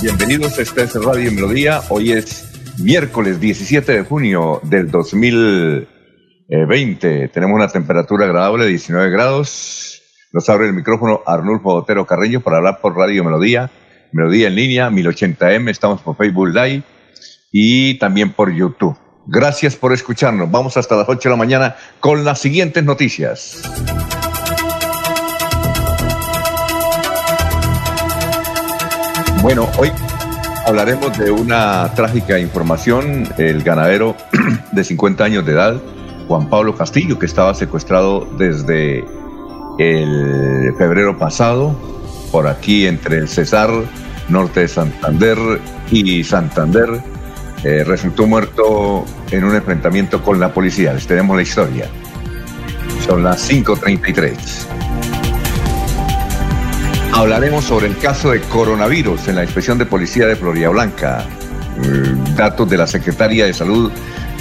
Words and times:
Bienvenidos 0.00 0.56
a 0.56 0.62
este 0.62 0.84
es 0.84 0.94
Radio 0.94 1.32
Melodía. 1.32 1.82
Hoy 1.88 2.12
es 2.12 2.78
miércoles 2.78 3.40
17 3.40 3.92
de 3.92 4.04
junio 4.04 4.60
del 4.62 4.88
2020. 4.88 7.28
Tenemos 7.28 7.56
una 7.56 7.66
temperatura 7.66 8.26
agradable 8.26 8.66
de 8.66 8.70
19 8.70 9.10
grados. 9.10 10.00
Nos 10.32 10.48
abre 10.48 10.68
el 10.68 10.74
micrófono 10.74 11.22
Arnulfo 11.26 11.70
Otero 11.70 12.06
Carreño 12.06 12.40
para 12.40 12.58
hablar 12.58 12.80
por 12.80 12.96
Radio 12.96 13.24
Melodía. 13.24 13.68
Melodía 14.12 14.46
en 14.46 14.54
línea, 14.54 14.90
1080m. 14.90 15.70
Estamos 15.70 16.00
por 16.00 16.16
Facebook 16.16 16.46
Live 16.48 16.84
y 17.50 17.98
también 17.98 18.32
por 18.32 18.52
YouTube. 18.52 18.96
Gracias 19.26 19.74
por 19.74 19.92
escucharnos. 19.92 20.52
Vamos 20.52 20.76
hasta 20.76 20.96
las 20.96 21.08
8 21.08 21.28
de 21.28 21.30
la 21.30 21.36
mañana 21.36 21.74
con 21.98 22.24
las 22.24 22.40
siguientes 22.40 22.84
noticias. 22.84 23.60
Bueno, 29.40 29.68
hoy 29.78 29.90
hablaremos 30.66 31.16
de 31.16 31.30
una 31.30 31.92
trágica 31.94 32.38
información. 32.40 33.28
El 33.38 33.62
ganadero 33.62 34.16
de 34.72 34.84
50 34.84 35.24
años 35.24 35.46
de 35.46 35.52
edad, 35.52 35.76
Juan 36.26 36.48
Pablo 36.48 36.76
Castillo, 36.76 37.18
que 37.18 37.26
estaba 37.26 37.54
secuestrado 37.54 38.26
desde 38.36 39.04
el 39.78 40.74
febrero 40.76 41.16
pasado, 41.18 41.74
por 42.32 42.48
aquí 42.48 42.86
entre 42.86 43.18
el 43.18 43.28
Cesar, 43.28 43.70
norte 44.28 44.60
de 44.60 44.68
Santander 44.68 45.38
y 45.90 46.24
Santander, 46.24 47.00
eh, 47.62 47.84
resultó 47.84 48.26
muerto 48.26 49.04
en 49.30 49.44
un 49.44 49.54
enfrentamiento 49.54 50.22
con 50.22 50.40
la 50.40 50.52
policía. 50.52 50.92
Les 50.92 51.06
tenemos 51.06 51.36
la 51.36 51.42
historia. 51.42 51.86
Son 53.06 53.22
las 53.22 53.48
5.33. 53.50 54.77
Hablaremos 57.12 57.64
sobre 57.64 57.86
el 57.86 57.96
caso 57.98 58.30
de 58.30 58.40
coronavirus 58.40 59.28
en 59.28 59.36
la 59.36 59.42
inspección 59.42 59.78
de 59.78 59.86
policía 59.86 60.26
de 60.26 60.36
Florida 60.36 60.68
Blanca. 60.68 61.26
Eh, 61.82 62.14
datos 62.36 62.68
de 62.68 62.76
la 62.76 62.86
secretaria 62.86 63.46
de 63.46 63.52
salud 63.52 63.90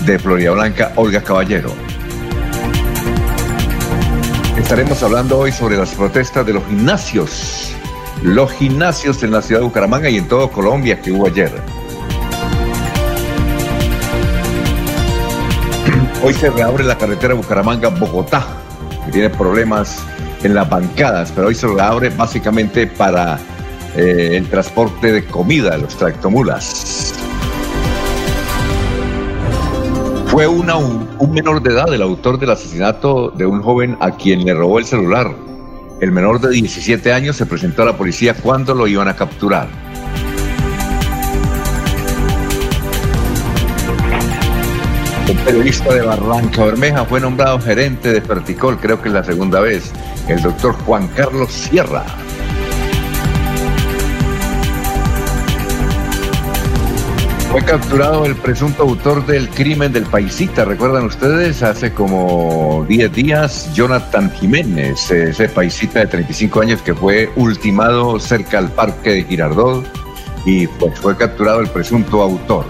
de 0.05 0.19
Florida 0.19 0.51
Blanca, 0.51 0.91
Olga 0.95 1.21
Caballero. 1.21 1.71
Estaremos 4.57 5.01
hablando 5.01 5.39
hoy 5.39 5.51
sobre 5.51 5.77
las 5.77 5.93
protestas 5.93 6.45
de 6.45 6.53
los 6.53 6.65
gimnasios. 6.65 7.73
Los 8.23 8.51
gimnasios 8.51 9.23
en 9.23 9.31
la 9.31 9.41
ciudad 9.41 9.61
de 9.61 9.67
Bucaramanga 9.67 10.09
y 10.09 10.17
en 10.17 10.27
todo 10.27 10.51
Colombia 10.51 11.01
que 11.01 11.11
hubo 11.11 11.27
ayer. 11.27 11.51
Hoy 16.23 16.33
se 16.33 16.49
reabre 16.49 16.83
la 16.83 16.97
carretera 16.97 17.35
Bucaramanga-Bogotá, 17.35 18.45
que 19.05 19.11
tiene 19.11 19.29
problemas 19.29 19.99
en 20.43 20.53
las 20.53 20.69
bancadas, 20.69 21.31
pero 21.33 21.47
hoy 21.47 21.55
se 21.55 21.67
lo 21.67 21.81
abre 21.81 22.09
básicamente 22.09 22.87
para 22.87 23.39
eh, 23.95 24.37
el 24.37 24.47
transporte 24.47 25.11
de 25.11 25.25
comida, 25.25 25.77
los 25.77 25.95
tractomulas. 25.97 27.13
Fue 30.27 30.45
una, 30.45 30.75
un, 30.75 31.31
menor 31.31 31.63
de 31.63 31.71
edad 31.71 31.91
el 31.93 32.01
autor 32.01 32.37
del 32.37 32.51
asesinato 32.51 33.31
de 33.31 33.45
un 33.45 33.61
joven 33.61 33.97
a 33.99 34.11
quien 34.11 34.45
le 34.45 34.53
robó 34.53 34.77
el 34.77 34.85
celular. 34.85 35.33
El 35.99 36.11
menor 36.11 36.39
de 36.39 36.49
17 36.49 37.11
años 37.11 37.37
se 37.37 37.47
presentó 37.47 37.81
a 37.81 37.85
la 37.85 37.97
policía 37.97 38.35
cuando 38.35 38.75
lo 38.75 38.85
iban 38.87 39.07
a 39.07 39.15
capturar. 39.15 39.67
Un 45.27 45.37
periodista 45.37 45.93
de 45.93 46.01
Barranca 46.03 46.65
Bermeja 46.65 47.03
fue 47.05 47.19
nombrado 47.19 47.59
gerente 47.59 48.13
de 48.13 48.21
Ferticol, 48.21 48.77
creo 48.77 49.01
que 49.01 49.09
es 49.09 49.13
la 49.13 49.23
segunda 49.23 49.59
vez 49.59 49.91
el 50.27 50.41
doctor 50.41 50.73
Juan 50.85 51.07
Carlos 51.09 51.51
Sierra. 51.51 52.05
Fue 57.51 57.63
capturado 57.63 58.25
el 58.25 58.35
presunto 58.35 58.83
autor 58.83 59.25
del 59.25 59.49
crimen 59.49 59.93
del 59.93 60.03
paisita, 60.03 60.65
recuerdan 60.65 61.05
ustedes, 61.05 61.63
hace 61.63 61.93
como 61.93 62.85
10 62.87 63.11
días, 63.13 63.73
Jonathan 63.73 64.29
Jiménez, 64.31 65.09
ese 65.09 65.49
paisita 65.49 66.01
de 66.01 66.07
35 66.07 66.61
años 66.61 66.81
que 66.81 66.93
fue 66.93 67.31
ultimado 67.35 68.19
cerca 68.19 68.59
al 68.59 68.69
parque 68.69 69.11
de 69.11 69.23
Girardot 69.23 69.87
y 70.45 70.67
pues 70.67 70.99
fue 70.99 71.15
capturado 71.15 71.61
el 71.61 71.69
presunto 71.69 72.21
autor. 72.21 72.65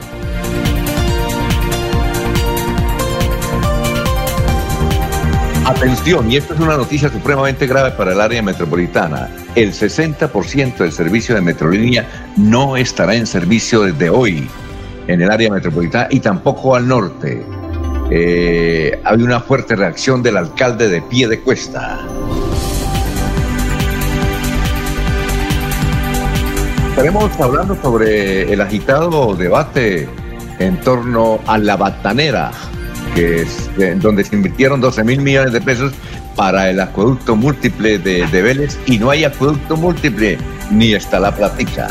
Atención, 5.68 6.32
y 6.32 6.38
esta 6.38 6.54
es 6.54 6.62
una 6.62 6.78
noticia 6.78 7.10
supremamente 7.10 7.68
grave 7.68 7.92
para 7.92 8.14
el 8.14 8.22
área 8.22 8.42
metropolitana. 8.42 9.30
El 9.54 9.74
60% 9.74 10.78
del 10.78 10.94
servicio 10.94 11.36
de 11.36 11.42
Metrolínea 11.42 12.08
no 12.38 12.78
estará 12.78 13.16
en 13.16 13.28
servicio 13.28 13.82
desde 13.82 14.10
hoy 14.10 14.48
en 15.08 15.22
el 15.22 15.30
área 15.30 15.52
metropolitana 15.52 16.08
y 16.10 16.22
tampoco 16.22 16.74
al 16.74 16.88
norte. 16.88 17.46
Eh, 18.10 18.98
hay 19.04 19.22
una 19.22 19.42
fuerte 19.42 19.76
reacción 19.76 20.24
del 20.24 20.38
alcalde 20.38 20.88
de 20.88 21.02
pie 21.02 21.28
de 21.28 21.42
cuesta. 21.42 22.00
Estaremos 26.92 27.38
hablando 27.42 27.76
sobre 27.82 28.54
el 28.54 28.62
agitado 28.62 29.36
debate 29.36 30.08
en 30.60 30.80
torno 30.80 31.42
a 31.46 31.58
la 31.58 31.76
batanera 31.76 32.52
que 33.16 33.42
es, 33.42 33.70
eh, 33.80 33.96
donde 33.98 34.24
se 34.24 34.36
invirtieron 34.36 34.82
12 34.82 35.04
mil 35.04 35.22
millones 35.22 35.54
de 35.54 35.62
pesos 35.62 35.94
para 36.36 36.70
el 36.70 36.80
acueducto 36.80 37.36
múltiple 37.36 37.98
de, 37.98 38.28
de 38.28 38.42
Vélez 38.42 38.78
y 38.86 38.98
no 39.00 39.10
hay 39.10 39.24
acueducto 39.24 39.76
múltiple, 39.76 40.38
ni 40.72 40.94
está 40.94 41.20
la 41.20 41.36
platica. 41.36 41.90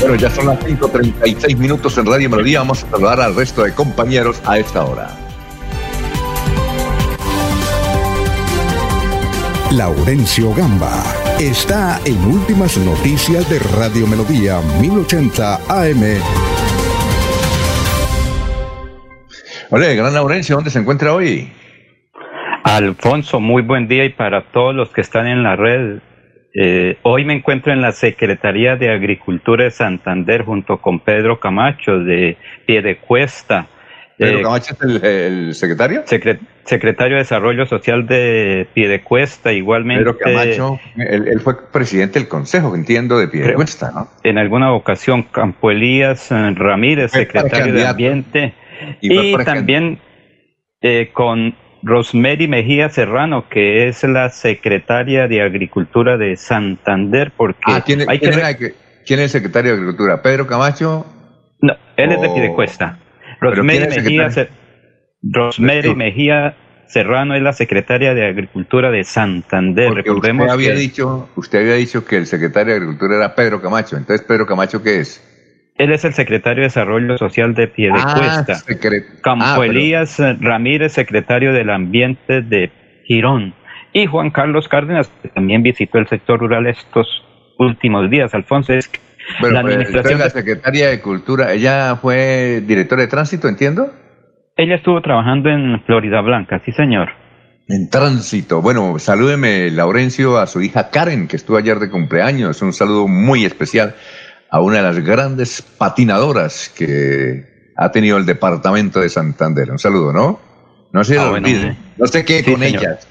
Bueno, 0.00 0.14
ya 0.14 0.30
son 0.30 0.46
las 0.46 0.60
5.36 0.60 1.56
minutos 1.56 1.98
en 1.98 2.06
Radio 2.06 2.30
Melodía. 2.30 2.60
Vamos 2.60 2.84
a 2.84 2.90
saludar 2.90 3.20
al 3.20 3.34
resto 3.34 3.64
de 3.64 3.74
compañeros 3.74 4.40
a 4.44 4.58
esta 4.58 4.84
hora. 4.84 5.10
Laurencio 9.72 10.54
Gamba 10.54 11.17
está 11.40 12.00
en 12.04 12.18
Últimas 12.24 12.76
Noticias 12.78 13.48
de 13.48 13.60
Radio 13.78 14.08
Melodía 14.08 14.60
1080 14.80 15.54
AM. 15.68 16.20
Hola, 19.70 19.86
gran 19.94 20.14
Laurencio, 20.14 20.56
¿dónde 20.56 20.70
se 20.70 20.80
encuentra 20.80 21.14
hoy? 21.14 21.52
Alfonso, 22.64 23.38
muy 23.38 23.62
buen 23.62 23.86
día 23.86 24.04
y 24.04 24.08
para 24.08 24.50
todos 24.50 24.74
los 24.74 24.90
que 24.90 25.00
están 25.00 25.28
en 25.28 25.44
la 25.44 25.54
red. 25.54 25.98
Eh, 26.54 26.98
hoy 27.02 27.24
me 27.24 27.34
encuentro 27.34 27.72
en 27.72 27.82
la 27.82 27.92
Secretaría 27.92 28.74
de 28.74 28.90
Agricultura 28.90 29.62
de 29.62 29.70
Santander 29.70 30.44
junto 30.44 30.78
con 30.78 30.98
Pedro 30.98 31.38
Camacho 31.38 32.00
de 32.00 32.36
Piedecuesta. 32.66 33.68
¿Pedro 34.18 34.40
eh, 34.40 34.42
Camacho 34.42 34.74
es 34.74 35.02
el, 35.02 35.54
secretario? 35.54 36.02
secretario 36.64 37.16
de 37.16 37.22
Desarrollo 37.22 37.66
Social 37.66 38.06
de 38.06 38.66
Piedecuesta, 38.74 39.52
igualmente. 39.52 40.04
Pedro 40.04 40.18
Camacho, 40.18 40.80
él, 40.96 41.40
fue 41.40 41.70
presidente 41.70 42.18
del 42.18 42.28
Consejo, 42.28 42.74
entiendo, 42.74 43.16
de 43.18 43.28
Piedecuesta, 43.28 43.92
¿no? 43.92 44.08
En 44.24 44.38
alguna 44.38 44.72
ocasión, 44.72 45.22
Campo 45.22 45.70
Elías 45.70 46.32
eh, 46.32 46.52
Ramírez, 46.56 47.12
secretario 47.12 47.72
de 47.72 47.86
Ambiente. 47.86 48.54
Y, 49.00 49.36
también 49.44 50.00
con 51.12 51.54
Rosemary 51.82 52.48
Mejía 52.48 52.88
Serrano, 52.88 53.48
que 53.48 53.88
es 53.88 54.02
la 54.02 54.30
secretaria 54.30 55.28
de 55.28 55.42
Agricultura 55.42 56.16
de 56.16 56.36
Santander, 56.36 57.32
porque 57.36 57.60
ah, 57.66 57.82
¿quién, 57.84 58.08
hay 58.08 58.18
que... 58.18 58.74
¿quién, 59.06 59.20
es 59.20 59.24
el 59.26 59.28
secretario 59.30 59.72
de 59.72 59.78
Agricultura? 59.78 60.22
¿Pedro 60.22 60.46
Camacho? 60.46 61.06
No, 61.60 61.74
él 61.96 62.12
es 62.12 62.20
de 62.20 62.28
Pidecuesta. 62.30 62.98
Rosemary, 63.40 63.86
Mejía, 63.88 64.48
Rosemary 65.22 65.94
Mejía 65.94 66.56
Serrano 66.88 67.34
es 67.34 67.42
la 67.42 67.52
secretaria 67.52 68.14
de 68.14 68.26
Agricultura 68.26 68.90
de 68.90 69.04
Santander. 69.04 69.92
Recordemos 69.92 70.46
usted 70.46 70.54
había 70.54 70.74
dicho, 70.74 71.28
usted 71.36 71.60
había 71.60 71.74
dicho 71.74 72.04
que 72.04 72.16
el 72.16 72.26
secretario 72.26 72.72
de 72.72 72.76
Agricultura 72.78 73.16
era 73.16 73.34
Pedro 73.34 73.60
Camacho. 73.60 73.96
Entonces, 73.96 74.26
Pedro 74.26 74.46
Camacho, 74.46 74.82
¿qué 74.82 75.00
es? 75.00 75.22
Él 75.76 75.92
es 75.92 76.04
el 76.04 76.14
secretario 76.14 76.62
de 76.62 76.68
Desarrollo 76.68 77.18
Social 77.18 77.54
de 77.54 77.68
Piedecuesta. 77.68 78.54
Ah, 78.54 79.20
Campo 79.22 79.44
ah, 79.44 79.66
Elías 79.66 80.18
Ramírez, 80.40 80.92
secretario 80.92 81.52
del 81.52 81.70
Ambiente 81.70 82.40
de 82.40 82.72
Girón. 83.04 83.54
Y 83.92 84.06
Juan 84.06 84.30
Carlos 84.30 84.66
Cárdenas, 84.66 85.08
que 85.22 85.28
también 85.28 85.62
visitó 85.62 85.98
el 85.98 86.08
sector 86.08 86.40
rural 86.40 86.66
estos 86.66 87.06
últimos 87.58 88.10
días. 88.10 88.34
Alfonso, 88.34 88.72
es 88.72 88.88
la 89.34 89.40
pues, 89.40 89.54
administración. 89.54 90.18
la 90.18 90.30
secretaria 90.30 90.88
de 90.88 91.00
Cultura, 91.00 91.52
¿ella 91.52 91.96
fue 91.96 92.62
directora 92.66 93.02
de 93.02 93.08
tránsito, 93.08 93.48
entiendo? 93.48 93.92
Ella 94.56 94.76
estuvo 94.76 95.00
trabajando 95.00 95.48
en 95.50 95.82
Florida 95.84 96.20
Blanca, 96.20 96.60
sí, 96.64 96.72
señor. 96.72 97.08
En 97.68 97.90
tránsito. 97.90 98.62
Bueno, 98.62 98.98
salúdeme, 98.98 99.70
Laurencio, 99.70 100.38
a 100.38 100.46
su 100.46 100.62
hija 100.62 100.90
Karen, 100.90 101.28
que 101.28 101.36
estuvo 101.36 101.58
ayer 101.58 101.78
de 101.78 101.90
cumpleaños. 101.90 102.62
Un 102.62 102.72
saludo 102.72 103.06
muy 103.06 103.44
especial 103.44 103.94
a 104.50 104.60
una 104.60 104.78
de 104.78 104.82
las 104.82 104.98
grandes 105.00 105.62
patinadoras 105.62 106.70
que 106.70 107.72
ha 107.76 107.92
tenido 107.92 108.16
el 108.16 108.24
departamento 108.24 109.00
de 109.00 109.10
Santander. 109.10 109.70
Un 109.70 109.78
saludo, 109.78 110.12
¿no? 110.12 110.40
No 110.92 111.04
se 111.04 111.18
ah, 111.18 111.30
olvide. 111.30 111.76
no 111.98 112.06
sé 112.06 112.24
qué 112.24 112.42
con 112.42 112.62
ellas. 112.62 113.06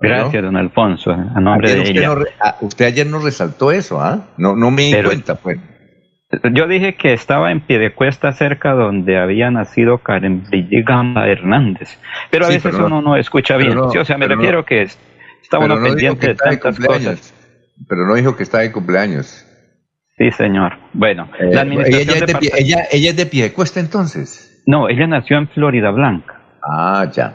Gracias, 0.00 0.42
don 0.42 0.56
Alfonso, 0.56 1.10
a 1.10 1.40
nombre 1.40 1.74
de 1.74 1.80
usted 1.80 1.96
ella. 1.96 2.16
Usted 2.60 2.86
ayer 2.86 3.06
nos 3.06 3.22
resaltó 3.22 3.70
eso, 3.70 4.00
¿ah? 4.00 4.28
No, 4.38 4.56
no 4.56 4.70
me 4.70 4.84
di 4.84 5.02
cuenta, 5.02 5.34
pues. 5.34 5.58
Yo 6.52 6.68
dije 6.68 6.94
que 6.94 7.12
estaba 7.12 7.50
en 7.50 7.60
pie 7.60 7.78
de 7.78 7.92
cuesta 7.92 8.32
cerca 8.32 8.72
donde 8.72 9.18
había 9.18 9.50
nacido 9.50 9.98
Karen 9.98 10.44
Gamba 10.86 11.26
Hernández. 11.26 11.98
Pero 12.30 12.46
a 12.46 12.48
veces 12.48 12.72
uno 12.74 13.02
no 13.02 13.16
escucha 13.16 13.56
bien. 13.56 13.76
o 13.76 14.04
sea, 14.04 14.16
me 14.16 14.28
refiero 14.28 14.64
que 14.64 14.82
estaba 15.42 15.64
uno 15.64 15.82
pendiente 15.82 16.28
de 16.28 16.34
tantas 16.36 16.78
cosas. 16.78 17.34
Pero 17.88 18.06
no 18.06 18.14
dijo 18.14 18.36
que 18.36 18.44
está 18.44 18.58
de 18.58 18.70
cumpleaños. 18.70 19.46
Sí, 20.16 20.30
señor. 20.32 20.76
Bueno, 20.92 21.30
eh, 21.38 21.46
la 21.50 21.62
administración 21.62 22.16
ella, 22.18 22.26
es 22.26 22.90
de 22.90 22.96
ella 22.98 23.10
es 23.10 23.16
de 23.16 23.26
Piedecuesta 23.26 23.80
entonces. 23.80 24.62
No, 24.66 24.88
ella 24.88 25.06
nació 25.06 25.38
en 25.38 25.48
Florida 25.48 25.90
Blanca. 25.90 26.42
Ah, 26.62 27.10
ya. 27.10 27.34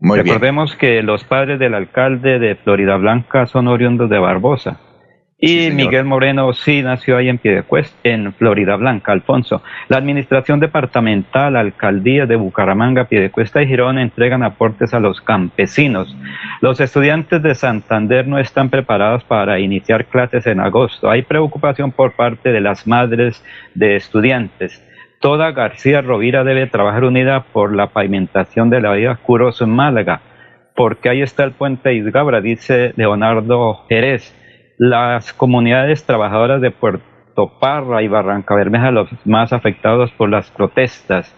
Muy 0.00 0.20
Recordemos 0.20 0.76
que 0.76 1.02
los 1.02 1.24
padres 1.24 1.58
del 1.58 1.74
alcalde 1.74 2.38
de 2.38 2.56
Florida 2.56 2.96
Blanca 2.96 3.46
son 3.46 3.68
oriundos 3.68 4.10
de 4.10 4.18
Barbosa. 4.18 4.80
Y 5.38 5.70
Miguel 5.70 6.06
Moreno 6.06 6.50
sí 6.54 6.80
nació 6.82 7.18
ahí 7.18 7.28
en 7.28 7.36
Piedecuesta, 7.36 7.94
en 8.04 8.32
Florida 8.32 8.76
Blanca, 8.76 9.12
Alfonso. 9.12 9.62
La 9.88 9.98
administración 9.98 10.60
departamental, 10.60 11.56
alcaldía 11.56 12.24
de 12.24 12.36
Bucaramanga, 12.36 13.04
Piedecuesta 13.04 13.60
y 13.60 13.66
Girón 13.66 13.98
entregan 13.98 14.42
aportes 14.42 14.94
a 14.94 15.00
los 15.00 15.20
campesinos. 15.20 16.16
Los 16.62 16.80
estudiantes 16.80 17.42
de 17.42 17.54
Santander 17.54 18.26
no 18.26 18.38
están 18.38 18.70
preparados 18.70 19.24
para 19.24 19.58
iniciar 19.60 20.06
clases 20.06 20.46
en 20.46 20.58
agosto. 20.58 21.10
Hay 21.10 21.20
preocupación 21.20 21.92
por 21.92 22.12
parte 22.12 22.50
de 22.50 22.62
las 22.62 22.86
madres 22.86 23.44
de 23.74 23.96
estudiantes. 23.96 24.82
Toda 25.20 25.52
García 25.52 26.02
Rovira 26.02 26.44
debe 26.44 26.66
trabajar 26.66 27.04
unida 27.04 27.44
por 27.52 27.74
la 27.74 27.88
pavimentación 27.88 28.70
de 28.70 28.80
la 28.80 28.92
vía 28.92 29.16
Curos 29.16 29.62
Málaga, 29.62 30.20
porque 30.74 31.08
ahí 31.08 31.22
está 31.22 31.44
el 31.44 31.52
puente 31.52 31.94
Isgabra, 31.94 32.40
dice 32.40 32.92
Leonardo 32.96 33.84
Jerez 33.88 34.34
las 34.78 35.32
comunidades 35.32 36.04
trabajadoras 36.04 36.60
de 36.60 36.70
Puerto 36.70 37.58
Parra 37.60 38.02
y 38.02 38.08
Barranca 38.08 38.54
Bermeja 38.54 38.90
los 38.90 39.08
más 39.24 39.52
afectados 39.52 40.10
por 40.12 40.28
las 40.28 40.50
protestas. 40.50 41.34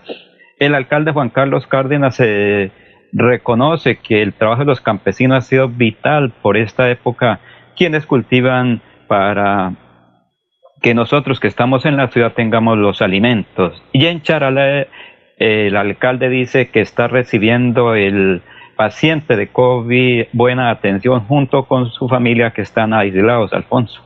El 0.58 0.74
alcalde 0.74 1.12
Juan 1.12 1.30
Carlos 1.30 1.66
Cárdenas 1.66 2.16
se 2.16 2.72
reconoce 3.12 3.96
que 3.96 4.22
el 4.22 4.34
trabajo 4.34 4.60
de 4.60 4.66
los 4.66 4.80
campesinos 4.80 5.38
ha 5.38 5.40
sido 5.42 5.68
vital 5.68 6.32
por 6.42 6.56
esta 6.56 6.90
época, 6.90 7.40
quienes 7.76 8.06
cultivan 8.06 8.82
para 9.06 9.72
que 10.80 10.94
nosotros 10.94 11.40
que 11.40 11.48
estamos 11.48 11.84
en 11.84 11.96
la 11.96 12.08
ciudad 12.08 12.32
tengamos 12.34 12.78
los 12.78 13.02
alimentos. 13.02 13.82
Y 13.92 14.06
en 14.06 14.22
Charalá 14.22 14.86
el 15.38 15.76
alcalde 15.76 16.28
dice 16.28 16.68
que 16.68 16.80
está 16.80 17.08
recibiendo 17.08 17.94
el 17.94 18.42
paciente 18.76 19.36
de 19.36 19.48
COVID 19.48 20.26
buena 20.32 20.70
atención 20.70 21.20
junto 21.26 21.64
con 21.64 21.90
su 21.90 22.08
familia 22.08 22.52
que 22.52 22.62
están 22.62 22.92
aislados, 22.92 23.52
Alfonso. 23.52 24.02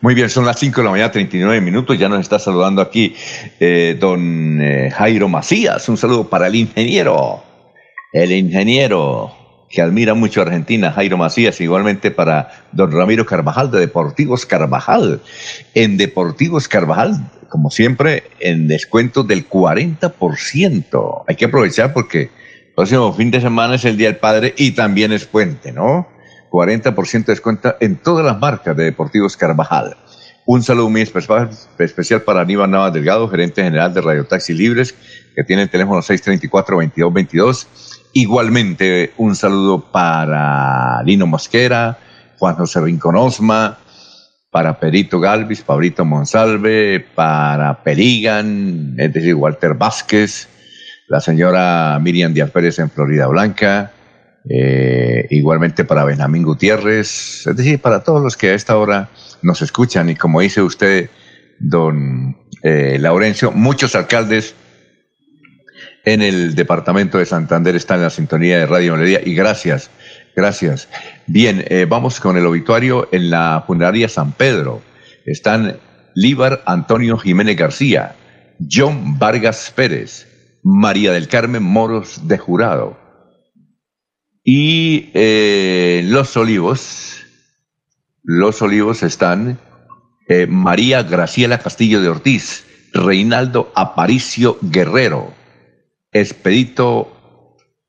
Muy 0.00 0.14
bien, 0.14 0.28
son 0.28 0.44
las 0.44 0.58
5 0.58 0.80
de 0.80 0.84
la 0.84 0.90
mañana, 0.90 1.10
39 1.10 1.60
minutos. 1.60 1.98
Ya 1.98 2.08
nos 2.08 2.20
está 2.20 2.38
saludando 2.38 2.82
aquí 2.82 3.14
eh, 3.58 3.96
don 3.98 4.60
eh, 4.60 4.90
Jairo 4.90 5.28
Macías. 5.28 5.88
Un 5.88 5.96
saludo 5.96 6.28
para 6.28 6.48
el 6.48 6.54
ingeniero, 6.54 7.42
el 8.12 8.32
ingeniero 8.32 9.39
que 9.70 9.80
admira 9.80 10.14
mucho 10.14 10.40
a 10.40 10.44
Argentina, 10.44 10.90
Jairo 10.90 11.16
Macías. 11.16 11.60
Igualmente 11.60 12.10
para 12.10 12.50
don 12.72 12.90
Ramiro 12.90 13.24
Carvajal 13.24 13.70
de 13.70 13.78
Deportivos 13.78 14.44
Carvajal. 14.44 15.20
En 15.74 15.96
Deportivos 15.96 16.66
Carvajal, 16.66 17.30
como 17.48 17.70
siempre, 17.70 18.24
en 18.40 18.66
descuento 18.66 19.22
del 19.22 19.48
40%. 19.48 21.24
Hay 21.26 21.36
que 21.36 21.44
aprovechar 21.44 21.92
porque 21.92 22.30
próximo 22.74 23.12
fin 23.12 23.30
de 23.30 23.40
semana 23.40 23.76
es 23.76 23.84
el 23.84 23.96
Día 23.96 24.08
del 24.08 24.18
Padre 24.18 24.54
y 24.56 24.72
también 24.72 25.12
es 25.12 25.24
puente, 25.24 25.70
¿no? 25.70 26.08
40% 26.50 27.26
de 27.26 27.32
descuento 27.32 27.76
en 27.78 27.96
todas 27.96 28.26
las 28.26 28.40
marcas 28.40 28.76
de 28.76 28.84
Deportivos 28.84 29.36
Carvajal. 29.36 29.96
Un 30.46 30.64
saludo 30.64 30.90
muy 30.90 31.02
especial 31.02 32.22
para 32.22 32.40
Aníbal 32.40 32.72
Navas 32.72 32.92
Delgado, 32.92 33.28
gerente 33.28 33.62
general 33.62 33.94
de 33.94 34.00
Radio 34.00 34.24
Taxi 34.24 34.52
Libres, 34.52 34.96
que 35.36 35.44
tiene 35.44 35.62
el 35.62 35.70
teléfono 35.70 36.00
634-2222. 36.00 37.99
Igualmente, 38.12 39.12
un 39.18 39.36
saludo 39.36 39.80
para 39.92 41.02
Lino 41.04 41.26
Mosquera, 41.26 41.98
Juan 42.38 42.56
José 42.56 42.80
Rincón 42.80 43.16
Osma, 43.16 43.78
para 44.50 44.80
Perito 44.80 45.20
Galvis, 45.20 45.62
Pablito 45.62 46.04
Monsalve, 46.04 47.06
para 47.14 47.84
Perigan, 47.84 48.96
es 48.98 49.12
decir, 49.12 49.36
Walter 49.36 49.74
Vázquez, 49.74 50.48
la 51.06 51.20
señora 51.20 51.98
Miriam 52.02 52.34
Díaz 52.34 52.50
Pérez 52.50 52.80
en 52.80 52.90
Florida 52.90 53.28
Blanca, 53.28 53.92
eh, 54.48 55.26
igualmente 55.30 55.84
para 55.84 56.04
Benjamín 56.04 56.42
Gutiérrez, 56.42 57.46
es 57.46 57.56
decir, 57.56 57.80
para 57.80 58.02
todos 58.02 58.22
los 58.22 58.36
que 58.36 58.50
a 58.50 58.54
esta 58.54 58.76
hora 58.76 59.08
nos 59.42 59.62
escuchan 59.62 60.10
y 60.10 60.16
como 60.16 60.40
dice 60.40 60.62
usted, 60.62 61.10
don 61.60 62.36
eh, 62.62 62.96
Laurencio, 62.98 63.52
muchos 63.52 63.94
alcaldes 63.94 64.56
en 66.04 66.22
el 66.22 66.54
departamento 66.54 67.18
de 67.18 67.26
Santander 67.26 67.76
están 67.76 67.98
en 67.98 68.04
la 68.04 68.10
sintonía 68.10 68.58
de 68.58 68.66
Radio 68.66 68.94
Melodía 68.94 69.20
y 69.24 69.34
gracias, 69.34 69.90
gracias. 70.34 70.88
Bien, 71.26 71.64
eh, 71.68 71.86
vamos 71.88 72.20
con 72.20 72.36
el 72.36 72.46
obituario 72.46 73.08
en 73.12 73.30
la 73.30 73.64
funeraria 73.66 74.08
San 74.08 74.32
Pedro. 74.32 74.82
Están 75.26 75.78
Líbar 76.14 76.62
Antonio 76.66 77.18
Jiménez 77.18 77.56
García, 77.56 78.16
John 78.70 79.18
Vargas 79.18 79.72
Pérez, 79.74 80.26
María 80.62 81.12
del 81.12 81.28
Carmen 81.28 81.62
Moros 81.62 82.26
de 82.26 82.38
Jurado. 82.38 82.98
Y 84.42 85.10
eh, 85.14 86.02
Los 86.06 86.36
Olivos, 86.36 87.18
Los 88.22 88.62
Olivos 88.62 89.02
están 89.02 89.58
eh, 90.28 90.46
María 90.46 91.02
Graciela 91.02 91.58
Castillo 91.58 92.00
de 92.00 92.08
Ortiz, 92.08 92.64
Reinaldo 92.92 93.70
Aparicio 93.76 94.58
Guerrero, 94.62 95.34
Expedito 96.12 97.16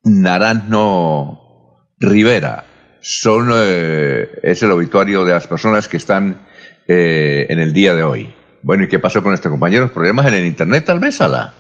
Naranjo 0.03 1.87
Rivera, 1.99 2.65
son, 3.01 3.49
eh, 3.53 4.27
es 4.43 4.61
el 4.63 4.71
obituario 4.71 5.25
de 5.25 5.33
las 5.33 5.47
personas 5.47 5.87
que 5.87 5.97
están 5.97 6.41
eh, 6.87 7.47
en 7.49 7.59
el 7.59 7.73
día 7.73 7.95
de 7.95 8.03
hoy. 8.03 8.33
Bueno, 8.63 8.83
¿y 8.83 8.87
qué 8.87 8.99
pasó 8.99 9.21
con 9.21 9.31
nuestros 9.31 9.51
compañeros? 9.51 9.91
¿Problemas 9.91 10.27
en 10.27 10.35
el 10.35 10.45
Internet 10.45 10.85
tal 10.85 10.99
vez, 10.99 11.19
Ala? 11.19 11.53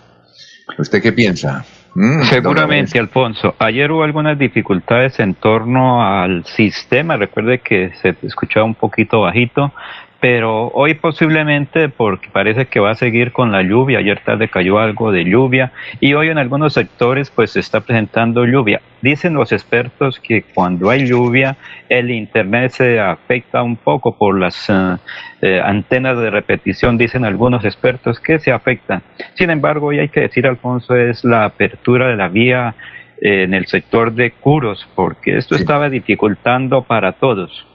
¿Usted 0.77 1.01
qué 1.01 1.11
piensa? 1.11 1.65
Mm, 1.95 2.21
Seguramente, 2.23 2.99
Alfonso. 2.99 3.55
Ayer 3.59 3.91
hubo 3.91 4.03
algunas 4.03 4.37
dificultades 4.37 5.19
en 5.19 5.33
torno 5.33 6.07
al 6.07 6.45
sistema. 6.45 7.17
Recuerde 7.17 7.59
que 7.59 7.91
se 8.01 8.15
escuchaba 8.21 8.65
un 8.65 8.75
poquito 8.75 9.21
bajito 9.21 9.73
pero 10.21 10.67
hoy 10.67 10.93
posiblemente 10.93 11.89
porque 11.89 12.29
parece 12.31 12.67
que 12.67 12.79
va 12.79 12.91
a 12.91 12.95
seguir 12.95 13.31
con 13.31 13.51
la 13.51 13.63
lluvia, 13.63 13.97
ayer 13.99 14.21
tarde 14.23 14.49
cayó 14.49 14.77
algo 14.77 15.11
de 15.11 15.25
lluvia 15.25 15.73
y 15.99 16.13
hoy 16.13 16.29
en 16.29 16.37
algunos 16.37 16.73
sectores 16.73 17.31
pues 17.31 17.51
se 17.51 17.59
está 17.59 17.81
presentando 17.81 18.45
lluvia. 18.45 18.81
Dicen 19.01 19.33
los 19.33 19.51
expertos 19.51 20.19
que 20.19 20.43
cuando 20.43 20.91
hay 20.91 21.07
lluvia 21.07 21.57
el 21.89 22.11
internet 22.11 22.71
se 22.71 22.99
afecta 22.99 23.63
un 23.63 23.75
poco 23.75 24.15
por 24.15 24.39
las 24.39 24.69
eh, 24.69 24.97
eh, 25.41 25.59
antenas 25.59 26.15
de 26.19 26.29
repetición, 26.29 26.99
dicen 26.99 27.25
algunos 27.25 27.65
expertos 27.65 28.19
que 28.19 28.37
se 28.37 28.51
afectan. 28.51 29.01
Sin 29.33 29.49
embargo, 29.49 29.87
hoy 29.87 29.97
hay 29.97 30.09
que 30.09 30.21
decir, 30.21 30.45
Alfonso, 30.45 30.95
es 30.95 31.23
la 31.23 31.45
apertura 31.45 32.07
de 32.09 32.15
la 32.15 32.27
vía 32.27 32.75
eh, 33.19 33.41
en 33.41 33.55
el 33.55 33.65
sector 33.65 34.13
de 34.13 34.29
Curos, 34.31 34.87
porque 34.93 35.37
esto 35.37 35.55
estaba 35.55 35.89
dificultando 35.89 36.83
para 36.83 37.13
todos. 37.13 37.65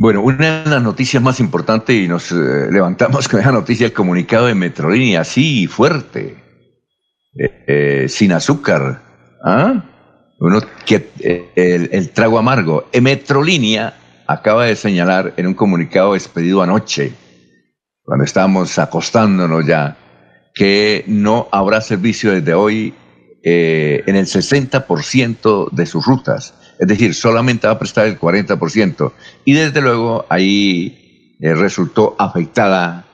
Bueno, 0.00 0.22
una 0.22 0.62
de 0.62 0.70
las 0.70 0.82
noticias 0.82 1.20
más 1.20 1.40
importantes 1.40 1.96
y 1.96 2.06
nos 2.06 2.30
eh, 2.30 2.68
levantamos 2.70 3.26
con 3.26 3.40
esa 3.40 3.50
noticia, 3.50 3.86
el 3.86 3.92
comunicado 3.92 4.46
de 4.46 4.54
Metrolínea, 4.54 5.22
así 5.22 5.66
fuerte, 5.66 6.36
eh, 7.36 7.64
eh, 7.66 8.06
sin 8.08 8.30
azúcar, 8.30 9.02
¿ah? 9.44 9.84
Que 10.86 11.10
el, 11.90 12.10
trago 12.10 12.38
amargo. 12.38 12.88
Metrolínea 13.02 14.22
acaba 14.28 14.66
de 14.66 14.76
señalar 14.76 15.34
en 15.36 15.48
un 15.48 15.54
comunicado 15.54 16.14
expedido 16.14 16.62
anoche, 16.62 17.12
cuando 18.04 18.24
estábamos 18.24 18.78
acostándonos 18.78 19.66
ya, 19.66 19.96
que 20.54 21.02
no 21.08 21.48
habrá 21.50 21.80
servicio 21.80 22.30
desde 22.30 22.54
hoy 22.54 22.94
en 23.42 24.14
el 24.14 24.26
60% 24.26 25.70
de 25.72 25.86
sus 25.86 26.06
rutas 26.06 26.54
es 26.78 26.86
decir, 26.86 27.14
solamente 27.14 27.66
va 27.66 27.74
a 27.74 27.78
prestar 27.78 28.06
el 28.06 28.18
40%. 28.18 29.12
Y 29.44 29.54
desde 29.54 29.80
luego 29.80 30.26
ahí 30.28 31.36
eh, 31.40 31.54
resultó 31.54 32.14
afectada 32.18 33.04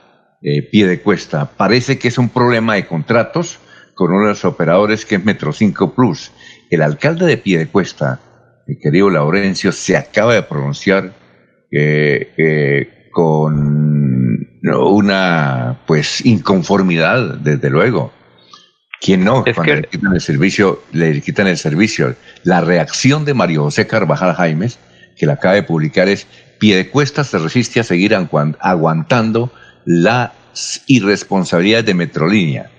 eh, 0.41 0.61
pie 0.61 0.87
de 0.87 1.01
cuesta. 1.01 1.45
Parece 1.57 1.97
que 1.97 2.09
es 2.09 2.17
un 2.17 2.29
problema 2.29 2.75
de 2.75 2.85
contratos 2.85 3.59
con 3.95 4.11
uno 4.11 4.23
de 4.23 4.29
los 4.29 4.45
operadores 4.45 5.05
que 5.05 5.15
es 5.15 5.25
Metro 5.25 5.51
5 5.51 5.95
Plus. 5.95 6.31
El 6.69 6.81
alcalde 6.81 7.25
de 7.25 7.37
pie 7.37 7.57
de 7.57 7.67
cuesta, 7.67 8.19
mi 8.67 8.77
querido 8.77 9.09
Laurencio, 9.09 9.71
se 9.71 9.97
acaba 9.97 10.33
de 10.33 10.43
pronunciar 10.43 11.13
eh, 11.71 13.09
con 13.11 14.47
una 14.63 15.79
pues 15.85 16.25
inconformidad, 16.25 17.35
desde 17.35 17.69
luego 17.69 18.11
¿Quién 19.05 19.23
no? 19.23 19.43
Cuando 19.43 19.75
le 19.75 19.83
quitan 19.83 20.13
el 20.13 20.21
servicio, 20.21 20.81
le 20.91 21.21
quitan 21.21 21.45
el 21.45 21.57
servicio. 21.57 22.15
La 22.45 22.61
reacción 22.61 23.25
de 23.25 23.33
Mario 23.33 23.63
José 23.63 23.87
Carvajal 23.87 24.35
Jaimes, 24.35 24.77
que 25.17 25.25
la 25.25 25.33
acaba 25.33 25.55
de 25.55 25.63
publicar, 25.63 26.07
es 26.07 26.27
Piedecuesta 26.59 27.23
se 27.23 27.39
resiste 27.39 27.79
a 27.79 27.83
seguir 27.83 28.15
aguantando 28.15 29.51
las 29.83 30.31
irresponsabilidades 30.85 31.87
de 31.87 31.95
Metrolínea. 31.95 32.69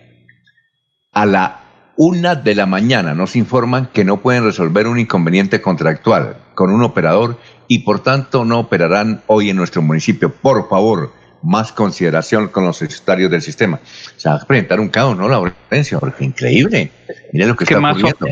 A 1.13 1.27
la 1.27 1.61
una 1.97 2.37
de 2.37 2.55
la 2.55 2.67
mañana 2.67 3.13
nos 3.15 3.35
informan 3.35 3.87
que 3.93 4.05
no 4.05 4.23
pueden 4.23 4.45
resolver 4.45 4.87
un 4.87 5.01
inconveniente 5.01 5.61
contractual 5.61 6.37
con 6.55 6.71
un 6.71 6.83
operador 6.85 7.37
y 7.67 7.81
por 7.81 8.05
tanto 8.05 8.45
no 8.45 8.61
operarán 8.61 9.23
hoy 9.27 9.51
en 9.51 9.57
nuestro 9.57 9.83
municipio. 9.83 10.33
Por 10.33 10.69
favor, 10.69 11.13
más 11.43 11.73
consideración 11.73 12.49
con 12.49 12.65
los 12.65 12.77
secretarios 12.77 13.33
del 13.33 13.43
sistema. 13.43 13.81
O 14.17 14.21
sea, 14.21 14.39
presentar 14.47 14.79
un 14.79 14.91
caos, 14.91 15.19
¿no, 15.19 15.29
Laurencio? 15.29 16.01
Increíble. 16.21 16.93
Mira 17.33 17.47
lo 17.47 17.57
que 17.57 17.65
está 17.65 17.79
ocurriendo. 17.79 18.27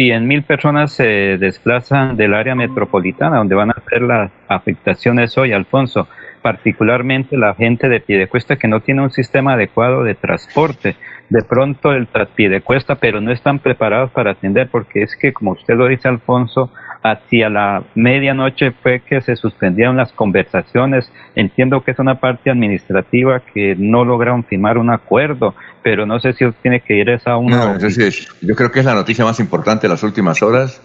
100.000 0.00 0.44
personas 0.44 0.92
se 0.92 1.36
desplazan 1.36 2.16
del 2.16 2.32
área 2.32 2.54
ah. 2.54 2.56
metropolitana, 2.56 3.36
donde 3.36 3.54
van 3.54 3.68
a 3.68 3.74
hacer 3.76 4.00
las 4.00 4.30
afectaciones 4.48 5.36
hoy, 5.36 5.52
Alfonso, 5.52 6.08
particularmente 6.40 7.36
la 7.36 7.54
gente 7.54 7.86
de 7.90 8.00
Pidecuesta 8.00 8.56
que 8.56 8.66
no 8.66 8.80
tiene 8.80 9.02
un 9.02 9.10
sistema 9.10 9.52
adecuado 9.52 10.02
de 10.02 10.14
transporte. 10.14 10.96
De 11.28 11.42
pronto 11.42 11.92
el 11.92 12.08
Pidecuesta, 12.34 12.94
pero 12.94 13.20
no 13.20 13.30
están 13.30 13.58
preparados 13.58 14.10
para 14.10 14.30
atender, 14.32 14.70
porque 14.70 15.02
es 15.02 15.14
que, 15.16 15.34
como 15.34 15.52
usted 15.52 15.74
lo 15.74 15.86
dice, 15.86 16.08
Alfonso, 16.08 16.72
hacia 17.02 17.50
la 17.50 17.82
medianoche 17.94 18.72
fue 18.72 19.00
que 19.00 19.20
se 19.20 19.36
suspendieron 19.36 19.96
las 19.96 20.12
conversaciones. 20.12 21.12
Entiendo 21.34 21.82
que 21.82 21.90
es 21.90 21.98
una 21.98 22.20
parte 22.20 22.50
administrativa 22.50 23.40
que 23.40 23.76
no 23.78 24.04
lograron 24.04 24.44
firmar 24.44 24.78
un 24.78 24.90
acuerdo 24.90 25.54
pero 25.82 26.06
no 26.06 26.20
sé 26.20 26.32
si 26.32 26.44
tiene 26.62 26.80
que 26.80 26.94
ir 26.94 27.08
esa 27.08 27.36
una. 27.36 27.78
No, 27.78 27.78
yo 27.78 28.56
creo 28.56 28.70
que 28.70 28.80
es 28.80 28.84
la 28.84 28.94
noticia 28.94 29.24
más 29.24 29.40
importante 29.40 29.86
de 29.86 29.94
las 29.94 30.02
últimas 30.02 30.42
horas. 30.42 30.80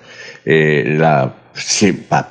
Eh, 0.46 0.96
la 0.98 1.34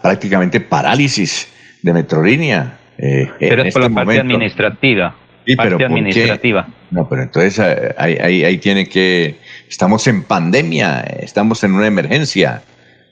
prácticamente 0.02 0.61
parálisis 0.61 1.49
de 1.83 1.92
Metrolínea. 1.92 2.78
Eh, 2.99 3.30
pero 3.38 3.62
es 3.62 3.73
por 3.73 3.83
la 3.83 3.88
este 3.88 3.94
parte 3.94 4.21
administrativa. 4.21 5.16
Sí, 5.47 5.56
parte 5.56 5.76
pero 5.76 5.87
administrativa. 5.87 6.66
No, 6.90 7.09
pero 7.09 7.23
entonces 7.23 7.59
eh, 7.59 7.94
ahí, 7.99 8.16
ahí, 8.21 8.44
ahí 8.44 8.59
tiene 8.59 8.88
que. 8.88 9.38
Estamos 9.68 10.06
en 10.06 10.23
pandemia, 10.23 11.00
estamos 11.00 11.64
en 11.64 11.73
una 11.73 11.87
emergencia. 11.87 12.62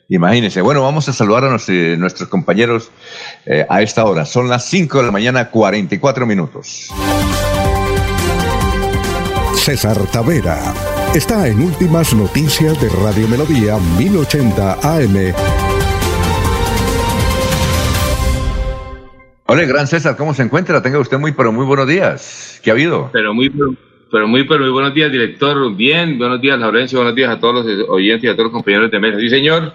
Imagínense. 0.09 0.61
Bueno, 0.61 0.83
vamos 0.83 1.09
a 1.09 1.13
saludar 1.15 1.45
a 1.45 1.51
nuestros, 1.51 2.29
compañeros 2.29 2.91
eh, 3.47 3.65
a 3.69 3.81
esta 3.81 4.05
hora. 4.05 4.27
Son 4.27 4.47
las 4.47 4.67
5 4.67 4.99
de 4.99 5.05
la 5.05 5.11
mañana, 5.11 5.49
44 5.49 6.27
minutos. 6.27 6.91
César 9.63 9.97
Tavera 10.13 10.59
está 11.15 11.47
en 11.47 11.61
Últimas 11.61 12.13
Noticias 12.13 12.81
de 12.83 12.89
Radio 12.89 13.29
Melodía 13.29 13.77
1080 13.97 14.73
AM. 14.73 15.33
Hola, 19.47 19.65
gran 19.65 19.87
César, 19.87 20.17
¿cómo 20.17 20.35
se 20.35 20.43
encuentra? 20.43 20.83
Tenga 20.83 20.99
usted 20.99 21.17
muy, 21.17 21.31
pero 21.31 21.53
muy 21.53 21.65
buenos 21.65 21.87
días. 21.87 22.61
¿Qué 22.65 22.71
ha 22.71 22.73
habido? 22.73 23.09
Pero 23.13 23.33
muy, 23.35 23.53
pero 24.11 24.27
muy, 24.27 24.43
pero 24.49 24.65
muy 24.65 24.71
buenos 24.71 24.95
días, 24.95 25.13
director. 25.13 25.77
Bien, 25.77 26.19
buenos 26.19 26.41
días, 26.41 26.59
Laurencio. 26.59 26.99
Buenos 26.99 27.15
días 27.15 27.31
a 27.31 27.39
todos 27.39 27.65
los 27.65 27.89
oyentes 27.89 28.25
y 28.25 28.27
a 28.27 28.33
todos 28.33 28.47
los 28.47 28.53
compañeros 28.53 28.91
de 28.91 28.99
mesa. 28.99 29.21
Sí, 29.21 29.29
señor. 29.29 29.75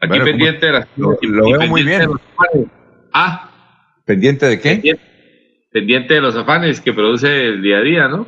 Aquí 0.00 0.18
pendiente 0.18 0.66
de 0.66 0.72
las. 0.72 0.88
Lo, 0.96 1.16
veo 1.20 1.68
muy 1.68 1.84
bien. 1.84 2.10
ah. 3.12 3.48
¿Pendiente 4.04 4.46
de 4.46 4.60
qué? 4.60 4.98
Pendiente, 5.70 6.14
de 6.14 6.20
los 6.20 6.34
afanes 6.34 6.80
que 6.80 6.92
produce 6.92 7.46
el 7.46 7.62
día 7.62 7.78
a 7.78 7.82
día, 7.82 8.08
¿no? 8.08 8.26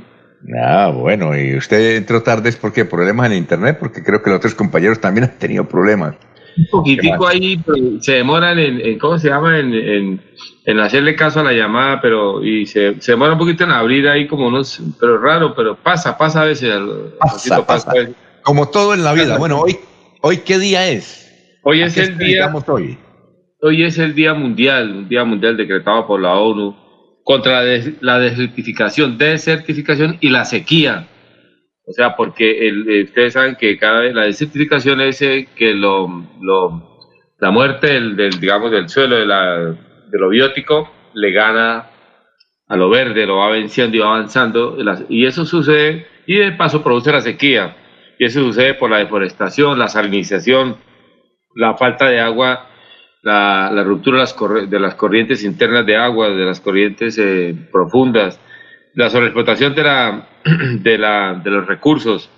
Ah, 0.63 0.93
bueno, 0.95 1.37
y 1.37 1.57
usted 1.57 1.97
entró 1.97 2.23
tarde 2.23 2.51
es 2.51 2.57
porque 2.57 2.85
problemas 2.85 3.31
en 3.31 3.39
internet, 3.39 3.79
porque 3.81 4.03
creo 4.03 4.23
que 4.23 4.31
los 4.31 4.39
otros 4.39 4.55
compañeros 4.55 5.01
también 5.01 5.25
han 5.25 5.39
tenido 5.39 5.67
problemas. 5.67 6.17
Un 6.57 6.67
poquitico 6.71 7.27
ahí 7.27 7.59
pues, 7.59 7.81
se 8.01 8.13
demoran 8.13 8.59
en, 8.59 8.99
¿cómo 8.99 9.19
se 9.19 9.29
llama? 9.29 9.59
En, 9.59 10.21
en, 10.65 10.81
hacerle 10.81 11.15
caso 11.15 11.41
a 11.41 11.43
la 11.43 11.53
llamada, 11.53 12.01
pero 12.01 12.43
y 12.43 12.67
se, 12.67 13.01
se, 13.01 13.13
demora 13.13 13.33
un 13.33 13.39
poquito 13.39 13.65
en 13.65 13.73
abrir 13.73 14.09
ahí 14.09 14.27
como 14.27 14.47
unos, 14.47 14.81
pero 14.99 15.19
raro, 15.19 15.55
pero 15.55 15.77
pasa, 15.77 16.17
pasa 16.17 16.43
a 16.43 16.45
veces. 16.47 16.75
Pasa, 17.19 17.67
pasa. 17.67 17.93
Como 18.43 18.69
todo 18.69 18.95
en 18.95 19.05
la 19.05 19.13
vida. 19.13 19.37
Bueno, 19.37 19.61
hoy, 19.61 19.77
hoy 20.23 20.39
¿qué 20.39 20.59
día 20.59 20.89
es? 20.89 21.31
Hoy 21.63 21.83
es 21.83 21.97
el 21.99 22.17
día. 22.17 22.51
Hoy? 22.69 22.99
hoy 23.61 23.83
es 23.83 23.99
el 23.99 24.15
día 24.15 24.33
mundial, 24.33 24.97
un 24.97 25.09
día 25.09 25.25
mundial 25.25 25.57
decretado 25.57 26.07
por 26.07 26.21
la 26.21 26.35
ONU 26.35 26.86
contra 27.27 27.61
la 28.03 28.21
desertificación, 28.21 29.19
desertificación 29.19 30.17
y 30.21 30.29
la 30.29 30.45
sequía. 30.45 31.09
O 31.85 31.93
sea, 31.93 32.15
porque 32.15 32.69
eh, 32.69 33.03
ustedes 33.03 33.33
saben 33.33 33.57
que 33.57 33.77
cada 33.79 34.03
vez 34.03 34.15
la 34.15 34.27
desertificación 34.27 35.01
es 35.01 35.21
eh, 35.23 35.49
que 35.57 35.75
la 35.75 37.51
muerte 37.51 37.89
del, 37.89 38.31
digamos, 38.39 38.71
del 38.71 38.89
suelo, 38.89 39.17
de, 39.17 39.27
de 39.27 40.19
lo 40.21 40.29
biótico, 40.29 40.89
le 41.15 41.33
gana 41.33 41.91
a 42.69 42.77
lo 42.77 42.89
verde, 42.91 43.27
lo 43.27 43.39
va 43.39 43.51
venciendo 43.51 43.97
y 43.97 44.01
va 44.01 44.15
avanzando. 44.15 44.79
Y 45.09 45.27
eso 45.27 45.45
sucede, 45.45 46.07
y 46.29 46.37
de 46.37 46.53
paso 46.53 46.85
produce 46.85 47.11
la 47.11 47.23
sequía. 47.23 47.77
Y 48.21 48.27
eso 48.27 48.39
sucede 48.39 48.75
por 48.75 48.89
la 48.89 48.99
deforestación, 48.99 49.81
la 49.81 49.89
salinización, 49.89 50.77
la 51.57 51.77
falta 51.77 52.09
de 52.09 52.21
agua, 52.21 52.69
la, 53.27 53.73
la 53.73 53.83
ruptura 53.83 54.19
de 54.19 54.23
las, 54.23 54.71
de 54.71 54.79
las, 54.79 54.95
corrientes 54.95 55.43
internas 55.43 55.85
de 55.85 55.97
agua, 55.97 56.29
de 56.29 56.45
las 56.45 56.61
corrientes 56.61 57.19
eh, 57.19 57.57
profundas, 57.73 58.41
la 58.95 59.11
sobreexplotación 59.11 59.75
de, 59.75 59.83
la, 59.83 60.29
de, 60.79 60.97
la, 60.97 61.35
de 61.43 61.51
los 61.51 61.67
recursos 61.67 62.31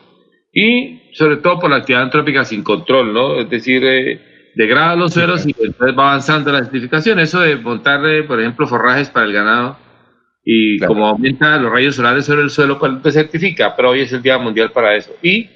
y 0.51 1.13
sobre 1.13 1.37
todo 1.37 1.61
por 1.61 1.69
la 1.69 1.77
actividad 1.77 2.05
antrópica 2.05 2.43
sin 2.43 2.63
control, 2.63 3.13
¿no? 3.13 3.39
Es 3.39 3.51
decir, 3.51 3.85
eh, 3.85 4.53
degrada 4.55 4.97
los 4.97 5.13
suelos 5.13 5.47
y 5.47 5.53
después 5.53 5.95
va 5.95 6.09
avanzando 6.09 6.51
la 6.53 6.61
edificación. 6.61 7.19
Eso 7.19 7.41
de 7.41 7.57
montar, 7.57 8.05
eh, 8.07 8.23
por 8.23 8.41
ejemplo, 8.41 8.67
forrajes 8.67 9.11
para 9.11 9.27
el 9.27 9.35
ganado 9.35 9.77
y 10.43 10.79
como 10.79 11.07
aumenta 11.07 11.59
los 11.59 11.71
rayos 11.71 11.97
solares 11.97 12.25
sobre 12.25 12.41
el 12.41 12.49
suelo, 12.49 12.79
pues 12.79 13.03
desertifica, 13.03 13.77
pero 13.77 13.91
hoy 13.91 14.01
es 14.01 14.13
el 14.15 14.23
Día 14.23 14.39
Mundial 14.39 14.73
para 14.73 14.97
eso. 14.97 15.15
Y 15.23 15.51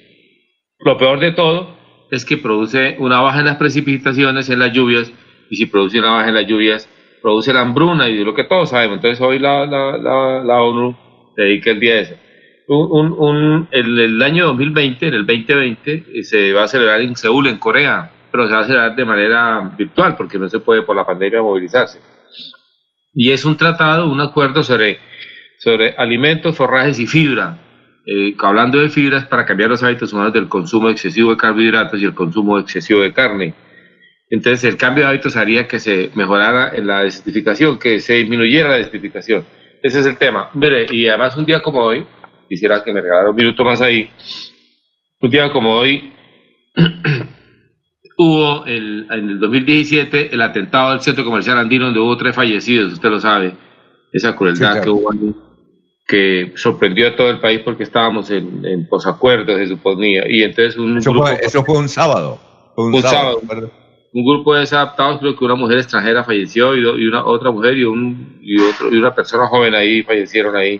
lo 0.77 0.95
peor 0.95 1.19
de 1.19 1.31
todo 1.31 1.75
es 2.11 2.23
que 2.23 2.37
produce 2.37 2.97
una 2.99 3.19
baja 3.19 3.39
en 3.39 3.45
las 3.45 3.57
precipitaciones, 3.57 4.47
en 4.51 4.59
las 4.59 4.71
lluvias, 4.71 5.11
y 5.53 5.55
si 5.55 5.67
produce 5.67 5.99
una 5.99 6.09
baja 6.09 6.29
en 6.29 6.33
las 6.33 6.47
lluvias, 6.47 6.89
produce 7.21 7.53
la 7.53 7.61
hambruna 7.61 8.09
y 8.09 8.23
lo 8.23 8.33
que 8.33 8.43
todos 8.43 8.71
sabemos. 8.71 8.95
Entonces 8.95 9.21
hoy 9.21 9.37
la, 9.37 9.67
la, 9.67 9.97
la, 10.43 10.61
ONU 10.63 10.97
dedica 11.37 11.69
el 11.69 11.79
día 11.79 11.93
a 11.93 11.99
eso. 11.99 12.15
Un, 12.67 13.11
un, 13.11 13.67
el, 13.69 13.99
el, 13.99 14.21
año 14.23 14.47
2020, 14.47 15.09
en 15.09 15.13
el 15.13 15.27
2020, 15.27 16.05
eh, 16.11 16.23
se 16.23 16.53
va 16.53 16.63
a 16.63 16.67
celebrar 16.67 17.01
en 17.01 17.15
Seúl, 17.15 17.45
en 17.45 17.59
Corea, 17.59 18.11
pero 18.31 18.47
se 18.47 18.53
va 18.55 18.61
a 18.61 18.63
celebrar 18.63 18.95
de 18.95 19.05
manera 19.05 19.71
virtual 19.77 20.15
porque 20.17 20.39
no 20.39 20.49
se 20.49 20.59
puede 20.59 20.81
por 20.81 20.95
la 20.95 21.05
pandemia 21.05 21.43
movilizarse. 21.43 21.99
Y 23.13 23.29
es 23.29 23.45
un 23.45 23.55
tratado, 23.55 24.11
un 24.11 24.21
acuerdo 24.21 24.63
sobre, 24.63 24.97
sobre 25.59 25.93
alimentos, 25.95 26.55
forrajes 26.55 26.99
y 26.99 27.05
fibra. 27.05 27.59
Eh, 28.07 28.35
hablando 28.39 28.79
de 28.79 28.89
fibras, 28.89 29.27
para 29.27 29.45
cambiar 29.45 29.69
los 29.69 29.83
hábitos 29.83 30.11
humanos 30.13 30.33
del 30.33 30.49
consumo 30.49 30.89
excesivo 30.89 31.29
de 31.29 31.37
carbohidratos 31.37 32.01
y 32.01 32.05
el 32.05 32.15
consumo 32.15 32.57
excesivo 32.57 33.01
de 33.01 33.13
carne. 33.13 33.53
Entonces, 34.33 34.63
el 34.63 34.77
cambio 34.77 35.03
de 35.03 35.11
hábitos 35.11 35.37
haría 35.37 35.67
que 35.67 35.79
se 35.79 36.09
mejorara 36.15 36.75
en 36.75 36.87
la 36.87 37.03
desertificación, 37.03 37.77
que 37.77 37.99
se 37.99 38.15
disminuyera 38.15 38.69
la 38.69 38.77
desertificación. 38.77 39.45
Ese 39.83 39.99
es 39.99 40.07
el 40.07 40.17
tema. 40.17 40.49
Mire, 40.55 40.87
y 40.89 41.07
además 41.07 41.37
un 41.37 41.45
día 41.45 41.61
como 41.61 41.81
hoy, 41.81 42.03
quisiera 42.49 42.83
que 42.83 42.91
me 42.91 43.01
regalara 43.01 43.29
un 43.29 43.35
minuto 43.35 43.63
más 43.63 43.79
ahí, 43.79 44.09
un 45.21 45.29
día 45.29 45.51
como 45.51 45.75
hoy, 45.75 46.11
hubo 48.17 48.65
el, 48.65 49.05
en 49.11 49.29
el 49.29 49.39
2017 49.39 50.33
el 50.33 50.41
atentado 50.41 50.89
al 50.89 51.01
centro 51.01 51.23
comercial 51.23 51.59
andino 51.59 51.85
donde 51.85 51.99
hubo 51.99 52.17
tres 52.17 52.35
fallecidos, 52.35 52.93
usted 52.93 53.09
lo 53.09 53.19
sabe, 53.19 53.53
esa 54.11 54.35
crueldad 54.35 54.81
que 54.81 54.89
hubo 54.89 55.11
que 56.07 56.53
sorprendió 56.55 57.09
a 57.09 57.15
todo 57.15 57.29
el 57.29 57.39
país 57.39 57.61
porque 57.63 57.83
estábamos 57.83 58.31
en, 58.31 58.65
en 58.65 58.87
posacuerdos, 58.87 59.57
se 59.59 59.67
suponía. 59.67 60.23
Y 60.27 60.41
entonces 60.41 60.75
un 60.75 60.97
eso, 60.97 61.13
fue, 61.13 61.39
eso 61.39 61.63
fue 61.63 61.77
un 61.77 61.87
sábado. 61.87 62.39
un, 62.75 62.99
sábado. 62.99 63.39
Un 64.13 64.25
grupo 64.25 64.53
de 64.53 64.61
desadaptados, 64.61 65.19
creo 65.19 65.35
que 65.35 65.43
una 65.43 65.55
mujer 65.55 65.79
extranjera 65.79 66.23
falleció 66.23 66.75
y, 66.75 67.07
una 67.07 67.25
otra 67.25 67.51
mujer 67.51 67.77
y, 67.77 67.83
un, 67.83 68.37
y, 68.41 68.59
otro, 68.61 68.93
y 68.93 68.97
una 68.97 69.13
persona 69.13 69.47
joven 69.47 69.73
ahí 69.73 70.03
fallecieron 70.03 70.55
ahí. 70.55 70.79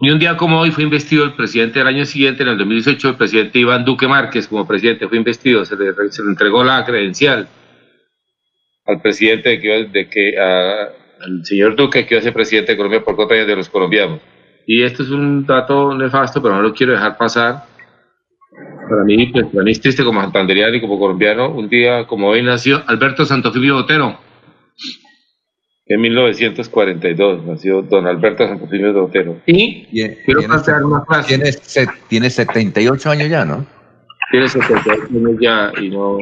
Y 0.00 0.10
un 0.10 0.18
día 0.18 0.36
como 0.36 0.58
hoy 0.58 0.72
fue 0.72 0.82
investido 0.82 1.24
el 1.24 1.34
presidente 1.34 1.78
del 1.78 1.86
año 1.86 2.04
siguiente, 2.04 2.42
en 2.42 2.48
el 2.48 2.58
2018, 2.58 3.10
el 3.10 3.14
presidente 3.14 3.60
Iván 3.60 3.84
Duque 3.84 4.08
Márquez 4.08 4.48
como 4.48 4.66
presidente 4.66 5.06
fue 5.06 5.16
investido, 5.16 5.64
se 5.64 5.76
le, 5.76 5.92
se 6.10 6.24
le 6.24 6.30
entregó 6.30 6.64
la 6.64 6.84
credencial 6.84 7.48
al 8.84 9.00
presidente 9.00 9.50
de 9.50 9.60
que, 9.60 9.84
de 9.84 10.08
que 10.08 10.38
al 10.40 11.44
señor 11.44 11.76
Duque 11.76 12.04
que 12.04 12.14
iba 12.14 12.20
a 12.20 12.24
ser 12.24 12.32
presidente 12.32 12.72
de 12.72 12.76
Colombia 12.76 13.04
por 13.04 13.14
contra 13.14 13.44
de 13.44 13.56
los 13.56 13.68
colombianos. 13.68 14.20
Y 14.66 14.82
esto 14.82 15.04
es 15.04 15.10
un 15.10 15.46
dato 15.46 15.94
nefasto, 15.94 16.42
pero 16.42 16.56
no 16.56 16.62
lo 16.62 16.74
quiero 16.74 16.92
dejar 16.92 17.16
pasar. 17.16 17.64
Para 18.92 19.04
mí, 19.04 19.26
pues, 19.28 19.46
para 19.46 19.64
mí 19.64 19.70
es 19.70 19.80
triste 19.80 20.04
como 20.04 20.20
santanderiano 20.20 20.76
y 20.76 20.80
como 20.82 20.98
colombiano. 20.98 21.48
Un 21.48 21.70
día 21.70 22.06
como 22.06 22.28
hoy 22.28 22.42
nació 22.42 22.82
Alberto 22.86 23.24
Santofimio 23.24 23.76
Botero. 23.76 24.18
En 25.86 25.98
1942 25.98 27.46
nació 27.46 27.80
don 27.80 28.06
Alberto 28.06 28.46
Santofimio 28.46 28.92
Botero. 28.92 29.40
Y, 29.46 29.86
quiero 30.26 30.42
plantear 30.42 30.84
una 30.84 31.02
frase. 31.06 31.38
Tiene, 31.38 31.90
tiene 32.06 32.28
78 32.28 33.10
años 33.10 33.30
ya, 33.30 33.46
¿no? 33.46 33.64
Tiene 34.30 34.48
78 34.48 35.04
años 35.10 35.40
ya 35.40 35.72
y 35.80 35.88
no... 35.88 36.18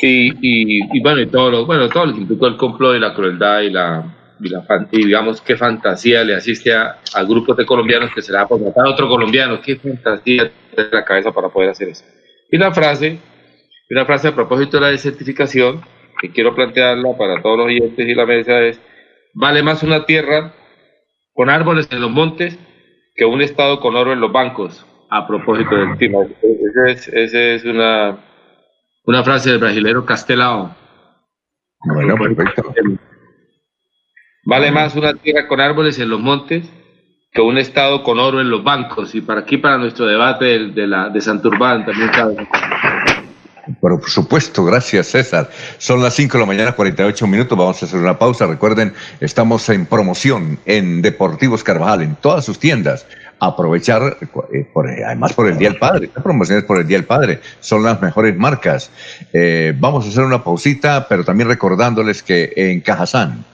Y, 0.00 0.34
y, 0.42 1.00
bueno, 1.00 1.22
y 1.22 1.28
todo 1.28 1.50
lo, 1.50 1.66
bueno, 1.66 1.88
todo 1.88 2.06
lo 2.06 2.14
que 2.14 2.20
implicó 2.20 2.46
el 2.46 2.58
complot 2.58 2.96
y 2.96 3.00
la 3.00 3.14
crueldad 3.14 3.62
y 3.62 3.70
la, 3.70 4.17
y, 4.40 4.48
la, 4.48 4.64
y 4.90 5.04
digamos 5.04 5.40
qué 5.40 5.56
fantasía 5.56 6.24
le 6.24 6.34
asiste 6.34 6.72
a, 6.74 6.98
a, 7.14 7.22
grupos 7.24 7.56
de 7.56 7.66
colombianos 7.66 8.12
que 8.14 8.22
se 8.22 8.32
le 8.32 8.38
por 8.46 8.60
matar 8.60 8.86
a 8.86 8.90
otro 8.90 9.08
colombiano, 9.08 9.60
qué 9.60 9.76
fantasía 9.76 10.44
de 10.76 10.88
la 10.90 11.04
cabeza 11.04 11.32
para 11.32 11.48
poder 11.48 11.70
hacer 11.70 11.88
eso. 11.88 12.04
Y 12.50 12.56
una 12.56 12.72
frase, 12.72 13.18
una 13.90 14.04
frase 14.04 14.28
a 14.28 14.34
propósito 14.34 14.76
de 14.76 14.80
la 14.82 14.90
desertificación, 14.90 15.82
que 16.20 16.30
quiero 16.30 16.54
plantearla 16.54 17.16
para 17.16 17.42
todos 17.42 17.58
los 17.58 17.66
oyentes 17.66 18.06
y 18.06 18.14
la 18.14 18.26
mesa 18.26 18.60
es, 18.60 18.80
vale 19.34 19.62
más 19.62 19.82
una 19.82 20.04
tierra 20.04 20.54
con 21.32 21.50
árboles 21.50 21.88
en 21.92 22.00
los 22.00 22.10
montes 22.10 22.58
que 23.14 23.24
un 23.24 23.40
estado 23.42 23.80
con 23.80 23.96
oro 23.96 24.12
en 24.12 24.20
los 24.20 24.32
bancos, 24.32 24.84
a 25.10 25.26
propósito 25.26 25.74
del 25.74 25.96
tema. 25.98 26.18
Esa 26.24 26.90
es, 26.90 27.08
esa 27.08 27.40
es 27.40 27.64
una 27.64 28.18
una 29.08 29.24
frase 29.24 29.48
del 29.48 29.58
brasilero 29.58 30.04
Castelao. 30.04 30.76
Bueno, 31.94 32.14
perfecto. 32.18 32.74
Vale 34.48 34.72
más 34.72 34.96
una 34.96 35.12
tierra 35.12 35.46
con 35.46 35.60
árboles 35.60 35.98
en 35.98 36.08
los 36.08 36.20
montes 36.20 36.64
que 37.34 37.42
un 37.42 37.58
estado 37.58 38.02
con 38.02 38.18
oro 38.18 38.40
en 38.40 38.48
los 38.48 38.64
bancos. 38.64 39.14
Y 39.14 39.20
para 39.20 39.40
aquí, 39.40 39.58
para 39.58 39.76
nuestro 39.76 40.06
debate 40.06 40.70
de, 40.70 40.86
la, 40.86 41.10
de 41.10 41.20
Santurbán, 41.20 41.84
también 41.84 42.08
cabe. 42.08 42.48
Por 43.78 44.02
supuesto, 44.08 44.64
gracias 44.64 45.08
César. 45.08 45.50
Son 45.76 46.02
las 46.02 46.14
5 46.14 46.38
de 46.38 46.40
la 46.40 46.46
mañana, 46.46 46.72
48 46.72 47.26
minutos. 47.26 47.58
Vamos 47.58 47.82
a 47.82 47.84
hacer 47.84 48.00
una 48.00 48.18
pausa. 48.18 48.46
Recuerden, 48.46 48.94
estamos 49.20 49.68
en 49.68 49.84
promoción 49.84 50.58
en 50.64 51.02
Deportivos 51.02 51.62
Carvajal, 51.62 52.00
en 52.00 52.16
todas 52.16 52.46
sus 52.46 52.58
tiendas 52.58 53.06
aprovechar, 53.40 54.16
eh, 54.52 54.66
por, 54.72 54.88
además 54.88 55.32
por 55.32 55.46
el 55.46 55.58
Día 55.58 55.68
del 55.68 55.78
Padre, 55.78 56.10
las 56.12 56.24
promociones 56.24 56.64
por 56.64 56.78
el 56.78 56.86
Día 56.86 56.96
del 56.96 57.06
Padre 57.06 57.40
son 57.60 57.82
las 57.82 58.00
mejores 58.00 58.36
marcas. 58.36 58.90
Eh, 59.32 59.74
vamos 59.78 60.06
a 60.06 60.08
hacer 60.08 60.24
una 60.24 60.42
pausita, 60.42 61.06
pero 61.08 61.22
también 61.22 61.48
recordándoles 61.48 62.22
que 62.22 62.52
en 62.56 62.80
Cajazán, 62.80 63.44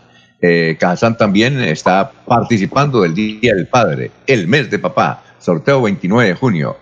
eh, 0.47 0.77
Cajazán 0.79 1.17
también 1.17 1.59
está 1.59 2.13
participando 2.27 3.01
del 3.01 3.15
Día 3.15 3.55
del 3.55 3.67
Padre, 3.67 4.11
el 4.27 4.47
mes 4.47 4.71
de 4.71 4.79
papá, 4.79 5.25
sorteo 5.39 5.81
29 5.81 6.29
de 6.29 6.35
junio. 6.35 6.77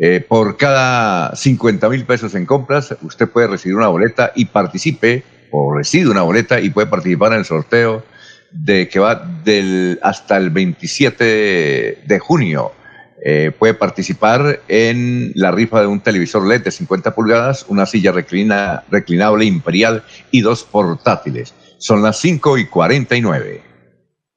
Eh, 0.00 0.24
por 0.26 0.56
cada 0.56 1.36
50 1.36 1.88
mil 1.90 2.04
pesos 2.06 2.34
en 2.34 2.44
compras, 2.44 2.96
usted 3.02 3.28
puede 3.28 3.46
recibir 3.46 3.76
una 3.76 3.86
boleta 3.86 4.32
y 4.34 4.46
participe, 4.46 5.22
o 5.52 5.72
recibe 5.72 6.10
una 6.10 6.22
boleta 6.22 6.58
y 6.60 6.70
puede 6.70 6.88
participar 6.88 7.34
en 7.34 7.38
el 7.38 7.44
sorteo 7.44 8.02
de 8.50 8.88
que 8.88 8.98
va 8.98 9.14
del, 9.44 10.00
hasta 10.02 10.36
el 10.36 10.50
27 10.50 11.24
de 12.04 12.18
junio. 12.18 12.72
Eh, 13.24 13.52
puede 13.56 13.74
participar 13.74 14.60
en 14.66 15.30
la 15.36 15.52
rifa 15.52 15.80
de 15.80 15.86
un 15.86 16.00
televisor 16.00 16.44
LED 16.44 16.64
de 16.64 16.72
50 16.72 17.14
pulgadas, 17.14 17.64
una 17.68 17.86
silla 17.86 18.10
reclina, 18.10 18.82
reclinable 18.90 19.44
imperial 19.44 20.02
y 20.32 20.40
dos 20.40 20.64
portátiles. 20.64 21.54
Son 21.78 22.02
las 22.02 22.18
5 22.20 22.58
y 22.58 22.66
49. 22.66 23.73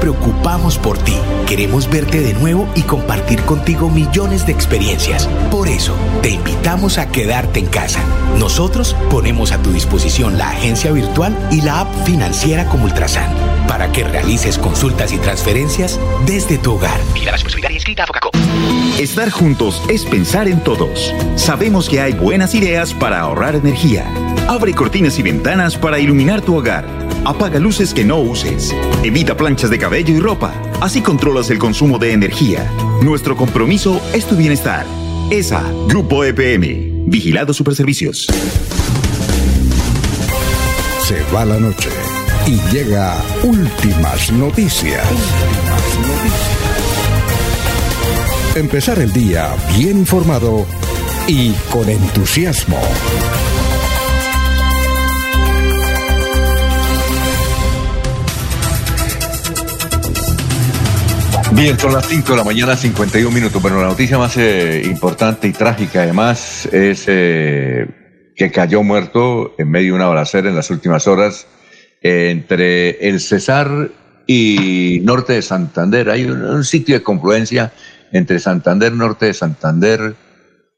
preocupamos 0.00 0.78
por 0.78 0.98
ti. 0.98 1.16
Queremos 1.46 1.90
verte 1.90 2.20
de 2.20 2.34
nuevo 2.34 2.68
y 2.74 2.82
compartir 2.82 3.42
contigo 3.42 3.88
millones 3.90 4.46
de 4.46 4.52
experiencias. 4.52 5.28
Por 5.50 5.68
eso, 5.68 5.94
te 6.22 6.30
invitamos 6.30 6.98
a 6.98 7.08
quedarte 7.08 7.60
en 7.60 7.66
casa. 7.66 8.00
Nosotros 8.38 8.96
ponemos 9.10 9.52
a 9.52 9.58
tu 9.62 9.72
disposición 9.72 10.38
la 10.38 10.50
agencia 10.50 10.92
virtual 10.92 11.36
y 11.50 11.60
la 11.60 11.80
app 11.80 11.88
financiera 12.04 12.66
como 12.66 12.84
Ultrasan 12.84 13.49
para 13.70 13.92
que 13.92 14.02
realices 14.02 14.58
consultas 14.58 15.12
y 15.12 15.18
transferencias 15.18 16.00
desde 16.26 16.58
tu 16.58 16.72
hogar. 16.72 17.00
Estar 18.98 19.30
juntos 19.30 19.80
es 19.88 20.04
pensar 20.04 20.48
en 20.48 20.58
todos. 20.64 21.14
Sabemos 21.36 21.88
que 21.88 22.00
hay 22.00 22.12
buenas 22.12 22.52
ideas 22.56 22.92
para 22.92 23.20
ahorrar 23.20 23.54
energía. 23.54 24.12
Abre 24.48 24.74
cortinas 24.74 25.20
y 25.20 25.22
ventanas 25.22 25.76
para 25.76 26.00
iluminar 26.00 26.40
tu 26.40 26.56
hogar. 26.56 26.84
Apaga 27.24 27.60
luces 27.60 27.94
que 27.94 28.04
no 28.04 28.18
uses. 28.18 28.74
Evita 29.04 29.36
planchas 29.36 29.70
de 29.70 29.78
cabello 29.78 30.16
y 30.16 30.18
ropa. 30.18 30.52
Así 30.80 31.00
controlas 31.00 31.48
el 31.50 31.60
consumo 31.60 32.00
de 32.00 32.12
energía. 32.12 32.68
Nuestro 33.02 33.36
compromiso 33.36 34.02
es 34.12 34.26
tu 34.26 34.34
bienestar. 34.34 34.84
ESA, 35.30 35.62
Grupo 35.86 36.24
EPM. 36.24 37.08
Vigilado 37.08 37.54
Superservicios. 37.54 38.26
Se 41.06 41.22
va 41.32 41.44
la 41.44 41.60
noche 41.60 41.88
y 42.50 42.60
llega 42.72 43.14
últimas 43.44 44.32
noticias. 44.32 45.06
Empezar 48.56 48.98
el 48.98 49.12
día 49.12 49.54
bien 49.76 49.98
informado 49.98 50.66
y 51.28 51.52
con 51.70 51.88
entusiasmo. 51.88 52.80
Bien, 61.52 61.78
son 61.78 61.92
las 61.92 62.08
5 62.08 62.32
de 62.32 62.36
la 62.36 62.44
mañana, 62.44 62.74
51 62.74 63.30
minutos. 63.30 63.62
Bueno, 63.62 63.80
la 63.80 63.86
noticia 63.86 64.18
más 64.18 64.36
eh, 64.36 64.82
importante 64.86 65.46
y 65.46 65.52
trágica 65.52 66.02
además 66.02 66.66
es 66.72 67.04
eh, 67.06 67.86
que 68.34 68.50
cayó 68.50 68.82
muerto 68.82 69.54
en 69.56 69.70
medio 69.70 69.92
de 69.92 69.96
una 69.98 70.08
balacera 70.08 70.48
en 70.48 70.56
las 70.56 70.70
últimas 70.70 71.06
horas 71.06 71.46
entre 72.00 73.08
el 73.08 73.20
Cesar 73.20 73.90
y 74.26 75.00
norte 75.02 75.34
de 75.34 75.42
Santander. 75.42 76.10
Hay 76.10 76.24
un, 76.24 76.64
sitio 76.64 76.94
de 76.94 77.02
confluencia 77.02 77.72
entre 78.12 78.38
Santander, 78.38 78.92
norte 78.92 79.26
de 79.26 79.34
Santander 79.34 80.14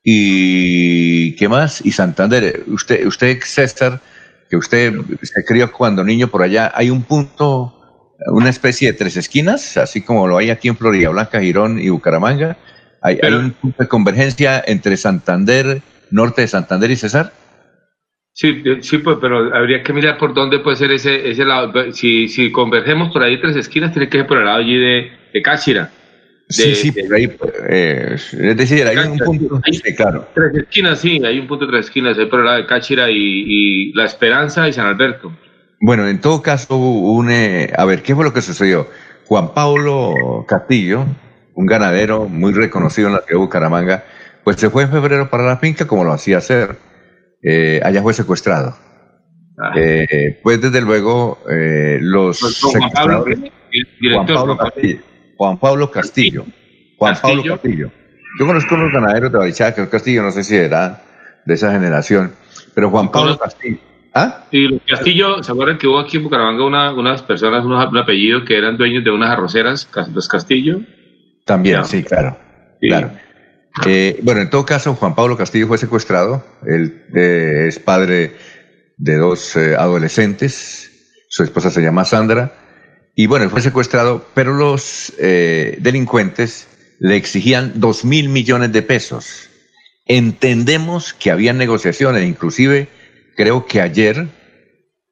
y 0.03 1.37
¿qué 1.37 1.49
más? 1.49 1.85
Y 1.85 1.93
Santander. 1.93 2.65
Usted, 2.67 3.07
usted 3.07 3.39
César, 3.45 4.01
que 4.49 4.57
usted 4.57 4.95
se 5.23 5.45
crió 5.45 5.71
cuando 5.71 6.03
niño 6.05 6.29
por 6.29 6.43
allá, 6.43 6.73
hay 6.75 6.91
un 6.91 7.03
punto 7.03 7.79
una 8.27 8.51
especie 8.51 8.93
de 8.93 8.99
tres 8.99 9.17
esquinas, 9.17 9.77
así 9.77 10.03
como 10.03 10.27
lo 10.27 10.39
hay 10.39 10.51
aquí 10.51 10.69
en 10.69 10.77
Florida 10.77 11.09
Blanca, 11.11 11.41
Girón 11.41 11.79
y 11.79 11.89
Bucaramanga. 11.89 12.57
Hay, 13.01 13.19
un 13.21 13.51
punto 13.53 13.83
de 13.83 13.89
convergencia 13.89 14.63
entre 14.65 14.97
Santander, 14.97 15.83
norte 16.11 16.43
de 16.43 16.49
Santander 16.49 16.91
y 16.91 16.97
Cesar. 16.97 17.33
Sí, 18.35 18.63
sí, 18.81 18.99
pues, 18.99 19.19
pero 19.21 19.55
habría 19.55 19.83
que 19.83 19.93
mirar 19.93 20.17
por 20.17 20.33
dónde 20.33 20.59
puede 20.61 20.77
ser 20.77 20.91
ese, 20.91 21.31
ese 21.31 21.45
lado. 21.45 21.93
Si, 21.93 22.29
si 22.29 22.51
convergemos 22.51 23.13
por 23.13 23.23
ahí 23.23 23.41
tres 23.41 23.57
esquinas, 23.57 23.93
tiene 23.93 24.09
que 24.09 24.19
ser 24.19 24.27
por 24.27 24.39
el 24.39 24.47
lado 24.47 24.59
allí 24.59 24.77
de, 24.79 25.13
de 25.33 25.43
Cáchira. 25.43 25.91
sí, 26.49 26.75
sí, 26.75 26.93
por 26.93 27.15
ahí, 27.15 27.31
eh, 27.69 28.13
es 28.15 28.57
decir, 28.57 28.87
hay 28.87 28.97
un 28.97 29.19
punto, 29.19 29.61
sí, 29.71 29.95
claro. 29.95 30.29
Tres 30.35 30.55
esquinas, 30.65 31.01
sí, 31.01 31.21
hay 31.25 31.39
un 31.39 31.47
punto 31.47 31.67
de 31.67 31.73
tres 31.73 31.87
esquinas, 31.87 32.19
ahí 32.19 32.27
por 32.27 32.41
el 32.41 32.47
lado 32.47 32.59
de 32.59 32.67
Cáchira 32.67 33.11
y, 33.11 33.17
y 33.17 33.93
La 33.93 34.05
Esperanza 34.07 34.69
y 34.69 34.73
San 34.73 34.87
Alberto. 34.87 35.33
Bueno, 35.81 36.07
en 36.09 36.21
todo 36.21 36.41
caso, 36.43 36.77
une, 36.77 37.71
a 37.77 37.85
ver, 37.85 38.03
¿qué 38.03 38.15
fue 38.15 38.25
lo 38.25 38.33
que 38.33 38.41
sucedió? 38.41 38.89
Juan 39.27 39.53
Pablo 39.53 40.45
Castillo, 40.49 41.05
un 41.55 41.67
ganadero 41.67 42.29
muy 42.29 42.53
reconocido 42.53 43.09
en 43.09 43.15
la 43.15 43.21
ciudad 43.21 43.33
de 43.33 43.45
Bucaramanga, 43.45 44.05
pues 44.45 44.57
se 44.57 44.71
fue 44.71 44.85
en 44.85 44.91
febrero 44.91 45.29
para 45.29 45.45
la 45.45 45.59
finca 45.59 45.87
como 45.87 46.05
lo 46.05 46.13
hacía 46.13 46.39
hacer. 46.39 46.77
Eh, 47.43 47.81
allá 47.83 48.03
fue 48.03 48.15
secuestrado. 48.15 48.77
Ah. 49.59 49.73
Eh, 49.77 50.41
pues 50.43 50.61
desde 50.61 50.81
luego 50.81 51.41
eh, 51.51 51.99
los 52.01 52.41
pues, 52.41 52.61
Juan 52.63 52.91
Pablo, 52.91 53.25
Juan 54.07 54.27
Pablo 54.27 54.57
Castillo. 54.57 55.01
Juan 55.37 55.59
Pablo 55.59 55.91
Castillo. 55.91 56.47
Juan 56.99 57.17
Pablo 57.21 57.43
Castillo. 57.45 57.91
Yo 58.39 58.47
conozco 58.47 58.75
unos 58.75 58.93
ganaderos 58.93 59.31
de 59.31 59.39
Barichaca, 59.39 59.91
Castillo, 59.91 60.23
no 60.23 60.31
sé 60.31 60.43
si 60.43 60.57
era 60.57 61.03
de 61.45 61.55
esa 61.55 61.71
generación, 61.73 62.33
pero 62.75 62.91
Juan 62.91 63.11
Pablo 63.11 63.39
Castillo. 63.39 63.79
¿Ah? 64.15 64.45
Y 64.51 64.69
los 64.69 64.81
Castillo, 64.87 65.43
¿se 65.43 65.53
acuerdan 65.53 65.79
que 65.79 65.87
hubo 65.87 65.99
aquí 65.99 66.19
en 66.19 66.25
Bucaramanga 66.25 66.65
una, 66.65 66.93
unas 66.93 67.23
personas, 67.23 67.65
unos, 67.65 67.91
un 67.91 67.99
apellido 67.99 68.45
que 68.45 68.57
eran 68.57 68.77
dueños 68.77 69.05
de 69.05 69.11
unas 69.11 69.31
arroceras, 69.31 69.89
los 70.15 70.29
Castillo? 70.29 70.81
También, 71.45 71.85
sí, 71.85 72.03
claro. 72.03 72.37
claro. 72.81 73.11
Eh, 73.87 74.21
bueno, 74.23 74.41
en 74.41 74.51
todo 74.51 74.67
caso, 74.67 74.95
Juan 74.95 75.15
Pablo 75.15 75.37
Castillo 75.37 75.67
fue 75.67 75.79
secuestrado. 75.79 76.45
Él 76.67 77.07
eh, 77.15 77.67
es 77.69 77.79
padre 77.79 78.35
de 78.97 79.17
dos 79.17 79.57
eh, 79.57 79.75
adolescentes. 79.77 80.91
Su 81.29 81.43
esposa 81.43 81.71
se 81.71 81.81
llama 81.81 82.05
Sandra. 82.05 82.53
Y 83.15 83.27
bueno, 83.27 83.49
fue 83.51 83.61
secuestrado, 83.61 84.27
pero 84.35 84.55
los 84.55 85.13
delincuentes 85.19 86.67
le 86.99 87.17
exigían 87.17 87.73
dos 87.77 88.07
mil 88.07 88.31
millones 88.31 88.73
de 88.73 88.81
pesos. 88.81 89.51
Entendemos 90.07 91.13
que 91.13 91.31
había 91.31 91.53
negociaciones, 91.53 92.25
inclusive 92.25 92.89
creo 93.37 93.67
que 93.67 93.81
ayer 93.81 94.29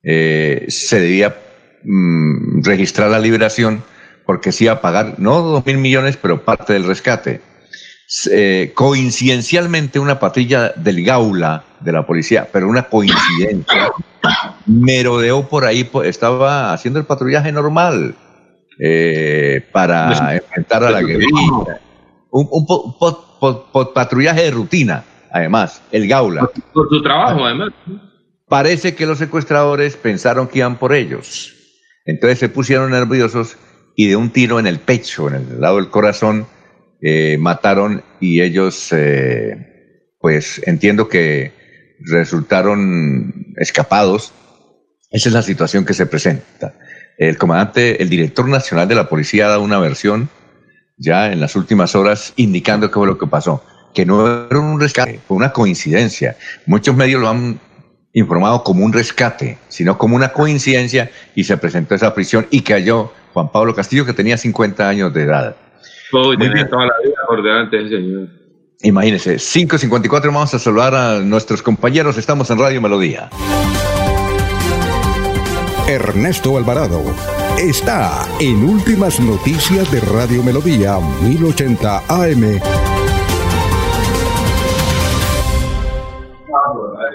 eh, 0.02 0.66
se 0.68 1.00
debía 1.00 1.36
mm, 1.84 2.62
registrar 2.62 3.10
la 3.10 3.18
liberación 3.18 3.84
porque 4.24 4.52
se 4.52 4.64
iba 4.64 4.74
a 4.74 4.80
pagar, 4.80 5.18
no 5.18 5.42
dos 5.42 5.66
mil 5.66 5.78
millones, 5.78 6.16
pero 6.16 6.44
parte 6.44 6.72
del 6.72 6.84
rescate. 6.84 7.40
Eh, 8.28 8.72
coincidencialmente 8.74 10.00
una 10.00 10.18
patrulla 10.18 10.72
del 10.74 11.04
Gaula 11.04 11.62
de 11.78 11.92
la 11.92 12.04
policía, 12.04 12.48
pero 12.52 12.68
una 12.68 12.82
coincidencia, 12.82 13.92
merodeó 14.66 15.48
por 15.48 15.64
ahí, 15.64 15.88
estaba 16.04 16.72
haciendo 16.72 16.98
el 16.98 17.06
patrullaje 17.06 17.52
normal 17.52 18.16
eh, 18.80 19.64
para 19.72 20.34
enfrentar 20.34 20.82
a 20.82 20.90
la 20.90 21.02
guerrilla. 21.02 21.80
Un, 22.32 22.48
un 22.50 23.92
patrullaje 23.94 24.42
de 24.42 24.50
rutina, 24.50 25.04
además, 25.30 25.80
el 25.92 26.08
Gaula. 26.08 26.50
Por 26.72 26.88
su 26.88 27.00
trabajo, 27.02 27.44
además. 27.44 27.70
Parece 28.48 28.96
que 28.96 29.06
los 29.06 29.18
secuestradores 29.18 29.96
pensaron 29.96 30.48
que 30.48 30.58
iban 30.58 30.78
por 30.78 30.92
ellos. 30.94 31.54
Entonces 32.04 32.40
se 32.40 32.48
pusieron 32.48 32.90
nerviosos 32.90 33.56
y 33.94 34.08
de 34.08 34.16
un 34.16 34.30
tiro 34.30 34.58
en 34.58 34.66
el 34.66 34.80
pecho, 34.80 35.28
en 35.28 35.34
el 35.34 35.60
lado 35.60 35.76
del 35.76 35.90
corazón, 35.90 36.46
eh, 37.02 37.36
mataron 37.38 38.02
y 38.20 38.40
ellos, 38.40 38.88
eh, 38.92 40.06
pues 40.20 40.60
entiendo 40.66 41.08
que 41.08 41.52
resultaron 42.00 43.54
escapados. 43.56 44.32
Esa 45.10 45.28
es 45.28 45.34
la 45.34 45.42
situación 45.42 45.84
que 45.84 45.94
se 45.94 46.06
presenta. 46.06 46.74
El 47.18 47.36
comandante, 47.36 48.02
el 48.02 48.08
director 48.08 48.48
nacional 48.48 48.88
de 48.88 48.94
la 48.94 49.08
policía 49.08 49.46
ha 49.46 49.50
dado 49.50 49.62
una 49.62 49.78
versión 49.78 50.28
ya 50.96 51.32
en 51.32 51.40
las 51.40 51.56
últimas 51.56 51.94
horas 51.94 52.32
indicando 52.36 52.88
qué 52.88 52.94
fue 52.94 53.06
lo 53.06 53.18
que 53.18 53.26
pasó, 53.26 53.64
que 53.94 54.04
no 54.04 54.46
era 54.46 54.58
un 54.58 54.78
rescate, 54.78 55.20
fue 55.26 55.36
una 55.36 55.52
coincidencia. 55.52 56.36
Muchos 56.66 56.94
medios 56.94 57.20
lo 57.20 57.28
han 57.28 57.58
informado 58.12 58.62
como 58.62 58.84
un 58.84 58.92
rescate, 58.92 59.58
sino 59.68 59.96
como 59.96 60.16
una 60.16 60.32
coincidencia 60.32 61.10
y 61.34 61.44
se 61.44 61.56
presentó 61.56 61.94
esa 61.94 62.14
prisión 62.14 62.46
y 62.50 62.60
cayó 62.60 63.12
Juan 63.32 63.50
Pablo 63.50 63.74
Castillo 63.74 64.04
que 64.04 64.12
tenía 64.12 64.36
50 64.36 64.88
años 64.88 65.14
de 65.14 65.22
edad. 65.22 65.56
Toda 66.10 66.86
la 66.86 66.94
vida 67.02 67.14
por 67.26 67.42
delante, 67.42 67.88
señor. 67.88 68.28
Imagínense, 68.82 69.36
5.54 69.36 70.26
vamos 70.26 70.54
a 70.54 70.58
saludar 70.58 70.94
a 70.94 71.18
nuestros 71.20 71.62
compañeros, 71.62 72.16
estamos 72.16 72.50
en 72.50 72.58
Radio 72.58 72.80
Melodía. 72.80 73.28
Ernesto 75.86 76.56
Alvarado 76.56 77.02
está 77.58 78.26
en 78.38 78.64
Últimas 78.64 79.20
Noticias 79.20 79.90
de 79.90 80.00
Radio 80.00 80.42
Melodía 80.42 80.98
1080 81.22 82.04
AM. 82.08 82.60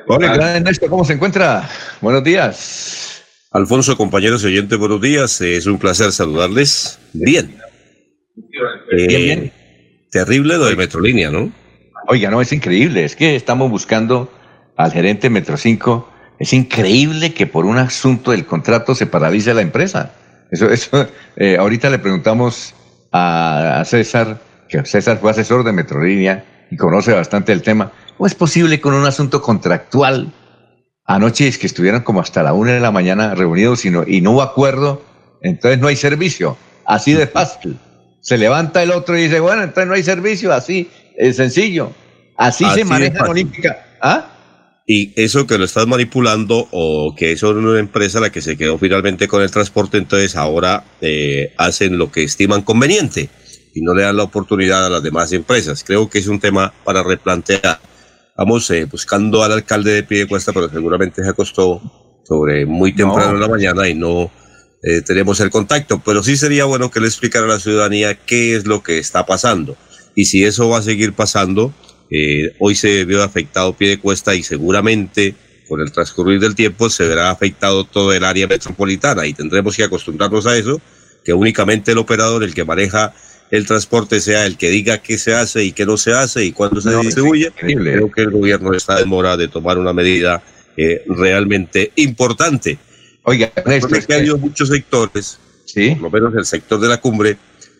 Hola, 0.07 0.57
Ernesto, 0.57 0.87
¿cómo 0.87 1.03
se 1.03 1.13
encuentra? 1.13 1.67
Buenos 1.99 2.23
días. 2.23 3.23
Alfonso, 3.51 3.97
compañeros 3.97 4.43
y 4.43 4.47
oyentes, 4.47 4.77
buenos 4.77 5.01
días. 5.01 5.41
Es 5.41 5.65
un 5.65 5.79
placer 5.79 6.11
saludarles. 6.11 6.99
Bien. 7.13 7.57
Bien, 8.95 9.07
bien. 9.07 9.39
Eh, 9.45 9.51
terrible 10.11 10.57
lo 10.57 10.65
de 10.65 10.75
Metrolínea, 10.75 11.31
¿no? 11.31 11.51
Oiga, 12.07 12.29
no, 12.29 12.41
es 12.41 12.51
increíble. 12.53 13.03
Es 13.03 13.15
que 13.15 13.35
estamos 13.35 13.69
buscando 13.69 14.31
al 14.77 14.91
gerente 14.91 15.29
Metro 15.29 15.57
5. 15.57 16.09
Es 16.39 16.53
increíble 16.53 17.33
que 17.33 17.47
por 17.47 17.65
un 17.65 17.77
asunto 17.77 18.31
del 18.31 18.45
contrato 18.45 18.95
se 18.95 19.07
paralice 19.07 19.53
la 19.53 19.61
empresa. 19.61 20.13
Eso, 20.51 20.69
eso, 20.69 21.07
eh, 21.35 21.57
ahorita 21.57 21.89
le 21.89 21.99
preguntamos 21.99 22.73
a, 23.11 23.79
a 23.79 23.85
César, 23.85 24.39
que 24.69 24.85
César 24.85 25.19
fue 25.19 25.31
asesor 25.31 25.63
de 25.63 25.71
Metrolínea 25.71 26.45
y 26.71 26.77
conoce 26.77 27.13
bastante 27.13 27.53
el 27.53 27.61
tema 27.61 27.91
¿Cómo 28.17 28.27
es 28.27 28.35
posible 28.35 28.79
con 28.79 28.93
un 28.93 29.05
asunto 29.05 29.41
contractual? 29.41 30.31
Anoche 31.05 31.49
es 31.49 31.57
que 31.57 31.67
estuvieron 31.67 32.01
como 32.01 32.21
hasta 32.21 32.43
la 32.43 32.53
una 32.53 32.71
de 32.71 32.79
la 32.79 32.91
mañana 32.91 33.35
reunidos 33.35 33.83
y 33.83 33.89
no, 33.89 34.03
y 34.07 34.21
no 34.21 34.31
hubo 34.31 34.41
acuerdo, 34.41 35.03
entonces 35.41 35.79
no 35.79 35.87
hay 35.87 35.97
servicio. 35.97 36.57
Así 36.85 37.13
de 37.13 37.27
fácil. 37.27 37.77
Se 38.25 38.39
levanta 38.39 38.81
el 38.81 38.89
otro 38.89 39.15
y 39.15 39.21
dice, 39.21 39.39
bueno, 39.39 39.61
entonces 39.61 39.85
no 39.87 39.93
hay 39.93 40.01
servicio, 40.01 40.51
así, 40.51 40.89
es 41.15 41.35
sencillo. 41.35 41.91
Así, 42.35 42.65
se 42.73 42.83
maneja 42.83 43.23
la 43.23 43.29
Olímpica. 43.29 43.85
¿Ah? 44.01 44.31
Y 44.87 45.13
eso 45.15 45.45
que 45.45 45.59
lo 45.59 45.65
estás 45.65 45.85
manipulando 45.85 46.67
o 46.71 47.13
que 47.15 47.33
es 47.33 47.43
una 47.43 47.79
empresa 47.79 48.19
la 48.19 48.31
que 48.31 48.41
se 48.41 48.57
quedó 48.57 48.79
finalmente 48.79 49.27
con 49.27 49.43
el 49.43 49.51
transporte, 49.51 49.99
entonces 49.99 50.35
ahora 50.35 50.83
eh, 51.01 51.53
hacen 51.59 51.99
lo 51.99 52.11
que 52.11 52.23
estiman 52.23 52.63
conveniente 52.63 53.29
y 53.75 53.81
no 53.81 53.93
le 53.93 54.01
dan 54.01 54.17
la 54.17 54.23
oportunidad 54.23 54.87
a 54.87 54.89
las 54.89 55.03
demás 55.03 55.31
empresas. 55.31 55.83
Creo 55.83 56.09
que 56.09 56.17
es 56.17 56.27
un 56.27 56.39
tema 56.39 56.73
para 56.83 57.03
replantear. 57.03 57.79
Vamos 58.35 58.71
eh, 58.71 58.85
buscando 58.85 59.43
al 59.43 59.51
alcalde 59.51 59.93
de 59.93 60.01
pie 60.01 60.19
de 60.21 60.27
cuesta, 60.27 60.51
pero 60.51 60.67
seguramente 60.67 61.23
se 61.23 61.29
acostó 61.29 61.79
sobre 62.23 62.65
muy 62.65 62.91
temprano 62.95 63.33
en 63.33 63.39
la 63.39 63.47
mañana 63.47 63.87
y 63.87 63.93
no 63.93 64.31
eh, 64.85 65.01
tenemos 65.01 65.39
el 65.39 65.49
contacto. 65.49 66.01
Pero 66.05 66.23
sí 66.23 66.37
sería 66.37 66.65
bueno 66.65 66.91
que 66.91 66.99
le 66.99 67.07
explicara 67.07 67.45
a 67.45 67.49
la 67.49 67.59
ciudadanía 67.59 68.15
qué 68.15 68.55
es 68.55 68.65
lo 68.65 68.83
que 68.83 68.99
está 68.99 69.25
pasando. 69.25 69.75
Y 70.13 70.25
si 70.25 70.45
eso 70.45 70.69
va 70.69 70.77
a 70.77 70.83
seguir 70.83 71.13
pasando, 71.13 71.73
eh, 72.11 72.55
hoy 72.59 72.75
se 72.75 73.03
vio 73.03 73.23
afectado 73.23 73.73
pie 73.73 73.89
de 73.89 73.99
cuesta 73.99 74.35
y 74.35 74.43
seguramente 74.43 75.35
con 75.67 75.81
el 75.81 75.91
transcurrir 75.91 76.39
del 76.39 76.53
tiempo 76.53 76.89
se 76.91 77.07
verá 77.07 77.31
afectado 77.31 77.83
todo 77.83 78.13
el 78.13 78.23
área 78.23 78.47
metropolitana 78.47 79.25
y 79.25 79.33
tendremos 79.33 79.75
que 79.75 79.83
acostumbrarnos 79.83 80.45
a 80.45 80.55
eso, 80.55 80.79
que 81.23 81.33
únicamente 81.33 81.91
el 81.91 81.97
operador, 81.97 82.43
el 82.43 82.53
que 82.53 82.63
maneja 82.63 83.15
el 83.49 83.65
transporte 83.65 84.19
sea 84.19 84.45
el 84.45 84.57
que 84.57 84.69
diga 84.69 84.99
qué 84.99 85.17
se 85.17 85.33
hace 85.33 85.63
y 85.63 85.71
qué 85.71 85.85
no 85.85 85.97
se 85.97 86.13
hace 86.13 86.45
y 86.45 86.51
cuándo 86.51 86.81
se 86.81 86.95
distribuye. 86.97 87.51
Creo 87.51 88.11
que 88.11 88.21
el 88.21 88.31
gobierno 88.31 88.73
está 88.73 88.99
en 88.99 89.09
mora 89.09 89.37
de 89.37 89.47
tomar 89.47 89.77
una 89.79 89.93
medida 89.93 90.43
eh, 90.77 91.03
realmente 91.07 91.91
importante. 91.95 92.77
Oiga, 93.25 93.51
es 93.65 94.05
que 94.05 94.13
hay 94.13 94.29
muchos 94.35 94.69
sectores, 94.69 95.39
¿Sí? 95.65 95.91
por 95.91 96.03
lo 96.03 96.09
menos 96.11 96.35
el 96.35 96.45
sector 96.45 96.79
de 96.79 96.87
la 96.87 96.97
cumbre, 96.97 97.37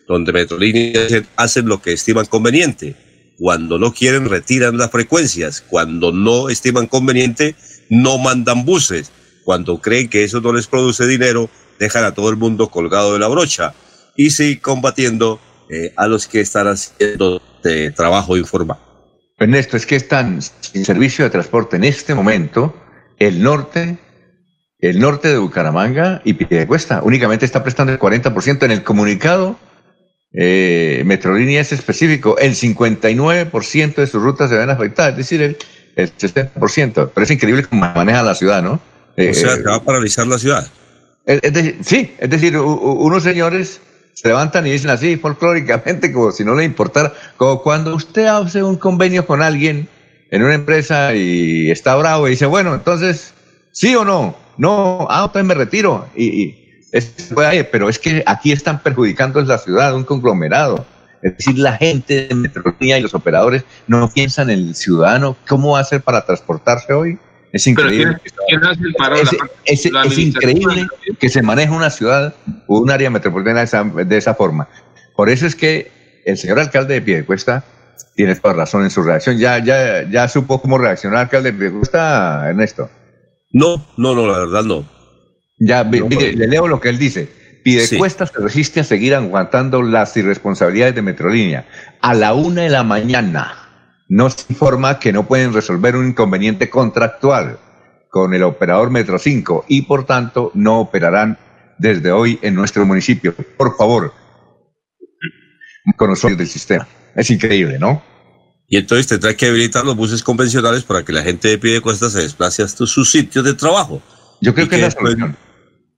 donde 0.08 0.32
Metrolínea 0.32 1.06
hacen 1.36 1.68
lo 1.68 1.80
que 1.80 1.92
estiman 1.92 2.26
conveniente. 2.26 2.96
Cuando 3.38 3.78
no 3.78 3.92
quieren, 3.92 4.28
retiran 4.28 4.78
las 4.78 4.90
frecuencias. 4.90 5.60
Cuando 5.60 6.10
no 6.10 6.48
estiman 6.48 6.86
conveniente, 6.86 7.54
no 7.90 8.18
mandan 8.18 8.64
buses. 8.64 9.12
Cuando 9.44 9.80
creen 9.80 10.08
que 10.08 10.24
eso 10.24 10.40
no 10.40 10.52
les 10.52 10.66
produce 10.66 11.06
dinero, 11.06 11.50
dejan 11.78 12.04
a 12.04 12.14
todo 12.14 12.30
el 12.30 12.36
mundo 12.36 12.68
colgado 12.68 13.12
de 13.12 13.18
la 13.18 13.28
brocha. 13.28 13.74
Y 14.16 14.30
sí, 14.30 14.56
combatiendo 14.56 15.38
eh, 15.68 15.92
a 15.96 16.08
los 16.08 16.26
que 16.26 16.40
están 16.40 16.68
haciendo 16.68 17.42
eh, 17.64 17.92
trabajo 17.94 18.36
informal. 18.36 18.78
Ernesto, 19.38 19.76
es 19.76 19.84
que 19.84 19.96
están 19.96 20.40
sin 20.40 20.84
servicio 20.84 21.24
de 21.24 21.30
transporte 21.30 21.76
en 21.76 21.84
este 21.84 22.14
momento 22.14 22.74
el 23.18 23.42
norte, 23.42 23.98
el 24.90 25.00
norte 25.00 25.28
de 25.28 25.38
Bucaramanga 25.38 26.20
y 26.24 26.34
Piedecuesta. 26.34 27.02
Únicamente 27.02 27.44
está 27.44 27.62
prestando 27.62 27.92
el 27.92 27.98
40% 27.98 28.62
en 28.64 28.70
el 28.70 28.82
comunicado. 28.82 29.58
Eh, 30.32 31.02
Metrolínea 31.06 31.60
es 31.60 31.72
específico, 31.72 32.36
el 32.38 32.54
59% 32.54 33.94
de 33.94 34.06
sus 34.06 34.22
rutas 34.22 34.50
se 34.50 34.56
ven 34.56 34.68
afectadas, 34.68 35.12
es 35.12 35.16
decir, 35.18 35.42
el, 35.42 35.56
el 35.96 36.14
60%. 36.14 37.10
Pero 37.14 37.24
es 37.24 37.30
increíble 37.30 37.64
cómo 37.64 37.80
maneja 37.94 38.22
la 38.22 38.34
ciudad, 38.34 38.62
¿no? 38.62 38.80
o 39.16 39.34
sea, 39.34 39.56
que 39.56 39.62
va 39.62 39.76
a 39.76 39.82
paralizar 39.82 40.26
la 40.26 40.38
ciudad. 40.38 40.66
sí, 41.82 42.14
es 42.18 42.30
decir, 42.30 42.56
unos 42.58 43.22
señores 43.22 43.80
se 44.12 44.28
levantan 44.28 44.66
y 44.66 44.70
dicen 44.70 44.90
así 44.90 45.16
folclóricamente, 45.16 46.12
como 46.12 46.32
si 46.32 46.44
no 46.44 46.54
le 46.54 46.64
importara, 46.64 47.12
como 47.36 47.62
cuando 47.62 47.94
usted 47.94 48.26
hace 48.26 48.62
un 48.62 48.76
convenio 48.76 49.26
con 49.26 49.42
alguien 49.42 49.88
en 50.30 50.42
una 50.42 50.54
empresa 50.54 51.14
y 51.14 51.70
está 51.70 51.94
bravo 51.96 52.26
y 52.26 52.32
dice, 52.32 52.46
bueno, 52.46 52.74
entonces, 52.74 53.34
¿sí 53.72 53.94
o 53.94 54.04
no? 54.04 54.36
No, 54.58 55.06
ah, 55.10 55.24
entonces 55.26 55.46
me 55.46 55.54
retiro. 55.54 56.06
Y, 56.14 56.24
y 56.24 56.66
es, 56.92 57.32
pero 57.70 57.88
es 57.88 57.98
que 57.98 58.22
aquí 58.26 58.52
están 58.52 58.82
perjudicando 58.82 59.40
la 59.42 59.58
ciudad, 59.58 59.94
un 59.94 60.04
conglomerado. 60.04 60.86
Es 61.22 61.36
decir, 61.38 61.58
la 61.58 61.76
gente 61.76 62.28
de 62.28 62.34
Metropolitana 62.34 62.98
y 62.98 63.02
los 63.02 63.14
operadores 63.14 63.64
no 63.86 64.08
piensan 64.10 64.50
en 64.50 64.60
el 64.60 64.74
ciudadano, 64.74 65.36
¿cómo 65.48 65.72
va 65.72 65.78
a 65.78 65.82
hacer 65.82 66.00
para 66.02 66.24
transportarse 66.24 66.92
hoy? 66.92 67.18
Es 67.52 67.66
increíble. 67.66 68.18
es, 69.64 69.86
increíble 70.18 70.86
que 71.18 71.28
se 71.28 71.42
maneje 71.42 71.72
una 71.72 71.90
ciudad 71.90 72.34
o 72.66 72.80
un 72.80 72.90
área 72.90 73.08
metropolitana 73.08 73.64
de 73.64 74.16
esa, 74.16 74.34
forma. 74.34 74.68
Por 75.14 75.30
eso 75.30 75.46
es 75.46 75.56
que 75.56 76.22
el 76.26 76.36
señor 76.36 76.58
alcalde 76.58 76.94
de 76.94 77.02
Piedecuesta 77.02 77.64
tiene 78.14 78.34
toda 78.34 78.54
razón 78.54 78.84
en 78.84 78.90
su 78.90 79.02
reacción. 79.02 79.38
Ya, 79.38 79.58
ya, 79.58 80.08
ya 80.08 80.28
supo 80.28 80.60
cómo 80.60 80.76
reaccionar 80.76 81.18
el 81.18 81.24
alcalde 81.24 81.52
de 81.52 81.58
Piedecuesta, 81.58 82.48
Ernesto. 82.48 82.90
No, 83.50 83.86
no, 83.96 84.14
no, 84.14 84.26
la 84.26 84.38
verdad 84.38 84.64
no. 84.64 84.84
Ya, 85.58 85.84
le 85.84 86.46
leo 86.46 86.68
lo 86.68 86.80
que 86.80 86.88
él 86.88 86.98
dice. 86.98 87.28
Piedecuesta 87.64 88.26
se 88.26 88.38
resiste 88.38 88.80
a 88.80 88.84
seguir 88.84 89.14
aguantando 89.14 89.82
las 89.82 90.16
irresponsabilidades 90.16 90.94
de 90.94 91.02
Metrolínea. 91.02 91.66
A 92.00 92.14
la 92.14 92.34
una 92.34 92.62
de 92.62 92.68
la 92.68 92.84
mañana 92.84 93.66
nos 94.08 94.46
informa 94.48 95.00
que 95.00 95.12
no 95.12 95.26
pueden 95.26 95.52
resolver 95.52 95.96
un 95.96 96.08
inconveniente 96.08 96.70
contractual 96.70 97.58
con 98.08 98.34
el 98.34 98.44
operador 98.44 98.90
Metro 98.90 99.18
5 99.18 99.64
y 99.68 99.82
por 99.82 100.06
tanto 100.06 100.52
no 100.54 100.78
operarán 100.78 101.38
desde 101.78 102.12
hoy 102.12 102.38
en 102.42 102.54
nuestro 102.54 102.86
municipio. 102.86 103.34
Por 103.56 103.76
favor, 103.76 104.12
con 105.96 106.14
del 106.36 106.46
sistema. 106.46 106.86
Es 107.14 107.30
increíble, 107.30 107.78
¿no? 107.78 108.02
Y 108.68 108.76
entonces 108.76 109.06
tendrá 109.06 109.34
que 109.34 109.46
habilitar 109.46 109.84
los 109.84 109.96
buses 109.96 110.22
convencionales 110.22 110.82
para 110.82 111.04
que 111.04 111.12
la 111.12 111.22
gente 111.22 111.48
de 111.48 111.58
pie 111.58 111.74
de 111.74 111.80
cuesta 111.80 112.10
se 112.10 112.22
desplace 112.22 112.62
hasta 112.62 112.86
sus 112.86 113.10
sitios 113.10 113.44
de 113.44 113.54
trabajo. 113.54 114.02
Yo 114.40 114.54
creo 114.54 114.68
que, 114.68 114.76
es 114.76 114.82
la 114.82 114.90
solución. 114.90 115.36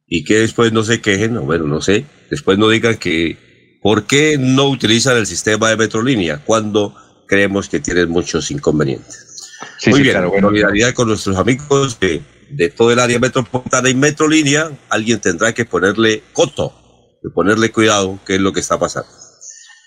Y 0.06 0.24
que 0.24 0.40
después 0.40 0.72
no 0.72 0.84
se 0.84 1.00
quejen, 1.00 1.36
o 1.38 1.42
bueno, 1.42 1.64
no 1.64 1.80
sé, 1.80 2.04
después 2.30 2.58
no 2.58 2.68
digan 2.68 2.96
que 2.96 3.78
¿por 3.82 4.06
qué 4.06 4.36
no 4.38 4.68
utilizan 4.68 5.16
el 5.16 5.26
sistema 5.26 5.70
de 5.70 5.76
Metrolínea 5.76 6.42
cuando 6.44 6.94
creemos 7.28 7.68
que 7.68 7.78
tienen 7.78 8.10
muchos 8.10 8.50
inconvenientes. 8.50 9.52
Muy 9.86 10.02
bien, 10.02 10.16
en 10.16 10.40
solidaridad 10.40 10.94
con 10.94 11.08
nuestros 11.08 11.36
amigos 11.36 12.00
de, 12.00 12.22
de, 12.50 12.70
todo 12.70 12.90
el 12.90 12.98
área 12.98 13.20
metropolitana 13.20 13.88
y 13.88 13.94
metrolínea, 13.94 14.70
alguien 14.88 15.20
tendrá 15.20 15.52
que 15.52 15.64
ponerle 15.64 16.22
coto, 16.32 16.74
que 17.22 17.28
ponerle 17.28 17.70
cuidado, 17.70 18.18
qué 18.26 18.36
es 18.36 18.40
lo 18.40 18.52
que 18.52 18.60
está 18.60 18.78
pasando. 18.78 19.10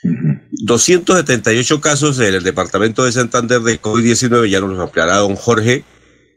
278 0.04 1.82
casos 1.82 2.20
en 2.20 2.34
el 2.34 2.44
departamento 2.44 3.06
de 3.06 3.12
Santander 3.12 3.62
de 3.62 3.82
COVID-19, 3.82 4.50
ya 4.50 4.60
nos 4.60 4.80
ampliará 4.80 5.18
don 5.18 5.36
Jorge 5.36 5.84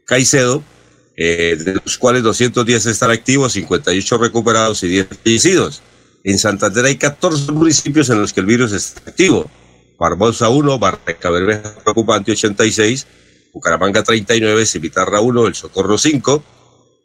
Caicedo, 0.05 0.63
eh, 1.17 1.57
de 1.57 1.75
los 1.75 1.97
cuales 1.97 2.23
210 2.23 2.85
están 2.85 3.11
activos, 3.11 3.53
58 3.53 4.17
recuperados 4.17 4.83
y 4.83 4.89
10 4.89 5.07
fallecidos. 5.23 5.81
En 6.23 6.37
Santander 6.37 6.85
hay 6.85 6.97
14 6.97 7.51
municipios 7.51 8.09
en 8.09 8.21
los 8.21 8.33
que 8.33 8.41
el 8.41 8.45
virus 8.45 8.71
está 8.71 9.09
activo. 9.09 9.49
Barbosa 9.97 10.49
1, 10.49 10.77
Barreca 10.77 11.29
Bermeja 11.29 11.73
Preocupante 11.83 12.31
86, 12.33 13.07
Bucaramanga 13.53 14.03
39, 14.03 14.65
Cimitarra 14.65 15.21
1, 15.21 15.47
El 15.47 15.55
Socorro 15.55 15.97
5, 15.97 16.43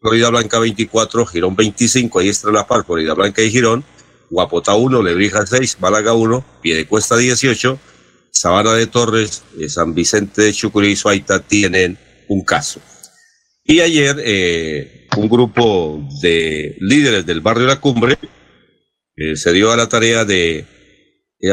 Florida 0.01 0.31
Blanca 0.31 0.59
24, 0.59 1.27
Girón 1.27 1.55
25, 1.55 2.19
ahí 2.19 2.29
está 2.29 2.51
La 2.51 2.67
Paz, 2.67 2.85
Florida 2.85 3.15
Blanca 3.15 3.43
y 3.43 3.51
Girón, 3.51 3.85
Guapota 4.31 4.75
1, 4.75 5.03
Lebrija 5.03 5.45
6, 5.47 5.79
Málaga 5.81 6.15
1, 6.15 6.45
Piedecuesta 6.63 7.17
18, 7.17 7.79
Sabana 8.31 8.75
de 8.75 8.87
Torres, 8.87 9.43
eh, 9.59 9.69
San 9.69 9.95
Vicente 9.95 10.43
de 10.43 10.53
Chucurí 10.53 10.93
y 10.93 10.97
Suaita 10.97 11.41
tienen 11.41 11.99
un 12.29 12.45
caso. 12.45 12.81
Y 13.65 13.81
ayer 13.81 14.17
eh, 14.25 15.09
un 15.17 15.29
grupo 15.29 16.09
de 16.23 16.77
líderes 16.81 17.27
del 17.27 17.41
barrio 17.41 17.67
La 17.67 17.81
Cumbre 17.81 18.19
eh, 19.17 19.37
se 19.37 19.53
dio 19.53 19.73
a 19.73 19.77
la 19.77 19.89
tarea 19.89 20.25
de 20.25 20.65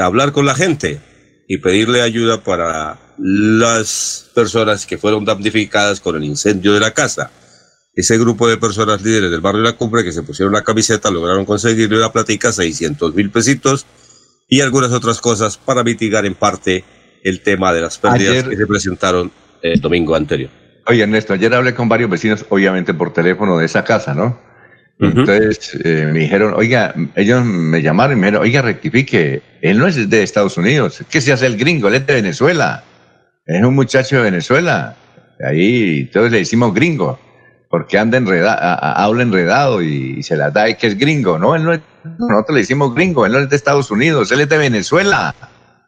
hablar 0.01 0.31
con 0.31 0.45
la 0.45 0.55
gente, 0.55 0.99
y 1.47 1.57
pedirle 1.57 2.01
ayuda 2.01 2.43
para 2.43 2.99
las 3.17 4.29
personas 4.35 4.85
que 4.85 4.97
fueron 4.97 5.23
damnificadas 5.23 6.01
con 6.01 6.17
el 6.17 6.25
incendio 6.25 6.73
de 6.73 6.81
la 6.81 6.93
casa. 6.93 7.31
Ese 7.97 8.15
grupo 8.19 8.47
de 8.47 8.57
personas 8.57 9.01
líderes 9.01 9.31
del 9.31 9.41
barrio 9.41 9.63
de 9.63 9.69
la 9.69 9.75
cumbre 9.75 10.03
que 10.03 10.11
se 10.11 10.21
pusieron 10.21 10.53
la 10.53 10.63
camiseta 10.63 11.09
lograron 11.09 11.45
conseguirle 11.45 11.97
una 11.97 12.11
platica, 12.11 12.51
600 12.51 13.15
mil 13.15 13.31
pesitos 13.31 13.87
y 14.47 14.61
algunas 14.61 14.91
otras 14.91 15.19
cosas 15.19 15.57
para 15.57 15.83
mitigar 15.83 16.23
en 16.27 16.35
parte 16.35 16.83
el 17.23 17.41
tema 17.41 17.73
de 17.73 17.81
las 17.81 17.97
pérdidas 17.97 18.43
que 18.43 18.55
se 18.55 18.67
presentaron 18.67 19.31
el 19.63 19.81
domingo 19.81 20.15
anterior. 20.15 20.51
Oye, 20.85 21.01
Ernesto, 21.01 21.33
ayer 21.33 21.51
hablé 21.55 21.73
con 21.73 21.89
varios 21.89 22.07
vecinos, 22.07 22.45
obviamente 22.49 22.93
por 22.93 23.13
teléfono 23.13 23.57
de 23.57 23.65
esa 23.65 23.83
casa, 23.83 24.13
¿no? 24.13 24.39
Entonces 24.99 25.75
eh, 25.83 26.07
me 26.13 26.19
dijeron, 26.19 26.53
oiga, 26.55 26.93
ellos 27.15 27.43
me 27.43 27.81
llamaron 27.81 28.15
y 28.15 28.21
me 28.21 28.27
dijeron, 28.27 28.43
oiga, 28.43 28.61
rectifique, 28.61 29.41
él 29.59 29.79
no 29.79 29.87
es 29.87 30.07
de 30.07 30.21
Estados 30.21 30.55
Unidos, 30.57 31.03
¿qué 31.09 31.19
se 31.19 31.33
hace 31.33 31.47
el 31.47 31.57
gringo? 31.57 31.87
Él 31.87 31.95
es 31.95 32.05
de 32.05 32.13
Venezuela, 32.13 32.83
es 33.47 33.63
un 33.63 33.73
muchacho 33.73 34.17
de 34.17 34.21
Venezuela. 34.21 34.95
Ahí, 35.43 36.01
entonces 36.01 36.31
le 36.31 36.37
decimos 36.39 36.73
gringo, 36.75 37.19
porque 37.69 37.97
anda 37.97 38.17
enredado, 38.17 38.57
habla 38.61 39.23
enredado 39.23 39.81
y, 39.81 40.23
se 40.23 40.37
la 40.37 40.51
da 40.51 40.69
y 40.69 40.75
que 40.75 40.87
es 40.87 40.97
gringo. 40.97 41.37
No, 41.37 41.55
él 41.55 41.63
no 41.63 41.73
es, 41.73 41.81
nosotros 42.03 42.55
le 42.55 42.61
decimos 42.61 42.93
gringo, 42.95 43.25
él 43.25 43.33
no 43.33 43.39
es 43.39 43.49
de 43.49 43.55
Estados 43.55 43.91
Unidos, 43.91 44.31
él 44.31 44.41
es 44.41 44.49
de 44.49 44.57
Venezuela. 44.57 45.35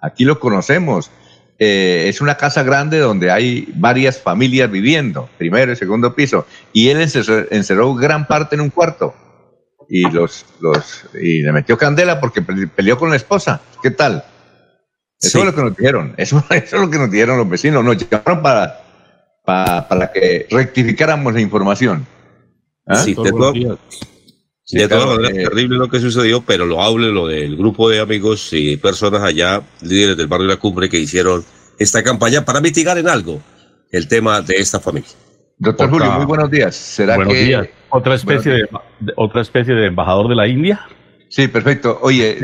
Aquí 0.02 0.26
lo 0.26 0.40
conocemos. 0.40 1.12
Eh, 1.58 2.06
es 2.08 2.22
una 2.22 2.36
casa 2.36 2.64
grande 2.64 3.00
donde 3.00 3.32
hay 3.32 3.68
varias 3.76 4.20
familias 4.20 4.72
viviendo, 4.72 5.30
primero 5.38 5.74
y 5.74 5.76
segundo 5.76 6.16
piso, 6.16 6.46
y 6.72 6.88
él 6.88 7.02
encerró, 7.02 7.94
gran 7.96 8.28
parte 8.28 8.56
en 8.56 8.62
un 8.62 8.70
cuarto 8.70 9.14
y 9.90 10.10
los, 10.10 10.46
los 10.62 11.04
y 11.22 11.42
le 11.42 11.52
metió 11.52 11.78
candela 11.78 12.22
porque 12.22 12.42
peleó 12.42 12.98
con 12.98 13.10
la 13.10 13.18
esposa. 13.18 13.60
¿Qué 13.84 13.92
tal? 13.92 14.24
Eso 15.20 15.40
es 15.40 15.46
lo 15.46 15.54
que 15.54 15.62
nos 15.62 15.76
dijeron, 15.76 16.14
eso, 16.18 16.42
es 16.50 16.72
lo 16.72 16.90
que 16.90 16.98
nos 16.98 17.12
dijeron 17.12 17.38
los 17.38 17.50
vecinos, 17.50 17.84
nos 17.84 17.98
llamaron 17.98 18.42
para, 18.42 18.80
para, 19.88 20.12
que 20.12 20.48
rectificáramos 20.50 21.34
la 21.34 21.42
información. 21.42 22.06
¿Ah? 22.86 22.98
Sí, 22.98 23.16
de, 23.16 23.32
todas 24.88 25.08
maneras, 25.08 25.32
eh, 25.36 25.44
terrible 25.46 25.78
lo 25.78 25.90
que 25.90 26.00
sucedió, 26.00 26.42
pero 26.42 26.66
lo 26.66 26.82
hable 26.84 27.12
lo 27.12 27.26
del 27.26 27.58
grupo 27.58 27.90
de 27.90 28.00
amigos 28.00 28.50
y 28.54 28.78
personas 28.78 29.24
allá, 29.24 29.64
líderes 29.82 30.16
del 30.16 30.28
barrio 30.28 30.48
de 30.48 30.54
la 30.54 30.60
cumbre, 30.60 30.90
que 30.90 31.00
hicieron 31.00 31.44
esta 31.80 32.04
campaña 32.04 32.46
para 32.46 32.62
mitigar 32.62 32.98
en 33.00 33.10
algo 33.10 33.42
el 33.92 34.08
tema 34.08 34.42
de 34.42 34.58
esta 34.58 34.80
familia. 34.80 35.10
Doctor 35.58 35.90
Julio, 35.90 36.12
muy 36.12 36.26
buenos 36.26 36.52
días. 36.52 36.76
¿Será 36.76 37.16
buenos 37.16 37.34
días. 37.34 37.68
¿Otra 37.90 38.14
especie, 38.14 38.52
de, 38.52 38.70
¿Otra 39.16 39.42
especie 39.42 39.74
de 39.74 39.88
embajador 39.88 40.30
de 40.30 40.36
la 40.36 40.48
India? 40.48 40.86
Sí, 41.30 41.48
perfecto. 41.48 42.00
Oye, 42.02 42.38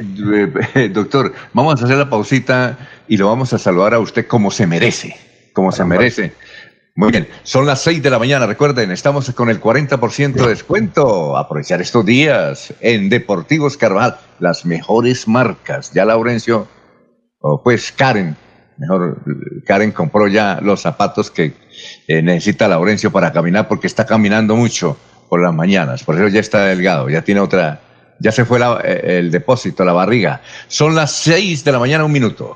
eh, 0.75 0.89
doctor, 0.93 1.33
vamos 1.53 1.79
a 1.81 1.85
hacer 1.85 1.97
la 1.97 2.09
pausita 2.09 2.77
y 3.07 3.17
lo 3.17 3.27
vamos 3.27 3.53
a 3.53 3.59
saludar 3.59 3.93
a 3.93 3.99
usted 3.99 4.25
como 4.25 4.49
se 4.49 4.65
merece, 4.65 5.15
como 5.53 5.71
se 5.71 5.85
merece. 5.85 6.33
Muy 6.97 7.11
bien, 7.11 7.27
son 7.43 7.65
las 7.65 7.81
6 7.81 8.01
de 8.01 8.09
la 8.09 8.19
mañana, 8.19 8.47
recuerden, 8.47 8.89
estamos 8.89 9.29
con 9.31 9.49
el 9.49 9.59
40% 9.59 10.31
de 10.31 10.47
descuento. 10.47 11.35
Aprovechar 11.35 11.81
estos 11.81 12.05
días 12.05 12.73
en 12.79 13.09
Deportivos 13.09 13.75
Carvajal, 13.75 14.17
las 14.39 14.65
mejores 14.65 15.27
marcas. 15.27 15.91
Ya 15.91 16.05
Laurencio, 16.05 16.69
o 17.39 17.61
pues 17.61 17.91
Karen, 17.91 18.37
mejor 18.77 19.21
Karen 19.65 19.91
compró 19.91 20.29
ya 20.29 20.61
los 20.61 20.79
zapatos 20.79 21.29
que 21.29 21.51
eh, 22.07 22.21
necesita 22.21 22.69
Laurencio 22.69 23.11
para 23.11 23.33
caminar 23.33 23.67
porque 23.67 23.87
está 23.87 24.05
caminando 24.05 24.55
mucho 24.55 24.97
por 25.27 25.41
las 25.41 25.53
mañanas, 25.53 26.01
por 26.05 26.15
eso 26.15 26.29
ya 26.29 26.39
está 26.39 26.63
delgado, 26.63 27.09
ya 27.09 27.23
tiene 27.23 27.41
otra, 27.41 27.81
ya 28.21 28.31
se 28.31 28.45
fue 28.45 28.57
eh, 28.85 29.17
el 29.19 29.31
depósito, 29.31 29.83
la 29.83 29.91
barriga. 29.91 30.41
Son 30.69 30.95
las 30.95 31.11
seis 31.11 31.61
de 31.65 31.73
la 31.73 31.79
mañana, 31.79 32.05
un 32.05 32.13
minuto. 32.13 32.55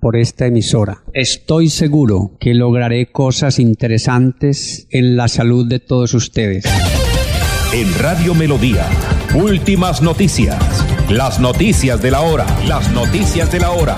por 0.00 0.16
esta 0.16 0.46
emisora. 0.46 1.02
Estoy 1.12 1.68
seguro 1.68 2.32
que 2.40 2.54
lograré 2.54 3.06
cosas 3.06 3.58
interesantes 3.58 4.86
en 4.90 5.16
la 5.16 5.28
salud 5.28 5.66
de 5.66 5.80
todos 5.80 6.14
ustedes. 6.14 6.64
En 7.72 7.92
Radio 7.98 8.34
Melodía, 8.34 8.86
últimas 9.34 10.00
noticias. 10.00 10.58
Las 11.10 11.40
noticias 11.40 12.00
de 12.00 12.10
la 12.10 12.22
hora. 12.22 12.46
Las 12.66 12.90
noticias 12.92 13.52
de 13.52 13.60
la 13.60 13.70
hora. 13.70 13.96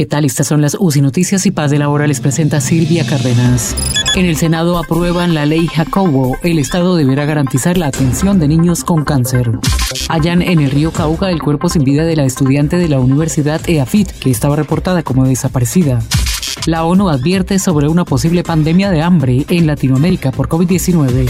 ¿Qué 0.00 0.06
tal? 0.06 0.24
Estas 0.24 0.46
son 0.46 0.62
las 0.62 0.78
UCI 0.80 1.02
Noticias 1.02 1.44
y 1.44 1.50
Paz 1.50 1.70
de 1.70 1.78
la 1.78 1.90
Hora. 1.90 2.06
Les 2.06 2.20
presenta 2.20 2.62
Silvia 2.62 3.06
Cárdenas. 3.06 3.76
En 4.14 4.24
el 4.24 4.34
Senado 4.34 4.78
aprueban 4.78 5.34
la 5.34 5.44
ley 5.44 5.66
Jacobo. 5.66 6.38
El 6.42 6.58
Estado 6.58 6.96
deberá 6.96 7.26
garantizar 7.26 7.76
la 7.76 7.88
atención 7.88 8.38
de 8.38 8.48
niños 8.48 8.82
con 8.82 9.04
cáncer. 9.04 9.58
Hallan 10.08 10.40
en 10.40 10.60
el 10.60 10.70
río 10.70 10.90
Cauca 10.90 11.28
el 11.28 11.42
cuerpo 11.42 11.68
sin 11.68 11.84
vida 11.84 12.04
de 12.04 12.16
la 12.16 12.24
estudiante 12.24 12.78
de 12.78 12.88
la 12.88 12.98
Universidad 12.98 13.60
EAFIT, 13.68 14.10
que 14.12 14.30
estaba 14.30 14.56
reportada 14.56 15.02
como 15.02 15.26
desaparecida. 15.26 15.98
La 16.64 16.84
ONU 16.84 17.10
advierte 17.10 17.58
sobre 17.58 17.86
una 17.86 18.06
posible 18.06 18.42
pandemia 18.42 18.90
de 18.90 19.02
hambre 19.02 19.44
en 19.50 19.66
Latinoamérica 19.66 20.32
por 20.32 20.48
COVID-19. 20.48 21.28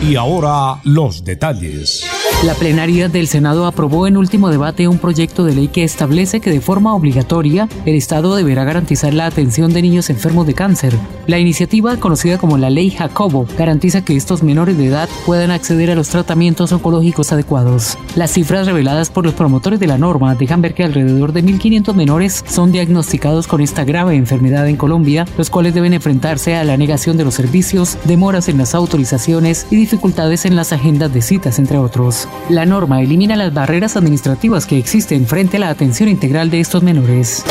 Y 0.00 0.14
ahora 0.14 0.80
los 0.84 1.24
detalles. 1.24 2.04
La 2.44 2.54
plenaria 2.54 3.08
del 3.08 3.26
Senado 3.26 3.66
aprobó 3.66 4.06
en 4.06 4.16
último 4.16 4.48
debate 4.48 4.86
un 4.86 4.98
proyecto 4.98 5.44
de 5.44 5.56
ley 5.56 5.66
que 5.66 5.82
establece 5.82 6.38
que 6.40 6.50
de 6.50 6.60
forma 6.60 6.94
obligatoria 6.94 7.68
el 7.84 7.96
Estado 7.96 8.36
deberá 8.36 8.62
garantizar 8.62 9.12
la 9.12 9.26
atención 9.26 9.72
de 9.72 9.82
niños 9.82 10.08
enfermos 10.08 10.46
de 10.46 10.54
cáncer. 10.54 10.94
La 11.26 11.40
iniciativa, 11.40 11.96
conocida 11.96 12.38
como 12.38 12.56
la 12.56 12.70
Ley 12.70 12.90
Jacobo, 12.90 13.46
garantiza 13.58 14.04
que 14.04 14.16
estos 14.16 14.44
menores 14.44 14.78
de 14.78 14.86
edad 14.86 15.08
puedan 15.26 15.50
acceder 15.50 15.90
a 15.90 15.96
los 15.96 16.10
tratamientos 16.10 16.70
oncológicos 16.70 17.32
adecuados. 17.32 17.98
Las 18.14 18.30
cifras 18.30 18.68
reveladas 18.68 19.10
por 19.10 19.24
los 19.24 19.34
promotores 19.34 19.80
de 19.80 19.88
la 19.88 19.98
norma 19.98 20.36
dejan 20.36 20.62
ver 20.62 20.74
que 20.74 20.84
alrededor 20.84 21.32
de 21.32 21.44
1.500 21.44 21.94
menores 21.94 22.44
son 22.46 22.70
diagnosticados 22.70 23.48
con 23.48 23.60
esta 23.60 23.84
grave 23.84 24.14
enfermedad 24.14 24.68
en 24.68 24.76
Colombia, 24.76 25.26
los 25.36 25.50
cuales 25.50 25.74
deben 25.74 25.92
enfrentarse 25.92 26.54
a 26.54 26.62
la 26.62 26.76
negación 26.76 27.16
de 27.16 27.24
los 27.24 27.34
servicios, 27.34 27.98
demoras 28.04 28.48
en 28.48 28.58
las 28.58 28.76
autorizaciones 28.76 29.66
y 29.72 29.87
dificultades 29.88 30.44
en 30.44 30.54
las 30.54 30.74
agendas 30.74 31.14
de 31.14 31.22
citas, 31.22 31.58
entre 31.58 31.78
otros. 31.78 32.28
La 32.50 32.66
norma 32.66 33.00
elimina 33.00 33.36
las 33.36 33.54
barreras 33.54 33.96
administrativas 33.96 34.66
que 34.66 34.76
existen 34.76 35.26
frente 35.26 35.56
a 35.56 35.60
la 35.60 35.70
atención 35.70 36.10
integral 36.10 36.50
de 36.50 36.60
estos 36.60 36.82
menores. 36.82 37.42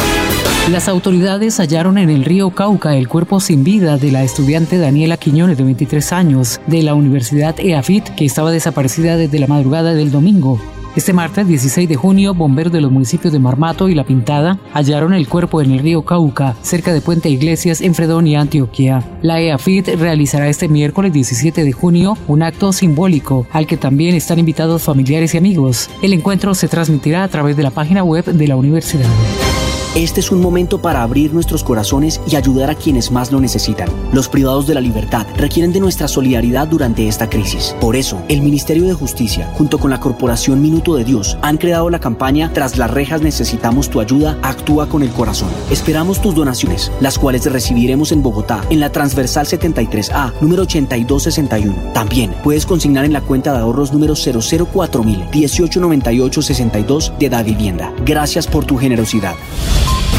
Las 0.69 0.87
autoridades 0.87 1.59
hallaron 1.59 1.97
en 1.97 2.11
el 2.11 2.25
río 2.25 2.51
Cauca 2.51 2.95
el 2.95 3.07
cuerpo 3.07 3.39
sin 3.39 3.63
vida 3.63 3.97
de 3.97 4.11
la 4.11 4.23
estudiante 4.23 4.77
Daniela 4.77 5.17
Quiñones 5.17 5.57
de 5.57 5.63
23 5.63 6.13
años 6.13 6.61
de 6.67 6.83
la 6.83 6.93
Universidad 6.93 7.59
EAFIT 7.59 8.09
que 8.15 8.25
estaba 8.25 8.51
desaparecida 8.51 9.17
desde 9.17 9.39
la 9.39 9.47
madrugada 9.47 9.95
del 9.95 10.11
domingo. 10.11 10.61
Este 10.97 11.13
martes 11.13 11.47
16 11.47 11.87
de 11.87 11.95
junio, 11.95 12.33
bomberos 12.33 12.73
de 12.73 12.81
los 12.81 12.91
municipios 12.91 13.31
de 13.31 13.37
Marmato 13.37 13.87
y 13.87 13.93
La 13.93 14.03
Pintada 14.03 14.57
hallaron 14.73 15.13
el 15.13 15.27
cuerpo 15.27 15.61
en 15.61 15.69
el 15.69 15.77
río 15.77 16.01
Cauca, 16.01 16.55
cerca 16.63 16.91
de 16.91 17.01
Puente 17.01 17.29
Iglesias, 17.29 17.81
en 17.81 17.93
Fredonia, 17.93 18.41
Antioquia. 18.41 19.03
La 19.21 19.39
EAFIT 19.39 19.89
realizará 19.89 20.49
este 20.49 20.67
miércoles 20.67 21.13
17 21.13 21.63
de 21.63 21.71
junio 21.71 22.17
un 22.27 22.41
acto 22.41 22.73
simbólico 22.73 23.45
al 23.51 23.67
que 23.67 23.77
también 23.77 24.15
están 24.15 24.39
invitados 24.39 24.81
familiares 24.81 25.35
y 25.35 25.37
amigos. 25.37 25.87
El 26.01 26.13
encuentro 26.13 26.55
se 26.55 26.67
transmitirá 26.67 27.23
a 27.23 27.27
través 27.27 27.55
de 27.55 27.61
la 27.61 27.69
página 27.69 28.03
web 28.03 28.25
de 28.25 28.47
la 28.47 28.55
universidad. 28.55 29.05
Este 29.97 30.19
es 30.19 30.31
un 30.31 30.41
momento 30.41 30.79
para 30.79 31.01
abrir 31.01 31.33
nuestros 31.33 31.63
corazones 31.63 32.21
y 32.29 32.35
ayudar 32.35 32.69
a 32.69 32.75
quienes 32.75 33.09
más 33.09 33.31
lo 33.31 33.39
necesitan. 33.39 33.89
Los 34.13 34.29
privados 34.29 34.67
de 34.67 34.75
la 34.75 34.79
libertad 34.79 35.25
requieren 35.35 35.73
de 35.73 35.79
nuestra 35.79 36.07
solidaridad 36.07 36.67
durante 36.67 37.07
esta 37.07 37.27
crisis. 37.27 37.75
Por 37.81 37.95
eso, 37.95 38.21
el 38.27 38.43
Ministerio 38.43 38.85
de 38.85 38.93
Justicia, 38.93 39.51
junto 39.57 39.79
con 39.79 39.89
la 39.89 39.99
Corporación 39.99 40.61
Minuto 40.61 40.93
de 40.93 41.03
Dios, 41.03 41.39
han 41.41 41.57
creado 41.57 41.89
la 41.89 41.97
campaña 41.97 42.51
Tras 42.53 42.77
las 42.77 42.91
rejas 42.91 43.23
necesitamos 43.23 43.89
tu 43.89 43.99
ayuda, 43.99 44.37
actúa 44.43 44.87
con 44.87 45.01
el 45.01 45.09
corazón. 45.09 45.49
Esperamos 45.71 46.21
tus 46.21 46.35
donaciones, 46.35 46.91
las 47.01 47.17
cuales 47.17 47.51
recibiremos 47.51 48.11
en 48.11 48.21
Bogotá, 48.21 48.61
en 48.69 48.79
la 48.79 48.91
transversal 48.91 49.47
73A, 49.47 50.33
número 50.41 50.61
8261. 50.61 51.73
También 51.95 52.35
puedes 52.43 52.67
consignar 52.67 53.03
en 53.03 53.13
la 53.13 53.21
cuenta 53.21 53.51
de 53.51 53.57
ahorros 53.61 53.91
número 53.93 54.13
004000 54.13 55.29
189862 55.33 57.13
de 57.17 57.29
Da 57.29 57.41
Vivienda. 57.41 57.91
Gracias 58.05 58.45
por 58.45 58.63
tu 58.63 58.77
generosidad. 58.77 59.33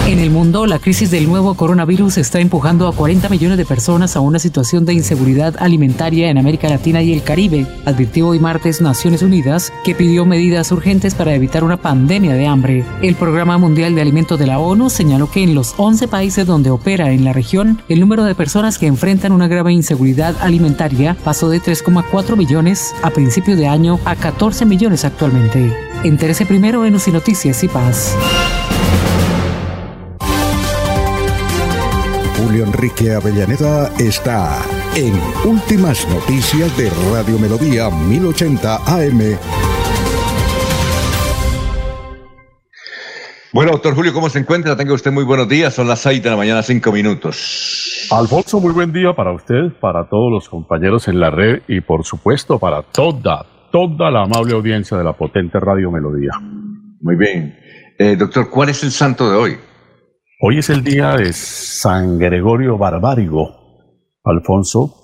En 0.09 0.21
el 0.21 0.31
mundo, 0.31 0.65
la 0.65 0.79
crisis 0.79 1.11
del 1.11 1.29
nuevo 1.29 1.53
coronavirus 1.53 2.17
está 2.17 2.41
empujando 2.41 2.89
a 2.89 2.95
40 2.95 3.29
millones 3.29 3.59
de 3.59 3.67
personas 3.67 4.17
a 4.17 4.21
una 4.21 4.39
situación 4.39 4.87
de 4.87 4.95
inseguridad 4.95 5.57
alimentaria 5.59 6.31
en 6.31 6.39
América 6.39 6.67
Latina 6.71 7.03
y 7.03 7.13
el 7.13 7.23
Caribe, 7.23 7.67
advirtió 7.85 8.29
hoy 8.29 8.39
martes 8.39 8.81
Naciones 8.81 9.21
Unidas, 9.21 9.71
que 9.85 9.95
pidió 9.95 10.25
medidas 10.25 10.73
urgentes 10.73 11.15
para 11.15 11.35
evitar 11.35 11.63
una 11.63 11.77
pandemia 11.77 12.33
de 12.33 12.47
hambre. 12.47 12.87
El 13.03 13.17
Programa 13.17 13.59
Mundial 13.59 13.95
de 13.95 14.01
Alimentos 14.01 14.39
de 14.39 14.47
la 14.47 14.59
ONU 14.59 14.89
señaló 14.89 15.31
que 15.31 15.43
en 15.43 15.55
los 15.55 15.75
11 15.77 16.09
países 16.09 16.47
donde 16.47 16.71
opera 16.71 17.13
en 17.13 17.25
la 17.25 17.35
región, 17.35 17.83
el 17.91 18.01
número 18.01 18.25
de 18.25 18.35
personas 18.35 18.79
que 18.79 18.87
enfrentan 18.87 19.33
una 19.33 19.47
grave 19.47 19.75
inseguridad 19.75 20.35
alimentaria 20.41 21.19
pasó 21.23 21.51
de 21.51 21.61
3,4 21.61 22.35
millones 22.35 22.95
a 23.03 23.11
principio 23.11 23.57
de 23.57 23.69
año 23.69 24.01
a 24.07 24.17
14 24.17 24.65
millones 24.65 25.05
actualmente. 25.05 25.71
Entérese 26.03 26.47
primero 26.47 26.87
en 26.87 26.95
UCI 26.95 27.13
Noticias 27.13 27.63
y 27.63 27.69
Paz. 27.69 28.17
Enrique 32.65 33.15
Avellaneda 33.15 33.91
está 33.99 34.59
en 34.97 35.15
Últimas 35.45 36.07
Noticias 36.09 36.77
de 36.77 36.91
Radio 37.13 37.39
Melodía 37.39 37.91
1080 37.91 38.77
AM. 38.87 39.39
Bueno, 43.53 43.73
doctor 43.73 43.95
Julio, 43.95 44.13
¿cómo 44.13 44.29
se 44.29 44.39
encuentra? 44.39 44.77
Tenga 44.77 44.93
usted 44.93 45.11
muy 45.11 45.25
buenos 45.25 45.49
días. 45.49 45.75
Son 45.75 45.89
las 45.89 46.01
6 46.01 46.23
de 46.23 46.31
la 46.31 46.37
mañana, 46.37 46.63
5 46.63 46.93
minutos. 46.93 48.09
Alfonso, 48.11 48.61
muy 48.61 48.73
buen 48.73 48.93
día 48.93 49.13
para 49.15 49.33
usted, 49.33 49.73
para 49.81 50.09
todos 50.09 50.31
los 50.33 50.49
compañeros 50.49 51.09
en 51.09 51.21
la 51.21 51.31
red 51.31 51.63
y 51.69 51.81
por 51.81 52.05
supuesto 52.05 52.59
para 52.59 52.83
toda, 52.83 53.45
toda 53.71 54.11
la 54.11 54.23
amable 54.23 54.55
audiencia 54.55 54.97
de 54.97 55.05
la 55.05 55.13
potente 55.13 55.59
Radio 55.61 55.91
Melodía. 55.91 56.33
Muy 57.01 57.17
bien. 57.17 57.59
Eh, 57.99 58.17
doctor, 58.17 58.49
¿cuál 58.51 58.69
es 58.69 58.83
el 58.85 58.91
santo 58.91 59.31
de 59.31 59.37
hoy? 59.37 59.59
Hoy 60.41 60.59
es 60.59 60.71
el 60.71 60.85
día 60.85 61.17
de 61.17 61.33
San 61.33 62.17
Gregorio 62.17 62.79
Barbárigo, 62.79 63.57
Alfonso, 64.23 64.95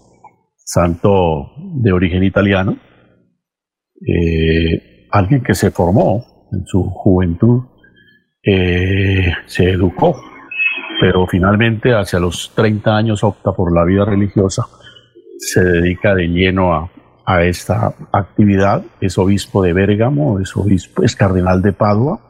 santo 0.54 1.50
de 1.74 1.90
origen 1.90 2.22
italiano, 2.22 2.78
eh, 4.00 5.08
alguien 5.10 5.42
que 5.42 5.54
se 5.54 5.72
formó 5.72 6.48
en 6.52 6.64
su 6.66 6.84
juventud, 6.84 7.64
eh, 8.44 9.32
se 9.46 9.70
educó, 9.70 10.14
pero 11.00 11.26
finalmente 11.26 11.92
hacia 11.92 12.20
los 12.20 12.52
30 12.54 12.96
años 12.96 13.24
opta 13.24 13.50
por 13.50 13.74
la 13.74 13.84
vida 13.84 14.04
religiosa, 14.04 14.62
se 15.36 15.64
dedica 15.64 16.14
de 16.14 16.28
lleno 16.28 16.74
a, 16.74 16.92
a 17.26 17.42
esta 17.42 17.92
actividad, 18.12 18.84
es 19.00 19.18
obispo 19.18 19.64
de 19.64 19.72
Bérgamo, 19.72 20.38
es, 20.38 20.56
obispo, 20.56 21.02
es 21.02 21.16
cardenal 21.16 21.60
de 21.60 21.72
Padua, 21.72 22.20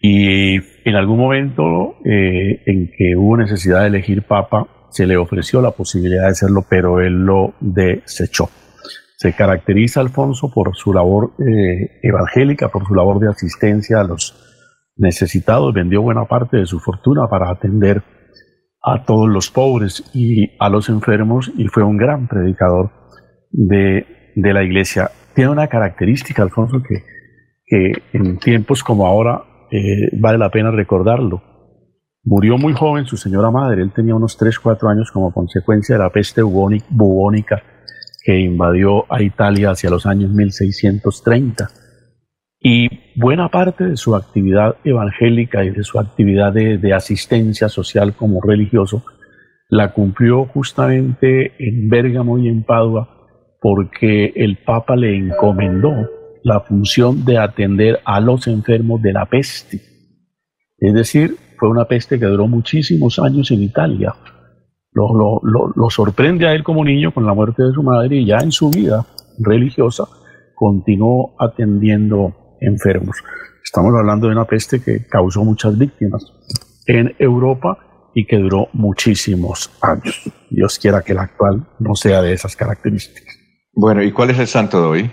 y 0.00 0.60
en 0.88 0.96
algún 0.96 1.18
momento 1.18 1.96
eh, 2.04 2.62
en 2.66 2.90
que 2.96 3.16
hubo 3.16 3.36
necesidad 3.36 3.82
de 3.82 3.88
elegir 3.88 4.22
papa, 4.22 4.66
se 4.90 5.06
le 5.06 5.16
ofreció 5.16 5.60
la 5.60 5.72
posibilidad 5.72 6.22
de 6.22 6.30
hacerlo, 6.30 6.64
pero 6.68 7.00
él 7.00 7.24
lo 7.24 7.54
desechó. 7.60 8.48
Se 9.16 9.32
caracteriza 9.34 10.00
Alfonso 10.00 10.50
por 10.52 10.76
su 10.76 10.92
labor 10.92 11.32
eh, 11.38 11.98
evangélica, 12.02 12.68
por 12.68 12.86
su 12.86 12.94
labor 12.94 13.20
de 13.20 13.28
asistencia 13.28 14.00
a 14.00 14.04
los 14.04 14.34
necesitados, 14.96 15.74
vendió 15.74 16.02
buena 16.02 16.24
parte 16.24 16.56
de 16.56 16.66
su 16.66 16.80
fortuna 16.80 17.28
para 17.28 17.50
atender 17.50 18.02
a 18.82 19.04
todos 19.04 19.28
los 19.28 19.50
pobres 19.50 20.10
y 20.14 20.52
a 20.58 20.68
los 20.68 20.88
enfermos 20.88 21.52
y 21.56 21.66
fue 21.68 21.82
un 21.82 21.96
gran 21.96 22.28
predicador 22.28 22.90
de, 23.50 24.06
la 24.36 24.62
iglesia. 24.62 25.10
Tiene 25.34 25.50
una 25.50 25.66
característica, 25.66 26.42
Alfonso, 26.42 26.80
que, 26.82 27.02
que 27.66 27.92
en 28.12 28.38
tiempos 28.38 28.82
como 28.82 29.06
ahora 29.06 29.42
eh, 29.70 30.10
vale 30.18 30.38
la 30.38 30.50
pena 30.50 30.70
recordarlo. 30.70 31.42
Murió 32.24 32.58
muy 32.58 32.74
joven 32.74 33.06
su 33.06 33.16
señora 33.16 33.50
madre, 33.50 33.82
él 33.82 33.92
tenía 33.92 34.14
unos 34.14 34.36
3, 34.36 34.58
4 34.58 34.88
años 34.88 35.10
como 35.10 35.32
consecuencia 35.32 35.96
de 35.96 36.02
la 36.02 36.10
peste 36.10 36.42
bubónica 36.42 37.62
que 38.22 38.38
invadió 38.38 39.10
a 39.10 39.22
Italia 39.22 39.70
hacia 39.70 39.88
los 39.88 40.04
años 40.04 40.30
1630. 40.30 41.70
Y 42.60 42.88
buena 43.16 43.48
parte 43.48 43.84
de 43.84 43.96
su 43.96 44.16
actividad 44.16 44.76
evangélica 44.84 45.64
y 45.64 45.70
de 45.70 45.84
su 45.84 45.98
actividad 45.98 46.52
de, 46.52 46.92
asistencia 46.92 47.68
social 47.68 48.14
como 48.14 48.40
religioso 48.40 49.04
la 49.70 49.92
cumplió 49.92 50.46
justamente 50.46 51.52
en 51.58 51.88
Bérgamo 51.88 52.38
y 52.38 52.48
en 52.48 52.64
Padua 52.64 53.08
porque 53.60 54.32
el 54.34 54.58
Papa 54.64 54.96
le 54.96 55.16
encomendó 55.16 55.92
la 56.42 56.60
función 56.60 57.24
de 57.24 57.38
atender 57.38 58.00
a 58.04 58.20
los 58.20 58.46
enfermos 58.46 59.02
de 59.02 59.12
la 59.12 59.26
peste. 59.26 59.80
Es 60.78 60.94
decir, 60.94 61.36
fue 61.58 61.68
una 61.68 61.86
peste 61.86 62.18
que 62.18 62.26
duró 62.26 62.46
muchísimos 62.46 63.18
años 63.18 63.50
en 63.50 63.62
Italia. 63.62 64.14
Lo, 64.92 65.90
sorprende 65.90 66.46
a 66.46 66.54
él 66.54 66.64
como 66.64 66.84
niño 66.84 67.12
con 67.12 67.26
la 67.26 67.34
muerte 67.34 67.62
de 67.62 67.72
su 67.72 67.82
madre 67.82 68.16
y 68.16 68.26
ya 68.26 68.38
en 68.38 68.52
su 68.52 68.70
vida 68.70 69.06
religiosa 69.38 70.04
continuó 70.54 71.36
atendiendo 71.38 72.56
enfermos. 72.60 73.16
Estamos 73.62 73.94
hablando 73.94 74.26
de 74.26 74.32
una 74.32 74.44
peste 74.44 74.80
que 74.80 75.06
causó 75.06 75.44
muchas 75.44 75.78
víctimas 75.78 76.24
en 76.86 77.14
Europa 77.18 77.78
y 78.14 78.26
que 78.26 78.38
duró 78.38 78.68
muchísimos 78.72 79.70
años. 79.82 80.22
Dios 80.50 80.78
quiera 80.78 81.02
que 81.02 81.12
el 81.12 81.18
actual 81.18 81.68
no 81.78 81.94
sea 81.94 82.22
de 82.22 82.32
esas 82.32 82.56
características. 82.56 83.36
Bueno, 83.72 84.02
¿y 84.02 84.10
cuál 84.10 84.30
es 84.30 84.38
el 84.38 84.48
santo 84.48 84.80
de 84.80 84.86
hoy? 84.86 85.10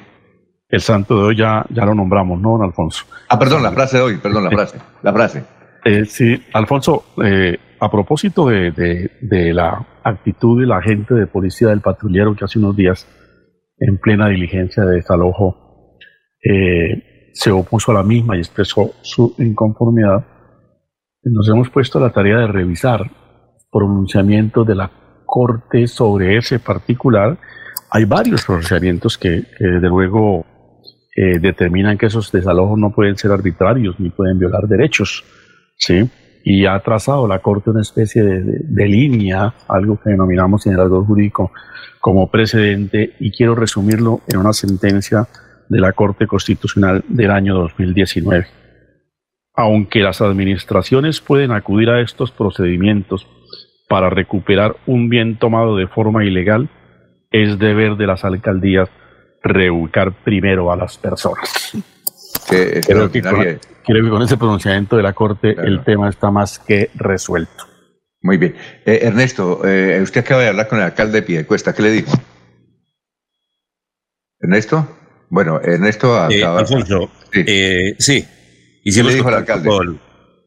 El 0.75 0.81
santo 0.81 1.15
de 1.15 1.23
hoy 1.23 1.37
ya, 1.37 1.65
ya 1.69 1.85
lo 1.85 1.95
nombramos, 1.95 2.37
¿no, 2.41 2.57
don 2.57 2.63
Alfonso? 2.63 3.05
Ah, 3.29 3.39
perdón, 3.39 3.63
la 3.63 3.71
frase 3.71 3.95
de 3.95 4.03
hoy, 4.03 4.17
perdón, 4.17 4.43
la 4.43 4.49
frase, 4.49 4.77
la 5.03 5.13
frase. 5.13 5.45
Eh, 5.85 6.03
sí, 6.03 6.43
Alfonso, 6.51 7.13
eh, 7.23 7.57
a 7.79 7.89
propósito 7.89 8.47
de, 8.47 8.71
de, 9.21 9.53
la 9.53 9.87
actitud 10.03 10.59
de 10.59 10.67
la 10.67 10.81
gente 10.81 11.13
de 11.13 11.27
policía 11.27 11.69
del 11.69 11.79
patrullero 11.79 12.35
que 12.35 12.43
hace 12.43 12.59
unos 12.59 12.75
días, 12.75 13.07
en 13.79 13.99
plena 13.99 14.27
diligencia 14.27 14.83
de 14.83 14.97
desalojo, 14.97 15.95
eh, 16.43 17.29
se 17.31 17.51
opuso 17.51 17.91
a 17.91 17.95
la 17.95 18.03
misma 18.03 18.35
y 18.35 18.39
expresó 18.39 18.95
su 19.01 19.33
inconformidad, 19.37 20.25
nos 21.23 21.47
hemos 21.47 21.69
puesto 21.69 21.99
a 21.99 22.01
la 22.01 22.11
tarea 22.11 22.39
de 22.39 22.47
revisar 22.47 23.09
pronunciamientos 23.71 24.67
de 24.67 24.75
la 24.75 24.91
Corte 25.25 25.87
sobre 25.87 26.35
ese 26.35 26.59
particular. 26.59 27.37
Hay 27.91 28.03
varios 28.03 28.43
pronunciamientos 28.43 29.17
que, 29.17 29.43
desde 29.57 29.87
luego 29.87 30.45
eh, 31.17 31.39
determinan 31.39 31.97
que 31.97 32.07
esos 32.07 32.29
desalojos 32.29 32.77
no 32.77 32.91
pueden 32.91 33.15
ser 33.15 33.31
arbitrarios 33.31 33.97
ni 34.01 34.09
pueden 34.09 34.37
violar 34.37 34.67
derechos, 34.67 35.23
¿sí? 35.77 36.09
Y 36.43 36.65
ha 36.65 36.77
trazado 36.81 37.25
la 37.25 37.39
Corte 37.39 37.69
una 37.69 37.81
especie 37.81 38.21
de, 38.21 38.87
línea, 38.87 39.53
algo 39.69 39.97
que 39.97 40.09
denominamos 40.09 40.67
en 40.67 40.73
el 40.73 40.81
algo 40.81 41.05
jurídico 41.05 41.53
como 42.01 42.29
precedente, 42.29 43.15
y 43.17 43.31
quiero 43.31 43.55
resumirlo 43.55 44.19
en 44.27 44.39
una 44.39 44.51
sentencia 44.51 45.25
de 45.69 45.79
la 45.79 45.93
Corte 45.93 46.27
Constitucional 46.27 47.03
del 47.07 47.31
año 47.31 47.55
2019. 47.55 48.47
Aunque 49.55 50.01
las 50.01 50.21
administraciones 50.21 51.21
pueden 51.21 51.51
acudir 51.51 51.89
a 51.89 52.01
estos 52.01 52.31
procedimientos 52.31 53.25
para 53.87 54.09
recuperar 54.09 54.75
un 54.85 55.07
bien 55.07 55.39
tomado 55.39 55.77
de 55.77 55.87
forma 55.87 56.25
ilegal, 56.25 56.69
es 57.31 57.57
deber 57.57 57.95
de 57.95 58.05
las 58.05 58.25
alcaldías 58.25 58.89
reubicar 59.45 60.11
primero 60.23 60.71
a 60.71 60.75
las 60.75 60.97
personas. 60.97 61.71
creo, 62.47 63.11
que 63.11 63.21
con, 63.21 64.21
ese 64.21 64.37
pronunciamiento 64.37 64.97
de 64.97 65.03
la 65.03 65.13
Corte 65.13 65.55
el 65.57 65.83
tema 65.83 66.09
está 66.09 66.31
más 66.31 66.59
que 66.59 66.89
resuelto. 66.95 67.67
Muy 68.21 68.37
bien. 68.37 68.55
Eh, 68.85 68.99
Ernesto, 69.03 69.61
eh, 69.67 70.01
usted 70.01 70.21
acaba 70.21 70.41
de 70.41 70.49
hablar 70.49 70.67
con 70.67 70.79
el 70.79 70.85
alcalde 70.85 71.21
de 71.21 71.27
Piedecuesta. 71.27 71.73
¿Qué 71.73 71.83
le 71.83 71.91
dijo? 71.91 72.11
Ernesto. 74.39 74.87
Bueno, 75.29 75.61
Ernesto 75.61 76.17
acaba... 76.17 76.59
Alfonso, 76.59 77.11
eh, 77.33 77.95
sí, 77.99 78.25
hicimos, 78.83 79.13
dijo 79.13 79.29
el 79.29 79.35
alcalde? 79.35 79.69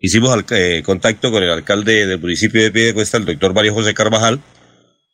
hicimos 0.00 0.44
eh, 0.50 0.82
contacto 0.84 1.30
con 1.30 1.42
el 1.42 1.50
alcalde 1.50 2.06
del 2.06 2.20
municipio 2.20 2.62
de 2.62 2.70
Piedecuesta, 2.70 3.18
el 3.18 3.26
doctor 3.26 3.54
Mario 3.54 3.74
José 3.74 3.94
Carvajal. 3.94 4.40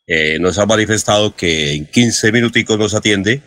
Eh, 0.07 0.37
nos 0.39 0.59
ha 0.59 0.65
manifestado 0.65 1.35
que 1.35 1.73
en 1.73 1.87
15 1.87 2.31
minuticos 2.31 2.77
nos 2.77 2.93
atiende 2.93 3.41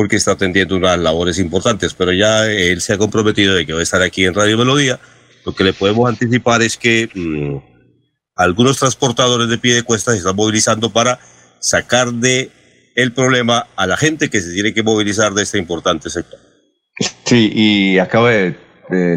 porque 0.00 0.16
está 0.16 0.30
atendiendo 0.30 0.76
unas 0.76 0.98
labores 0.98 1.38
importantes, 1.38 1.92
pero 1.92 2.10
ya 2.10 2.46
él 2.46 2.80
se 2.80 2.94
ha 2.94 2.96
comprometido 2.96 3.54
de 3.54 3.66
que 3.66 3.74
va 3.74 3.80
a 3.80 3.82
estar 3.82 4.00
aquí 4.00 4.24
en 4.24 4.32
Radio 4.32 4.56
Melodía. 4.56 4.98
Lo 5.44 5.54
que 5.54 5.62
le 5.62 5.74
podemos 5.74 6.08
anticipar 6.08 6.62
es 6.62 6.78
que 6.78 7.10
mm, 7.14 7.56
algunos 8.34 8.78
transportadores 8.78 9.50
de 9.50 9.58
Piedecuesta 9.58 10.12
se 10.12 10.16
están 10.16 10.36
movilizando 10.36 10.90
para 10.90 11.20
sacar 11.58 12.14
de 12.14 12.50
el 12.96 13.12
problema 13.12 13.66
a 13.76 13.86
la 13.86 13.98
gente 13.98 14.30
que 14.30 14.40
se 14.40 14.54
tiene 14.54 14.72
que 14.72 14.82
movilizar 14.82 15.34
de 15.34 15.42
este 15.42 15.58
importante 15.58 16.08
sector. 16.08 16.40
Sí, 17.26 17.52
y 17.54 17.98
acabo 17.98 18.28
de, 18.28 18.56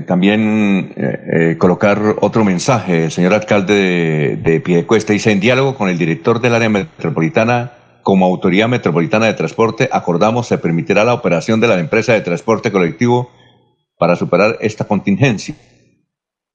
también 0.05 0.93
eh, 0.97 1.19
eh, 1.31 1.57
colocar 1.57 2.17
otro 2.19 2.43
mensaje, 2.43 3.09
señor 3.09 3.33
alcalde 3.33 3.73
de, 3.73 4.35
de 4.35 4.59
Piedecuesta. 4.59 5.13
Dice, 5.13 5.31
en 5.31 5.39
diálogo 5.39 5.77
con 5.77 5.87
el 5.87 5.97
director 5.97 6.41
del 6.41 6.55
área 6.55 6.67
metropolitana, 6.67 7.71
como 8.03 8.25
Autoridad 8.25 8.67
Metropolitana 8.67 9.25
de 9.25 9.33
Transporte, 9.33 9.89
acordamos 9.91 10.47
se 10.47 10.57
permitirá 10.57 11.03
la 11.03 11.13
operación 11.13 11.59
de 11.59 11.67
la 11.67 11.79
empresa 11.79 12.13
de 12.13 12.21
transporte 12.21 12.71
colectivo 12.71 13.31
para 13.97 14.15
superar 14.15 14.57
esta 14.61 14.85
contingencia. 14.85 15.55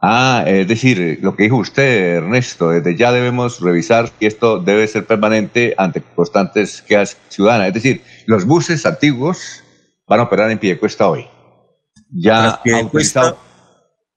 Ah, 0.01 0.45
es 0.47 0.69
decir, 0.69 1.19
lo 1.23 1.35
que 1.35 1.45
dijo 1.45 1.57
usted, 1.57 2.17
Ernesto, 2.19 2.71
desde 2.71 2.97
ya 2.97 3.11
debemos 3.11 3.61
revisar 3.61 4.13
si 4.19 4.27
esto 4.27 4.61
debe 4.61 4.87
ser 4.87 5.07
permanente 5.07 5.75
ante 5.77 6.03
constantes 6.03 6.83
quejas 6.83 7.17
ciudadanas. 7.29 7.69
Es 7.69 7.75
decir, 7.75 8.03
los 8.27 8.45
buses 8.45 8.87
antiguos 8.87 9.65
van 10.07 10.21
a 10.21 10.25
operar 10.25 10.51
en 10.53 10.59
Piedecuesta 10.59 11.09
hoy. 11.09 11.27
Ya 12.11 12.61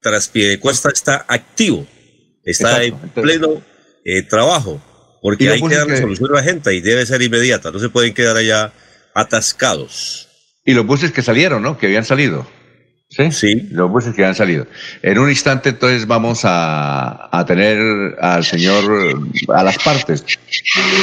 tras 0.02 0.28
Piedecuesta, 0.30 0.90
está 0.90 1.26
activo, 1.28 1.86
está 2.44 2.84
en 2.84 2.98
pleno 2.98 3.62
eh, 4.04 4.24
trabajo, 4.24 4.80
porque 5.22 5.50
hay 5.50 5.62
que 5.62 5.76
darle 5.76 5.98
solución 5.98 6.30
a 6.32 6.36
la 6.36 6.44
gente 6.44 6.74
y 6.74 6.82
debe 6.82 7.06
ser 7.06 7.22
inmediata, 7.22 7.72
no 7.72 7.80
se 7.80 7.90
pueden 7.90 8.14
quedar 8.14 8.38
allá 8.38 8.74
atascados. 9.14 10.28
Y 10.66 10.74
los 10.74 10.86
buses 10.86 11.12
que 11.12 11.22
salieron, 11.22 11.62
¿no? 11.64 11.78
Que 11.78 11.88
habían 11.88 12.06
salido. 12.06 12.48
¿Sí? 13.10 13.32
Sí. 13.32 13.68
Los 13.72 13.92
buses 13.92 14.16
que 14.16 14.24
han 14.24 14.36
salido. 14.36 14.68
En 15.02 15.20
un 15.20 15.30
instante, 15.30 15.70
entonces, 15.70 16.08
vamos 16.08 16.42
a, 16.46 17.30
a, 17.38 17.46
tener 17.46 18.16
al 18.22 18.46
señor, 18.46 19.20
a 19.50 19.64
las 19.64 19.78
partes, 19.80 20.24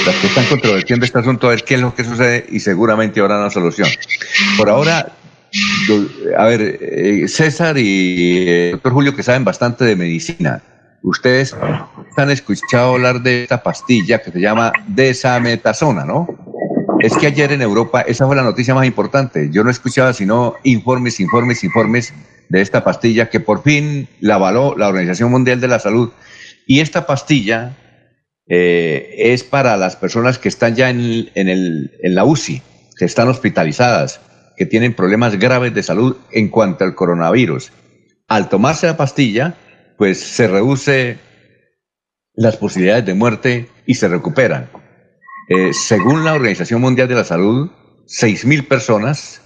las 0.07 0.17
que 0.17 0.27
están 0.27 0.47
controvertiendo 0.47 1.05
este 1.05 1.19
asunto, 1.19 1.49
a 1.49 1.51
ver 1.51 1.65
qué 1.65 1.75
es 1.75 1.81
lo 1.81 1.95
que 1.95 2.05
sucede 2.05 2.47
y 2.49 2.61
seguramente 2.61 3.21
habrá 3.21 3.39
una 3.39 3.51
solución. 3.51 3.89
Por 4.57 4.71
ahora, 4.71 5.13
a 6.37 6.45
ver, 6.47 6.79
eh, 6.81 7.29
César 7.29 7.77
y 7.79 8.43
el 8.43 8.49
eh, 8.49 8.71
doctor 8.73 8.93
Julio, 8.93 9.17
que 9.17 9.23
saben 9.23 9.45
bastante 9.45 9.85
de 9.85 9.97
medicina, 9.97 10.63
ustedes 11.03 11.57
han 12.17 12.31
escuchado 12.31 12.95
hablar 12.95 13.23
de 13.23 13.45
esta 13.45 13.63
pastilla 13.63 14.21
que 14.21 14.31
se 14.31 14.41
llama 14.41 14.73
desametasona, 14.87 16.05
¿no? 16.05 16.27
Es 17.01 17.17
que 17.17 17.29
ayer 17.29 17.53
en 17.53 17.63
Europa, 17.63 18.01
esa 18.01 18.27
fue 18.27 18.35
la 18.35 18.43
noticia 18.43 18.75
más 18.75 18.87
importante. 18.87 19.51
Yo 19.53 19.63
no 19.63 19.71
escuchaba 19.71 20.13
sino 20.13 20.55
informes, 20.65 21.21
informes, 21.21 21.63
informes 21.63 22.13
de 22.49 22.61
esta 22.61 22.83
pastilla 22.83 23.31
que 23.31 23.41
por 23.41 23.63
fin 23.63 24.09
la 24.21 24.35
avaló 24.35 24.75
la 24.77 24.89
Organización 24.89 25.31
Mundial 25.31 25.61
de 25.61 25.69
la 25.69 25.79
Salud. 25.79 26.11
Y 26.67 26.81
esta 26.81 27.07
pastilla 27.07 27.77
eh, 28.49 29.15
es 29.17 29.45
para 29.45 29.77
las 29.77 29.95
personas 29.95 30.39
que 30.39 30.49
están 30.49 30.75
ya 30.75 30.91
en, 30.91 31.29
el, 31.35 31.93
en 32.03 32.15
la 32.15 32.25
UCI, 32.25 32.63
que 32.97 33.05
están 33.05 33.29
hospitalizadas, 33.29 34.21
que 34.57 34.67
tienen 34.67 34.95
problemas 34.95 35.39
graves 35.39 35.73
de 35.75 35.83
salud 35.85 36.17
en 36.33 36.49
cuanto 36.49 36.85
al 36.85 36.97
coronavirus. 36.97 37.71
Al 38.27 38.49
tomarse 38.49 38.87
la 38.87 38.97
pastilla, 38.97 39.55
pues 39.99 40.21
se 40.21 40.47
reduce 40.47 41.19
las 42.35 42.57
posibilidades 42.57 43.05
de 43.05 43.15
muerte 43.15 43.69
y 43.85 43.95
se 43.95 44.09
recuperan. 44.09 44.71
Eh, 45.49 45.73
según 45.73 46.25
la 46.25 46.35
Organización 46.35 46.81
Mundial 46.81 47.09
de 47.09 47.17
la 47.17 47.25
Salud, 47.25 47.71
6.000 48.07 48.69
personas 48.69 49.43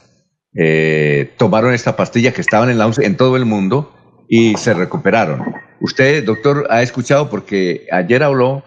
eh, 0.55 1.32
tomaron 1.38 1.72
esta 1.72 1.96
pastilla 1.96 2.32
que 2.32 2.42
estaban 2.42 2.68
en, 2.68 2.78
la, 2.78 2.90
en 2.98 3.16
todo 3.16 3.36
el 3.36 3.46
mundo 3.46 3.96
y 4.28 4.55
se 4.57 4.74
recuperaron. 4.74 5.42
Usted, 5.80 6.24
doctor, 6.24 6.66
ha 6.70 6.82
escuchado 6.82 7.30
porque 7.30 7.86
ayer 7.90 8.22
habló 8.22 8.62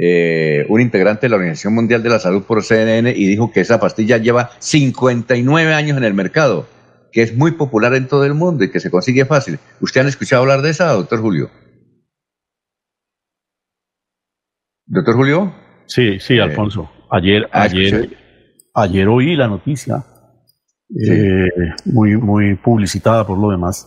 eh, 0.00 0.64
un 0.68 0.80
integrante 0.80 1.26
de 1.26 1.30
la 1.30 1.36
Organización 1.36 1.74
Mundial 1.74 2.02
de 2.02 2.08
la 2.08 2.20
Salud 2.20 2.44
por 2.44 2.64
CNN 2.64 3.10
y 3.10 3.26
dijo 3.26 3.52
que 3.52 3.60
esa 3.60 3.78
pastilla 3.78 4.16
lleva 4.16 4.50
59 4.60 5.74
años 5.74 5.98
en 5.98 6.04
el 6.04 6.14
mercado, 6.14 6.66
que 7.18 7.24
es 7.24 7.36
muy 7.36 7.50
popular 7.50 7.92
en 7.94 8.06
todo 8.06 8.24
el 8.24 8.34
mundo 8.34 8.62
y 8.62 8.70
que 8.70 8.78
se 8.78 8.92
consigue 8.92 9.24
fácil. 9.24 9.58
¿Usted 9.80 10.02
han 10.02 10.06
escuchado 10.06 10.42
hablar 10.42 10.62
de 10.62 10.70
esa, 10.70 10.92
doctor 10.92 11.20
Julio? 11.20 11.50
¿Doctor 14.86 15.16
Julio? 15.16 15.52
Sí, 15.86 16.20
sí, 16.20 16.34
eh, 16.34 16.42
Alfonso. 16.42 16.88
Ayer, 17.10 17.48
ah, 17.50 17.62
ayer, 17.62 18.16
ayer 18.72 19.08
oí 19.08 19.34
la 19.34 19.48
noticia, 19.48 20.04
eh, 20.90 21.48
muy, 21.86 22.16
muy 22.16 22.54
publicitada 22.54 23.26
por 23.26 23.36
lo 23.36 23.50
demás, 23.50 23.84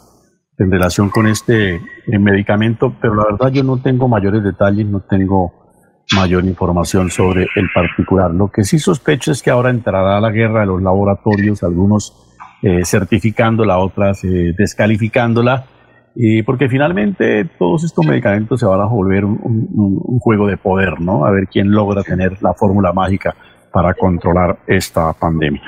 en 0.58 0.70
relación 0.70 1.08
con 1.08 1.26
este 1.26 1.76
eh, 1.76 2.20
medicamento, 2.20 2.98
pero 3.02 3.16
la 3.16 3.24
verdad 3.32 3.50
yo 3.54 3.64
no 3.64 3.82
tengo 3.82 4.10
mayores 4.10 4.44
detalles, 4.44 4.88
no 4.88 5.06
tengo 5.10 6.04
mayor 6.18 6.44
información 6.44 7.10
sobre 7.10 7.48
el 7.56 7.70
particular. 7.74 8.30
Lo 8.34 8.52
que 8.52 8.66
sí 8.66 8.78
sospecho 8.78 9.32
es 9.32 9.42
que 9.42 9.52
ahora 9.52 9.70
entrará 9.70 10.20
la 10.20 10.32
guerra 10.32 10.60
de 10.60 10.66
los 10.66 10.82
laboratorios, 10.82 11.64
algunos 11.64 12.28
certificándola, 12.84 13.80
otras 13.80 14.22
descalificándola, 14.22 15.66
y 16.16 16.44
porque 16.44 16.68
finalmente 16.68 17.46
todos 17.58 17.84
estos 17.84 18.06
medicamentos 18.06 18.60
se 18.60 18.66
van 18.66 18.82
a 18.82 18.86
volver 18.86 19.24
un, 19.24 20.20
juego 20.20 20.48
de 20.48 20.58
poder, 20.58 21.00
¿no? 21.00 21.26
A 21.26 21.32
ver 21.32 21.48
quién 21.52 21.72
logra 21.72 22.04
tener 22.04 22.42
la 22.42 22.54
fórmula 22.54 22.94
mágica 22.94 23.36
para 23.72 23.94
controlar 23.94 24.60
esta 24.68 25.14
pandemia. 25.14 25.64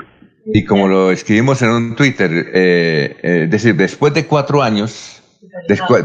Y 0.46 0.64
como 0.64 0.86
lo 0.86 1.10
escribimos 1.10 1.62
en 1.62 1.70
un 1.70 1.96
Twitter, 1.96 2.30
eh, 2.52 3.16
eh, 3.22 3.46
decir, 3.50 3.74
después 3.74 4.12
de 4.12 4.26
cuatro 4.26 4.62
años, 4.62 5.22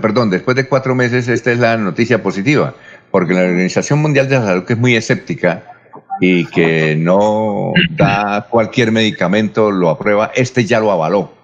perdón, 0.01 0.29
después 0.29 0.55
de 0.55 0.67
cuatro 0.67 0.95
meses, 0.95 1.27
esta 1.27 1.51
es 1.51 1.59
la 1.59 1.75
noticia 1.77 2.23
positiva, 2.23 2.73
porque 3.11 3.33
la 3.33 3.41
Organización 3.41 3.99
Mundial 3.99 4.29
de 4.29 4.35
la 4.35 4.45
Salud, 4.45 4.63
que 4.63 4.73
es 4.73 4.79
muy 4.79 4.95
escéptica 4.95 5.78
y 6.19 6.45
que 6.45 6.95
no 6.95 7.73
da 7.91 8.47
cualquier 8.49 8.91
medicamento, 8.91 9.71
lo 9.71 9.89
aprueba, 9.89 10.31
este 10.35 10.65
ya 10.65 10.79
lo 10.79 10.91
avaló 10.91 11.39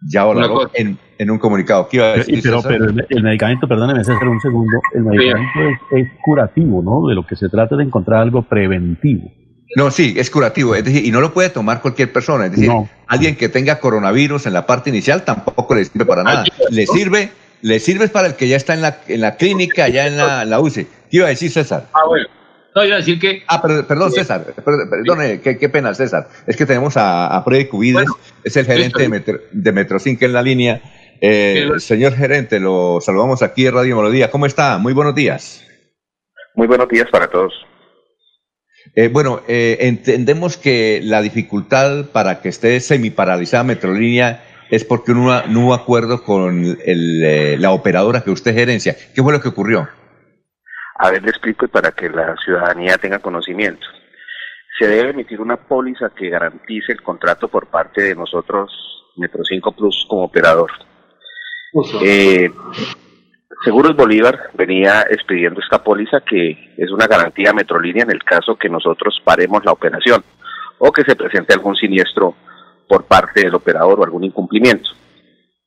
ya 0.00 0.22
habló 0.22 0.70
en, 0.74 0.98
en, 1.18 1.30
un 1.30 1.38
comunicado. 1.38 1.88
¿Qué 1.88 1.96
iba 1.98 2.06
a 2.06 2.16
decir? 2.16 2.40
Pero, 2.42 2.62
pero 2.62 2.86
el, 2.86 3.22
medicamento, 3.22 3.66
perdóneme, 3.66 4.04
César, 4.04 4.28
un 4.28 4.40
segundo. 4.40 4.78
El 4.92 5.04
medicamento 5.04 5.60
es, 5.92 6.08
curativo, 6.22 6.82
¿no? 6.82 7.08
De 7.08 7.14
lo 7.14 7.26
que 7.26 7.36
se 7.36 7.48
trata 7.48 7.76
de 7.76 7.84
encontrar 7.84 8.22
algo 8.22 8.42
preventivo. 8.42 9.30
No, 9.76 9.90
sí, 9.90 10.14
es 10.16 10.30
curativo. 10.30 10.74
Es 10.74 10.84
decir, 10.84 11.04
y 11.04 11.10
no 11.10 11.20
lo 11.20 11.32
puede 11.32 11.50
tomar 11.50 11.80
cualquier 11.80 12.12
persona. 12.12 12.46
Es 12.46 12.52
decir, 12.52 12.70
alguien 13.06 13.36
que 13.36 13.48
tenga 13.48 13.78
coronavirus 13.78 14.46
en 14.46 14.52
la 14.52 14.66
parte 14.66 14.90
inicial 14.90 15.24
tampoco 15.24 15.74
le 15.74 15.84
sirve 15.84 16.04
para 16.04 16.22
nada. 16.22 16.44
Le 16.70 16.86
sirve, 16.86 17.30
le 17.62 17.80
sirve 17.80 18.08
para 18.08 18.28
el 18.28 18.34
que 18.34 18.48
ya 18.48 18.56
está 18.56 18.74
en 18.74 18.82
la, 18.82 18.98
en 19.08 19.20
la 19.20 19.36
clínica, 19.36 19.88
ya 19.88 20.06
en 20.06 20.16
la, 20.16 20.44
la 20.44 20.60
UCI. 20.60 20.84
¿Qué 21.10 21.16
iba 21.18 21.26
a 21.26 21.30
decir 21.30 21.50
César? 21.50 21.86
Ah, 21.92 22.06
bueno. 22.06 22.26
No, 22.76 22.84
iba 22.84 22.96
a 22.96 22.98
decir 22.98 23.18
que... 23.18 23.42
Ah, 23.46 23.62
perdón, 23.62 24.12
César, 24.12 24.44
perdone, 24.62 25.40
qué, 25.40 25.68
pena, 25.70 25.94
César. 25.94 26.28
Es 26.46 26.58
que 26.58 26.66
tenemos 26.66 26.98
a, 26.98 27.26
a 27.28 27.42
Freddy 27.42 27.68
Cubides, 27.68 28.06
es 28.44 28.54
el 28.58 28.66
gerente 28.66 29.00
de, 29.00 29.08
Metro, 29.08 29.40
de 29.50 29.72
Metrocink 29.72 30.20
en 30.20 30.34
la 30.34 30.42
línea. 30.42 30.82
Eh, 31.22 31.70
señor 31.78 32.14
gerente, 32.14 32.60
lo 32.60 33.00
saludamos 33.00 33.40
aquí 33.40 33.66
en 33.66 33.72
Radio 33.72 33.96
Melodía. 33.96 34.30
¿Cómo 34.30 34.44
está? 34.44 34.76
Muy 34.76 34.92
buenos 34.92 35.14
días. 35.14 35.64
Muy 36.54 36.66
buenos 36.66 36.86
días 36.90 37.08
para 37.10 37.28
todos. 37.28 37.54
Eh, 38.94 39.08
bueno, 39.08 39.40
eh, 39.48 39.78
entendemos 39.80 40.58
que 40.58 41.00
la 41.02 41.22
dificultad 41.22 42.04
para 42.12 42.42
que 42.42 42.50
esté 42.50 42.78
semiparalizada 42.80 43.64
Metrolínea 43.64 44.44
es 44.68 44.84
porque 44.84 45.14
no, 45.14 45.46
no 45.46 45.60
hubo 45.64 45.72
acuerdo 45.72 46.22
con 46.22 46.76
el, 46.84 47.58
la 47.58 47.70
operadora 47.70 48.20
que 48.20 48.30
usted 48.30 48.52
gerencia. 48.52 48.94
¿Qué 49.14 49.22
fue 49.22 49.32
lo 49.32 49.40
que 49.40 49.48
ocurrió? 49.48 49.88
A 50.98 51.10
ver, 51.10 51.22
le 51.22 51.30
explico 51.30 51.68
para 51.68 51.92
que 51.92 52.08
la 52.08 52.34
ciudadanía 52.36 52.96
tenga 52.98 53.18
conocimiento. 53.18 53.86
Se 54.78 54.86
debe 54.86 55.10
emitir 55.10 55.40
una 55.40 55.56
póliza 55.56 56.10
que 56.10 56.30
garantice 56.30 56.92
el 56.92 57.02
contrato 57.02 57.48
por 57.48 57.68
parte 57.68 58.02
de 58.02 58.14
nosotros, 58.14 58.70
Metro 59.16 59.42
5 59.44 59.72
Plus, 59.72 60.06
como 60.08 60.24
operador. 60.24 60.70
Eh, 62.02 62.50
Seguros 63.64 63.96
Bolívar 63.96 64.50
venía 64.54 65.02
expidiendo 65.10 65.60
esta 65.60 65.82
póliza 65.82 66.20
que 66.20 66.74
es 66.76 66.90
una 66.90 67.06
garantía 67.06 67.52
Metrolínea 67.52 68.04
en 68.04 68.10
el 68.10 68.22
caso 68.22 68.56
que 68.56 68.68
nosotros 68.68 69.20
paremos 69.24 69.64
la 69.64 69.72
operación 69.72 70.22
o 70.78 70.92
que 70.92 71.02
se 71.02 71.16
presente 71.16 71.54
algún 71.54 71.74
siniestro 71.74 72.34
por 72.88 73.06
parte 73.06 73.42
del 73.42 73.54
operador 73.54 73.98
o 73.98 74.04
algún 74.04 74.24
incumplimiento. 74.24 74.90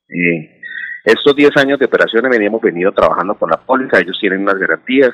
Eh, 0.07 0.58
estos 1.03 1.35
10 1.35 1.57
años 1.57 1.79
de 1.79 1.85
operaciones 1.85 2.29
veníamos 2.29 2.61
venido 2.61 2.91
trabajando 2.91 3.35
con 3.35 3.49
la 3.49 3.57
póliza, 3.57 3.99
ellos 3.99 4.17
tienen 4.19 4.41
unas 4.41 4.57
garantías. 4.57 5.11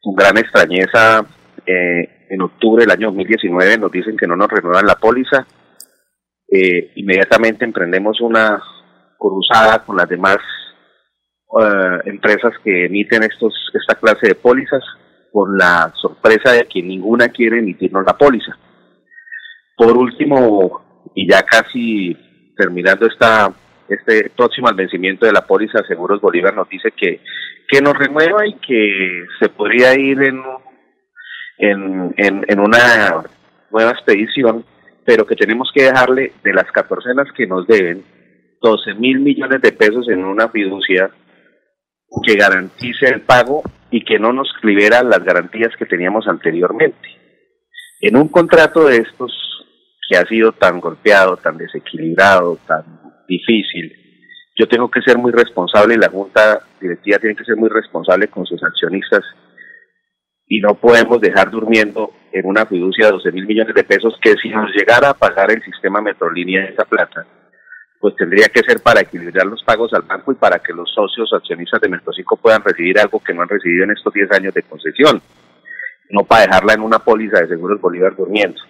Con 0.00 0.14
gran 0.14 0.36
extrañeza, 0.36 1.24
eh, 1.66 2.26
en 2.28 2.42
octubre 2.42 2.82
del 2.82 2.90
año 2.90 3.06
2019 3.08 3.78
nos 3.78 3.90
dicen 3.90 4.16
que 4.16 4.26
no 4.26 4.36
nos 4.36 4.48
renuevan 4.48 4.86
la 4.86 4.96
póliza. 4.96 5.46
Eh, 6.48 6.92
inmediatamente 6.96 7.64
emprendemos 7.64 8.20
una 8.20 8.62
cruzada 9.18 9.84
con 9.84 9.96
las 9.96 10.08
demás 10.08 10.38
eh, 11.60 11.98
empresas 12.06 12.52
que 12.62 12.86
emiten 12.86 13.22
estos 13.22 13.54
esta 13.72 13.94
clase 13.94 14.28
de 14.28 14.34
pólizas, 14.34 14.82
con 15.32 15.56
la 15.56 15.92
sorpresa 16.00 16.52
de 16.52 16.66
que 16.66 16.82
ninguna 16.82 17.28
quiere 17.28 17.58
emitirnos 17.58 18.04
la 18.06 18.16
póliza. 18.16 18.56
Por 19.76 19.96
último, 19.96 21.10
y 21.14 21.28
ya 21.28 21.42
casi 21.42 22.16
terminando 22.56 23.06
esta 23.06 23.52
este 23.88 24.30
próximo 24.30 24.68
al 24.68 24.74
vencimiento 24.74 25.26
de 25.26 25.32
la 25.32 25.46
póliza 25.46 25.82
Seguros 25.86 26.20
Bolívar 26.20 26.54
nos 26.54 26.68
dice 26.68 26.90
que, 26.92 27.20
que 27.68 27.80
nos 27.80 27.96
renueva 27.96 28.46
y 28.46 28.54
que 28.54 29.26
se 29.38 29.48
podría 29.48 29.94
ir 29.98 30.22
en, 30.22 30.42
en, 31.58 32.14
en, 32.48 32.60
una 32.60 33.24
nueva 33.70 33.90
expedición, 33.90 34.64
pero 35.04 35.26
que 35.26 35.36
tenemos 35.36 35.70
que 35.74 35.84
dejarle 35.84 36.32
de 36.42 36.52
las 36.52 36.70
catorcenas 36.72 37.28
que 37.36 37.46
nos 37.46 37.66
deben 37.66 38.02
12 38.62 38.94
mil 38.94 39.20
millones 39.20 39.60
de 39.60 39.72
pesos 39.72 40.08
en 40.08 40.24
una 40.24 40.48
fiducia 40.48 41.10
que 42.24 42.34
garantice 42.34 43.06
el 43.06 43.20
pago 43.20 43.62
y 43.90 44.04
que 44.04 44.18
no 44.18 44.32
nos 44.32 44.48
libera 44.62 45.02
las 45.02 45.22
garantías 45.22 45.74
que 45.76 45.86
teníamos 45.86 46.26
anteriormente. 46.26 47.08
En 48.00 48.16
un 48.16 48.28
contrato 48.28 48.86
de 48.86 48.98
estos 48.98 49.32
que 50.08 50.16
ha 50.16 50.24
sido 50.26 50.52
tan 50.52 50.80
golpeado, 50.80 51.36
tan 51.36 51.56
desequilibrado, 51.56 52.58
tan 52.66 53.03
difícil. 53.28 53.92
Yo 54.56 54.68
tengo 54.68 54.90
que 54.90 55.02
ser 55.02 55.18
muy 55.18 55.32
responsable 55.32 55.94
y 55.94 55.98
la 55.98 56.08
Junta 56.08 56.60
Directiva 56.80 57.18
tiene 57.18 57.36
que 57.36 57.44
ser 57.44 57.56
muy 57.56 57.68
responsable 57.68 58.28
con 58.28 58.46
sus 58.46 58.62
accionistas 58.62 59.22
y 60.46 60.60
no 60.60 60.74
podemos 60.74 61.20
dejar 61.20 61.50
durmiendo 61.50 62.12
en 62.32 62.46
una 62.46 62.66
fiducia 62.66 63.06
de 63.06 63.12
12 63.12 63.32
mil 63.32 63.46
millones 63.46 63.74
de 63.74 63.84
pesos 63.84 64.14
que 64.20 64.34
si 64.34 64.48
nos 64.50 64.70
llegara 64.72 65.10
a 65.10 65.14
pagar 65.14 65.50
el 65.50 65.62
sistema 65.62 66.00
Metrolínea 66.00 66.66
esa 66.66 66.84
plata, 66.84 67.26
pues 67.98 68.14
tendría 68.16 68.48
que 68.48 68.60
ser 68.60 68.80
para 68.80 69.00
equilibrar 69.00 69.46
los 69.46 69.62
pagos 69.64 69.92
al 69.94 70.02
banco 70.02 70.30
y 70.30 70.34
para 70.34 70.58
que 70.58 70.72
los 70.72 70.92
socios 70.92 71.32
accionistas 71.32 71.80
de 71.80 71.88
Metrocico 71.88 72.36
puedan 72.36 72.62
recibir 72.62 72.98
algo 73.00 73.18
que 73.18 73.32
no 73.32 73.42
han 73.42 73.48
recibido 73.48 73.84
en 73.84 73.92
estos 73.92 74.12
10 74.12 74.30
años 74.32 74.54
de 74.54 74.62
concesión, 74.62 75.22
no 76.10 76.24
para 76.24 76.42
dejarla 76.42 76.74
en 76.74 76.82
una 76.82 76.98
póliza 76.98 77.40
de 77.40 77.48
seguros 77.48 77.80
Bolívar 77.80 78.14
durmiendo. 78.14 78.60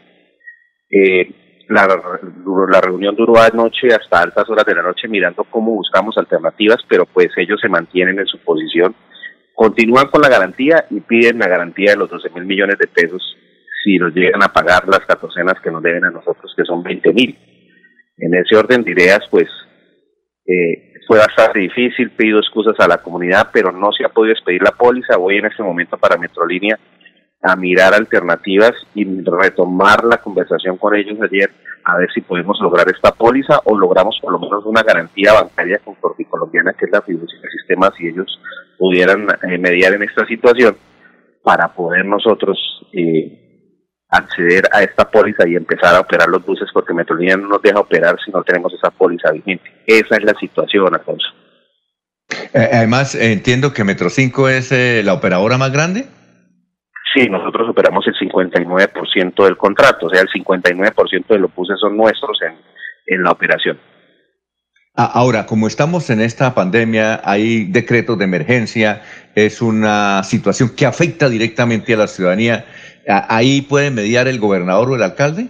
Eh, 0.89 1.44
la, 1.69 1.87
la 1.87 2.81
reunión 2.81 3.17
duró 3.17 3.35
anoche 3.41 3.89
hasta 3.89 4.21
altas 4.21 4.49
horas 4.49 4.65
de 4.65 4.75
la 4.75 4.83
noche 4.83 5.09
mirando 5.09 5.45
cómo 5.45 5.73
buscamos 5.73 6.17
alternativas, 6.19 6.79
pero 6.89 7.07
pues 7.07 7.29
ellos 7.37 7.61
se 7.61 7.69
mantienen 7.69 8.19
en 8.19 8.27
su 8.27 8.39
posición, 8.39 8.95
continúan 9.55 10.09
con 10.09 10.23
la 10.23 10.29
garantía 10.29 10.85
y 10.91 11.01
piden 11.01 11.39
la 11.39 11.49
garantía 11.49 11.93
de 11.93 11.99
los 11.99 12.11
12 12.11 12.31
mil 12.31 12.45
millones 12.45 12.79
de 12.79 12.87
pesos 12.87 13.23
si 13.85 13.99
nos 13.99 14.15
llegan 14.15 14.43
a 14.43 14.53
pagar 14.53 14.89
las 14.89 15.01
catorcenas 15.01 15.61
que 15.63 15.71
nos 15.71 15.83
deben 15.83 16.05
a 16.05 16.11
nosotros, 16.11 16.53
que 16.57 16.65
son 16.65 16.83
20 16.83 17.13
mil. 17.13 17.39
En 18.17 18.35
ese 18.35 18.57
orden 18.57 18.83
de 18.83 18.93
ideas, 18.93 19.21
pues 19.31 19.47
eh, 20.47 20.95
fue 21.07 21.19
bastante 21.19 21.59
difícil, 21.59 22.11
pido 22.13 22.39
excusas 22.39 22.77
a 22.79 22.89
la 22.89 22.99
comunidad, 22.99 23.51
pero 23.53 23.73
no 23.73 23.93
se 23.93 24.05
ha 24.05 24.09
podido 24.09 24.33
expedir 24.33 24.63
la 24.63 24.73
póliza. 24.73 25.19
Voy 25.19 25.37
en 25.37 25.47
este 25.47 25.63
momento 25.63 25.99
para 25.99 26.17
Metrolínea 26.17 26.79
a 27.45 27.57
mirar 27.57 27.95
alternativas 27.95 28.73
y 28.95 29.05
retomar 29.23 30.03
la 30.05 30.17
conversación 30.17 30.79
con 30.79 30.97
ellos 30.97 31.19
ayer 31.23 31.51
a 31.85 31.99
ver 31.99 32.11
si 32.13 32.23
podemos 32.23 32.59
lograr 32.61 32.89
esta 32.89 33.13
póliza 33.13 33.61
o 33.65 33.77
logramos 33.77 34.19
por 34.21 34.33
lo 34.33 34.39
menos 34.39 34.65
una 34.65 34.83
garantía 34.83 35.35
bancaria 35.35 35.79
con 35.85 35.95
Colombiana, 35.95 36.73
que 36.73 36.87
es 36.87 36.91
la 36.91 37.03
fiducia 37.03 37.39
del 37.39 37.51
sistema, 37.51 37.93
si 37.97 38.09
ellos 38.09 38.41
pudieran 38.79 39.29
eh, 39.43 39.59
mediar 39.59 39.93
en 39.93 40.03
esta 40.03 40.27
situación 40.27 40.77
para 41.43 41.69
poder 41.75 42.07
nosotros 42.07 42.59
eh, 42.95 43.77
acceder 44.09 44.65
a 44.73 44.83
esta 44.83 45.11
póliza 45.11 45.47
y 45.47 45.57
empezar 45.57 45.95
a 45.95 46.01
operar 46.01 46.29
los 46.29 46.45
buses, 46.47 46.69
porque 46.73 46.95
Metrolínea 46.95 47.37
no 47.37 47.49
nos 47.49 47.63
deja 47.63 47.81
operar 47.81 48.17
si 48.25 48.31
no 48.31 48.43
tenemos 48.43 48.73
esa 48.73 48.91
póliza 48.91 49.31
vigente. 49.33 49.71
Esa 49.87 50.17
es 50.17 50.25
la 50.25 50.35
situación, 50.41 50.95
Alfonso. 50.95 51.27
Eh, 52.55 52.71
además, 52.73 53.15
entiendo 53.15 53.75
que 53.75 53.85
Metro 53.85 54.09
5 54.09 54.49
es 54.49 55.05
la 55.05 55.13
operadora 55.13 55.59
más 55.59 55.71
grande. 55.71 56.07
Sí, 57.15 57.29
nosotros 57.29 57.69
operamos 57.69 58.05
el 58.09 58.15
59% 58.15 59.45
del 59.45 59.57
contrato, 59.57 60.07
o 60.07 60.11
sea, 60.11 60.21
el 60.21 60.29
59% 60.29 61.27
de 61.29 61.39
los 61.39 61.55
buses 61.55 61.77
son 61.81 61.97
nuestros 61.97 62.39
en, 62.43 62.57
en 63.07 63.23
la 63.23 63.31
operación. 63.31 63.79
Ahora, 64.97 65.47
como 65.47 65.67
estamos 65.67 66.09
en 66.11 66.21
esta 66.21 66.55
pandemia, 66.55 67.21
hay 67.25 67.65
decretos 67.65 68.17
de 68.19 68.25
emergencia, 68.25 69.03
es 69.35 69.61
una 69.61 70.23
situación 70.23 70.71
que 70.77 70.87
afecta 70.87 71.29
directamente 71.29 71.95
a 71.95 71.97
la 71.97 72.07
ciudadanía. 72.07 72.65
¿Ahí 73.09 73.63
puede 73.63 73.91
mediar 73.91 74.29
el 74.29 74.39
gobernador 74.39 74.91
o 74.91 74.95
el 74.95 75.03
alcalde? 75.03 75.49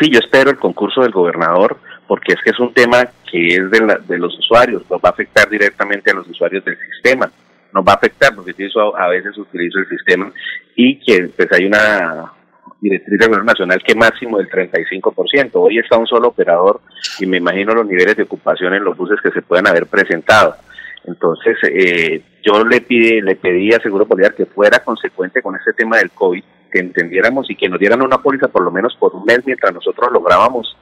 Sí, 0.00 0.08
yo 0.10 0.20
espero 0.20 0.50
el 0.50 0.58
concurso 0.58 1.02
del 1.02 1.10
gobernador 1.10 1.80
porque 2.06 2.32
es 2.32 2.38
que 2.42 2.50
es 2.50 2.58
un 2.58 2.72
tema 2.72 3.06
que 3.30 3.56
es 3.56 3.70
de, 3.70 3.98
de 4.06 4.18
los 4.18 4.36
usuarios, 4.38 4.82
nos 4.88 5.00
va 5.00 5.10
a 5.10 5.12
afectar 5.12 5.48
directamente 5.48 6.10
a 6.10 6.14
los 6.14 6.26
usuarios 6.28 6.64
del 6.64 6.78
sistema, 6.92 7.30
nos 7.72 7.84
va 7.84 7.92
a 7.92 7.96
afectar 7.96 8.34
porque 8.34 8.54
eso 8.58 8.96
a, 8.96 9.08
veces 9.08 9.36
utilizo 9.36 9.78
el 9.78 9.88
sistema 9.88 10.30
y 10.74 10.98
que 11.00 11.28
pues 11.36 11.48
hay 11.52 11.66
una 11.66 12.32
directriz 12.80 13.18
del 13.18 13.28
gobierno 13.28 13.46
nacional 13.46 13.82
que 13.82 13.94
máximo 13.94 14.38
del 14.38 14.48
35%. 14.48 15.50
Hoy 15.54 15.78
está 15.78 15.98
un 15.98 16.06
solo 16.06 16.28
operador 16.28 16.80
y 17.18 17.26
me 17.26 17.38
imagino 17.38 17.74
los 17.74 17.86
niveles 17.86 18.16
de 18.16 18.22
ocupación 18.22 18.74
en 18.74 18.84
los 18.84 18.96
buses 18.96 19.18
que 19.22 19.30
se 19.30 19.42
puedan 19.42 19.66
haber 19.66 19.86
presentado. 19.86 20.56
Entonces, 21.04 21.56
eh, 21.64 22.22
yo 22.44 22.64
le, 22.64 22.80
pide, 22.80 23.22
le 23.22 23.36
pedí 23.36 23.72
a 23.72 23.80
Seguro 23.80 24.06
Popular 24.06 24.34
que 24.34 24.46
fuera 24.46 24.80
consecuente 24.80 25.42
con 25.42 25.56
este 25.56 25.72
tema 25.72 25.96
del 25.96 26.10
COVID, 26.10 26.42
que 26.70 26.78
entendiéramos 26.80 27.50
y 27.50 27.56
que 27.56 27.68
nos 27.68 27.80
dieran 27.80 28.02
una 28.02 28.18
póliza 28.18 28.48
por 28.48 28.62
lo 28.62 28.70
menos 28.70 28.94
por 28.96 29.14
un 29.14 29.24
mes 29.24 29.40
mientras 29.46 29.72
nosotros 29.72 30.12
lográbamos 30.12 30.76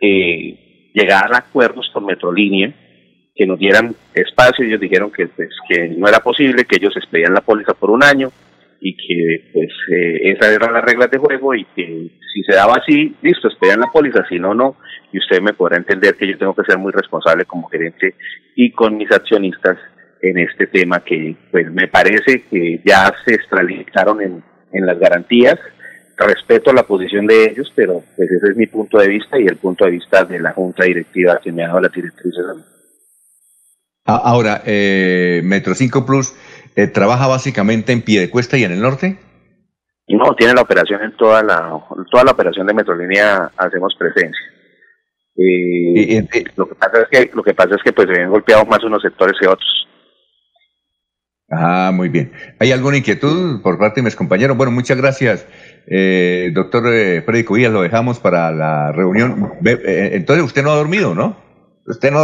eh, 0.00 0.90
llegar 0.94 1.32
a 1.32 1.38
acuerdos 1.38 1.90
con 1.92 2.06
Metrolínea, 2.06 2.74
que 3.38 3.46
nos 3.46 3.58
dieran 3.58 3.94
espacio. 4.12 4.66
Ellos 4.66 4.80
dijeron 4.80 5.12
que, 5.12 5.28
pues, 5.28 5.48
que 5.68 5.88
no 5.96 6.08
era 6.08 6.18
posible, 6.18 6.64
que 6.64 6.76
ellos 6.76 6.94
expedían 6.96 7.32
la 7.32 7.40
póliza 7.40 7.72
por 7.72 7.90
un 7.90 8.02
año 8.02 8.30
y 8.80 8.96
que 8.96 9.50
pues 9.52 9.70
eh, 9.92 10.30
esas 10.30 10.52
eran 10.52 10.72
las 10.72 10.84
reglas 10.84 11.10
de 11.10 11.18
juego 11.18 11.54
y 11.54 11.64
que 11.64 12.10
si 12.32 12.42
se 12.44 12.54
daba 12.54 12.74
así, 12.74 13.16
listo, 13.22 13.48
esperan 13.48 13.80
la 13.80 13.90
póliza, 13.92 14.24
si 14.28 14.38
no, 14.38 14.54
no, 14.54 14.76
y 15.12 15.18
usted 15.18 15.40
me 15.40 15.52
podrá 15.52 15.76
entender 15.76 16.14
que 16.14 16.28
yo 16.28 16.38
tengo 16.38 16.54
que 16.54 16.64
ser 16.64 16.78
muy 16.78 16.92
responsable 16.92 17.44
como 17.44 17.68
gerente 17.68 18.14
y 18.54 18.70
con 18.70 18.96
mis 18.96 19.10
accionistas 19.10 19.78
en 20.20 20.38
este 20.38 20.66
tema 20.66 21.00
que 21.00 21.34
pues 21.50 21.70
me 21.72 21.88
parece 21.88 22.44
que 22.48 22.80
ya 22.84 23.12
se 23.24 23.34
extralizaron 23.34 24.20
en, 24.20 24.42
en 24.72 24.86
las 24.86 24.98
garantías, 24.98 25.58
respeto 26.16 26.72
la 26.72 26.82
posición 26.84 27.26
de 27.26 27.46
ellos, 27.46 27.72
pero 27.74 28.02
pues 28.16 28.30
ese 28.30 28.50
es 28.50 28.56
mi 28.56 28.66
punto 28.66 28.98
de 28.98 29.08
vista 29.08 29.40
y 29.40 29.46
el 29.46 29.56
punto 29.56 29.84
de 29.84 29.92
vista 29.92 30.24
de 30.24 30.40
la 30.40 30.52
junta 30.52 30.84
directiva 30.84 31.40
que 31.42 31.52
me 31.52 31.64
ha 31.64 31.68
dado 31.68 31.80
la 31.80 31.88
directriz. 31.88 32.34
Ahora, 34.08 34.62
eh, 34.64 35.42
Metro 35.44 35.74
5 35.74 36.06
Plus 36.06 36.34
eh, 36.74 36.86
¿trabaja 36.86 37.26
básicamente 37.26 37.92
en 37.92 38.00
Piedecuesta 38.00 38.56
y 38.56 38.64
en 38.64 38.72
el 38.72 38.80
norte? 38.80 39.18
No, 40.08 40.34
tiene 40.34 40.54
la 40.54 40.62
operación 40.62 41.02
en 41.02 41.14
toda 41.14 41.42
la, 41.42 41.78
toda 42.10 42.24
la 42.24 42.30
operación 42.30 42.66
de 42.66 42.72
Metrolínea 42.72 43.50
hacemos 43.58 43.94
presencia. 43.98 44.46
Eh, 45.36 46.24
lo 46.56 46.66
que 46.66 46.74
pasa 46.74 47.02
es 47.02 47.08
que 47.10 47.30
lo 47.34 47.42
que 47.42 47.52
pasa 47.52 47.74
es 47.74 47.82
que 47.82 47.92
pues 47.92 48.08
se 48.08 48.18
ven 48.18 48.30
golpeados 48.30 48.66
más 48.66 48.82
unos 48.82 49.02
sectores 49.02 49.34
que 49.38 49.46
otros. 49.46 49.88
Ah, 51.50 51.90
muy 51.92 52.08
bien. 52.08 52.32
¿Hay 52.58 52.72
alguna 52.72 52.96
inquietud 52.96 53.60
por 53.60 53.78
parte 53.78 54.00
de 54.00 54.04
mis 54.04 54.16
compañeros? 54.16 54.56
Bueno, 54.56 54.72
muchas 54.72 54.96
gracias, 54.96 55.46
eh, 55.86 56.50
doctor 56.54 56.94
eh, 56.94 57.22
Freddy 57.22 57.44
Cubillas. 57.44 57.72
Lo 57.72 57.82
dejamos 57.82 58.20
para 58.20 58.50
la 58.52 58.90
reunión. 58.92 59.52
entonces 59.62 60.44
usted 60.44 60.62
no 60.62 60.70
ha 60.70 60.76
dormido, 60.76 61.14
¿no? 61.14 61.47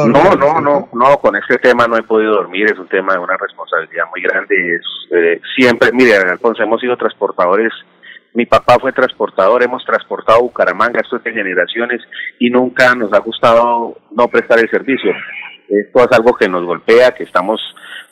No, 0.07 0.35
no, 0.35 0.61
no, 0.61 0.89
no, 0.93 1.17
con 1.19 1.37
este 1.37 1.57
tema 1.59 1.87
no 1.87 1.97
he 1.97 2.03
podido 2.03 2.33
dormir, 2.33 2.67
es 2.67 2.79
un 2.79 2.89
tema 2.89 3.15
de 3.15 3.19
una 3.19 3.37
responsabilidad 3.37 4.05
muy 4.11 4.21
grande. 4.21 4.81
Eh, 5.11 5.41
siempre, 5.57 5.91
mire, 5.93 6.17
Alfonso, 6.17 6.63
hemos 6.63 6.81
sido 6.81 6.97
transportadores. 6.97 7.73
Mi 8.35 8.47
papá 8.47 8.79
fue 8.81 8.93
transportador, 8.93 9.63
hemos 9.63 9.85
transportado 9.85 10.41
Bucaramanga, 10.41 11.01
esto 11.01 11.17
es 11.17 11.25
de 11.25 11.33
generaciones, 11.33 12.03
y 12.39 12.51
nunca 12.51 12.95
nos 12.95 13.13
ha 13.13 13.21
gustado 13.21 13.97
no 14.11 14.29
prestar 14.29 14.59
el 14.59 14.69
servicio. 14.69 15.13
Esto 15.69 16.05
es 16.05 16.13
algo 16.13 16.35
que 16.35 16.49
nos 16.49 16.65
golpea, 16.65 17.15
que 17.15 17.23
estamos 17.23 17.61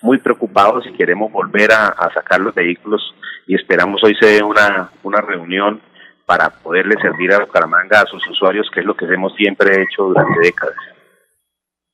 muy 0.00 0.18
preocupados 0.18 0.86
y 0.86 0.92
queremos 0.92 1.30
volver 1.30 1.72
a, 1.72 1.88
a 1.88 2.12
sacar 2.14 2.40
los 2.40 2.54
vehículos 2.54 3.14
y 3.46 3.54
esperamos 3.54 4.02
hoy 4.02 4.14
se 4.20 4.26
dé 4.26 4.42
una, 4.42 4.90
una 5.02 5.20
reunión 5.20 5.80
para 6.24 6.50
poderle 6.50 6.94
servir 7.00 7.32
a 7.32 7.40
Bucaramanga, 7.40 8.00
a 8.00 8.06
sus 8.06 8.26
usuarios, 8.28 8.70
que 8.72 8.80
es 8.80 8.86
lo 8.86 8.94
que 8.94 9.04
hemos 9.04 9.34
siempre 9.34 9.82
hecho 9.82 10.04
durante 10.04 10.40
décadas. 10.40 10.76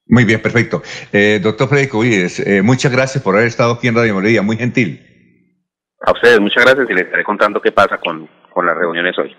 Muy 0.08 0.24
bien, 0.24 0.40
perfecto. 0.40 0.82
Eh, 1.12 1.38
doctor 1.42 1.68
Federico 1.68 2.00
Vides, 2.00 2.40
eh, 2.40 2.62
muchas 2.62 2.90
gracias 2.90 3.22
por 3.22 3.34
haber 3.34 3.46
estado 3.46 3.74
aquí 3.74 3.88
en 3.88 3.94
Radio 3.94 4.14
Melodía, 4.14 4.40
muy 4.40 4.56
gentil. 4.56 5.04
A 6.00 6.12
ustedes, 6.12 6.40
muchas 6.40 6.64
gracias 6.64 6.88
y 6.88 6.94
les 6.94 7.04
estaré 7.04 7.24
contando 7.24 7.60
qué 7.60 7.72
pasa 7.72 7.98
con, 7.98 8.28
las 8.64 8.76
reuniones 8.76 9.16
hoy. 9.18 9.36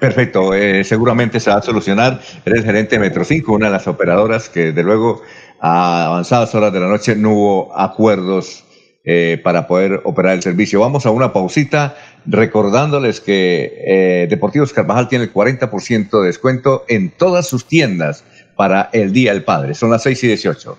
Perfecto, 0.00 0.54
eh, 0.54 0.82
seguramente 0.82 1.40
se 1.40 1.50
va 1.50 1.56
a 1.56 1.62
solucionar. 1.62 2.20
Eres 2.46 2.64
gerente 2.64 2.94
de 2.94 3.00
Metro 3.00 3.22
5, 3.22 3.52
una 3.52 3.66
de 3.66 3.72
las 3.72 3.86
operadoras 3.86 4.48
que, 4.48 4.72
de 4.72 4.82
luego, 4.82 5.22
a 5.60 6.06
avanzadas 6.06 6.54
horas 6.54 6.72
de 6.72 6.80
la 6.80 6.86
noche 6.88 7.16
no 7.16 7.32
hubo 7.32 7.78
acuerdos 7.78 8.64
eh, 9.04 9.38
para 9.44 9.66
poder 9.66 10.00
operar 10.04 10.34
el 10.34 10.42
servicio. 10.42 10.80
Vamos 10.80 11.04
a 11.04 11.10
una 11.10 11.34
pausita 11.34 11.96
recordándoles 12.24 13.20
que 13.20 14.26
Deportivos 14.30 14.72
Carvajal 14.72 15.08
tiene 15.08 15.24
el 15.24 15.32
40% 15.34 16.20
de 16.20 16.26
descuento 16.26 16.84
en 16.88 17.10
todas 17.10 17.46
sus 17.46 17.66
tiendas 17.66 18.24
para 18.56 18.90
el 18.92 19.12
Día 19.12 19.32
del 19.32 19.44
Padre. 19.44 19.74
Son 19.74 19.90
las 19.90 20.02
6 20.02 20.24
y 20.24 20.26
18. 20.28 20.78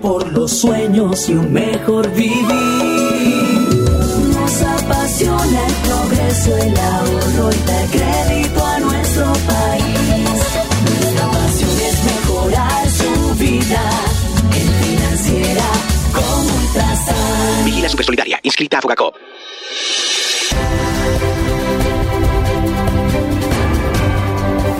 por 0.00 0.32
los 0.32 0.50
sueños 0.50 1.28
y 1.28 1.34
un 1.34 1.52
mejor 1.52 2.10
vivir 2.12 3.00
apasiona 4.90 5.66
el 5.66 5.74
progreso, 5.74 6.56
el 6.56 6.76
ahorro 6.76 7.50
y 7.52 7.66
da 7.66 7.86
crédito 7.90 8.66
a 8.66 8.78
nuestro 8.80 9.32
país. 9.32 10.20
Nuestra 10.84 11.30
pasión 11.30 11.70
es 11.88 12.04
mejorar 12.04 12.90
su 12.90 13.34
vida 13.36 13.90
en 14.54 14.68
financiera 14.84 15.64
como 16.12 16.54
Ultrasan. 16.58 17.64
Vigila 17.64 17.88
Super 17.88 18.06
Solidaria, 18.06 18.40
inscrita 18.42 18.78
a 18.78 18.82
Fogacop. 18.82 19.14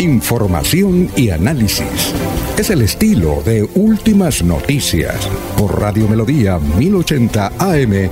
Información 0.01 1.11
y 1.15 1.29
análisis. 1.29 2.15
Es 2.59 2.71
el 2.71 2.81
estilo 2.81 3.43
de 3.45 3.65
Últimas 3.75 4.43
Noticias 4.43 5.29
por 5.59 5.79
Radio 5.79 6.09
Melodía 6.09 6.59
1080 6.59 7.53
AM. 7.59 8.09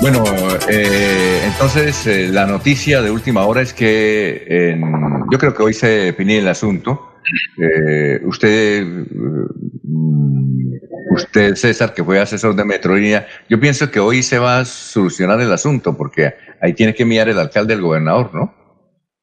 Bueno, 0.00 0.22
eh, 0.68 1.40
entonces 1.44 2.06
eh, 2.06 2.28
la 2.28 2.46
noticia 2.46 3.02
de 3.02 3.10
última 3.10 3.44
hora 3.46 3.62
es 3.62 3.72
que 3.72 4.78
yo 5.28 5.38
creo 5.38 5.52
que 5.52 5.62
hoy 5.64 5.74
se 5.74 5.88
define 5.88 6.38
el 6.38 6.46
asunto. 6.46 7.13
Eh, 7.58 8.20
usted, 8.24 8.84
mm, 8.84 10.72
usted 11.14 11.54
César, 11.54 11.94
que 11.94 12.04
fue 12.04 12.18
asesor 12.18 12.54
de 12.54 12.64
Metrolínea, 12.64 13.26
yo 13.48 13.58
pienso 13.58 13.90
que 13.90 14.00
hoy 14.00 14.22
se 14.22 14.38
va 14.38 14.60
a 14.60 14.64
solucionar 14.64 15.40
el 15.40 15.52
asunto 15.52 15.96
porque 15.96 16.34
ahí 16.60 16.74
tiene 16.74 16.94
que 16.94 17.04
mirar 17.04 17.28
el 17.28 17.38
alcalde 17.38 17.74
del 17.74 17.82
gobernador, 17.82 18.34
¿no? 18.34 18.54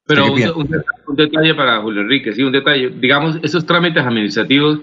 Pero 0.08 0.26
un, 0.26 1.16
detalle 1.16 1.56
para 1.56 1.82
Julio 1.82 2.02
Enrique, 2.02 2.34
sí, 2.34 2.44
un 2.44 2.52
detalle. 2.52 2.90
Digamos, 2.90 3.40
esos 3.44 3.66
trámites 3.66 4.04
administrativos, 4.04 4.80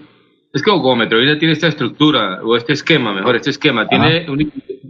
es 0.53 0.63
que 0.63 0.71
como 0.71 0.97
Metrolínea 0.97 1.39
tiene 1.39 1.53
esta 1.53 1.69
estructura, 1.69 2.41
o 2.43 2.57
este 2.57 2.73
esquema, 2.73 3.13
mejor, 3.13 3.37
este 3.37 3.51
esquema, 3.51 3.87
tiene 3.87 4.31
un 4.31 4.41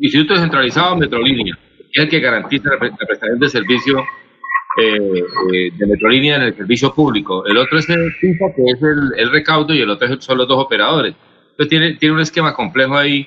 Instituto 0.01 0.35
Descentralizado 0.35 0.97
Metrolínea, 0.97 1.59
que 1.79 1.91
es 1.93 2.05
el 2.05 2.09
que 2.09 2.21
garantiza 2.21 2.71
la, 2.71 2.79
prestación 2.79 3.39
de 3.39 3.49
servicio 3.49 4.05
eh, 4.81 5.25
eh, 5.53 5.71
de 5.77 5.87
Metrolínea 5.87 6.37
en 6.37 6.43
el 6.43 6.57
servicio 6.57 6.95
público. 6.95 7.45
El 7.45 7.57
otro 7.57 7.79
es 7.79 7.89
el 7.89 8.13
que 8.21 8.31
es 8.31 8.83
el, 9.17 9.31
recaudo, 9.33 9.75
y 9.75 9.81
el 9.81 9.91
otro 9.91 10.21
son 10.21 10.39
los 10.39 10.47
dos 10.47 10.65
operadores. 10.65 11.15
Entonces 11.51 11.69
tiene, 11.69 11.95
tiene 11.95 12.15
un 12.15 12.21
esquema 12.21 12.55
complejo 12.55 12.97
ahí, 12.97 13.27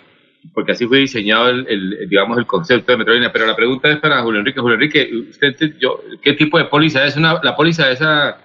porque 0.53 0.71
así 0.71 0.87
fue 0.87 0.99
diseñado 0.99 1.49
el, 1.49 2.07
digamos, 2.09 2.37
el 2.37 2.45
concepto 2.45 2.93
de 2.93 2.99
Metrolínea. 2.99 3.33
Pero 3.33 3.45
la 3.45 3.55
pregunta 3.55 3.89
es 3.89 3.97
para 3.97 4.21
Julio 4.21 4.39
Enrique. 4.39 4.61
Julio 4.61 4.75
Enrique, 4.75 5.09
¿usted, 5.29 5.55
yo, 5.77 6.01
¿qué 6.21 6.33
tipo 6.33 6.57
de 6.57 6.65
póliza 6.65 7.05
es? 7.05 7.17
Una, 7.17 7.41
la 7.43 7.55
póliza 7.55 7.91
esa 7.91 8.37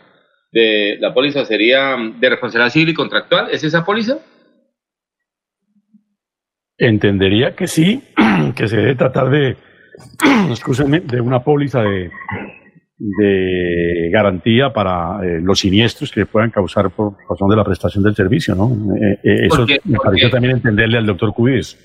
de 0.53 0.97
la 1.01 1.13
póliza 1.13 1.45
sería 1.45 1.97
de 1.97 2.31
responsabilidad 2.31 2.73
civil 2.73 2.89
y 2.89 2.95
contractual. 2.95 3.49
¿Es 3.51 3.63
esa 3.63 3.85
póliza? 3.85 4.19
Entendería 6.79 7.55
que 7.55 7.67
sí, 7.67 8.03
que 8.57 8.67
se 8.67 8.77
debe 8.77 8.95
tratar 8.97 9.31
de, 9.31 9.57
de 11.05 11.21
una 11.21 11.41
póliza 11.41 11.83
de, 11.83 12.11
de 12.99 14.09
garantía 14.11 14.73
para 14.73 15.21
eh, 15.23 15.41
los 15.43 15.59
siniestros 15.59 16.11
que 16.11 16.25
puedan 16.25 16.51
causar 16.51 16.91
por 16.91 17.15
razón 17.29 17.49
de 17.51 17.57
la 17.57 17.65
prestación 17.65 18.03
del 18.03 18.15
servicio, 18.15 18.55
¿no? 18.55 18.71
Eh, 18.97 19.19
eh, 19.23 19.47
eso 19.47 19.67
me 19.85 19.99
parece 19.99 20.31
también 20.31 20.57
entenderle 20.57 20.99
al 20.99 21.07
doctor 21.07 21.35
Cubides. 21.35 21.79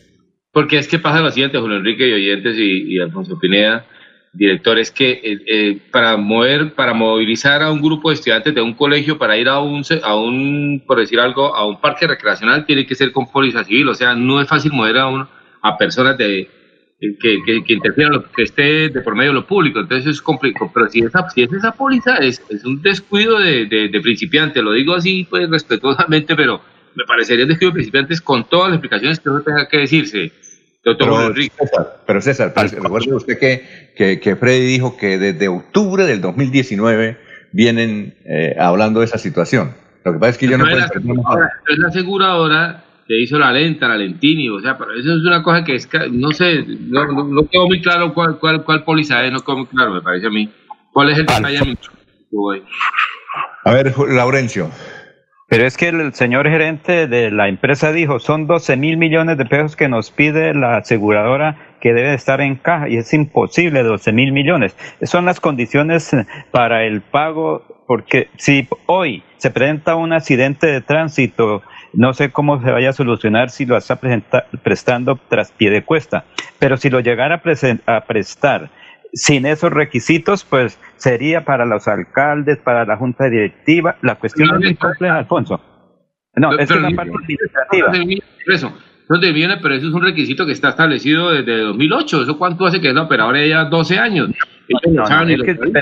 Porque 0.53 0.78
es 0.78 0.88
que 0.88 0.99
pasa 0.99 1.22
lo 1.22 1.32
siguiente, 1.32 1.57
Julio 1.57 1.78
Enrique 1.78 2.07
y 2.07 2.14
oyentes 2.14 2.57
y, 2.57 2.95
y 2.95 2.99
Alfonso 2.99 3.38
Pineda, 3.39 3.86
director, 4.34 4.78
es 4.80 4.91
que 4.91 5.82
para 5.91 6.16
mover, 6.16 6.74
para 6.74 6.93
movilizar 6.93 7.62
a 7.62 7.72
un 7.72 7.82
grupo 7.82 8.09
de 8.09 8.16
estudiantes 8.16 8.55
de 8.55 8.62
un 8.62 8.74
colegio 8.74 9.18
para 9.18 9.38
ir 9.38 9.49
a 9.49 9.59
un, 9.59 9.84
a 10.03 10.16
un, 10.16 10.84
por 10.86 10.99
decir 10.99 11.20
algo, 11.20 11.53
a 11.55 11.66
un 11.66 11.80
parque 11.80 12.07
recreacional 12.07 12.66
tiene 12.66 12.86
que 12.86 12.95
ser 12.95 13.12
con 13.12 13.30
póliza 13.30 13.64
civil, 13.66 13.89
o 13.89 13.95
sea, 13.95 14.14
no 14.16 14.41
es 14.41 14.47
fácil 14.47 14.72
mover 14.72 14.97
a 14.97 15.07
un, 15.07 15.28
a 15.62 15.78
personas 15.78 16.18
de 16.18 16.49
que, 17.02 17.39
que, 17.43 17.64
que 17.64 17.74
interfieran 17.74 18.14
lo 18.14 18.32
que 18.32 18.43
esté 18.43 18.89
de 18.89 19.02
por 19.02 19.16
medio 19.16 19.32
de 19.32 19.39
lo 19.39 19.47
público, 19.47 19.80
entonces 19.80 20.08
es 20.16 20.22
complicado, 20.22 20.70
pero 20.72 20.88
si, 20.88 20.99
esa, 20.99 21.28
si 21.32 21.41
es 21.41 21.52
esa 21.52 21.72
póliza 21.72 22.18
es, 22.18 22.43
es 22.49 22.64
un 22.64 22.82
descuido 22.82 23.39
de, 23.39 23.66
de, 23.66 23.89
de 23.89 24.02
principiante, 24.02 24.62
lo 24.62 24.74
digo 24.74 24.93
así 24.93 25.26
pues 25.28 25.49
respetuosamente, 25.49 26.36
pero 26.36 26.62
me 26.95 27.04
parecería 27.06 27.45
un 27.45 27.49
descuido 27.49 27.72
de 27.72 27.76
principiantes 27.76 28.22
con 28.22 28.47
todas 28.47 28.70
las 28.70 28.78
explicaciones 28.78 29.20
que 29.20 29.30
uno 29.30 29.41
tenga 29.41 29.68
que 29.68 29.78
decirse. 29.80 30.32
Pero 30.84 31.34
César, 31.34 32.04
pero 32.08 32.22
César, 32.22 32.54
recuerde 32.56 33.14
usted 33.14 33.38
que, 33.38 33.91
que, 33.95 34.20
que, 34.20 34.36
Freddy 34.36 34.66
dijo 34.66 34.97
que 34.97 35.20
desde 35.20 35.47
octubre 35.47 36.06
del 36.06 36.22
2019 36.22 37.20
vienen 37.52 38.16
eh, 38.26 38.56
hablando 38.60 39.02
de 39.02 39.06
esa 39.06 39.20
situación. 39.20 39.76
Lo 40.04 40.14
que 40.14 40.20
pasa 40.20 40.32
es 40.32 40.38
que 40.39 40.47
yo 40.47 40.58
no, 40.58 40.66
puedo... 40.66 40.80
Es 40.80 41.78
la 41.78 41.88
aseguradora 41.88 42.84
que 43.12 43.20
hizo 43.20 43.38
la 43.38 43.51
lenta, 43.51 43.89
la 43.89 43.97
Lentini, 43.97 44.47
o 44.47 44.62
sea, 44.62 44.78
pero 44.78 44.93
eso 44.93 45.14
es 45.14 45.26
una 45.26 45.43
cosa 45.43 45.66
que 45.66 45.76
es, 45.76 45.89
no 46.12 46.32
sé, 46.32 46.64
no, 46.88 47.05
no, 47.07 47.26
no 47.26 47.49
quedó 47.49 47.68
muy 47.68 47.82
claro 47.82 48.14
cuál, 48.14 48.39
cuál, 48.39 48.64
cuál 48.64 48.86
póliza 48.86 49.26
es, 49.26 49.34
no 49.34 49.41
quedó 49.41 49.57
muy 49.57 49.66
claro, 49.66 49.91
me 49.91 50.01
parece 50.01 50.28
a 50.28 50.30
mí. 50.30 50.49
¿Cuál 50.93 51.09
es 51.09 51.18
el 51.18 51.26
detalle? 51.26 51.78
A 53.66 53.74
ver, 53.74 53.93
Laurencio. 54.07 54.72
Pero 55.49 55.66
es 55.66 55.76
que 55.76 55.89
el 55.89 56.14
señor 56.14 56.47
gerente 56.47 57.07
de 57.07 57.32
la 57.32 57.49
empresa 57.49 57.91
dijo, 57.91 58.20
son 58.20 58.47
12 58.47 58.78
mil 58.78 58.95
millones 58.95 59.38
de 59.38 59.45
pesos 59.45 59.76
que 59.76 59.89
nos 59.89 60.09
pide 60.09 60.53
la 60.53 60.78
aseguradora 60.78 61.76
que 61.82 61.93
debe 61.93 62.14
estar 62.14 62.39
en 62.39 62.55
caja 62.55 62.88
y 62.88 62.95
es 62.95 63.14
imposible 63.14 63.84
12 63.84 64.14
mil 64.14 64.32
millones. 64.32 64.74
Son 65.01 65.26
las 65.26 65.41
condiciones 65.41 66.12
para 66.51 66.86
el 66.86 67.01
pago, 67.01 67.84
porque 67.88 68.30
si 68.38 68.70
hoy 68.86 69.22
se 69.36 69.51
presenta 69.51 69.95
un 69.95 70.14
accidente 70.14 70.68
de 70.68 70.80
tránsito, 70.80 71.62
no 71.94 72.14
sé 72.14 72.32
cómo 72.32 72.62
se 72.62 72.72
vaya 72.72 72.89
a 72.89 72.94
solucionar 72.94 73.50
si 73.50 73.66
lo 73.66 73.78
está 73.78 74.00
prestando 74.64 75.20
tras 75.30 75.52
pie 75.52 75.70
de 75.70 75.84
cuesta, 75.84 76.26
pero 76.60 76.78
si 76.78 76.89
lo 76.89 77.00
llegara 77.00 77.42
a, 77.44 77.96
a 77.96 78.02
prestar 78.06 78.70
sin 79.14 79.46
esos 79.46 79.72
requisitos, 79.72 80.44
pues 80.44 80.80
sería 80.96 81.44
para 81.44 81.66
los 81.66 81.88
alcaldes, 81.88 82.60
para 82.60 82.86
la 82.86 82.98
junta 82.98 83.26
directiva. 83.30 83.98
La 84.02 84.16
cuestión 84.16 84.48
no, 84.48 84.56
es 84.56 84.62
muy 84.62 84.76
compleja, 84.76 85.18
Alfonso. 85.18 85.62
No, 86.36 86.50
pero, 86.52 86.64
es 86.64 86.72
una 86.72 86.92
parte 86.92 87.12
administrativa. 87.12 87.92
Eso, 88.48 88.74
no 89.10 89.20
viene, 89.20 89.58
pero 89.62 89.76
eso 89.76 89.88
es 89.88 89.94
un 89.94 90.02
requisito 90.02 90.46
que 90.46 90.54
está 90.54 90.70
establecido 90.70 91.32
desde 91.32 91.58
2008. 91.58 92.24
¿Eso 92.24 92.38
cuánto 92.38 92.66
hace 92.66 92.80
que 92.80 92.89
es 92.89 92.96
la 92.96 93.04
operadora 93.04 93.46
ya 93.46 93.66
12 93.66 94.00
años? 94.00 94.30
No, 94.89 95.04
no, 95.04 95.28
es 95.28 95.44
que, 95.44 95.56
pero, 95.56 95.82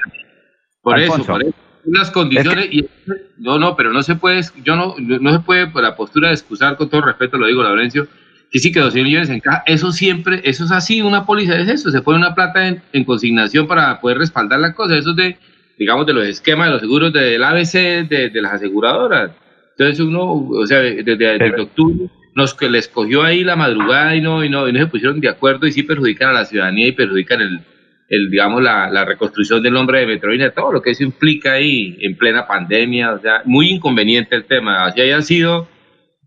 por 0.81 0.95
Alfonso, 0.95 1.21
eso, 1.21 1.31
por 1.31 1.43
eso. 1.43 1.53
Unas 1.89 2.11
condiciones 2.11 2.65
es 2.65 2.69
que, 2.69 2.77
y 2.77 2.89
no, 3.37 3.57
no, 3.57 3.75
pero 3.75 3.91
no 3.91 4.03
se 4.03 4.15
puede, 4.15 4.41
yo 4.63 4.75
no, 4.75 4.95
no 4.97 5.31
se 5.31 5.39
puede 5.39 5.67
por 5.67 5.81
la 5.81 5.95
postura 5.95 6.27
de 6.27 6.35
excusar 6.35 6.77
con 6.77 6.89
todo 6.89 7.01
respeto, 7.01 7.37
lo 7.37 7.47
digo, 7.47 7.63
Laurencio, 7.63 8.07
que 8.51 8.59
sí 8.59 8.71
que 8.71 8.79
200 8.79 9.05
millones 9.05 9.29
en 9.29 9.39
caja, 9.39 9.63
eso 9.65 9.91
siempre, 9.91 10.41
eso 10.43 10.65
es 10.65 10.71
así, 10.71 11.01
una 11.01 11.25
póliza 11.25 11.55
es 11.57 11.67
eso, 11.69 11.91
se 11.91 12.01
pone 12.01 12.19
una 12.19 12.35
plata 12.35 12.67
en, 12.67 12.81
en, 12.93 13.03
consignación 13.03 13.67
para 13.67 13.99
poder 13.99 14.17
respaldar 14.17 14.59
la 14.59 14.73
cosa, 14.73 14.97
eso 14.97 15.11
es 15.11 15.15
de, 15.15 15.37
digamos, 15.77 16.05
de 16.05 16.13
los 16.13 16.25
esquemas 16.25 16.67
de 16.67 16.73
los 16.73 16.81
seguros 16.81 17.13
del 17.13 17.43
ABC 17.43 18.07
de, 18.07 18.29
de 18.29 18.41
las 18.41 18.53
aseguradoras. 18.53 19.31
Entonces 19.77 19.99
uno, 19.99 20.33
o 20.33 20.65
sea, 20.65 20.79
desde, 20.79 21.15
desde 21.15 21.61
octubre 21.61 22.09
nos 22.35 22.53
que 22.53 22.69
les 22.69 22.87
cogió 22.87 23.23
ahí 23.23 23.43
la 23.43 23.55
madrugada 23.55 24.15
y 24.15 24.21
no, 24.21 24.43
y 24.43 24.49
no, 24.49 24.67
y 24.67 24.73
no 24.73 24.79
se 24.79 24.87
pusieron 24.87 25.19
de 25.19 25.29
acuerdo 25.29 25.67
y 25.67 25.71
sí 25.71 25.83
perjudican 25.83 26.29
a 26.29 26.33
la 26.33 26.45
ciudadanía 26.45 26.87
y 26.87 26.91
perjudican 26.91 27.41
el, 27.41 27.61
el 28.09 28.29
digamos, 28.31 28.61
la, 28.61 28.89
la 28.89 29.05
reconstrucción 29.05 29.61
del 29.61 29.73
nombre 29.73 29.99
de 29.99 30.07
Metrovías, 30.07 30.53
todo 30.53 30.71
lo 30.71 30.81
que 30.81 30.91
eso 30.91 31.03
implica 31.03 31.53
ahí 31.53 31.97
en 32.01 32.17
plena 32.17 32.47
pandemia, 32.47 33.13
o 33.13 33.19
sea, 33.19 33.43
muy 33.45 33.69
inconveniente 33.69 34.35
el 34.35 34.45
tema, 34.45 34.85
así 34.85 35.01
hayan 35.01 35.23
sido 35.23 35.67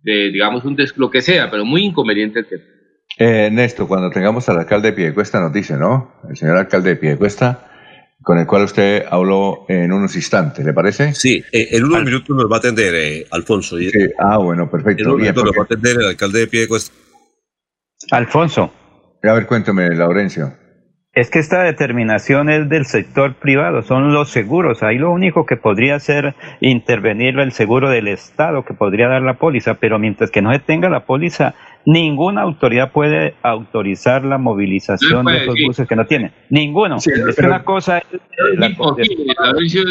de, 0.02 0.30
digamos, 0.30 0.64
un 0.64 0.76
des, 0.76 0.96
lo 0.96 1.10
que 1.10 1.20
sea, 1.20 1.50
pero 1.50 1.64
muy 1.64 1.84
inconveniente 1.84 2.40
el 2.40 2.46
tema. 2.46 2.62
Eh, 3.18 3.50
Néstor, 3.52 3.88
cuando 3.88 4.10
tengamos 4.10 4.48
al 4.48 4.58
alcalde 4.58 4.90
de 4.90 4.96
Piedecuesta 4.96 5.40
nos 5.40 5.52
dice, 5.52 5.76
¿no? 5.76 6.14
El 6.28 6.36
señor 6.36 6.56
alcalde 6.56 6.90
de 6.90 6.96
Piedecuesta, 6.96 7.68
con 8.22 8.38
el 8.38 8.46
cual 8.46 8.62
usted 8.62 9.04
habló 9.10 9.66
en 9.68 9.92
unos 9.92 10.14
instantes, 10.16 10.64
¿le 10.64 10.72
parece? 10.72 11.12
Sí, 11.14 11.42
eh, 11.52 11.68
en 11.72 11.84
unos 11.84 11.98
Al... 11.98 12.04
minutos 12.04 12.36
nos 12.36 12.50
va 12.50 12.56
a 12.56 12.58
atender 12.58 12.94
eh, 12.94 13.26
Alfonso. 13.30 13.76
Sí. 13.76 13.90
Ah, 14.18 14.38
bueno, 14.38 14.70
perfecto. 14.70 15.02
En 15.02 15.08
unos 15.08 15.20
minutos 15.20 15.44
nos 15.44 15.52
va 15.52 15.62
a 15.62 15.64
atender 15.64 15.96
el 15.98 16.06
alcalde 16.06 16.38
de 16.38 16.46
Piedecuesta. 16.46 16.94
Alfonso. 18.12 18.72
A 19.22 19.32
ver, 19.34 19.46
cuéntame, 19.46 19.90
Laurencio. 19.94 20.61
Es 21.14 21.28
que 21.28 21.40
esta 21.40 21.62
determinación 21.62 22.48
es 22.48 22.70
del 22.70 22.86
sector 22.86 23.34
privado, 23.34 23.82
son 23.82 24.14
los 24.14 24.30
seguros. 24.30 24.82
Ahí 24.82 24.96
lo 24.96 25.12
único 25.12 25.44
que 25.44 25.58
podría 25.58 25.96
hacer 25.96 26.34
intervenir 26.62 27.38
el 27.38 27.52
seguro 27.52 27.90
del 27.90 28.08
Estado, 28.08 28.64
que 28.64 28.72
podría 28.72 29.08
dar 29.08 29.20
la 29.20 29.34
póliza, 29.34 29.74
pero 29.74 29.98
mientras 29.98 30.30
que 30.30 30.40
no 30.40 30.50
se 30.54 30.60
tenga 30.60 30.88
la 30.88 31.04
póliza, 31.04 31.54
ninguna 31.84 32.40
autoridad 32.40 32.92
puede 32.92 33.34
autorizar 33.42 34.24
la 34.24 34.38
movilización 34.38 35.26
de 35.26 35.36
esos 35.42 35.54
buses 35.66 35.86
que 35.86 35.96
no 35.96 36.06
tiene. 36.06 36.32
Ninguno. 36.48 36.98
Sí, 36.98 37.10
es 37.10 37.36
pero, 37.36 37.48
una 37.48 37.62
cosa. 37.62 37.98
Es, 37.98 38.06
es 38.58 38.70
imposible. 38.70 39.34
La 39.38 39.52
dice 39.52 39.84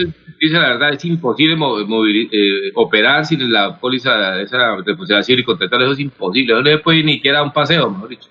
la 0.54 0.70
verdad, 0.70 0.94
es 0.96 1.06
imposible 1.06 1.56
mover, 1.56 2.16
eh, 2.16 2.72
operar 2.74 3.28
sin 3.28 3.52
la 3.52 3.78
póliza, 3.80 4.42
esa 4.42 4.76
responsabilidad 4.78 5.22
civil 5.22 5.42
y 5.42 5.44
contratar. 5.44 5.84
Eso 5.84 5.92
es 5.92 6.00
imposible. 6.00 6.56
No 6.56 6.62
le 6.64 6.80
puede 6.80 7.04
ni 7.04 7.14
siquiera 7.14 7.44
un 7.44 7.54
paseo, 7.54 7.92
mejor 7.92 8.10
dicho. 8.10 8.28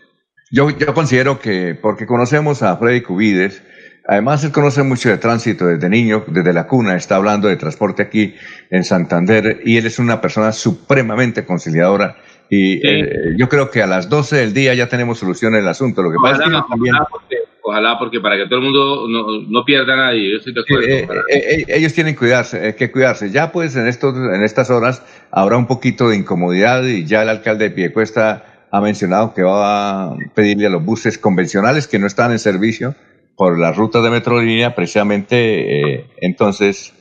Yo, 0.50 0.68
yo 0.70 0.92
considero 0.94 1.38
que, 1.38 1.76
porque 1.80 2.06
conocemos 2.06 2.62
a 2.64 2.76
Freddy 2.76 3.02
Cubides, 3.02 3.62
además 4.08 4.42
él 4.42 4.50
conoce 4.50 4.82
mucho 4.82 5.08
de 5.08 5.16
tránsito 5.18 5.66
desde 5.66 5.88
niño, 5.88 6.24
desde 6.26 6.52
la 6.52 6.66
cuna, 6.66 6.96
está 6.96 7.16
hablando 7.16 7.46
de 7.46 7.56
transporte 7.56 8.02
aquí 8.02 8.34
en 8.68 8.82
Santander, 8.82 9.60
y 9.64 9.76
él 9.76 9.86
es 9.86 10.00
una 10.00 10.20
persona 10.20 10.50
supremamente 10.50 11.44
conciliadora. 11.44 12.16
Y 12.48 12.78
sí. 12.78 12.80
eh, 12.82 13.34
yo 13.38 13.48
creo 13.48 13.70
que 13.70 13.80
a 13.80 13.86
las 13.86 14.08
12 14.08 14.38
del 14.38 14.52
día 14.52 14.74
ya 14.74 14.88
tenemos 14.88 15.20
solución 15.20 15.54
el 15.54 15.68
asunto. 15.68 16.02
Lo 16.02 16.10
que 16.10 16.16
ojalá, 16.16 16.38
pasa 16.38 16.50
es 16.50 16.56
que 16.56 16.68
también... 16.68 16.94
ojalá, 16.96 17.08
porque, 17.12 17.36
ojalá, 17.62 17.98
porque, 18.00 18.20
para 18.20 18.36
que 18.36 18.46
todo 18.46 18.58
el 18.58 18.64
mundo 18.64 19.06
no, 19.08 19.42
no 19.48 19.64
pierda 19.64 19.92
a 19.92 19.96
nadie, 19.96 20.32
yo 20.32 20.38
estoy 20.38 20.52
de 20.52 20.60
acuerdo. 20.62 20.84
Eh, 20.88 21.06
eh, 21.32 21.64
ellos 21.68 21.94
tienen 21.94 22.16
cuidarse, 22.16 22.74
que 22.74 22.90
cuidarse. 22.90 23.30
Ya 23.30 23.52
pues 23.52 23.76
en, 23.76 23.86
estos, 23.86 24.16
en 24.16 24.42
estas 24.42 24.68
horas 24.68 25.00
habrá 25.30 25.56
un 25.56 25.68
poquito 25.68 26.08
de 26.08 26.16
incomodidad 26.16 26.82
y 26.82 27.04
ya 27.04 27.22
el 27.22 27.28
alcalde 27.28 27.68
de 27.68 27.70
Piedecuesta 27.70 28.50
ha 28.70 28.80
mencionado 28.80 29.34
que 29.34 29.42
va 29.42 30.04
a 30.04 30.16
pedirle 30.34 30.66
a 30.66 30.70
los 30.70 30.84
buses 30.84 31.18
convencionales 31.18 31.88
que 31.88 31.98
no 31.98 32.06
están 32.06 32.32
en 32.32 32.38
servicio 32.38 32.94
por 33.36 33.58
las 33.58 33.76
rutas 33.76 34.02
de 34.02 34.10
Metrolínea, 34.10 34.74
precisamente, 34.74 35.94
eh, 35.94 36.10
entonces, 36.18 36.92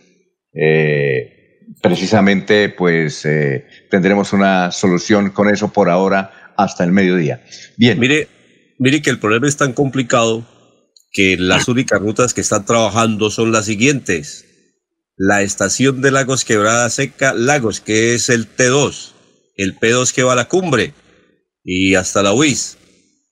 eh, 0.53 1.67
precisamente, 1.81 2.69
pues 2.69 3.25
eh, 3.25 3.65
tendremos 3.89 4.31
una 4.33 4.71
solución 4.71 5.31
con 5.31 5.49
eso 5.49 5.73
por 5.73 5.89
ahora 5.89 6.53
hasta 6.57 6.83
el 6.83 6.91
mediodía. 6.91 7.43
Bien. 7.77 7.99
Mire, 7.99 8.27
mire 8.79 9.01
que 9.01 9.09
el 9.09 9.19
problema 9.19 9.47
es 9.47 9.57
tan 9.57 9.73
complicado 9.73 10.47
que 11.11 11.37
las 11.37 11.67
únicas 11.67 11.99
rutas 11.99 12.33
que 12.33 12.41
están 12.41 12.65
trabajando 12.65 13.29
son 13.29 13.51
las 13.51 13.65
siguientes. 13.65 14.45
La 15.17 15.41
estación 15.41 16.01
de 16.01 16.11
Lagos 16.11 16.45
Quebrada 16.45 16.89
Seca, 16.89 17.33
Lagos, 17.33 17.81
que 17.81 18.13
es 18.13 18.29
el 18.29 18.47
T2, 18.47 19.11
el 19.57 19.77
P2 19.77 20.13
que 20.13 20.23
va 20.23 20.33
a 20.33 20.37
la 20.37 20.45
cumbre, 20.45 20.93
y 21.63 21.95
hasta 21.95 22.23
la 22.23 22.33
UIS. 22.33 22.77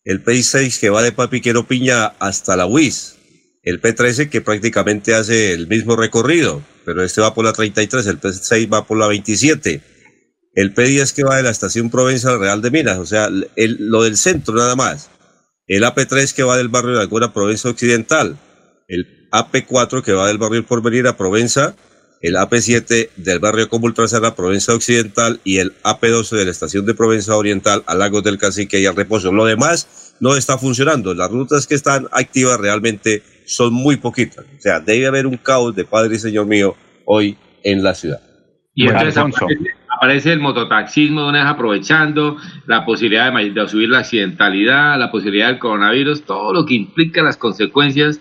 El 0.04 0.24
P6 0.24 0.80
que 0.80 0.90
va 0.90 1.02
de 1.02 1.12
Papiquero 1.12 1.68
Piña 1.68 2.08
hasta 2.20 2.56
la 2.56 2.66
UIS. 2.66 3.16
El 3.64 3.82
P13 3.82 4.30
que 4.30 4.40
prácticamente 4.40 5.14
hace 5.14 5.52
el 5.54 5.68
mismo 5.68 5.98
recorrido, 5.98 6.64
pero 6.86 7.04
este 7.04 7.20
va 7.20 7.34
por 7.34 7.44
la 7.44 7.52
33, 7.52 8.08
el 8.08 8.22
P6 8.22 8.74
va 8.74 8.86
por 8.86 8.98
la 8.98 9.08
27. 9.08 9.82
El 10.54 10.74
P10 10.74 11.14
que 11.14 11.24
va 11.24 11.36
de 11.36 11.44
la 11.44 11.50
estación 11.50 11.90
Provenza 11.90 12.30
al 12.32 12.40
Real 12.40 12.62
de 12.62 12.72
Minas, 12.72 12.98
o 12.98 13.06
sea, 13.06 13.30
el, 13.58 13.78
lo 13.80 14.04
del 14.04 14.16
centro 14.16 14.56
nada 14.56 14.78
más. 14.78 15.10
El 15.68 15.84
AP3 15.84 16.34
que 16.34 16.44
va 16.44 16.58
del 16.58 16.70
barrio 16.70 16.96
de 16.96 17.02
Alguna 17.02 17.34
Provenza 17.34 17.70
Occidental. 17.70 18.38
El 18.88 19.28
AP4 19.32 20.02
que 20.02 20.14
va 20.14 20.28
del 20.28 20.38
barrio 20.38 20.60
El 20.60 20.66
Porvenir 20.66 21.06
a 21.08 21.18
Provenza 21.18 21.76
el 22.22 22.36
AP7 22.36 23.10
del 23.16 23.40
barrio 23.40 23.70
Comultrasana, 23.70 24.36
Provenza 24.36 24.74
Occidental, 24.74 25.40
y 25.44 25.58
el 25.58 25.74
AP12 25.84 26.38
de 26.38 26.46
la 26.46 26.52
estación 26.52 26.86
de 26.86 26.94
Provenza 26.94 27.36
Oriental 27.36 27.84
a 27.86 27.96
Lagos 27.96 28.24
del 28.24 28.38
Cacique 28.38 28.80
y 28.80 28.86
al 28.86 28.96
Reposo. 28.96 29.32
Lo 29.32 29.46
demás 29.46 30.16
no 30.20 30.36
está 30.36 30.58
funcionando. 30.58 31.14
Las 31.14 31.30
rutas 31.30 31.68
que 31.68 31.76
están 31.76 32.08
activas 32.12 32.60
realmente 32.60 33.24
son 33.46 33.74
muy 33.74 33.98
poquitas. 33.98 34.46
O 34.46 34.62
sea, 34.62 34.80
debe 34.80 35.08
haber 35.08 35.28
un 35.28 35.38
caos 35.38 35.76
de 35.76 35.86
Padre 35.86 36.16
y 36.16 36.20
Señor 36.20 36.48
mío 36.48 36.76
hoy 37.06 37.38
en 37.64 37.84
la 37.84 37.94
ciudad. 37.94 38.22
Y 38.74 38.88
entonces 38.88 39.18
aparece, 39.90 40.32
el 40.32 40.40
mototaxismo 40.40 41.24
de 41.24 41.30
una 41.30 41.44
vez 41.44 41.52
aprovechando 41.52 42.38
la 42.68 42.86
posibilidad 42.86 43.34
de, 43.34 43.50
de, 43.50 43.68
subir 43.68 43.90
la 43.90 44.00
accidentalidad, 44.00 45.00
la 45.00 45.10
posibilidad 45.10 45.48
del 45.48 45.58
coronavirus, 45.58 46.24
todo 46.24 46.54
lo 46.54 46.66
que 46.66 46.76
implica 46.76 47.24
las 47.24 47.38
consecuencias 47.38 48.20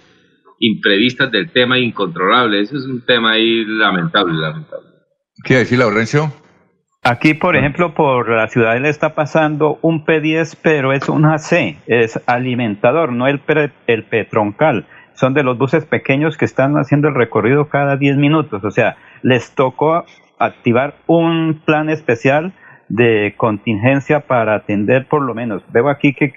imprevistas 0.59 1.31
del 1.31 1.51
tema 1.51 1.79
incontrolable. 1.79 2.61
Eso 2.61 2.77
es 2.77 2.85
un 2.87 3.05
tema 3.05 3.33
ahí 3.33 3.65
lamentable, 3.65 4.35
lamentable. 4.35 4.87
¿Qué 5.45 5.57
decir, 5.57 5.79
Laurencio? 5.79 6.33
Aquí, 7.03 7.35
por 7.35 7.55
ejemplo, 7.55 7.95
por 7.95 8.29
la 8.29 8.49
ciudad 8.49 8.81
le 8.81 8.89
está 8.89 9.15
pasando 9.15 9.79
un 9.83 10.05
P10, 10.05 10.59
pero 10.61 10.93
es 10.93 11.09
un 11.09 11.25
AC, 11.25 11.79
es 11.87 12.21
alimentador, 12.27 13.13
no 13.13 13.29
el, 13.29 13.41
el 13.87 14.05
Petroncal. 14.05 14.87
Son 15.15 15.33
de 15.33 15.45
los 15.45 15.57
buses 15.57 15.85
pequeños 15.85 16.37
que 16.37 16.45
están 16.45 16.75
haciendo 16.75 17.09
el 17.09 17.15
recorrido 17.15 17.69
cada 17.69 17.97
10 17.97 18.17
minutos. 18.17 18.65
O 18.65 18.71
sea, 18.71 18.97
les 19.23 19.55
tocó 19.55 20.05
activar 20.39 20.97
un 21.07 21.63
plan 21.65 21.91
especial 21.91 22.53
de 22.89 23.35
contingencia 23.37 24.27
para 24.27 24.57
atender 24.57 25.07
por 25.07 25.23
lo 25.23 25.35
menos. 25.35 25.63
Veo 25.73 25.89
aquí 25.89 26.13
que 26.13 26.35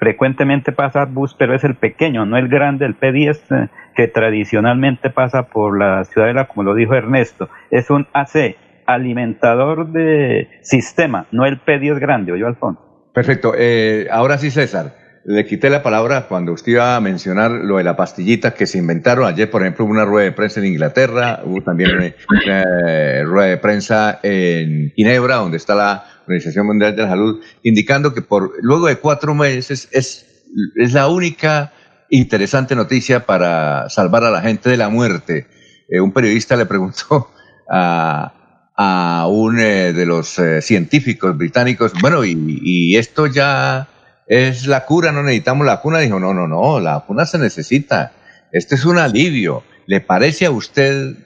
frecuentemente 0.00 0.72
pasa 0.72 1.04
bus, 1.04 1.36
pero 1.38 1.54
es 1.54 1.62
el 1.62 1.76
pequeño, 1.76 2.24
no 2.24 2.38
el 2.38 2.48
grande, 2.48 2.86
el 2.86 2.98
P10, 2.98 3.38
eh, 3.50 3.68
que 3.94 4.08
tradicionalmente 4.08 5.10
pasa 5.10 5.44
por 5.44 5.78
la 5.78 6.04
ciudadela, 6.04 6.48
como 6.48 6.62
lo 6.62 6.74
dijo 6.74 6.94
Ernesto. 6.94 7.50
Es 7.70 7.90
un 7.90 8.08
AC 8.14 8.56
alimentador 8.86 9.92
de 9.92 10.48
sistema, 10.62 11.26
no 11.30 11.44
el 11.44 11.62
P10 11.62 12.00
grande, 12.00 12.36
yo 12.38 12.46
Alfonso. 12.46 12.80
Perfecto. 13.12 13.52
Eh, 13.56 14.08
ahora 14.10 14.38
sí, 14.38 14.50
César, 14.50 14.94
le 15.24 15.46
quité 15.46 15.70
la 15.70 15.82
palabra 15.82 16.26
cuando 16.28 16.52
usted 16.52 16.72
iba 16.72 16.96
a 16.96 17.00
mencionar 17.00 17.50
lo 17.50 17.76
de 17.76 17.84
la 17.84 17.96
pastillita 17.96 18.54
que 18.54 18.66
se 18.66 18.78
inventaron. 18.78 19.26
Ayer, 19.26 19.50
por 19.50 19.62
ejemplo, 19.62 19.84
hubo 19.84 19.92
una 19.92 20.04
rueda 20.04 20.24
de 20.24 20.32
prensa 20.32 20.60
en 20.60 20.66
Inglaterra, 20.66 21.40
hubo 21.44 21.62
también 21.62 21.90
una, 21.92 22.62
eh, 22.86 23.22
rueda 23.24 23.48
de 23.48 23.56
prensa 23.58 24.20
en 24.22 24.92
Ginebra, 24.96 25.36
donde 25.36 25.56
está 25.56 25.74
la 25.74 26.04
Organización 26.26 26.66
Mundial 26.66 26.96
de 26.96 27.02
la 27.02 27.08
Salud, 27.08 27.42
indicando 27.62 28.14
que 28.14 28.22
por 28.22 28.52
luego 28.62 28.86
de 28.86 28.96
cuatro 28.96 29.34
meses 29.34 29.88
es, 29.92 30.46
es 30.76 30.92
la 30.92 31.08
única 31.08 31.72
interesante 32.10 32.74
noticia 32.74 33.26
para 33.26 33.88
salvar 33.88 34.24
a 34.24 34.30
la 34.30 34.40
gente 34.40 34.68
de 34.68 34.76
la 34.76 34.88
muerte. 34.88 35.46
Eh, 35.88 36.00
un 36.00 36.12
periodista 36.12 36.56
le 36.56 36.66
preguntó 36.66 37.30
a, 37.70 38.32
a 38.76 39.26
un 39.28 39.58
eh, 39.58 39.92
de 39.92 40.06
los 40.06 40.38
eh, 40.38 40.62
científicos 40.62 41.36
británicos, 41.36 41.92
bueno, 42.00 42.24
y, 42.24 42.96
esto 42.96 43.26
ya 43.26 43.88
es 44.30 44.68
la 44.68 44.86
cura, 44.86 45.10
no 45.10 45.24
necesitamos 45.24 45.66
la 45.66 45.80
cuna. 45.80 45.98
Dijo, 45.98 46.20
no, 46.20 46.32
no, 46.32 46.46
no, 46.46 46.78
la 46.78 47.00
cuna 47.00 47.26
se 47.26 47.36
necesita. 47.36 48.12
Este 48.52 48.76
es 48.76 48.84
un 48.84 48.96
alivio. 48.96 49.64
¿Le 49.86 50.00
parece 50.00 50.46
a 50.46 50.52
usted, 50.52 51.16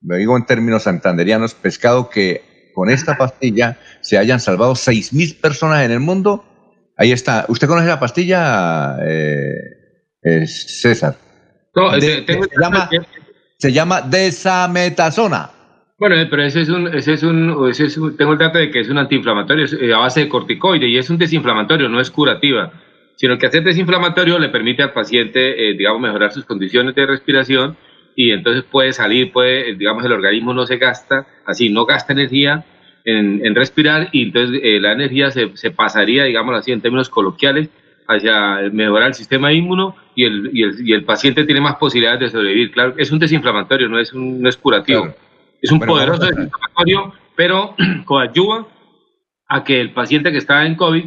me 0.00 0.18
digo 0.18 0.36
en 0.36 0.46
términos 0.46 0.84
santanderianos, 0.84 1.54
pescado 1.54 2.08
que 2.08 2.70
con 2.72 2.88
esta 2.88 3.18
pastilla 3.18 3.78
se 4.00 4.16
hayan 4.16 4.38
salvado 4.38 4.76
seis 4.76 5.12
mil 5.12 5.34
personas 5.34 5.84
en 5.84 5.90
el 5.90 5.98
mundo? 5.98 6.44
Ahí 6.96 7.10
está. 7.10 7.46
¿Usted 7.48 7.66
conoce 7.66 7.88
la 7.88 7.98
pastilla, 7.98 8.96
eh, 9.04 10.46
César? 10.46 11.16
No, 11.74 11.90
se, 12.00 12.24
llama, 12.60 12.88
se 13.58 13.72
llama 13.72 14.02
desametasona. 14.02 15.50
Bueno, 16.02 16.16
eh, 16.16 16.26
pero 16.28 16.42
ese 16.42 16.62
es 16.62 16.68
un, 16.68 16.88
ese 16.88 17.12
es 17.12 17.22
un, 17.22 17.68
ese 17.70 17.84
es 17.84 17.96
tengo 18.18 18.32
el 18.32 18.38
dato 18.38 18.58
de 18.58 18.72
que 18.72 18.80
es 18.80 18.88
un 18.88 18.98
antiinflamatorio 18.98 19.66
eh, 19.80 19.94
a 19.94 19.98
base 19.98 20.18
de 20.18 20.28
corticoide 20.28 20.88
y 20.88 20.98
es 20.98 21.08
un 21.10 21.16
desinflamatorio, 21.16 21.88
no 21.88 22.00
es 22.00 22.10
curativa, 22.10 22.72
sino 23.14 23.38
que 23.38 23.46
hacer 23.46 23.62
desinflamatorio 23.62 24.36
le 24.40 24.48
permite 24.48 24.82
al 24.82 24.92
paciente, 24.92 25.40
eh, 25.68 25.74
digamos, 25.74 26.00
mejorar 26.00 26.32
sus 26.32 26.44
condiciones 26.44 26.96
de 26.96 27.06
respiración 27.06 27.76
y 28.16 28.32
entonces 28.32 28.64
puede 28.64 28.92
salir, 28.92 29.30
puede, 29.30 29.76
digamos, 29.76 30.04
el 30.04 30.10
organismo 30.10 30.52
no 30.52 30.66
se 30.66 30.76
gasta, 30.76 31.24
así, 31.46 31.70
no 31.70 31.86
gasta 31.86 32.14
energía 32.14 32.64
en, 33.04 33.54
respirar 33.54 34.08
y 34.10 34.24
entonces 34.24 34.60
la 34.80 34.94
energía 34.94 35.30
se, 35.30 35.56
se, 35.56 35.70
pasaría, 35.70 36.24
digamos 36.24 36.58
así, 36.58 36.72
en 36.72 36.80
términos 36.80 37.10
coloquiales, 37.10 37.68
hacia 38.08 38.58
mejorar 38.72 39.06
el 39.06 39.14
sistema 39.14 39.52
inmuno 39.52 39.94
y 40.16 40.24
el, 40.24 40.50
y 40.52 40.64
el, 40.64 40.72
y 40.84 40.94
el 40.94 41.04
paciente 41.04 41.44
tiene 41.44 41.60
más 41.60 41.76
posibilidades 41.76 42.18
de 42.18 42.28
sobrevivir. 42.28 42.72
Claro, 42.72 42.94
es 42.96 43.12
un 43.12 43.20
desinflamatorio, 43.20 43.88
no 43.88 44.00
es, 44.00 44.12
un, 44.12 44.42
no 44.42 44.48
es 44.48 44.56
curativo. 44.56 45.14
Es 45.62 45.70
un 45.70 45.78
poderoso 45.78 46.26
desinflamatorio, 46.26 47.14
pero 47.36 47.76
coadyuva 48.04 48.66
a 49.48 49.64
que 49.64 49.80
el 49.80 49.92
paciente 49.92 50.32
que 50.32 50.38
está 50.38 50.66
en 50.66 50.74
COVID, 50.74 51.04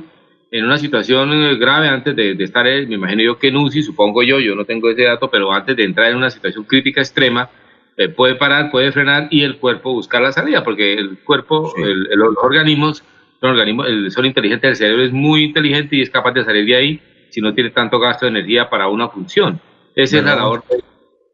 en 0.51 0.66
una 0.66 0.78
situación 0.78 1.34
eh, 1.34 1.56
grave 1.58 1.89
antes 1.89 2.16
de, 2.16 2.32
estar, 2.39 2.66
eh, 2.66 2.88
me 2.88 2.95
imagino 2.95 3.22
yo 3.22 3.38
que 3.38 3.49
en 3.49 3.58
UCI, 3.58 3.84
supongo 3.84 4.24
yo, 4.24 4.39
yo 4.39 4.56
no 4.56 4.64
tengo 4.64 4.89
ese 4.89 5.03
dato, 5.03 5.30
pero 5.30 5.51
antes 5.51 5.76
de 5.76 5.84
entrar 5.84 6.10
en 6.10 6.18
una 6.18 6.30
situación 6.30 6.64
crítica 6.64 7.01
extrema, 7.01 7.49
eh, 7.97 8.08
puede 8.08 8.36
parar, 8.36 8.72
puede 8.72 8.93
frenar 8.93 9.28
y 9.30 9.43
el 9.43 9.58
cuerpo 9.58 9.91
buscar 9.91 10.22
la 10.22 10.32
salida, 10.32 10.64
porque 10.64 10.93
el 10.93 11.20
cuerpo, 11.20 11.74
los 11.76 12.38
organismos, 12.41 13.03
los 13.41 13.51
organismos, 13.51 13.88
el 13.88 14.10
sol 14.12 14.26
inteligente 14.26 14.68
del 14.68 14.76
cerebro 14.78 15.03
es 15.03 15.12
muy 15.12 15.43
inteligente 15.43 15.97
y 15.97 16.01
es 16.01 16.10
capaz 16.10 16.32
de 16.32 16.45
salir 16.45 16.66
de 16.66 16.76
ahí 16.76 17.01
si 17.30 17.41
no 17.41 17.53
tiene 17.53 17.72
tanto 17.72 17.99
gasto 17.99 18.26
de 18.26 18.32
energía 18.32 18.70
para 18.70 18.88
una 18.88 19.10
función. 19.10 19.60
Esa 19.95 20.20
es 20.20 20.24
la 20.24 20.36
labor 20.36 20.64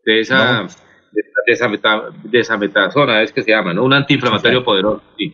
de, 0.05 0.19
esa 0.19 0.67
desametasona, 2.25 3.21
es 3.21 3.31
que 3.31 3.43
se 3.43 3.51
llama, 3.51 3.73
¿no? 3.73 3.83
Un 3.83 3.93
antiinflamatorio 3.93 4.63
poderoso. 4.63 5.03
Sí. 5.15 5.33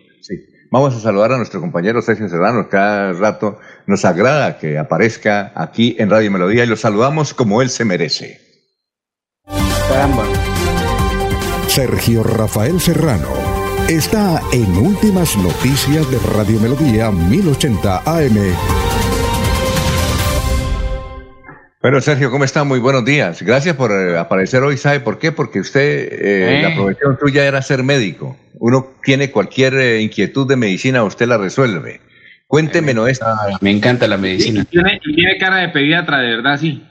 Vamos 0.69 0.95
a 0.95 0.99
saludar 0.99 1.31
a 1.31 1.37
nuestro 1.37 1.61
compañero 1.61 2.01
Sergio 2.01 2.27
Serrano, 2.27 2.67
cada 2.69 3.13
rato 3.13 3.57
nos 3.85 4.03
agrada 4.03 4.57
que 4.57 4.77
aparezca 4.77 5.53
aquí 5.55 5.95
en 5.97 6.09
Radio 6.09 6.29
Melodía 6.29 6.65
y 6.65 6.67
lo 6.67 6.75
saludamos 6.75 7.33
como 7.33 7.61
él 7.61 7.69
se 7.69 7.85
merece. 7.85 8.41
Sergio 11.67 12.23
Rafael 12.23 12.79
Serrano 12.81 13.29
está 13.87 14.41
en 14.51 14.75
Últimas 14.77 15.37
Noticias 15.37 16.09
de 16.11 16.19
Radio 16.35 16.59
Melodía 16.59 17.11
1080 17.11 18.01
AM. 18.05 18.86
Bueno, 21.79 22.01
Sergio, 22.01 22.31
¿cómo 22.31 22.43
está? 22.43 22.63
Muy 22.63 22.79
buenos 22.79 23.05
días. 23.05 23.43
Gracias 23.43 23.75
por 23.75 23.91
eh, 23.91 24.17
aparecer 24.17 24.63
hoy. 24.63 24.77
¿Sabe 24.77 24.99
por 24.99 25.19
qué? 25.19 25.31
Porque 25.31 25.59
usted, 25.59 26.09
eh, 26.11 26.61
la 26.63 26.73
profesión 26.73 27.19
suya 27.19 27.45
era 27.45 27.61
ser 27.61 27.83
médico. 27.83 28.35
Uno 28.55 28.95
tiene 29.03 29.29
cualquier 29.29 29.75
eh, 29.75 30.01
inquietud 30.01 30.47
de 30.47 30.55
medicina, 30.55 31.03
usted 31.03 31.27
la 31.27 31.37
resuelve. 31.37 32.01
Cuénteme, 32.47 32.95
¿no? 32.95 33.05
Me 33.61 33.69
encanta 33.69 34.07
la 34.07 34.17
medicina. 34.17 34.61
Y 34.61 34.65
tiene, 34.65 35.37
cara 35.39 35.57
de 35.57 35.69
pediatra, 35.69 36.17
de 36.17 36.37
verdad, 36.37 36.59
sí. 36.59 36.83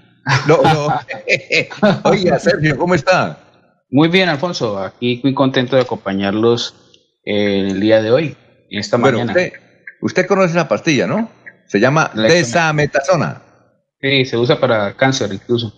No, 0.47 0.63
no. 0.63 0.89
Oiga, 2.05 2.39
Sergio, 2.39 2.79
¿cómo 2.79 2.95
está? 2.95 3.41
Muy 3.91 4.07
bien, 4.07 4.29
Alfonso. 4.29 4.79
Aquí 4.79 5.21
muy 5.25 5.35
contento 5.35 5.75
de 5.75 5.83
acompañarlos 5.83 6.77
el 7.25 7.81
día 7.81 8.03
de 8.03 8.13
hoy, 8.13 8.37
esta 8.71 8.99
mañana. 8.99 9.33
Usted, 9.33 9.53
usted 10.01 10.27
conoce 10.27 10.51
esa 10.51 10.69
pastilla, 10.69 11.09
¿no? 11.09 11.29
Se 11.67 11.81
llama 11.81 12.13
desametasona. 12.15 13.46
Sí, 14.01 14.25
se 14.25 14.37
usa 14.37 14.61
para 14.61 14.95
cáncer 14.95 15.33
incluso. 15.33 15.73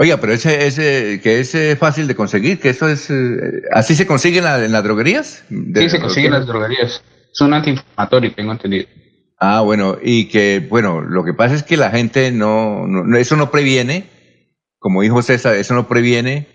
Oiga, 0.00 0.18
pero 0.18 0.32
ese, 0.32 0.66
ese 0.66 1.20
que 1.22 1.40
es 1.40 1.54
eh, 1.54 1.76
fácil 1.76 2.06
de 2.06 2.14
conseguir, 2.14 2.58
que 2.58 2.70
eso 2.70 2.88
es... 2.88 3.10
Eh, 3.10 3.62
¿Así 3.70 3.94
se 3.94 4.06
consigue 4.06 4.38
en, 4.38 4.72
las 4.72 4.82
droguerías? 4.82 5.44
sí, 5.50 5.90
se 5.90 6.00
consigue 6.00 6.28
en 6.28 6.32
las 6.32 6.46
droguerías. 6.46 7.02
Es 7.30 7.40
un 7.42 7.52
antiinflamatorio, 7.52 8.32
tengo 8.34 8.52
entendido. 8.52 8.86
Ah, 9.38 9.60
bueno, 9.60 9.98
y 10.02 10.28
que, 10.28 10.66
bueno, 10.68 11.02
lo 11.02 11.22
que 11.22 11.34
pasa 11.34 11.54
es 11.54 11.62
que 11.62 11.76
la 11.76 11.90
gente 11.90 12.32
no, 12.32 12.86
no 12.86 13.18
eso 13.18 13.36
no 13.36 13.50
previene, 13.50 14.08
como 14.78 15.02
dijo 15.02 15.20
César, 15.22 15.56
eso 15.56 15.74
no 15.74 15.86
previene, 15.86 16.48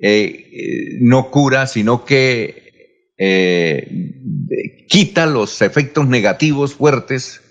eh, 0.00 0.98
no 1.00 1.30
cura, 1.30 1.68
sino 1.68 2.04
que 2.04 3.14
quita 4.88 5.26
los 5.26 5.62
efectos 5.62 6.08
negativos 6.08 6.74
fuertes 6.74 7.42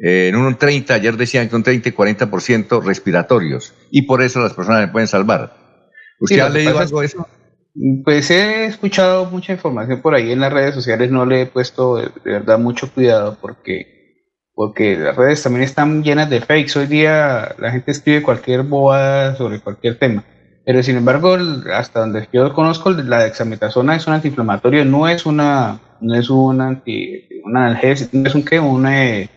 en 0.00 0.36
un 0.36 0.56
30, 0.56 0.94
ayer 0.94 1.16
decían 1.16 1.48
que 1.48 1.56
un 1.56 1.62
30 1.62 1.88
y 1.88 1.92
40% 1.92 2.82
respiratorios, 2.82 3.74
y 3.90 4.02
por 4.02 4.22
eso 4.22 4.40
las 4.40 4.54
personas 4.54 4.82
se 4.82 4.92
pueden 4.92 5.08
salvar. 5.08 5.52
¿Usted 6.20 6.40
ha 6.40 6.48
leído 6.48 6.78
algo 6.78 7.00
de 7.00 7.06
eso? 7.06 7.26
Pues 8.04 8.30
he 8.30 8.66
escuchado 8.66 9.26
mucha 9.26 9.52
información 9.52 10.00
por 10.00 10.14
ahí 10.14 10.32
en 10.32 10.40
las 10.40 10.52
redes 10.52 10.74
sociales, 10.74 11.10
no 11.10 11.26
le 11.26 11.42
he 11.42 11.46
puesto 11.46 11.96
de, 11.96 12.10
verdad 12.24 12.58
mucho 12.58 12.92
cuidado 12.92 13.38
porque, 13.40 14.32
porque 14.54 14.96
las 14.96 15.14
redes 15.14 15.42
también 15.42 15.62
están 15.62 16.02
llenas 16.02 16.28
de 16.28 16.40
fakes. 16.40 16.76
Hoy 16.76 16.86
día 16.86 17.54
la 17.58 17.70
gente 17.70 17.92
escribe 17.92 18.22
cualquier 18.22 18.62
bobada 18.62 19.36
sobre 19.36 19.60
cualquier 19.60 19.96
tema. 19.96 20.24
Pero 20.64 20.82
sin 20.82 20.96
embargo, 20.96 21.38
hasta 21.72 22.00
donde 22.00 22.28
yo 22.32 22.52
conozco, 22.52 22.90
la 22.90 23.22
dexametasona 23.22 23.96
es 23.96 24.06
un 24.06 24.14
antiinflamatorio, 24.14 24.84
no 24.84 25.08
es 25.08 25.24
una, 25.24 25.80
no 26.00 26.14
es 26.14 26.28
un 26.28 26.60
anti, 26.60 27.28
un 27.44 27.56
analgésico, 27.56 28.10
no 28.18 28.28
es 28.28 28.34
un 28.34 28.44
qué, 28.44 28.58
un, 28.58 28.86
eh, 28.86 29.30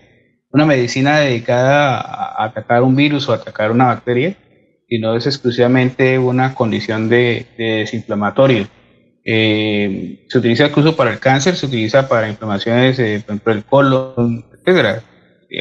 una 0.54 0.66
medicina 0.66 1.20
dedicada 1.20 2.00
a 2.00 2.46
atacar 2.46 2.84
un 2.84 2.96
virus 2.96 3.28
o 3.30 3.34
atacar 3.34 3.72
una 3.72 3.86
bacteria, 3.86 4.36
sino 4.88 5.16
es 5.16 5.26
exclusivamente 5.26 6.20
una 6.20 6.54
condición 6.54 7.10
de, 7.10 7.46
desinflamatorio. 7.58 8.68
Eh, 9.24 10.26
se 10.28 10.38
utiliza 10.38 10.68
incluso 10.68 10.96
para 10.96 11.12
el 11.12 11.20
cáncer, 11.20 11.56
se 11.56 11.68
utiliza 11.68 12.10
para 12.10 12.28
inflamaciones, 12.30 13.00
eh, 13.00 13.24
por 13.26 13.36
ejemplo, 13.36 13.54
el 13.54 13.64
colon, 13.64 14.46
etcétera, 14.54 15.04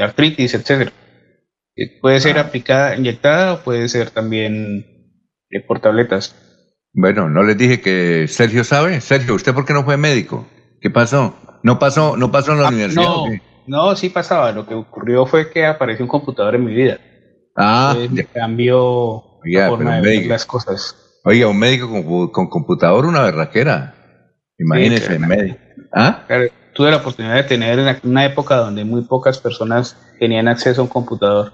artritis, 0.02 0.54
etcétera. 0.54 0.92
Eh, 1.76 1.98
puede 2.00 2.20
ser 2.20 2.38
ah. 2.38 2.42
aplicada, 2.42 2.96
inyectada 2.96 3.54
o 3.54 3.60
puede 3.60 3.88
ser 3.88 4.10
también 4.10 4.86
por 5.68 5.80
tabletas. 5.80 6.34
Bueno, 6.92 7.28
no 7.28 7.44
les 7.44 7.56
dije 7.56 7.80
que 7.80 8.26
Sergio 8.28 8.64
sabe. 8.64 9.00
Sergio, 9.00 9.34
¿usted 9.34 9.54
por 9.54 9.64
qué 9.64 9.72
no 9.72 9.84
fue 9.84 9.96
médico? 9.96 10.48
¿Qué 10.80 10.90
pasó? 10.90 11.36
¿No 11.62 11.78
pasó, 11.78 12.16
no 12.16 12.32
pasó 12.32 12.52
en 12.52 12.62
la 12.62 12.66
Ah, 12.66 12.70
universidad? 12.70 13.02
no? 13.04 13.26
No, 13.66 13.94
sí 13.96 14.08
pasaba. 14.10 14.52
Lo 14.52 14.66
que 14.66 14.74
ocurrió 14.74 15.26
fue 15.26 15.50
que 15.50 15.66
apareció 15.66 16.04
un 16.04 16.08
computador 16.10 16.54
en 16.54 16.64
mi 16.64 16.74
vida. 16.74 16.98
Ah, 17.56 17.94
Entonces, 17.98 18.26
cambió 18.32 19.22
la 19.44 19.68
forma 19.68 19.92
de 19.92 19.96
un 19.98 20.02
ver 20.04 20.14
médico. 20.16 20.32
las 20.32 20.46
cosas. 20.46 20.96
Oiga, 21.24 21.48
un 21.48 21.58
médico 21.58 21.88
con, 21.88 22.28
con 22.30 22.48
computador, 22.48 23.04
una 23.06 23.22
berraquera. 23.22 23.94
Imagínese, 24.58 25.06
Sí, 25.12 25.18
claro. 25.18 25.26
médico. 25.36 25.58
¿Ah? 25.92 26.24
Claro, 26.26 26.44
tuve 26.74 26.90
la 26.90 26.96
oportunidad 26.98 27.34
de 27.34 27.42
tener 27.44 27.78
en 27.78 27.96
una 28.04 28.24
época 28.24 28.56
donde 28.56 28.84
muy 28.84 29.02
pocas 29.02 29.38
personas 29.38 29.96
tenían 30.18 30.48
acceso 30.48 30.80
a 30.80 30.84
un 30.84 30.90
computador 30.90 31.52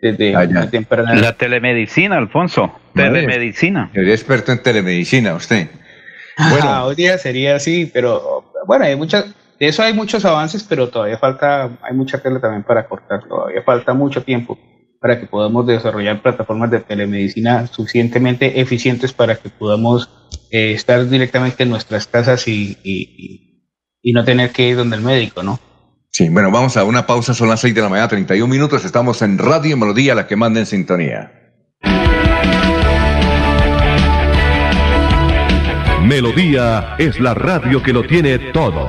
desde 0.00 0.34
Ah, 0.34 0.68
temprana 0.70 1.14
La 1.14 1.32
telemedicina, 1.34 2.16
Alfonso. 2.18 2.72
Madre. 2.94 3.10
Telemedicina. 3.22 3.90
Sería 3.94 4.14
experto 4.14 4.52
en 4.52 4.62
telemedicina, 4.62 5.34
usted. 5.34 5.68
Bueno, 6.50 6.84
hoy 6.86 6.94
día 6.94 7.18
sería 7.18 7.56
así, 7.56 7.90
pero 7.92 8.52
bueno, 8.66 8.86
hay 8.86 8.96
muchas, 8.96 9.26
de 9.62 9.68
eso 9.68 9.80
hay 9.84 9.94
muchos 9.94 10.24
avances, 10.24 10.64
pero 10.68 10.88
todavía 10.88 11.18
falta, 11.18 11.78
hay 11.82 11.94
mucha 11.94 12.18
tela 12.20 12.40
también 12.40 12.64
para 12.64 12.88
cortar, 12.88 13.22
todavía 13.28 13.62
falta 13.62 13.94
mucho 13.94 14.24
tiempo 14.24 14.58
para 15.00 15.20
que 15.20 15.26
podamos 15.26 15.64
desarrollar 15.68 16.20
plataformas 16.20 16.68
de 16.72 16.80
telemedicina 16.80 17.68
suficientemente 17.68 18.60
eficientes 18.60 19.12
para 19.12 19.36
que 19.36 19.50
podamos 19.50 20.10
eh, 20.50 20.72
estar 20.72 21.08
directamente 21.08 21.62
en 21.62 21.70
nuestras 21.70 22.08
casas 22.08 22.48
y, 22.48 22.76
y- 22.82 23.02
y- 23.16 23.68
y 24.02 24.12
no 24.12 24.24
tener 24.24 24.50
que 24.50 24.66
ir 24.70 24.76
donde 24.76 24.96
el 24.96 25.02
médico, 25.02 25.44
¿no? 25.44 25.60
Sí, 26.10 26.28
bueno, 26.28 26.50
vamos 26.50 26.76
a 26.76 26.82
una 26.82 27.06
pausa, 27.06 27.32
son 27.32 27.48
las 27.48 27.60
6 27.60 27.72
de 27.72 27.82
la 27.82 27.88
mañana, 27.88 28.08
31 28.08 28.52
minutos, 28.52 28.84
estamos 28.84 29.22
en 29.22 29.38
Radio 29.38 29.76
Melodía, 29.76 30.16
la 30.16 30.26
que 30.26 30.34
manda 30.34 30.58
en 30.58 30.66
sintonía. 30.66 31.30
Melodía 36.02 36.96
es 36.98 37.20
la 37.20 37.34
radio 37.34 37.80
que 37.80 37.92
lo 37.92 38.02
tiene 38.02 38.38
todo. 38.52 38.88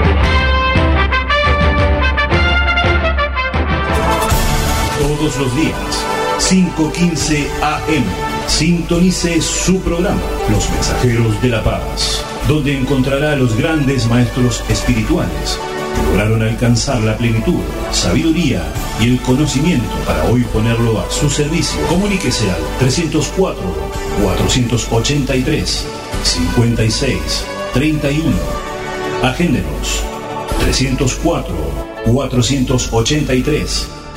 Todos 5.21 5.37
los 5.37 5.55
días, 5.55 5.75
5.15 6.39 7.47
AM. 7.61 8.03
Sintonice 8.47 9.39
su 9.39 9.79
programa, 9.81 10.19
Los 10.49 10.67
Mensajeros 10.71 11.39
de 11.43 11.49
la 11.49 11.63
Paz, 11.63 12.25
donde 12.47 12.75
encontrará 12.75 13.33
a 13.33 13.35
los 13.35 13.55
grandes 13.55 14.07
maestros 14.07 14.63
espirituales 14.67 15.59
que 15.93 16.01
lograron 16.01 16.41
alcanzar 16.41 17.03
la 17.03 17.15
plenitud, 17.17 17.59
sabiduría 17.91 18.63
y 18.99 19.09
el 19.09 19.21
conocimiento 19.21 19.95
para 20.07 20.23
hoy 20.23 20.41
ponerlo 20.45 20.99
a 20.99 21.11
su 21.11 21.29
servicio. 21.29 21.79
Comuníquese 21.87 22.49
al 22.49 22.79
304 22.79 23.61
483 24.23 25.85
56 26.23 27.45
31. 27.75 28.25
Agéndenos 29.21 30.01
304 30.61 31.53
483 32.11 34.00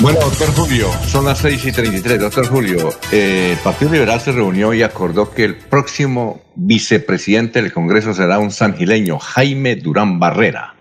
Bueno, 0.00 0.20
doctor 0.20 0.54
Julio, 0.54 0.92
son 1.08 1.24
las 1.24 1.38
6 1.38 1.66
y 1.66 1.72
33. 1.72 2.20
Doctor 2.20 2.46
Julio, 2.46 2.90
eh, 3.10 3.54
el 3.56 3.58
Partido 3.58 3.90
Liberal 3.90 4.20
se 4.20 4.30
reunió 4.30 4.72
y 4.72 4.82
acordó 4.82 5.34
que 5.34 5.42
el 5.42 5.56
próximo 5.56 6.40
vicepresidente 6.54 7.60
del 7.60 7.72
Congreso 7.72 8.14
será 8.14 8.38
un 8.38 8.52
sangileño, 8.52 9.18
Jaime 9.18 9.74
Durán 9.74 10.20
Barrera. 10.20 10.76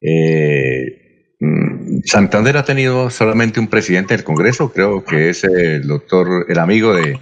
Eh, 0.00 1.34
mm, 1.40 2.02
Santander 2.04 2.56
ha 2.58 2.64
tenido 2.64 3.10
solamente 3.10 3.58
un 3.58 3.66
presidente 3.66 4.16
del 4.16 4.22
Congreso, 4.22 4.72
creo 4.72 5.04
que 5.04 5.30
es 5.30 5.42
el 5.42 5.88
doctor, 5.88 6.46
el 6.48 6.58
amigo 6.60 6.94
de, 6.94 7.18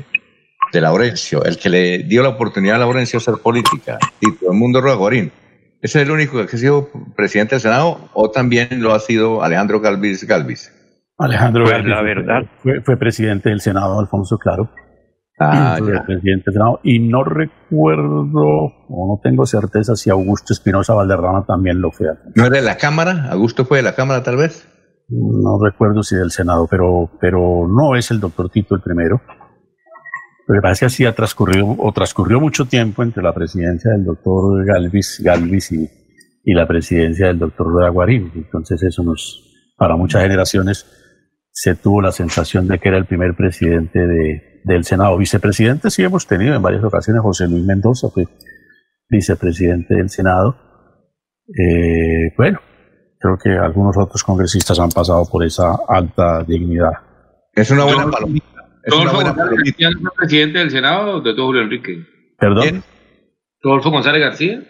de 0.71 0.81
Laurencio, 0.83 1.45
el 1.45 1.57
que 1.57 1.71
le 1.71 1.99
dio 2.01 2.23
la 2.23 2.29
oportunidad 2.29 2.77
a 2.77 2.81
Laurencio 2.81 3.19
a 3.19 3.23
hacer 3.23 3.35
política, 3.43 3.99
Tito 4.21 4.53
Mundo 4.53 4.83
Roaguarín. 4.83 5.33
¿Ese 5.85 6.01
es 6.01 6.07
el 6.07 6.11
único 6.11 6.39
que 6.47 6.57
ha 6.57 6.59
sido 6.59 6.89
presidente 7.15 7.57
del 7.57 7.61
Senado 7.61 8.09
o 8.15 8.31
también 8.31 8.69
lo 8.81 8.95
ha 8.95 8.99
sido 9.01 9.43
Alejandro 9.43 9.81
Galvis 9.81 10.27
Galvis? 10.27 10.73
Alejandro 11.19 11.65
Pues 11.65 11.75
Galvis 11.75 11.91
la 11.91 11.97
fue- 11.99 12.05
verdad. 12.15 12.43
Fue, 12.63 12.81
fue 12.81 12.97
presidente 12.97 13.51
del 13.51 13.61
Senado, 13.61 14.01
Alfonso 14.01 14.39
Claro. 14.39 14.71
Ah, 15.39 15.75
Fue 15.79 15.93
ya. 15.93 16.05
presidente 16.05 16.45
del 16.47 16.55
Senado. 16.55 16.81
Y 16.85 17.01
no 17.01 17.23
recuerdo, 17.25 18.43
o 18.89 19.09
no 19.17 19.21
tengo 19.23 19.45
certeza 19.47 19.95
si 19.97 20.09
Augusto 20.09 20.53
Espinosa 20.53 20.95
Valderrama 20.95 21.45
también 21.47 21.81
lo 21.81 21.91
fue. 21.91 22.07
¿No 22.35 22.47
era 22.47 22.57
de 22.57 22.63
la 22.63 22.77
Cámara? 22.79 23.27
¿Augusto 23.31 23.65
fue 23.65 23.79
de 23.79 23.83
la 23.83 23.95
Cámara 23.95 24.23
tal 24.23 24.37
vez? 24.37 24.67
No 25.11 25.59
recuerdo 25.63 26.03
si 26.03 26.17
del 26.17 26.31
Senado, 26.31 26.67
pero, 26.71 27.11
pero 27.21 27.67
no 27.69 27.95
es 27.95 28.11
el 28.11 28.21
doctor 28.21 28.49
Tito 28.49 28.75
el 28.75 28.81
primero. 28.81 29.21
Lo 30.47 30.55
que 30.55 30.61
pasa 30.61 30.73
es 30.73 30.81
que 30.81 30.87
así 30.87 31.05
ha 31.07 31.15
transcurrido, 31.15 31.75
o 31.79 31.93
transcurrió 31.93 32.41
mucho 32.41 32.67
tiempo 32.67 33.03
entre 33.03 33.23
la 33.23 33.33
presidencia 33.33 33.93
del 33.93 34.05
doctor 34.05 34.65
Galvis, 34.67 35.21
Galvis 35.25 35.73
y, 35.73 35.89
y 36.45 36.55
la 36.55 36.67
presidencia 36.67 37.29
del 37.29 37.39
doctor 37.39 37.91
Guarín. 37.91 38.31
Entonces 38.35 38.83
eso 38.83 39.03
nos, 39.03 39.73
para 39.77 39.97
muchas 39.97 40.23
generaciones, 40.23 40.87
se 41.51 41.77
tuvo 41.77 42.03
la 42.03 42.13
sensación 42.13 42.69
de 42.69 42.79
que 42.79 42.89
era 42.89 42.99
el 42.99 43.07
primer 43.07 43.35
presidente 43.35 44.07
de, 44.07 44.61
del 44.65 44.85
Senado. 44.85 45.17
Vicepresidente 45.17 45.91
sí 45.91 46.03
hemos 46.03 46.27
tenido 46.27 46.55
en 46.55 46.63
varias 46.63 46.85
ocasiones, 46.85 47.23
José 47.23 47.49
Luis 47.49 47.65
Mendoza 47.65 48.09
fue 48.09 48.27
vicepresidente 49.09 49.95
del 49.95 50.11
Senado. 50.11 50.57
Eh, 51.49 52.35
bueno, 52.37 52.59
creo 53.19 53.39
que 53.39 53.51
algunos 53.51 53.97
otros 53.97 54.23
congresistas 54.25 54.79
han 54.79 54.91
pasado 54.91 55.25
por 55.31 55.45
esa 55.45 55.79
alta 55.89 56.43
dignidad. 56.43 56.93
Es 57.55 57.71
una 57.71 57.85
buena 57.85 58.11
palomita. 58.11 58.54
Rodolfo 58.87 59.17
González. 59.23 59.59
García 59.65 59.91
no 59.91 60.01
fue 60.01 60.11
presidente 60.17 60.59
del 60.59 60.71
Senado, 60.71 61.21
doctor 61.21 61.45
Julio 61.45 61.63
Enrique. 61.63 62.05
¿Perdón? 62.39 62.83
Rodolfo 63.63 63.91
González 63.91 64.21
García. 64.21 64.63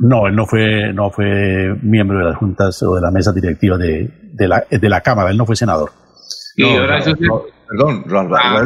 No, 0.00 0.26
él 0.28 0.36
no 0.36 0.46
fue, 0.46 0.92
no 0.92 1.10
fue 1.10 1.74
miembro 1.82 2.18
de 2.18 2.24
las 2.26 2.36
juntas 2.36 2.80
o 2.84 2.94
de 2.94 3.00
la 3.00 3.10
mesa 3.10 3.32
directiva 3.32 3.76
de, 3.76 4.08
de, 4.34 4.48
la, 4.48 4.64
de 4.70 4.88
la 4.88 5.00
Cámara, 5.00 5.30
él 5.30 5.36
no 5.36 5.44
fue 5.46 5.56
senador. 5.56 5.90
Y 6.56 6.62
No, 6.62 6.80
ahora 6.80 6.98
no, 6.98 7.04
sí- 7.04 7.12
perdón, 7.68 8.04
Ro- 8.06 8.36
Ah. 8.36 8.64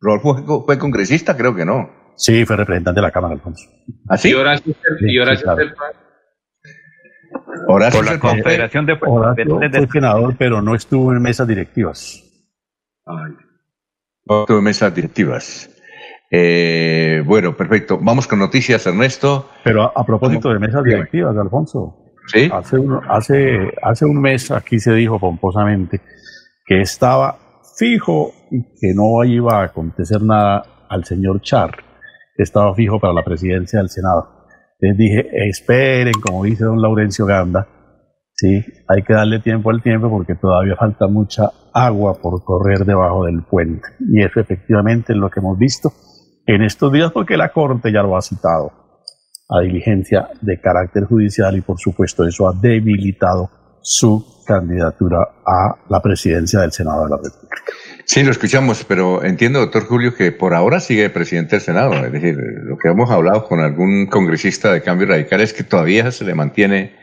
Rodolfo, 0.00 0.44
fue- 0.44 0.64
fue 0.64 0.78
congresista, 0.78 1.36
creo 1.36 1.54
que 1.54 1.64
no. 1.64 1.88
Sí, 2.16 2.44
fue 2.44 2.56
representante 2.56 3.00
de 3.00 3.06
la 3.06 3.12
Cámara, 3.12 3.34
Alfonso. 3.34 3.64
¿Así? 4.08 4.30
Y 4.30 4.34
Horacio 4.34 4.74
y 5.00 5.18
Horacio 5.18 5.44
claro. 5.44 5.58
Serpa. 5.62 5.84
Horacio 7.68 8.00
Por 8.00 8.10
la 8.12 8.18
Confederación 8.18 8.86
de 8.86 8.92
Horacio 9.00 9.34
Presidentes 9.34 9.78
fue 9.86 9.92
senador, 10.00 10.34
pero 10.38 10.60
no 10.60 10.74
estuvo 10.74 11.12
en 11.12 11.22
mesas 11.22 11.46
directivas. 11.46 12.22
De 14.48 14.60
mesas 14.60 14.94
directivas. 14.94 15.68
Eh, 16.30 17.22
bueno, 17.26 17.54
perfecto. 17.56 17.98
Vamos 18.00 18.26
con 18.26 18.38
noticias, 18.38 18.86
Ernesto. 18.86 19.50
Pero 19.64 19.82
a, 19.82 19.92
a 19.94 20.04
propósito 20.04 20.50
de 20.52 20.58
mesas 20.58 20.82
directivas, 20.84 21.36
Alfonso. 21.36 21.98
Sí. 22.28 22.48
Hace 22.52 22.78
un, 22.78 23.00
hace, 23.08 23.72
hace 23.82 24.04
un 24.04 24.20
mes 24.20 24.50
aquí 24.50 24.78
se 24.78 24.94
dijo 24.94 25.18
pomposamente 25.18 26.00
que 26.64 26.80
estaba 26.80 27.36
fijo 27.76 28.32
y 28.50 28.62
que 28.62 28.94
no 28.94 29.24
iba 29.24 29.60
a 29.60 29.64
acontecer 29.64 30.22
nada 30.22 30.62
al 30.88 31.04
señor 31.04 31.40
Char, 31.40 31.76
que 32.36 32.42
estaba 32.42 32.74
fijo 32.74 33.00
para 33.00 33.12
la 33.12 33.24
presidencia 33.24 33.80
del 33.80 33.88
Senado. 33.88 34.46
Les 34.78 34.96
dije, 34.96 35.28
esperen, 35.48 36.14
como 36.14 36.44
dice 36.44 36.64
don 36.64 36.80
Laurencio 36.80 37.26
Ganda, 37.26 37.66
sí, 38.34 38.64
hay 38.88 39.02
que 39.02 39.14
darle 39.14 39.40
tiempo 39.40 39.70
al 39.70 39.82
tiempo 39.82 40.10
porque 40.10 40.34
todavía 40.34 40.76
falta 40.76 41.06
mucha 41.06 41.50
agua 41.72 42.14
por 42.20 42.42
correr 42.44 42.84
debajo 42.84 43.24
del 43.24 43.42
puente. 43.42 43.88
Y 44.00 44.22
eso 44.22 44.40
efectivamente 44.40 45.12
es 45.12 45.18
lo 45.18 45.30
que 45.30 45.40
hemos 45.40 45.58
visto 45.58 45.92
en 46.46 46.62
estos 46.62 46.92
días 46.92 47.12
porque 47.12 47.36
la 47.36 47.52
Corte 47.52 47.92
ya 47.92 48.02
lo 48.02 48.16
ha 48.16 48.22
citado 48.22 48.72
a 49.48 49.60
diligencia 49.60 50.28
de 50.40 50.60
carácter 50.60 51.04
judicial 51.04 51.56
y 51.56 51.60
por 51.60 51.78
supuesto 51.78 52.26
eso 52.26 52.48
ha 52.48 52.52
debilitado 52.54 53.50
su 53.82 54.24
candidatura 54.46 55.18
a 55.44 55.76
la 55.88 56.00
presidencia 56.00 56.60
del 56.60 56.72
Senado 56.72 57.04
de 57.04 57.10
la 57.10 57.16
República. 57.16 57.56
Sí, 58.04 58.22
lo 58.22 58.30
escuchamos, 58.30 58.84
pero 58.84 59.22
entiendo, 59.24 59.60
doctor 59.60 59.86
Julio, 59.86 60.14
que 60.14 60.32
por 60.32 60.54
ahora 60.54 60.80
sigue 60.80 61.10
presidente 61.10 61.56
del 61.56 61.60
Senado. 61.60 61.92
Es 61.94 62.12
decir, 62.12 62.36
lo 62.36 62.76
que 62.76 62.88
hemos 62.88 63.10
hablado 63.10 63.44
con 63.44 63.60
algún 63.60 64.06
congresista 64.06 64.72
de 64.72 64.82
cambio 64.82 65.08
radical 65.08 65.40
es 65.40 65.52
que 65.52 65.64
todavía 65.64 66.10
se 66.10 66.24
le 66.24 66.34
mantiene 66.34 67.01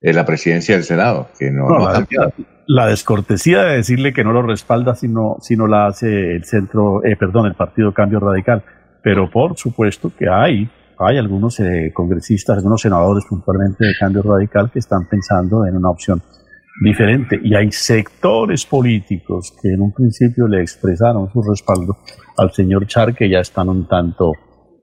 eh, 0.00 0.12
la 0.12 0.24
presidencia 0.24 0.74
del 0.74 0.84
Senado, 0.84 1.28
que 1.38 1.50
no, 1.50 1.68
No, 1.68 1.78
no 1.78 2.32
la, 2.66 2.86
descortesía 2.86 3.64
de 3.64 3.76
decirle 3.76 4.12
que 4.12 4.24
no 4.24 4.32
lo 4.32 4.42
respalda 4.42 4.94
si 4.94 5.08
no, 5.08 5.36
si 5.40 5.56
no 5.56 5.66
la 5.66 5.86
hace 5.86 6.36
el 6.36 6.44
centro, 6.44 7.04
eh, 7.04 7.16
perdón, 7.16 7.46
el 7.46 7.54
Partido 7.54 7.92
Cambio 7.92 8.20
Radical. 8.20 8.62
Pero 9.02 9.30
por 9.30 9.58
supuesto 9.58 10.12
que 10.16 10.28
hay, 10.28 10.70
hay 10.98 11.18
algunos 11.18 11.58
eh, 11.60 11.90
congresistas, 11.92 12.58
algunos 12.58 12.80
senadores 12.80 13.24
puntualmente 13.28 13.84
de 13.84 13.94
Cambio 13.98 14.22
Radical 14.22 14.70
que 14.70 14.78
están 14.78 15.06
pensando 15.06 15.66
en 15.66 15.76
una 15.76 15.90
opción 15.90 16.22
diferente. 16.82 17.38
Y 17.42 17.54
hay 17.54 17.70
sectores 17.72 18.64
políticos 18.64 19.54
que 19.60 19.68
en 19.68 19.82
un 19.82 19.92
principio 19.92 20.46
le 20.46 20.62
expresaron 20.62 21.30
su 21.30 21.42
respaldo 21.42 21.98
al 22.38 22.52
señor 22.52 22.86
Char, 22.86 23.14
que 23.14 23.28
ya 23.28 23.40
están 23.40 23.68
un 23.68 23.86
tanto 23.86 24.32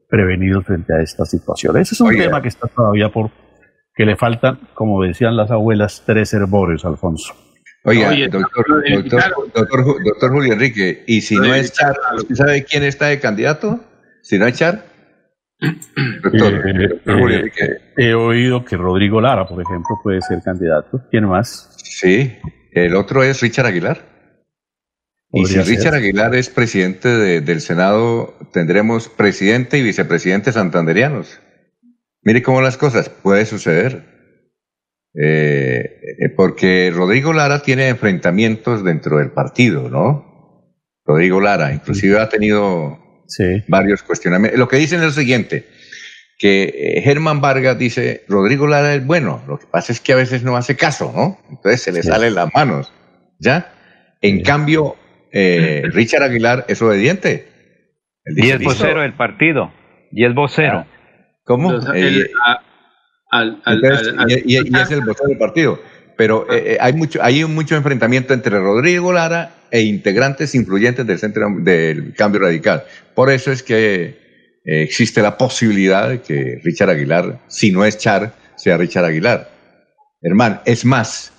prevenidos 0.09 0.65
frente 0.65 0.93
a 0.93 1.01
esta 1.01 1.25
situación. 1.25 1.77
Ese 1.77 1.95
es 1.95 2.01
un 2.01 2.15
tema 2.15 2.41
que 2.41 2.49
está 2.49 2.67
todavía 2.67 3.09
por 3.09 3.31
que 3.97 4.05
le 4.05 4.15
faltan, 4.15 4.59
como 4.75 5.01
decían 5.03 5.35
las 5.35 5.51
abuelas, 5.51 6.03
tres 6.05 6.33
herbores, 6.33 6.85
Alfonso. 6.85 7.33
Oiga, 7.83 8.09
Oye, 8.09 8.27
doctor, 8.27 8.65
doctor, 8.93 9.23
doctor, 9.55 10.03
doctor 10.03 10.31
Julio 10.31 10.53
Enrique, 10.53 11.03
y 11.07 11.21
si 11.21 11.35
no 11.35 11.53
es 11.53 11.73
Char, 11.73 11.95
¿usted 12.15 12.35
sabe 12.35 12.63
quién 12.63 12.83
está 12.83 13.07
de 13.07 13.19
candidato? 13.19 13.79
Si 14.21 14.37
no 14.37 14.45
es 14.45 14.53
Char. 14.57 14.85
Doctor, 16.21 16.53
Eh, 16.69 16.87
doctor 16.89 17.19
Julio 17.19 17.35
eh, 17.37 17.39
Enrique. 17.39 17.77
he 17.97 18.13
oído 18.13 18.63
que 18.63 18.77
Rodrigo 18.77 19.19
Lara, 19.19 19.47
por 19.47 19.59
ejemplo, 19.59 19.97
puede 20.03 20.21
ser 20.21 20.39
candidato. 20.43 21.01
¿Quién 21.09 21.25
más? 21.25 21.75
Sí, 21.83 22.35
el 22.73 22.95
otro 22.95 23.23
es 23.23 23.41
Richard 23.41 23.65
Aguilar. 23.65 24.01
Y 25.31 25.45
si 25.45 25.55
ser. 25.55 25.65
Richard 25.65 25.95
Aguilar 25.95 26.35
es 26.35 26.49
presidente 26.49 27.09
de- 27.09 27.41
del 27.41 27.61
Senado, 27.61 28.35
tendremos 28.53 29.09
presidente 29.09 29.79
y 29.79 29.81
vicepresidente 29.81 30.51
santanderianos. 30.51 31.39
Mire 32.23 32.41
cómo 32.41 32.61
las 32.61 32.77
cosas 32.77 33.09
puede 33.09 33.45
suceder. 33.45 34.15
Eh, 35.19 35.99
eh, 36.19 36.29
porque 36.35 36.91
Rodrigo 36.93 37.33
Lara 37.33 37.61
tiene 37.63 37.87
enfrentamientos 37.87 38.83
dentro 38.83 39.17
del 39.17 39.31
partido, 39.31 39.89
¿no? 39.89 40.69
Rodrigo 41.05 41.41
Lara, 41.41 41.73
inclusive 41.73 42.19
ha 42.19 42.29
tenido 42.29 42.99
varios 43.67 44.03
cuestionamientos. 44.03 44.59
Lo 44.59 44.67
que 44.67 44.77
dicen 44.77 44.99
es 44.99 45.05
lo 45.05 45.11
siguiente, 45.11 45.65
que 46.37 46.65
eh, 46.97 47.01
Germán 47.01 47.41
Vargas 47.41 47.79
dice, 47.79 48.25
Rodrigo 48.27 48.67
Lara 48.67 48.93
es 48.93 49.05
bueno, 49.05 49.41
lo 49.47 49.57
que 49.57 49.65
pasa 49.65 49.91
es 49.91 49.99
que 50.01 50.13
a 50.13 50.17
veces 50.17 50.43
no 50.43 50.55
hace 50.55 50.75
caso, 50.75 51.11
¿no? 51.15 51.39
Entonces 51.49 51.81
se 51.81 51.91
le 51.91 52.03
Sí. 52.03 52.09
salen 52.09 52.35
las 52.35 52.53
manos, 52.53 52.93
¿ya? 53.39 53.73
En 54.21 54.43
cambio, 54.43 54.97
eh, 55.31 55.83
Richard 55.93 56.23
Aguilar 56.23 56.65
es 56.67 56.79
obediente. 56.81 57.47
Él 58.25 58.37
Y 58.37 58.41
dice, 58.41 58.53
es 58.55 58.59
"Listo". 58.59 58.73
vocero 58.75 59.01
del 59.01 59.13
partido. 59.15 59.71
Y 60.11 60.25
es 60.25 60.35
vocero. 60.35 60.85
¿Cómo? 61.47 61.73
Y, 61.73 62.25
es 64.55 64.91
el 64.91 65.01
vocero 65.01 65.29
del 65.29 65.37
partido. 65.37 65.79
Pero 66.17 66.51
eh, 66.51 66.73
eh, 66.73 66.77
hay 66.79 66.93
mucho 66.93 67.23
hay 67.23 67.43
un 67.43 67.53
mucho 67.55 67.75
enfrentamiento 67.75 68.33
entre 68.33 68.59
Rodrigo 68.59 69.13
Lara 69.13 69.51
e 69.71 69.81
integrantes 69.81 70.55
influyentes 70.55 71.05
del 71.05 71.19
centro 71.19 71.47
del 71.59 72.13
cambio 72.15 72.41
radical. 72.41 72.83
Por 73.13 73.31
eso 73.31 73.51
es 73.51 73.63
que 73.63 74.59
eh, 74.65 74.81
existe 74.81 75.21
la 75.21 75.37
posibilidad 75.37 76.09
de 76.09 76.21
que 76.21 76.59
Richard 76.63 76.89
Aguilar, 76.89 77.39
si 77.47 77.71
no 77.71 77.85
es 77.85 77.97
Char, 77.97 78.33
sea 78.55 78.77
Richard 78.77 79.05
Aguilar. 79.05 79.49
Hermano, 80.21 80.61
es 80.65 80.83
más, 80.83 81.31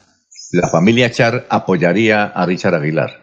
la 0.52 0.68
familia 0.68 1.11
Char 1.11 1.44
apoyaría 1.50 2.24
a 2.24 2.46
Richard 2.46 2.76
Aguilar. 2.76 3.20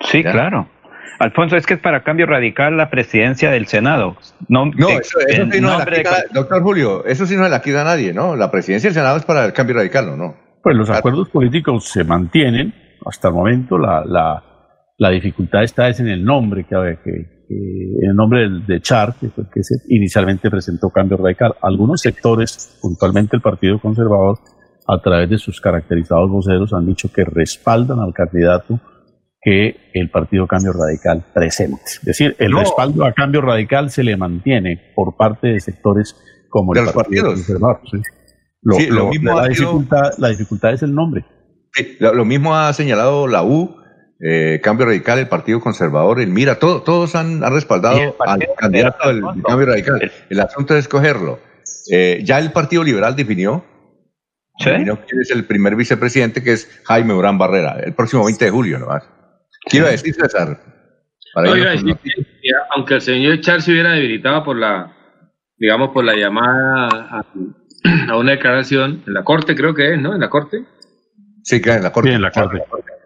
Sí, 0.00 0.22
¿Ya? 0.22 0.32
claro. 0.32 0.70
Alfonso, 1.18 1.56
es 1.56 1.66
que 1.66 1.74
es 1.74 1.80
para 1.80 2.02
cambio 2.02 2.26
radical 2.26 2.76
la 2.76 2.90
presidencia 2.90 3.50
del 3.50 3.66
Senado. 3.66 4.16
No, 4.48 4.66
No, 4.66 4.88
eso, 4.90 5.18
sí 5.28 5.38
no 5.42 5.52
se 5.52 5.60
la 5.60 5.84
de- 5.84 6.04
doctor 6.32 6.62
Julio, 6.62 7.04
eso 7.06 7.26
sí 7.26 7.36
no 7.36 7.48
la 7.48 7.60
quita 7.62 7.80
a 7.82 7.84
nadie, 7.84 8.12
¿no? 8.12 8.36
La 8.36 8.50
presidencia 8.50 8.88
del 8.88 8.94
Senado 8.94 9.16
es 9.16 9.24
para 9.24 9.44
el 9.44 9.52
cambio 9.52 9.76
radical, 9.76 10.08
¿o 10.10 10.16
no? 10.16 10.36
Pues 10.62 10.76
los 10.76 10.90
acuerdos 10.90 11.28
políticos 11.30 11.88
se 11.88 12.04
mantienen 12.04 12.74
hasta 13.04 13.28
el 13.28 13.34
momento. 13.34 13.78
La, 13.78 14.04
la, 14.04 14.42
la 14.98 15.10
dificultad 15.10 15.62
está 15.62 15.88
es 15.88 16.00
en 16.00 16.08
el 16.08 16.24
nombre, 16.24 16.64
que, 16.64 16.74
que, 17.02 17.10
que- 17.48 17.54
en 18.02 18.10
el 18.10 18.16
nombre 18.16 18.40
del- 18.40 18.66
de 18.66 18.80
Char, 18.80 19.14
que 19.20 19.28
fue 19.28 19.44
el 19.44 19.50
que 19.50 19.62
se 19.62 19.76
inicialmente 19.88 20.50
presentó 20.50 20.90
Cambio 20.90 21.16
Radical. 21.16 21.54
Algunos 21.62 22.00
sectores, 22.00 22.76
puntualmente 22.82 23.36
el 23.36 23.42
Partido 23.42 23.78
Conservador, 23.78 24.38
a 24.88 25.00
través 25.00 25.30
de 25.30 25.38
sus 25.38 25.60
caracterizados 25.60 26.28
voceros, 26.30 26.72
han 26.72 26.86
dicho 26.86 27.08
que 27.12 27.24
respaldan 27.24 28.00
al 28.00 28.12
candidato 28.12 28.80
que 29.40 29.90
el 29.94 30.10
Partido 30.10 30.46
Cambio 30.46 30.72
Radical 30.72 31.24
presente. 31.32 31.80
Es 31.86 32.04
decir, 32.04 32.34
el 32.38 32.50
No. 32.52 32.60
respaldo 32.60 33.04
a 33.04 33.12
Cambio 33.12 33.40
Radical 33.42 33.90
se 33.90 34.02
le 34.02 34.16
mantiene 34.16 34.92
por 34.94 35.16
parte 35.16 35.48
de 35.48 35.60
sectores 35.60 36.16
como 36.48 36.72
De 36.72 36.80
el 36.80 36.86
los 36.86 36.94
Partido 36.94 37.24
partidos. 37.28 37.46
Conservador. 37.46 37.80
sí. 37.90 37.98
Lo- 38.62 38.76
Sí, 38.76 38.86
lo 38.88 38.94
lo- 38.96 39.08
mismo 39.10 39.30
la, 39.34 39.42
sido- 39.44 39.50
dificultad, 39.72 40.10
la 40.18 40.28
dificultad 40.28 40.72
es 40.72 40.82
el 40.82 40.94
nombre. 40.94 41.24
Sí, 41.72 41.96
lo, 42.00 42.14
lo 42.14 42.24
mismo 42.24 42.56
ha 42.56 42.72
señalado 42.72 43.28
la 43.28 43.44
U, 43.44 43.76
eh, 44.18 44.60
Cambio 44.64 44.86
Radical, 44.86 45.18
el 45.20 45.28
Partido 45.28 45.60
Conservador, 45.60 46.18
el 46.20 46.30
Mira, 46.30 46.58
todo- 46.58 46.82
todos 46.82 47.14
han, 47.14 47.42
respaldado 47.52 48.16
al 48.26 48.40
candidato 48.56 49.08
del. 49.08 49.20
Cambio 49.46 49.66
Radical. 49.66 50.10
El 50.30 50.40
asunto 50.40 50.74
es 50.74 50.80
escogerlo. 50.80 51.38
Eh, 51.92 52.20
ya 52.24 52.38
el 52.40 52.50
Partido 52.50 52.82
Liberal 52.82 53.14
definió, 53.14 53.64
definió 54.58 54.98
quién 55.06 55.20
es 55.20 55.30
el 55.30 55.44
primer 55.44 55.76
vicepresidente, 55.76 56.42
que 56.42 56.52
es 56.54 56.80
Jaime 56.86 57.14
Urán 57.14 57.38
Barrera, 57.38 57.78
el 57.84 57.92
próximo 57.94 58.24
20 58.24 58.46
de 58.46 58.50
julio 58.50 58.78
nomás. 58.80 59.04
¿Qué 59.66 59.78
iba 59.78 59.88
a 59.88 59.92
decir, 59.92 60.14
César? 60.14 60.58
Para 61.34 61.48
No, 61.48 61.56
iba 61.56 61.68
a 61.68 61.72
decir 61.72 61.96
que, 62.02 62.10
que 62.14 62.50
aunque 62.74 62.94
el 62.94 63.00
señor 63.00 63.40
Char 63.40 63.60
se 63.60 63.72
hubiera 63.72 63.92
debilitado 63.92 64.44
por 64.44 64.56
la, 64.56 64.96
digamos, 65.58 65.90
por 65.90 66.04
la 66.04 66.14
llamada 66.14 66.88
a, 66.88 67.24
a 68.10 68.16
una 68.16 68.32
declaración 68.32 69.02
en 69.06 69.14
la 69.14 69.24
corte, 69.24 69.54
creo 69.54 69.74
que 69.74 69.94
es, 69.94 70.00
¿no? 70.00 70.14
En 70.14 70.20
la 70.20 70.30
corte. 70.30 70.64
Sí, 71.42 71.60
claro, 71.60 71.78
en 71.78 71.84
la 71.84 71.92
corte. 71.92 72.12
en 72.12 72.22
la 72.22 72.30
corte. 72.30 72.58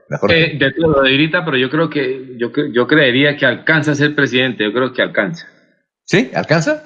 La 0.08 0.18
corte. 0.18 0.54
Eh, 0.54 0.58
de 0.58 0.72
todo 0.72 0.92
lo 0.92 1.02
debilita, 1.02 1.44
pero 1.44 1.56
yo 1.56 1.70
creo 1.70 1.88
que, 1.88 2.36
yo, 2.36 2.50
yo 2.72 2.86
creería 2.86 3.36
que 3.36 3.46
alcanza 3.46 3.92
a 3.92 3.94
ser 3.94 4.14
presidente, 4.14 4.64
yo 4.64 4.72
creo 4.72 4.92
que 4.92 5.02
alcanza. 5.02 5.46
¿Sí? 6.04 6.30
¿Alcanza? 6.34 6.82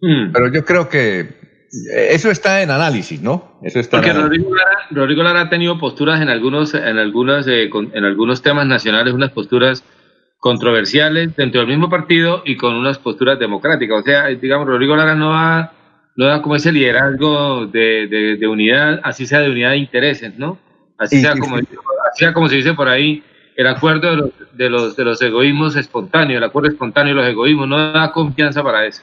Mm. 0.00 0.32
Pero 0.32 0.52
yo 0.52 0.64
creo 0.64 0.88
que 0.88 1.43
eso 1.92 2.30
está 2.30 2.62
en 2.62 2.70
análisis, 2.70 3.20
¿no? 3.22 3.58
Eso 3.62 3.80
está 3.80 3.98
Porque. 3.98 4.12
Rodrigo 4.12 4.54
Lara, 4.54 4.78
Rodrigo 4.90 5.22
Lara 5.22 5.40
ha 5.42 5.48
tenido 5.50 5.78
posturas 5.78 6.20
en 6.20 6.28
algunos, 6.28 6.74
en 6.74 6.98
algunos, 6.98 7.46
eh, 7.48 7.68
con- 7.70 7.90
en 7.94 8.04
algunos 8.04 8.42
temas 8.42 8.66
nacionales, 8.66 9.12
unas 9.14 9.30
posturas 9.30 9.84
controversiales 10.40 11.34
dentro 11.36 11.60
del 11.60 11.68
mismo 11.70 11.88
partido 11.88 12.42
y 12.44 12.56
con 12.56 12.74
unas 12.74 12.98
posturas 12.98 13.38
democráticas. 13.38 14.00
O 14.00 14.02
sea, 14.02 14.26
digamos, 14.26 14.66
Rodrigo 14.66 14.94
Lara 14.94 15.14
no 15.14 15.30
da, 15.32 15.72
no 16.16 16.26
da 16.26 16.42
como 16.42 16.56
ese 16.56 16.70
liderazgo 16.70 17.66
de, 17.66 18.06
de- 18.08 18.36
de 18.36 18.46
unidad, 18.46 19.00
así 19.02 19.26
sea 19.26 19.40
de 19.40 19.50
unidad 19.50 19.70
de 19.70 19.78
intereses, 19.78 20.36
¿no? 20.36 20.58
Así 20.98 21.20
sea 21.22 21.32
como, 21.40 21.56
así 21.56 21.66
sea 22.18 22.32
como 22.34 22.48
se 22.48 22.56
dice 22.56 22.74
por 22.74 22.88
ahí, 22.88 23.22
el 23.56 23.66
acuerdo 23.66 24.10
de 24.10 24.16
los, 24.16 24.30
de 24.52 24.70
los, 24.70 24.96
de 24.96 25.04
los 25.04 25.22
egoísmos 25.22 25.76
espontáneos, 25.76 26.38
el 26.38 26.44
acuerdo 26.44 26.68
espontáneo 26.68 27.14
de 27.14 27.20
los 27.22 27.30
egoísmos, 27.30 27.66
no 27.68 27.92
da 27.92 28.12
confianza 28.12 28.62
para 28.62 28.84
eso. 28.86 29.02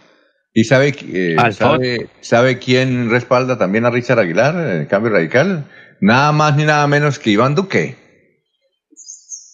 ¿Y 0.54 0.66
sabe, 0.66 0.94
eh, 1.14 1.38
sabe, 1.52 2.10
sabe 2.20 2.60
quién 2.60 3.10
respalda 3.10 3.58
también 3.58 3.86
a 3.86 3.90
Richard 3.90 4.20
Aguilar 4.20 4.56
en 4.56 4.82
el 4.82 4.88
cambio 4.88 5.12
radical? 5.12 5.66
Nada 6.02 6.32
más 6.32 6.58
ni 6.58 6.66
nada 6.66 6.86
menos 6.88 7.20
que 7.20 7.30
Iván 7.30 7.56
Duque. 7.56 7.96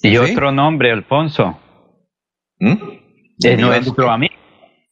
Y 0.01 0.09
¿Sí? 0.09 0.17
otro 0.17 0.51
nombre, 0.51 0.91
Alfonso. 0.91 1.59
¿Mm? 2.59 2.71
Es 3.39 3.59
Iván 3.59 3.61
nuestro 3.61 3.93
Duque. 3.93 4.09
amigo. 4.09 4.33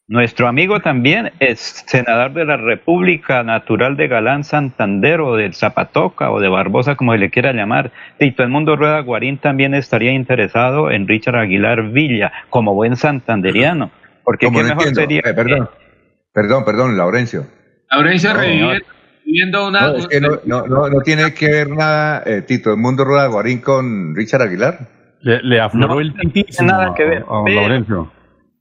Nuestro 0.08 0.46
amigo 0.46 0.78
también 0.78 1.32
es 1.40 1.84
senador 1.88 2.32
de 2.32 2.44
la 2.44 2.56
República 2.56 3.42
Natural 3.42 3.96
de 3.96 4.06
Galán 4.06 4.44
Santander 4.44 5.20
o 5.20 5.34
del 5.34 5.52
Zapatoca 5.54 6.30
o 6.30 6.38
de 6.38 6.48
Barbosa, 6.48 6.94
como 6.94 7.12
se 7.12 7.18
le 7.18 7.30
quiera 7.30 7.52
llamar. 7.52 7.90
Tito 8.16 8.44
el 8.44 8.48
Mundo 8.48 8.76
Rueda 8.76 9.00
Guarín 9.00 9.38
también 9.38 9.74
estaría 9.74 10.12
interesado 10.12 10.92
en 10.92 11.08
Richard 11.08 11.34
Aguilar 11.34 11.90
Villa 11.90 12.32
como 12.50 12.72
buen 12.74 12.94
santanderiano. 12.94 13.90
Porque 14.22 14.48
qué 14.48 14.62
mejor 14.62 14.94
sería. 14.94 15.22
Eh, 15.24 15.34
perdón, 15.34 15.68
perdón, 16.36 16.66
perdón, 16.66 16.96
Laurencio. 16.98 17.46
Laurencio 17.90 18.34
reviviendo 18.34 19.68
una. 19.68 19.88
No, 19.88 19.96
es 19.96 20.06
que 20.06 20.20
no, 20.20 20.38
no, 20.44 20.66
no, 20.66 21.00
tiene 21.00 21.32
que 21.32 21.48
ver 21.48 21.70
nada 21.70 22.22
eh, 22.26 22.42
Tito 22.42 22.70
el 22.70 22.76
Mundo 22.76 23.04
Rueda 23.04 23.26
Guarín 23.28 23.60
con 23.62 24.14
Richard 24.14 24.42
Aguilar. 24.42 24.86
Le, 25.22 25.58
afloró 25.58 25.98
el 26.00 26.14
No 26.14 26.30
tiene 26.30 26.48
nada 26.60 26.94
que 26.94 27.04
ver. 27.04 27.24
Laurencio. 27.26 28.12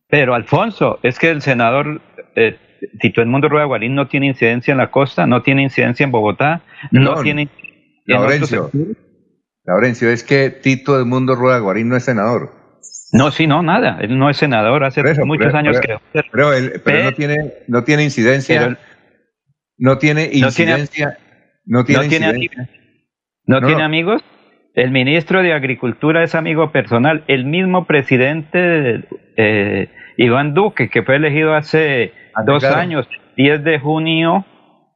Pero 0.08 0.34
Alfonso, 0.34 1.00
es 1.04 1.20
que 1.20 1.30
el 1.30 1.42
senador 1.42 2.02
eh, 2.36 2.58
Tito 3.02 3.22
Edmundo 3.22 3.50
Rueda 3.50 3.66
Guarín 3.66 3.94
no 3.94 4.08
tiene 4.08 4.28
incidencia 4.28 4.72
en 4.72 4.78
la 4.78 4.90
costa, 4.90 5.28
no 5.28 5.42
tiene 5.42 5.64
incidencia 5.64 6.06
en 6.06 6.12
Bogotá, 6.12 6.62
no, 6.92 7.22
tiene... 7.22 7.50
Laurencio, 8.06 8.70
Laurencio, 9.66 10.10
es 10.10 10.24
que 10.24 10.50
Tito 10.50 10.98
Edmundo 10.98 11.36
Rueda 11.36 11.60
Guarín 11.60 11.90
no 11.90 11.98
es 11.98 12.06
senador. 12.06 12.52
No, 13.18 13.32
sí, 13.32 13.48
no, 13.48 13.64
nada. 13.64 13.98
Él 14.02 14.18
no 14.18 14.30
es 14.30 14.38
senador 14.38 14.84
hace 14.84 15.02
muchos 15.24 15.54
años 15.54 15.80
que. 15.80 15.98
Pero, 16.32 16.54
él, 16.54 16.82
pero, 16.84 17.04
no 17.06 17.12
tiene, 17.14 17.54
no 17.68 17.84
tiene 17.84 18.04
incidencia. 18.04 18.78
no 19.78 19.98
tiene 19.98 20.30
incidencia. 20.34 21.18
No 21.68 21.84
tiene, 21.84 22.04
no 22.04 22.10
tiene, 22.10 22.50
no 23.48 23.62
tiene 23.62 23.84
amigos. 23.84 24.22
El 24.76 24.92
ministro 24.92 25.42
de 25.42 25.54
Agricultura 25.54 26.24
es 26.24 26.36
amigo 26.36 26.72
personal. 26.72 27.24
El 27.28 27.46
mismo 27.46 27.88
presidente 27.88 29.08
eh, 29.38 29.90
Iván 30.18 30.54
Duque, 30.54 30.90
que 30.90 31.04
fue 31.04 31.16
elegido 31.16 31.56
hace 31.56 32.14
ah, 32.34 32.44
dos 32.44 32.64
años, 32.66 33.08
10 33.38 33.64
de 33.64 33.80
junio 33.80 34.46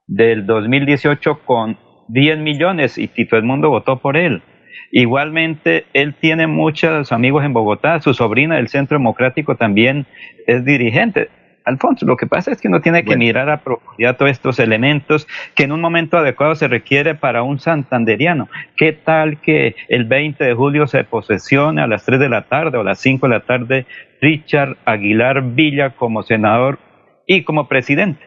del 0.05 0.45
2018 0.45 1.39
con 1.45 1.77
10 2.09 2.39
millones 2.39 2.97
y 2.97 3.07
Tito 3.07 3.37
Edmundo 3.37 3.69
votó 3.69 3.99
por 3.99 4.17
él. 4.17 4.43
Igualmente, 4.91 5.85
él 5.93 6.15
tiene 6.19 6.47
muchos 6.47 7.11
amigos 7.11 7.43
en 7.43 7.53
Bogotá, 7.53 8.01
su 8.01 8.13
sobrina 8.13 8.55
del 8.55 8.67
Centro 8.67 8.97
Democrático 8.97 9.55
también 9.55 10.05
es 10.47 10.65
dirigente. 10.65 11.29
Alfonso, 11.69 12.05
lo 12.05 12.17
que 12.17 12.25
pasa 12.25 12.51
es 12.51 12.59
que 12.59 12.67
uno 12.67 12.81
tiene 12.81 13.03
que 13.03 13.15
mirar 13.15 13.49
a 13.49 13.61
profundidad 13.61 14.17
todos 14.17 14.31
estos 14.31 14.59
elementos 14.59 15.27
que 15.53 15.63
en 15.63 15.71
un 15.71 15.81
momento 15.81 16.17
adecuado 16.17 16.55
se 16.55 16.67
requiere 16.67 17.13
para 17.13 17.43
un 17.43 17.59
santanderiano. 17.59 18.49
¿Qué 18.75 18.91
tal 18.91 19.39
que 19.39 19.75
el 19.87 20.05
20 20.05 20.43
de 20.43 20.53
julio 20.55 20.87
se 20.87 21.03
posesione 21.03 21.81
a 21.81 21.87
las 21.87 22.05
3 22.05 22.19
de 22.19 22.29
la 22.29 22.43
tarde 22.43 22.77
o 22.77 22.81
a 22.81 22.85
las 22.85 22.99
5 22.99 23.27
de 23.27 23.33
la 23.33 23.41
tarde 23.41 23.85
Richard 24.19 24.77
Aguilar 24.85 25.43
Villa 25.43 25.91
como 25.91 26.23
senador 26.23 26.79
y 27.27 27.43
como 27.43 27.67
presidente? 27.67 28.25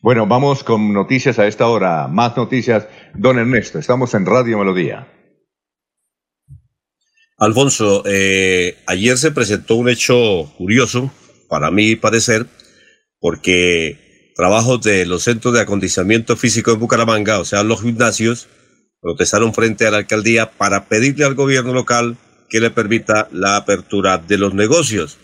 Bueno, 0.00 0.26
vamos 0.26 0.62
con 0.62 0.92
noticias 0.92 1.38
a 1.40 1.46
esta 1.46 1.66
hora. 1.66 2.06
Más 2.06 2.36
noticias. 2.36 2.88
Don 3.14 3.38
Ernesto, 3.38 3.78
estamos 3.78 4.14
en 4.14 4.24
Radio 4.24 4.58
Melodía. 4.58 5.08
Alfonso, 7.38 8.02
eh, 8.06 8.78
ayer 8.86 9.18
se 9.18 9.30
presentó 9.30 9.74
un 9.74 9.90
hecho 9.90 10.50
curioso 10.56 11.12
para 11.48 11.70
mí 11.70 11.94
parecer, 11.94 12.46
porque 13.20 14.32
trabajos 14.34 14.82
de 14.82 15.04
los 15.04 15.24
centros 15.24 15.52
de 15.52 15.60
acondicionamiento 15.60 16.36
físico 16.36 16.70
de 16.70 16.78
Bucaramanga, 16.78 17.38
o 17.38 17.44
sea, 17.44 17.62
los 17.62 17.82
gimnasios, 17.82 18.48
protestaron 19.02 19.52
frente 19.52 19.86
a 19.86 19.90
la 19.90 19.98
alcaldía 19.98 20.50
para 20.50 20.88
pedirle 20.88 21.26
al 21.26 21.34
gobierno 21.34 21.74
local 21.74 22.16
que 22.48 22.60
le 22.60 22.70
permita 22.70 23.28
la 23.32 23.56
apertura 23.56 24.16
de 24.16 24.38
los 24.38 24.54
negocios. 24.54 25.18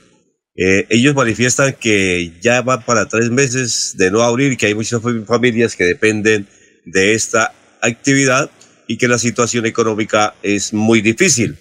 Eh, 0.54 0.86
ellos 0.90 1.14
manifiestan 1.14 1.74
que 1.80 2.34
ya 2.42 2.60
van 2.60 2.82
para 2.82 3.06
tres 3.06 3.30
meses 3.30 3.94
de 3.96 4.10
no 4.10 4.20
abrir, 4.20 4.58
que 4.58 4.66
hay 4.66 4.74
muchas 4.74 5.00
familias 5.26 5.76
que 5.76 5.84
dependen 5.84 6.46
de 6.84 7.14
esta 7.14 7.54
actividad 7.80 8.50
y 8.86 8.98
que 8.98 9.08
la 9.08 9.18
situación 9.18 9.64
económica 9.64 10.34
es 10.42 10.74
muy 10.74 11.00
difícil. 11.00 11.56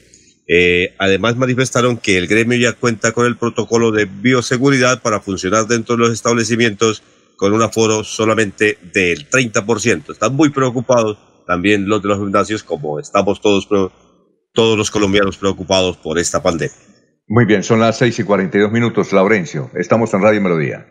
Eh, 0.54 0.96
además 0.98 1.38
manifestaron 1.38 1.96
que 1.96 2.18
el 2.18 2.28
gremio 2.28 2.58
ya 2.58 2.74
cuenta 2.74 3.14
con 3.14 3.26
el 3.26 3.38
protocolo 3.38 3.92
de 3.92 4.04
bioseguridad 4.04 5.02
para 5.02 5.22
funcionar 5.22 5.66
dentro 5.66 5.96
de 5.96 6.02
los 6.02 6.12
establecimientos 6.12 7.04
con 7.38 7.54
un 7.54 7.62
aforo 7.62 8.04
solamente 8.04 8.78
del 8.94 9.30
30%. 9.30 10.12
Están 10.12 10.36
muy 10.36 10.50
preocupados 10.50 11.18
también 11.48 11.88
los 11.88 12.02
de 12.02 12.10
los 12.10 12.20
gimnasios, 12.20 12.64
como 12.64 13.00
estamos 13.00 13.40
todos, 13.40 13.70
todos 14.52 14.78
los 14.78 14.92
colombianos 14.92 15.38
preocupados 15.38 15.96
por 15.96 16.20
esta 16.20 16.44
pandemia. 16.44 16.76
Muy 17.30 17.46
bien, 17.46 17.64
son 17.64 17.80
las 17.80 17.98
6 18.00 18.20
y 18.20 18.24
42 18.26 18.74
minutos, 18.74 19.14
Laurencio. 19.14 19.72
Estamos 19.74 20.14
en 20.14 20.22
Radio 20.22 20.42
Melodía. 20.42 20.86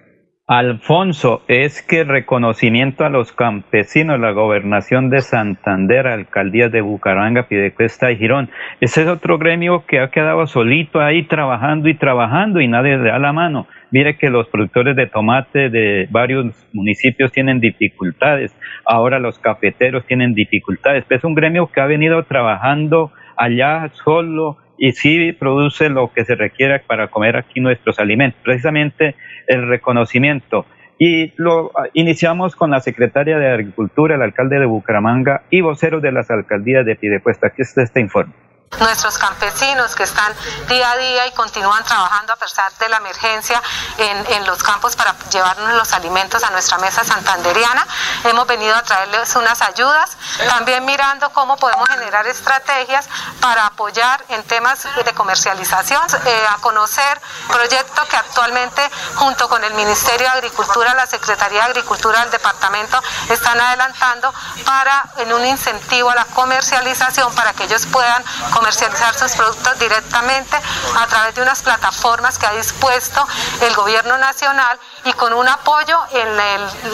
Alfonso, 0.53 1.43
es 1.47 1.81
que 1.81 2.03
reconocimiento 2.03 3.05
a 3.05 3.09
los 3.09 3.31
campesinos, 3.31 4.19
la 4.19 4.33
gobernación 4.33 5.09
de 5.09 5.21
Santander, 5.21 6.09
alcaldías 6.09 6.73
de 6.73 6.81
Bucaramanga, 6.81 7.47
Pidecuesta 7.47 8.11
y 8.11 8.17
Girón. 8.17 8.51
Ese 8.81 9.03
es 9.03 9.07
otro 9.07 9.39
gremio 9.39 9.85
que 9.87 10.01
ha 10.01 10.11
quedado 10.11 10.49
solito 10.49 11.01
ahí 11.01 11.23
trabajando 11.23 11.89
y 11.89 11.95
trabajando 11.95 12.61
y 12.61 12.67
nadie 12.67 12.97
le 12.97 13.11
da 13.11 13.21
la 13.21 13.33
mano. 13.33 13.69
Mire 13.93 14.19
que 14.19 14.29
los 14.29 14.49
productores 14.49 14.97
de 14.97 15.07
tomate 15.07 15.71
de 15.71 16.09
varios 16.11 16.53
municipios 16.73 17.31
tienen 17.31 17.61
dificultades, 17.61 18.53
ahora 18.85 19.21
los 19.21 19.39
cafeteros 19.39 20.05
tienen 20.05 20.35
dificultades. 20.35 21.05
Es 21.11 21.23
un 21.23 21.37
gremio 21.37 21.69
que 21.69 21.81
ha 21.81 21.87
venido 21.87 22.25
trabajando 22.25 23.13
allá 23.37 23.89
solo 24.05 24.57
y 24.81 24.93
sí 24.93 25.33
produce 25.33 25.91
lo 25.91 26.11
que 26.13 26.25
se 26.25 26.35
requiere 26.35 26.81
para 26.81 27.09
comer 27.09 27.37
aquí 27.37 27.61
nuestros 27.61 28.01
alimentos, 28.01 28.41
precisamente 28.43 29.15
el 29.47 29.69
reconocimiento. 29.69 30.65
Y 30.99 31.33
lo 31.37 31.71
ah, 31.77 31.89
iniciamos 31.93 32.57
con 32.57 32.71
la 32.71 32.81
secretaria 32.81 33.39
de 33.39 33.53
Agricultura, 33.53 34.17
el 34.17 34.23
alcalde 34.23 34.59
de 34.59 34.67
Bucaramanga 34.67 35.43
y 35.51 35.61
voceros 35.61 36.03
de 36.03 36.13
las 36.13 36.31
alcaldías 36.31 36.87
de 36.87 36.97
Pidecuesta. 36.97 37.49
Aquí 37.49 37.63
está 37.63 37.83
este 37.83 38.01
informe 38.01 38.33
nuestros 38.79 39.19
campesinos 39.19 39.95
que 39.95 40.05
están 40.05 40.35
día 40.69 40.93
a 40.93 40.97
día 40.97 41.27
y 41.27 41.33
continúan 41.33 41.83
trabajando 41.85 42.33
a 42.33 42.37
pesar 42.37 42.73
de 42.79 42.89
la 42.89 42.99
emergencia 42.99 43.61
en, 43.99 44.33
en, 44.33 44.47
los 44.47 44.63
campos 44.63 44.97
para 44.97 45.15
llevarnos 45.31 45.75
los 45.75 45.93
alimentos 45.93 46.43
a 46.45 46.51
nuestra 46.51 46.79
mesa 46.79 47.05
santanderiana. 47.05 47.87
Hemos 48.25 48.47
venido 48.47 48.75
a 48.75 48.83
traerles 48.83 49.35
unas 49.37 49.61
ayudas, 49.61 50.17
también 50.49 50.85
mirando 50.85 51.31
cómo 51.31 51.57
podemos 51.57 51.89
generar 51.89 52.27
estrategias 52.27 53.09
para 53.41 53.67
apoyar 53.67 54.25
en 54.29 54.43
temas 54.45 54.87
de 55.05 55.15
comercialización, 55.15 56.03
eh, 56.25 56.43
a 56.49 56.57
conocer 56.59 57.21
proyectos 57.49 58.09
que 58.09 58.17
actualmente 58.17 58.89
junto 59.17 59.49
con 59.49 59.63
el 59.65 59.75
Ministerio 59.75 60.27
de 60.31 60.39
Agricultura, 60.39 60.95
la 60.95 61.07
Secretaría 61.07 61.65
de 61.65 61.71
Agricultura 61.71 62.21
del 62.21 62.31
departamento 62.31 63.01
están 63.29 63.61
adelantando 63.61 64.33
para 64.65 65.05
en 65.19 65.33
un 65.33 65.45
incentivo 65.45 66.11
a 66.11 66.15
la 66.15 66.25
comercialización 66.27 67.35
para 67.35 67.53
que 67.53 67.65
ellos 67.65 67.85
puedan 67.87 68.25
comercializar 68.61 69.15
sus 69.15 69.33
productos 69.33 69.79
directamente 69.79 70.57
a 71.01 71.07
través 71.07 71.35
de 71.35 71.43
unas 71.43 71.63
plataformas 71.63 72.39
que 72.39 72.47
ha 72.47 72.53
dispuesto 72.53 73.27
el 73.67 73.75
gobierno 73.75 74.19
nacional 74.19 74.79
y 75.07 75.13
con 75.15 75.33
un 75.33 75.49
apoyo 75.49 75.97
en 76.13 76.37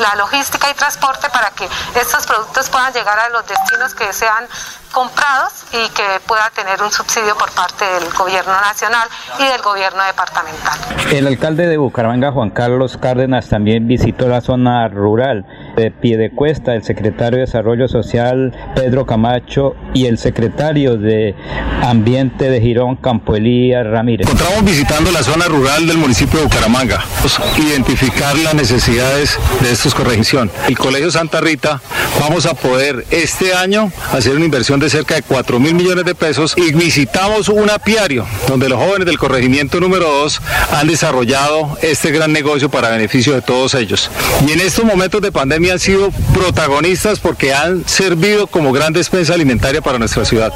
la 0.01 0.15
logística 0.17 0.71
y 0.71 0.75
transporte 0.75 1.29
para 1.29 1.51
que 1.51 1.69
estos 1.99 2.25
productos 2.25 2.71
puedan 2.71 2.93
llegar 2.93 3.19
a 3.19 3.29
los 3.31 3.45
destinos 3.49 3.95
que 3.95 4.13
sean 4.13 4.47
comprados 4.93 5.65
y 5.73 5.89
que 5.91 6.21
pueda 6.27 6.49
tener 6.51 6.81
un 6.83 6.93
subsidio 6.93 7.37
por 7.37 7.51
parte 7.51 7.85
del 7.85 8.09
gobierno 8.15 8.53
nacional 8.53 9.09
y 9.41 9.45
del 9.45 9.61
gobierno 9.61 10.03
departamental. 10.05 10.79
El 11.11 11.27
alcalde 11.27 11.67
de 11.67 11.77
Bucaramanga, 11.77 12.31
Juan 12.31 12.51
Carlos 12.51 12.97
Cárdenas, 12.97 13.49
también 13.49 13.89
visitó 13.89 14.29
la 14.29 14.41
zona 14.41 14.89
rural 14.89 15.45
de 15.77 15.91
Piedecuesta, 15.91 16.75
el 16.75 16.83
secretario 16.83 17.39
de 17.39 17.47
Desarrollo 17.47 17.89
Social, 17.89 18.57
Pedro 18.75 19.07
Camacho, 19.07 19.77
y 19.95 20.07
el 20.07 20.19
secretario 20.19 20.97
de 20.97 21.35
Ambiente 21.83 22.51
de 22.51 22.61
Girón, 22.61 22.97
Campo 22.97 23.37
Elías 23.37 23.87
Ramírez. 23.87 24.27
Encontramos 24.27 24.65
visitando 24.65 25.11
la 25.13 25.23
zona 25.23 25.47
rural 25.47 25.87
del 25.87 25.99
municipio 25.99 26.39
de 26.41 26.47
Bucaramanga, 26.47 27.05
identificar 27.59 28.37
las 28.39 28.55
necesidades 28.55 29.39
de 29.61 29.71
estos 29.71 29.95
corrección. 29.95 30.51
El 30.69 30.77
Colegio 30.79 31.11
Santa 31.11 31.41
Rita, 31.41 31.81
vamos 32.21 32.47
a 32.47 32.55
poder 32.55 33.05
este 33.11 33.55
año 33.55 33.93
hacer 34.13 34.37
una 34.37 34.45
inversión 34.45 34.81
de 34.81 34.91
cerca 34.91 35.15
de 35.15 35.23
4 35.23 35.59
mil 35.61 35.75
millones 35.75 36.05
de 36.05 36.15
pesos 36.15 36.55
y 36.57 36.73
visitamos 36.73 37.49
un 37.49 37.71
apiario 37.71 38.27
donde 38.49 38.69
los 38.69 38.79
jóvenes 38.79 39.07
del 39.07 39.19
corregimiento 39.19 39.81
número 39.81 40.07
2 40.07 40.41
han 40.73 40.87
desarrollado 40.87 41.77
este 41.83 42.11
gran 42.11 42.33
negocio 42.33 42.71
para 42.71 42.91
beneficio 42.91 43.35
de 43.35 43.43
todos 43.43 43.75
ellos. 43.75 44.11
Y 44.47 44.53
en 44.53 44.61
estos 44.61 44.85
momentos 44.85 45.21
de 45.21 45.33
pandemia 45.33 45.66
han 45.71 45.79
sido 45.79 46.11
protagonistas 46.33 47.19
porque 47.21 47.55
han 47.55 47.87
servido 47.89 48.47
como 48.47 48.73
gran 48.73 48.93
despensa 48.93 49.35
alimentaria 49.35 49.81
para 49.81 49.99
nuestra 49.99 50.25
ciudad. 50.25 50.53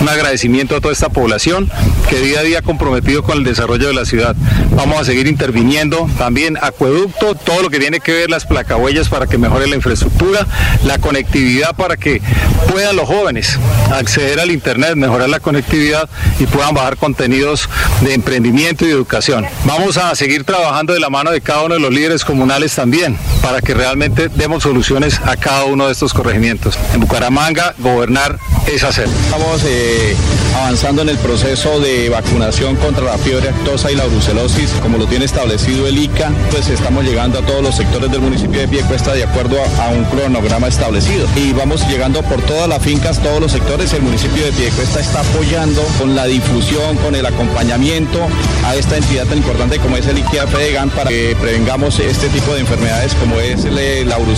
Un 0.00 0.08
agradecimiento 0.08 0.76
a 0.76 0.80
toda 0.80 0.92
esta 0.92 1.08
población 1.08 1.70
que 2.08 2.20
día 2.20 2.40
a 2.40 2.42
día 2.42 2.58
ha 2.60 2.62
comprometido 2.62 3.22
con 3.22 3.38
el 3.38 3.44
desarrollo 3.44 3.88
de 3.88 3.94
la 3.94 4.04
ciudad. 4.04 4.34
Vamos 4.72 5.00
a 5.00 5.04
seguir 5.04 5.26
interviniendo 5.26 6.08
también 6.18 6.56
acueducto, 6.60 7.34
todo 7.34 7.62
lo 7.62 7.70
que 7.70 7.78
tiene 7.78 8.00
que 8.00 8.12
ver 8.12 8.30
las 8.30 8.46
placahuellas 8.46 9.08
para 9.08 9.26
que 9.26 9.38
mejore 9.38 9.66
la 9.66 9.76
infraestructura, 9.76 10.46
la 10.84 10.98
conectividad 10.98 11.74
para 11.76 11.96
que 11.96 12.22
puedan 12.70 12.96
los 12.96 13.06
jóvenes 13.06 13.58
acceder 13.92 14.40
al 14.40 14.50
Internet, 14.50 14.94
mejorar 14.96 15.28
la 15.28 15.40
conectividad 15.40 16.08
y 16.38 16.46
puedan 16.46 16.74
bajar 16.74 16.96
contenidos 16.96 17.68
de 18.00 18.14
emprendimiento 18.14 18.86
y 18.86 18.90
educación. 18.90 19.46
Vamos 19.64 19.96
a 19.96 20.14
seguir 20.14 20.44
trabajando 20.44 20.92
de 20.92 21.00
la 21.00 21.10
mano 21.10 21.30
de 21.30 21.40
cada 21.40 21.62
uno 21.62 21.74
de 21.74 21.80
los 21.80 21.92
líderes 21.92 22.24
comunales 22.24 22.74
también 22.74 23.18
para 23.42 23.60
que 23.60 23.74
realmente 23.74 24.28
demos 24.28 24.47
soluciones 24.58 25.20
a 25.24 25.36
cada 25.36 25.64
uno 25.64 25.86
de 25.86 25.92
estos 25.92 26.14
corregimientos. 26.14 26.78
En 26.94 27.00
Bucaramanga, 27.00 27.74
gobernar 27.78 28.38
es 28.66 28.82
hacer. 28.82 29.06
Estamos 29.06 29.62
eh, 29.66 30.16
avanzando 30.56 31.02
en 31.02 31.10
el 31.10 31.18
proceso 31.18 31.80
de 31.80 32.08
vacunación 32.08 32.76
contra 32.76 33.04
la 33.04 33.18
fiebre 33.18 33.50
actosa 33.50 33.92
y 33.92 33.94
la 33.94 34.04
brucelosis, 34.06 34.70
como 34.82 34.96
lo 34.96 35.06
tiene 35.06 35.26
establecido 35.26 35.86
el 35.86 35.98
ICA, 35.98 36.30
pues 36.50 36.68
estamos 36.68 37.04
llegando 37.04 37.38
a 37.38 37.42
todos 37.42 37.62
los 37.62 37.76
sectores 37.76 38.10
del 38.10 38.22
municipio 38.22 38.60
de 38.60 38.68
Piecuesta 38.68 39.12
de 39.12 39.24
acuerdo 39.24 39.56
a, 39.80 39.88
un 39.88 40.04
cronograma 40.04 40.68
establecido. 40.68 41.26
Y 41.36 41.52
vamos 41.52 41.86
llegando 41.86 42.22
por 42.22 42.40
todas 42.42 42.68
las 42.68 42.82
fincas, 42.82 43.22
todos 43.22 43.40
los 43.40 43.52
sectores. 43.52 43.92
El 43.92 44.02
municipio 44.02 44.44
de 44.44 44.52
Piecuesta 44.52 45.00
está 45.00 45.20
apoyando 45.20 45.82
con 45.98 46.16
la 46.16 46.24
difusión, 46.24 46.96
con 46.96 47.14
el 47.14 47.26
acompañamiento 47.26 48.26
a 48.64 48.74
esta 48.76 48.96
entidad 48.96 49.26
tan 49.26 49.38
importante 49.38 49.78
como 49.78 49.96
es 49.98 50.06
el 50.06 50.16
IKEA 50.16 50.46
FEDEGAN 50.46 50.90
para 50.90 51.10
que 51.10 51.36
prevengamos 51.38 51.98
este 52.00 52.28
tipo 52.28 52.54
de 52.54 52.60
enfermedades 52.60 53.14
como 53.14 53.38
es 53.40 53.64
la 53.64 54.16
brucelosis 54.16 54.37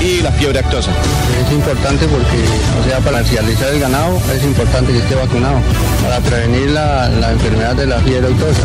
y 0.00 0.20
la 0.20 0.30
fiebre 0.32 0.58
actosa. 0.58 0.90
Es 1.44 1.52
importante 1.52 2.06
porque, 2.06 2.44
o 2.80 2.84
sea, 2.86 3.00
para 3.00 3.24
cializar 3.24 3.72
el 3.72 3.80
ganado 3.80 4.20
es 4.34 4.44
importante 4.44 4.92
que 4.92 4.98
esté 4.98 5.14
vacunado 5.14 5.56
para 6.02 6.20
prevenir 6.20 6.70
la, 6.70 7.08
la 7.08 7.32
enfermedad 7.32 7.74
de 7.74 7.86
la 7.86 7.98
fiebre 8.00 8.28
actosa, 8.30 8.62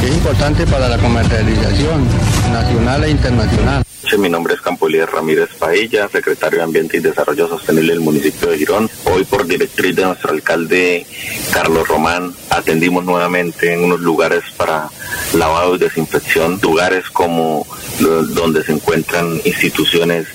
que 0.00 0.08
es 0.08 0.14
importante 0.14 0.66
para 0.66 0.88
la 0.88 0.96
comercialización 0.96 2.06
nacional 2.50 3.04
e 3.04 3.10
internacional. 3.10 3.87
Mi 4.18 4.28
nombre 4.28 4.54
es 4.54 4.60
Campolier 4.60 5.08
Ramírez 5.08 5.50
Paella, 5.58 6.08
secretario 6.08 6.58
de 6.58 6.64
Ambiente 6.64 6.96
y 6.96 7.00
Desarrollo 7.00 7.46
Sostenible 7.46 7.92
del 7.92 8.00
municipio 8.00 8.48
de 8.48 8.58
Girón. 8.58 8.88
Hoy 9.04 9.24
por 9.24 9.46
directriz 9.46 9.94
de 9.94 10.04
nuestro 10.04 10.30
alcalde 10.30 11.04
Carlos 11.52 11.86
Román 11.86 12.32
atendimos 12.48 13.04
nuevamente 13.04 13.72
en 13.72 13.84
unos 13.84 14.00
lugares 14.00 14.44
para 14.56 14.88
lavado 15.34 15.74
y 15.74 15.78
desinfección, 15.78 16.58
lugares 16.62 17.10
como 17.10 17.66
donde 18.00 18.64
se 18.64 18.72
encuentran 18.72 19.40
instituciones 19.44 20.26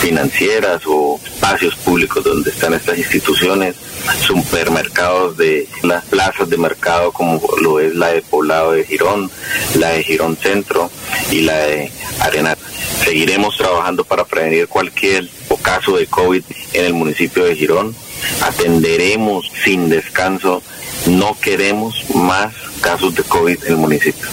financieras 0.00 0.82
o 0.86 1.20
espacios 1.24 1.74
públicos 1.76 2.24
donde 2.24 2.50
están 2.50 2.74
estas 2.74 2.98
instituciones, 2.98 3.76
supermercados 4.20 5.36
de 5.36 5.68
las 5.82 6.04
plazas 6.04 6.48
de 6.48 6.56
mercado 6.56 7.12
como 7.12 7.40
lo 7.60 7.80
es 7.80 7.94
la 7.94 8.08
de 8.08 8.22
Poblado 8.22 8.72
de 8.72 8.84
Girón, 8.84 9.30
la 9.78 9.90
de 9.90 10.04
Girón 10.04 10.36
Centro 10.36 10.90
y 11.30 11.40
la 11.42 11.58
de 11.58 11.90
Arenal. 12.20 12.56
Seguiremos 13.04 13.56
trabajando 13.56 14.04
para 14.04 14.24
prevenir 14.24 14.68
cualquier 14.68 15.28
caso 15.62 15.96
de 15.96 16.06
COVID 16.06 16.44
en 16.74 16.84
el 16.84 16.94
municipio 16.94 17.44
de 17.44 17.56
Girón. 17.56 17.94
Atenderemos 18.42 19.50
sin 19.64 19.88
descanso. 19.88 20.62
No 21.06 21.36
queremos 21.40 22.04
más 22.14 22.54
casos 22.80 23.14
de 23.14 23.22
COVID 23.24 23.64
en 23.64 23.72
el 23.72 23.76
municipio. 23.76 24.26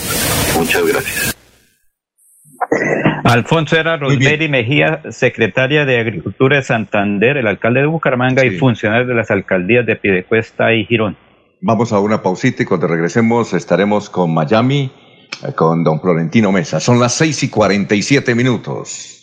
Muchas 0.55 0.85
gracias. 0.85 1.35
Alfonso 3.23 3.77
era 3.77 3.97
Rosemary 3.97 4.49
Mejía, 4.49 5.01
secretaria 5.09 5.85
de 5.85 5.99
Agricultura 5.99 6.57
de 6.57 6.63
Santander, 6.63 7.37
el 7.37 7.47
alcalde 7.47 7.81
de 7.81 7.87
Bucaramanga 7.87 8.45
y 8.45 8.57
funcionario 8.57 9.07
de 9.07 9.15
las 9.15 9.31
alcaldías 9.31 9.85
de 9.85 9.95
Piedecuesta 9.95 10.73
y 10.73 10.85
Girón. 10.85 11.17
Vamos 11.61 11.93
a 11.93 11.99
una 11.99 12.21
pausita 12.21 12.63
y 12.63 12.65
cuando 12.65 12.87
regresemos 12.87 13.53
estaremos 13.53 14.09
con 14.09 14.33
Miami, 14.33 14.91
eh, 15.47 15.53
con 15.53 15.83
don 15.83 16.01
Florentino 16.01 16.51
Mesa. 16.51 16.79
Son 16.79 16.99
las 16.99 17.13
6 17.13 17.43
y 17.43 17.49
47 17.49 18.35
minutos. 18.35 19.22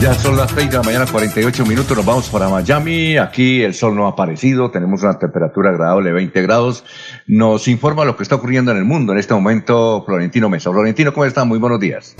Ya 0.00 0.14
son 0.14 0.34
las 0.34 0.50
6 0.52 0.70
de 0.70 0.76
la 0.78 0.82
mañana, 0.82 1.04
48 1.04 1.66
minutos, 1.66 1.94
nos 1.94 2.06
vamos 2.06 2.30
para 2.30 2.48
Miami. 2.48 3.18
Aquí 3.18 3.60
el 3.62 3.74
sol 3.74 3.94
no 3.94 4.06
ha 4.06 4.10
aparecido, 4.10 4.70
tenemos 4.70 5.02
una 5.02 5.18
temperatura 5.18 5.68
agradable 5.68 6.08
de 6.08 6.14
20 6.14 6.40
grados. 6.40 6.84
Nos 7.26 7.68
informa 7.68 8.06
lo 8.06 8.16
que 8.16 8.22
está 8.22 8.36
ocurriendo 8.36 8.70
en 8.70 8.78
el 8.78 8.86
mundo 8.86 9.12
en 9.12 9.18
este 9.18 9.34
momento 9.34 10.02
Florentino 10.06 10.48
Mesa. 10.48 10.70
Florentino, 10.70 11.12
¿cómo 11.12 11.26
está? 11.26 11.44
Muy 11.44 11.58
buenos 11.58 11.80
días. 11.80 12.16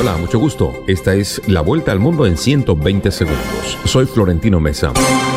Hola, 0.00 0.16
mucho 0.16 0.38
gusto. 0.38 0.84
Esta 0.86 1.14
es 1.14 1.42
la 1.48 1.60
vuelta 1.60 1.90
al 1.90 1.98
mundo 1.98 2.24
en 2.24 2.36
120 2.36 3.10
segundos. 3.10 3.78
Soy 3.84 4.06
Florentino 4.06 4.60
Mesa. 4.60 4.92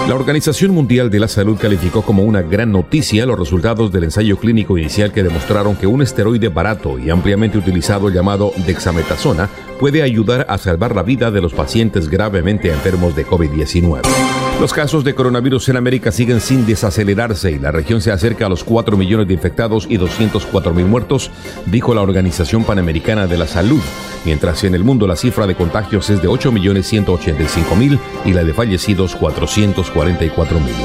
La 0.07 0.13
Organización 0.13 0.69
Mundial 0.69 1.09
de 1.09 1.19
la 1.19 1.27
Salud 1.27 1.57
calificó 1.59 2.03
como 2.03 2.21
una 2.21 2.43
gran 2.43 2.71
noticia 2.71 3.25
los 3.25 3.39
resultados 3.39 3.91
del 3.91 4.03
ensayo 4.03 4.37
clínico 4.37 4.77
inicial 4.77 5.11
que 5.11 5.23
demostraron 5.23 5.75
que 5.75 5.87
un 5.87 6.03
esteroide 6.03 6.49
barato 6.49 6.99
y 6.99 7.09
ampliamente 7.09 7.57
utilizado 7.57 8.11
llamado 8.11 8.53
dexametasona 8.67 9.49
puede 9.79 10.03
ayudar 10.03 10.45
a 10.47 10.59
salvar 10.59 10.95
la 10.95 11.01
vida 11.01 11.31
de 11.31 11.41
los 11.41 11.53
pacientes 11.53 12.07
gravemente 12.07 12.69
enfermos 12.71 13.15
de 13.15 13.25
COVID-19. 13.25 14.40
Los 14.61 14.73
casos 14.73 15.03
de 15.03 15.15
coronavirus 15.15 15.69
en 15.69 15.77
América 15.77 16.11
siguen 16.11 16.39
sin 16.39 16.67
desacelerarse 16.67 17.49
y 17.49 17.57
la 17.57 17.71
región 17.71 17.99
se 17.99 18.11
acerca 18.11 18.45
a 18.45 18.49
los 18.49 18.63
4 18.63 18.95
millones 18.95 19.27
de 19.27 19.33
infectados 19.33 19.87
y 19.89 19.97
204 19.97 20.71
mil 20.75 20.85
muertos, 20.85 21.31
dijo 21.65 21.95
la 21.95 22.01
Organización 22.01 22.63
Panamericana 22.63 23.25
de 23.25 23.39
la 23.39 23.47
Salud, 23.47 23.81
mientras 24.23 24.63
en 24.63 24.75
el 24.75 24.83
mundo 24.83 25.07
la 25.07 25.15
cifra 25.15 25.47
de 25.47 25.55
contagios 25.55 26.11
es 26.11 26.21
de 26.21 26.27
8 26.27 26.51
millones 26.51 26.85
185 26.85 27.75
mil 27.75 27.97
y 28.23 28.33
la 28.33 28.43
de 28.43 28.53
fallecidos 28.53 29.15
444 29.15 30.59
mil. 30.59 30.75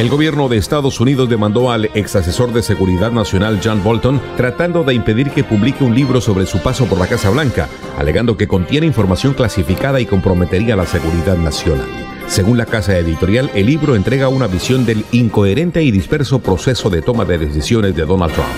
El 0.00 0.08
gobierno 0.08 0.48
de 0.48 0.56
Estados 0.56 0.98
Unidos 0.98 1.28
demandó 1.28 1.70
al 1.70 1.84
ex 1.94 2.16
asesor 2.16 2.52
de 2.52 2.64
seguridad 2.64 3.12
nacional 3.12 3.60
John 3.62 3.84
Bolton 3.84 4.20
tratando 4.36 4.82
de 4.82 4.94
impedir 4.94 5.30
que 5.30 5.44
publique 5.44 5.84
un 5.84 5.94
libro 5.94 6.20
sobre 6.20 6.44
su 6.44 6.58
paso 6.58 6.86
por 6.86 6.98
la 6.98 7.06
Casa 7.06 7.30
Blanca, 7.30 7.68
alegando 7.96 8.36
que 8.36 8.48
contiene 8.48 8.88
información 8.88 9.32
clasificada 9.32 10.00
y 10.00 10.06
comprometería 10.06 10.74
la 10.74 10.86
seguridad 10.86 11.36
nacional. 11.36 12.11
Según 12.32 12.56
la 12.56 12.64
casa 12.64 12.96
editorial, 12.96 13.50
el 13.52 13.66
libro 13.66 13.94
entrega 13.94 14.28
una 14.28 14.46
visión 14.46 14.86
del 14.86 15.04
incoherente 15.12 15.82
y 15.82 15.90
disperso 15.90 16.38
proceso 16.38 16.88
de 16.88 17.02
toma 17.02 17.26
de 17.26 17.36
decisiones 17.36 17.94
de 17.94 18.06
Donald 18.06 18.32
Trump. 18.32 18.48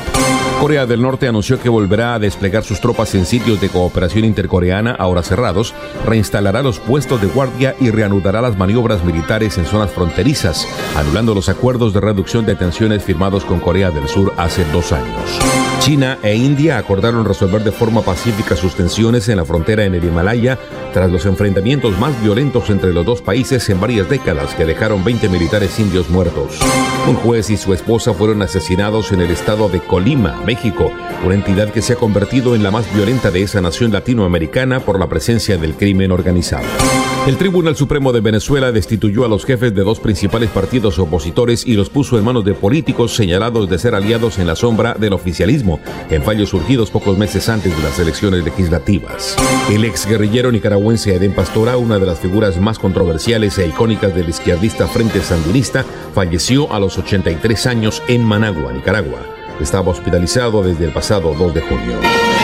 Corea 0.60 0.86
del 0.86 1.02
Norte 1.02 1.26
anunció 1.26 1.58
que 1.58 1.68
volverá 1.68 2.14
a 2.14 2.20
desplegar 2.20 2.62
sus 2.62 2.80
tropas 2.80 3.16
en 3.16 3.26
sitios 3.26 3.60
de 3.60 3.68
cooperación 3.68 4.24
intercoreana 4.24 4.92
ahora 4.92 5.24
cerrados, 5.24 5.74
reinstalará 6.06 6.62
los 6.62 6.78
puestos 6.78 7.20
de 7.20 7.26
guardia 7.26 7.74
y 7.80 7.90
reanudará 7.90 8.40
las 8.40 8.56
maniobras 8.56 9.04
militares 9.04 9.58
en 9.58 9.64
zonas 9.64 9.90
fronterizas, 9.90 10.68
anulando 10.94 11.34
los 11.34 11.48
acuerdos 11.48 11.92
de 11.92 12.00
reducción 12.00 12.46
de 12.46 12.54
tensiones 12.54 13.02
firmados 13.02 13.44
con 13.44 13.58
Corea 13.58 13.90
del 13.90 14.06
Sur 14.06 14.34
hace 14.36 14.64
dos 14.66 14.92
años. 14.92 15.63
China 15.84 16.16
e 16.22 16.34
India 16.34 16.78
acordaron 16.78 17.26
resolver 17.26 17.62
de 17.62 17.70
forma 17.70 18.00
pacífica 18.00 18.56
sus 18.56 18.74
tensiones 18.74 19.28
en 19.28 19.36
la 19.36 19.44
frontera 19.44 19.84
en 19.84 19.94
el 19.94 20.02
Himalaya 20.02 20.58
tras 20.94 21.12
los 21.12 21.26
enfrentamientos 21.26 21.98
más 21.98 22.18
violentos 22.22 22.70
entre 22.70 22.94
los 22.94 23.04
dos 23.04 23.20
países 23.20 23.68
en 23.68 23.78
varias 23.82 24.08
décadas 24.08 24.54
que 24.54 24.64
dejaron 24.64 25.04
20 25.04 25.28
militares 25.28 25.78
indios 25.78 26.08
muertos. 26.08 26.58
Un 27.06 27.16
juez 27.16 27.50
y 27.50 27.58
su 27.58 27.74
esposa 27.74 28.14
fueron 28.14 28.40
asesinados 28.40 29.12
en 29.12 29.20
el 29.20 29.30
estado 29.30 29.68
de 29.68 29.80
Colima, 29.80 30.40
México, 30.46 30.90
una 31.22 31.34
entidad 31.34 31.70
que 31.70 31.82
se 31.82 31.92
ha 31.92 31.96
convertido 31.96 32.54
en 32.54 32.62
la 32.62 32.70
más 32.70 32.90
violenta 32.94 33.30
de 33.30 33.42
esa 33.42 33.60
nación 33.60 33.92
latinoamericana 33.92 34.80
por 34.80 34.98
la 34.98 35.10
presencia 35.10 35.58
del 35.58 35.74
crimen 35.74 36.12
organizado. 36.12 36.64
El 37.26 37.38
Tribunal 37.38 37.74
Supremo 37.74 38.12
de 38.12 38.20
Venezuela 38.20 38.70
destituyó 38.70 39.24
a 39.24 39.28
los 39.28 39.46
jefes 39.46 39.74
de 39.74 39.82
dos 39.82 39.98
principales 39.98 40.50
partidos 40.50 40.98
opositores 40.98 41.66
y 41.66 41.72
los 41.72 41.88
puso 41.88 42.18
en 42.18 42.24
manos 42.24 42.44
de 42.44 42.52
políticos 42.52 43.14
señalados 43.16 43.70
de 43.70 43.78
ser 43.78 43.94
aliados 43.94 44.38
en 44.38 44.46
la 44.46 44.54
sombra 44.54 44.92
del 44.92 45.14
oficialismo, 45.14 45.73
en 46.10 46.22
fallos 46.22 46.50
surgidos 46.50 46.90
pocos 46.90 47.18
meses 47.18 47.48
antes 47.48 47.76
de 47.76 47.82
las 47.82 47.98
elecciones 47.98 48.44
legislativas. 48.44 49.36
El 49.70 49.84
ex 49.84 50.06
guerrillero 50.06 50.52
nicaragüense 50.52 51.14
Edén 51.14 51.34
Pastora, 51.34 51.76
una 51.76 51.98
de 51.98 52.06
las 52.06 52.18
figuras 52.18 52.58
más 52.58 52.78
controversiales 52.78 53.58
e 53.58 53.66
icónicas 53.66 54.14
del 54.14 54.28
izquierdista 54.28 54.86
Frente 54.86 55.20
Sandinista, 55.20 55.84
falleció 56.14 56.72
a 56.72 56.78
los 56.78 56.98
83 56.98 57.66
años 57.66 58.02
en 58.08 58.24
Managua, 58.24 58.72
Nicaragua. 58.72 59.20
Estaba 59.60 59.90
hospitalizado 59.90 60.62
desde 60.62 60.84
el 60.84 60.92
pasado 60.92 61.34
2 61.34 61.54
de 61.54 61.60
junio. 61.60 62.43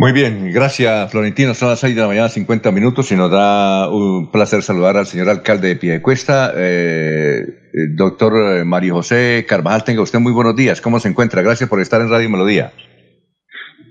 Muy 0.00 0.12
bien, 0.12 0.50
gracias 0.50 1.10
Florentino. 1.10 1.52
Son 1.52 1.68
las 1.68 1.80
6 1.80 1.94
de 1.94 2.00
la 2.00 2.08
mañana, 2.08 2.30
50 2.30 2.72
minutos 2.72 3.12
y 3.12 3.16
nos 3.16 3.30
da 3.30 3.86
un 3.90 4.30
placer 4.32 4.62
saludar 4.62 4.96
al 4.96 5.04
señor 5.04 5.28
alcalde 5.28 5.68
de 5.68 5.76
Piedecuesta, 5.76 6.54
eh, 6.56 7.44
doctor 7.94 8.64
Mario 8.64 8.94
José 8.94 9.44
Carvajal. 9.46 9.84
Tenga 9.84 10.00
usted 10.00 10.18
muy 10.18 10.32
buenos 10.32 10.56
días. 10.56 10.80
¿Cómo 10.80 10.98
se 11.00 11.08
encuentra? 11.08 11.42
Gracias 11.42 11.68
por 11.68 11.80
estar 11.80 12.00
en 12.00 12.08
Radio 12.08 12.30
Melodía. 12.30 12.72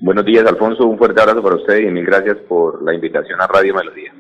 Buenos 0.02 0.26
días, 0.26 0.48
Alfonso. 0.48 0.88
Un 0.88 0.98
fuerte 0.98 1.22
abrazo 1.22 1.44
para 1.44 1.58
usted 1.58 1.78
y 1.78 1.92
mil 1.92 2.08
gracias 2.08 2.38
por 2.48 2.84
la 2.84 2.96
invitación 2.96 3.40
a 3.40 3.46
Radio 3.46 3.76
Melodía. 3.76 4.12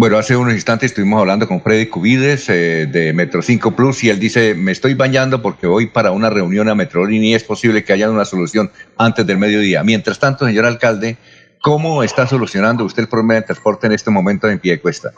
Bueno, 0.00 0.16
hace 0.16 0.34
unos 0.34 0.54
instantes 0.54 0.92
estuvimos 0.92 1.20
hablando 1.20 1.46
con 1.46 1.60
Freddy 1.60 1.84
Cubides 1.84 2.48
eh, 2.48 2.86
de 2.86 3.12
Metro 3.12 3.42
5 3.42 3.76
Plus 3.76 4.02
y 4.02 4.08
él 4.08 4.18
dice, 4.18 4.54
me 4.54 4.72
estoy 4.72 4.94
bañando 4.94 5.42
porque 5.42 5.66
voy 5.66 5.88
para 5.88 6.10
una 6.10 6.30
reunión 6.30 6.70
a 6.70 6.74
Metrolínea 6.74 7.32
y 7.32 7.34
es 7.34 7.44
posible 7.44 7.84
que 7.84 7.92
haya 7.92 8.10
una 8.10 8.24
solución 8.24 8.70
antes 8.96 9.26
del 9.26 9.36
mediodía. 9.36 9.84
Mientras 9.84 10.18
tanto, 10.18 10.46
señor 10.46 10.64
alcalde, 10.64 11.18
¿cómo 11.60 12.02
está 12.02 12.26
solucionando 12.26 12.82
usted 12.86 13.02
el 13.02 13.08
problema 13.10 13.34
de 13.34 13.42
transporte 13.42 13.88
en 13.88 13.92
este 13.92 14.10
momento 14.10 14.48
en 14.48 14.58
pie 14.58 14.72
de 14.72 14.80
cuesta? 14.80 15.10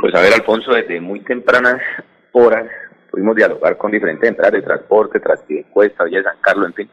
Pues 0.00 0.12
a 0.12 0.22
ver, 0.22 0.32
Alfonso, 0.32 0.72
desde 0.72 1.00
muy 1.00 1.20
tempranas 1.20 1.80
horas 2.32 2.66
pudimos 3.12 3.36
dialogar 3.36 3.76
con 3.76 3.92
diferentes 3.92 4.28
empresas 4.28 4.54
de 4.54 4.62
transporte, 4.62 5.20
Transpidecuesta, 5.20 6.02
Villa 6.02 6.18
de 6.18 6.24
San 6.24 6.40
Carlos, 6.40 6.66
en 6.66 6.74
fin, 6.74 6.90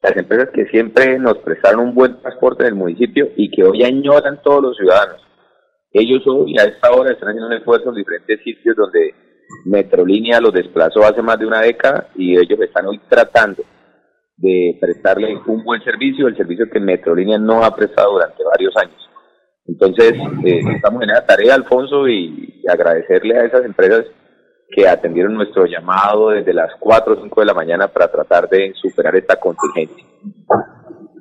las 0.00 0.16
empresas 0.16 0.48
que 0.54 0.64
siempre 0.64 1.18
nos 1.18 1.36
prestaron 1.40 1.80
un 1.80 1.94
buen 1.94 2.18
transporte 2.22 2.62
en 2.62 2.68
el 2.68 2.74
municipio 2.74 3.28
y 3.36 3.50
que 3.50 3.64
hoy 3.64 3.84
añoran 3.84 4.40
todos 4.42 4.62
los 4.62 4.76
ciudadanos 4.78 5.20
ellos 5.94 6.22
hoy 6.26 6.58
a 6.58 6.64
esta 6.64 6.90
hora 6.90 7.12
están 7.12 7.28
haciendo 7.28 7.46
un 7.46 7.54
esfuerzo 7.54 7.90
en 7.90 7.94
diferentes 7.94 8.40
sitios 8.42 8.74
donde 8.76 9.14
Metrolínea 9.64 10.40
los 10.40 10.52
desplazó 10.52 11.04
hace 11.04 11.22
más 11.22 11.38
de 11.38 11.46
una 11.46 11.60
década 11.60 12.08
y 12.16 12.36
ellos 12.36 12.58
están 12.60 12.86
hoy 12.86 13.00
tratando 13.08 13.62
de 14.36 14.76
prestarle 14.80 15.36
un 15.46 15.62
buen 15.62 15.82
servicio, 15.84 16.26
el 16.26 16.36
servicio 16.36 16.68
que 16.68 16.80
Metrolínea 16.80 17.38
no 17.38 17.62
ha 17.62 17.74
prestado 17.74 18.14
durante 18.14 18.42
varios 18.42 18.76
años. 18.76 19.08
Entonces, 19.66 20.14
eh, 20.44 20.60
estamos 20.74 21.02
en 21.04 21.10
esa 21.10 21.24
tarea, 21.24 21.54
Alfonso, 21.54 22.08
y, 22.08 22.62
agradecerle 22.68 23.38
a 23.38 23.44
esas 23.44 23.64
empresas 23.64 24.04
que 24.70 24.88
atendieron 24.88 25.34
nuestro 25.34 25.64
llamado 25.66 26.30
desde 26.30 26.52
las 26.52 26.72
4 26.80 27.14
o 27.14 27.22
5 27.22 27.40
de 27.40 27.46
la 27.46 27.54
mañana 27.54 27.86
para 27.86 28.10
tratar 28.10 28.48
de 28.48 28.72
superar 28.74 29.14
esta 29.14 29.36
contingencia. 29.36 30.04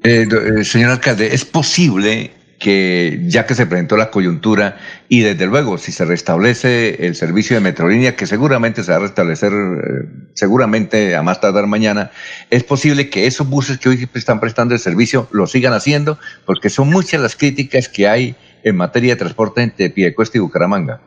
Eh, 0.04 0.24
eh, 0.24 0.64
señor 0.64 0.91
alcalde, 0.91 1.28
¿es 1.28 1.45
posible 1.45 2.32
que 2.60 3.20
ya 3.26 3.46
que 3.46 3.56
se 3.56 3.66
presentó 3.66 3.98
la 3.98 4.10
coyuntura 4.10 4.78
y 5.10 5.22
desde 5.22 5.46
luego 5.46 5.78
si 5.78 5.92
se 5.92 6.06
restablece 6.06 7.06
el 7.06 7.16
servicio 7.16 7.56
de 7.56 7.62
Metrolínea, 7.62 8.16
que 8.16 8.26
seguramente 8.26 8.84
se 8.84 8.92
va 8.92 8.98
a 8.98 9.02
restablecer 9.02 9.52
eh, 9.52 10.30
seguramente 10.34 11.16
a 11.16 11.24
más 11.24 11.42
tardar 11.42 11.68
mañana, 11.68 12.12
es 12.50 12.64
posible 12.64 13.10
que 13.10 13.28
esos 13.28 13.50
buses 13.50 13.78
que 13.80 13.90
hoy 13.90 14.10
están 14.14 14.40
prestando 14.40 14.74
el 14.74 14.80
servicio 14.80 15.28
lo 15.32 15.48
sigan 15.48 15.74
haciendo, 15.74 16.18
porque 16.46 16.70
son 16.70 16.90
muchas 16.90 17.22
las 17.22 17.36
críticas 17.36 17.90
que 17.90 18.08
hay 18.08 18.36
en 18.64 18.78
materia 18.78 19.14
de 19.14 19.20
transporte 19.20 19.62
entre 19.62 19.90
Piedecuesta 19.90 20.38
y 20.38 20.42
Bucaramanga. 20.42 21.02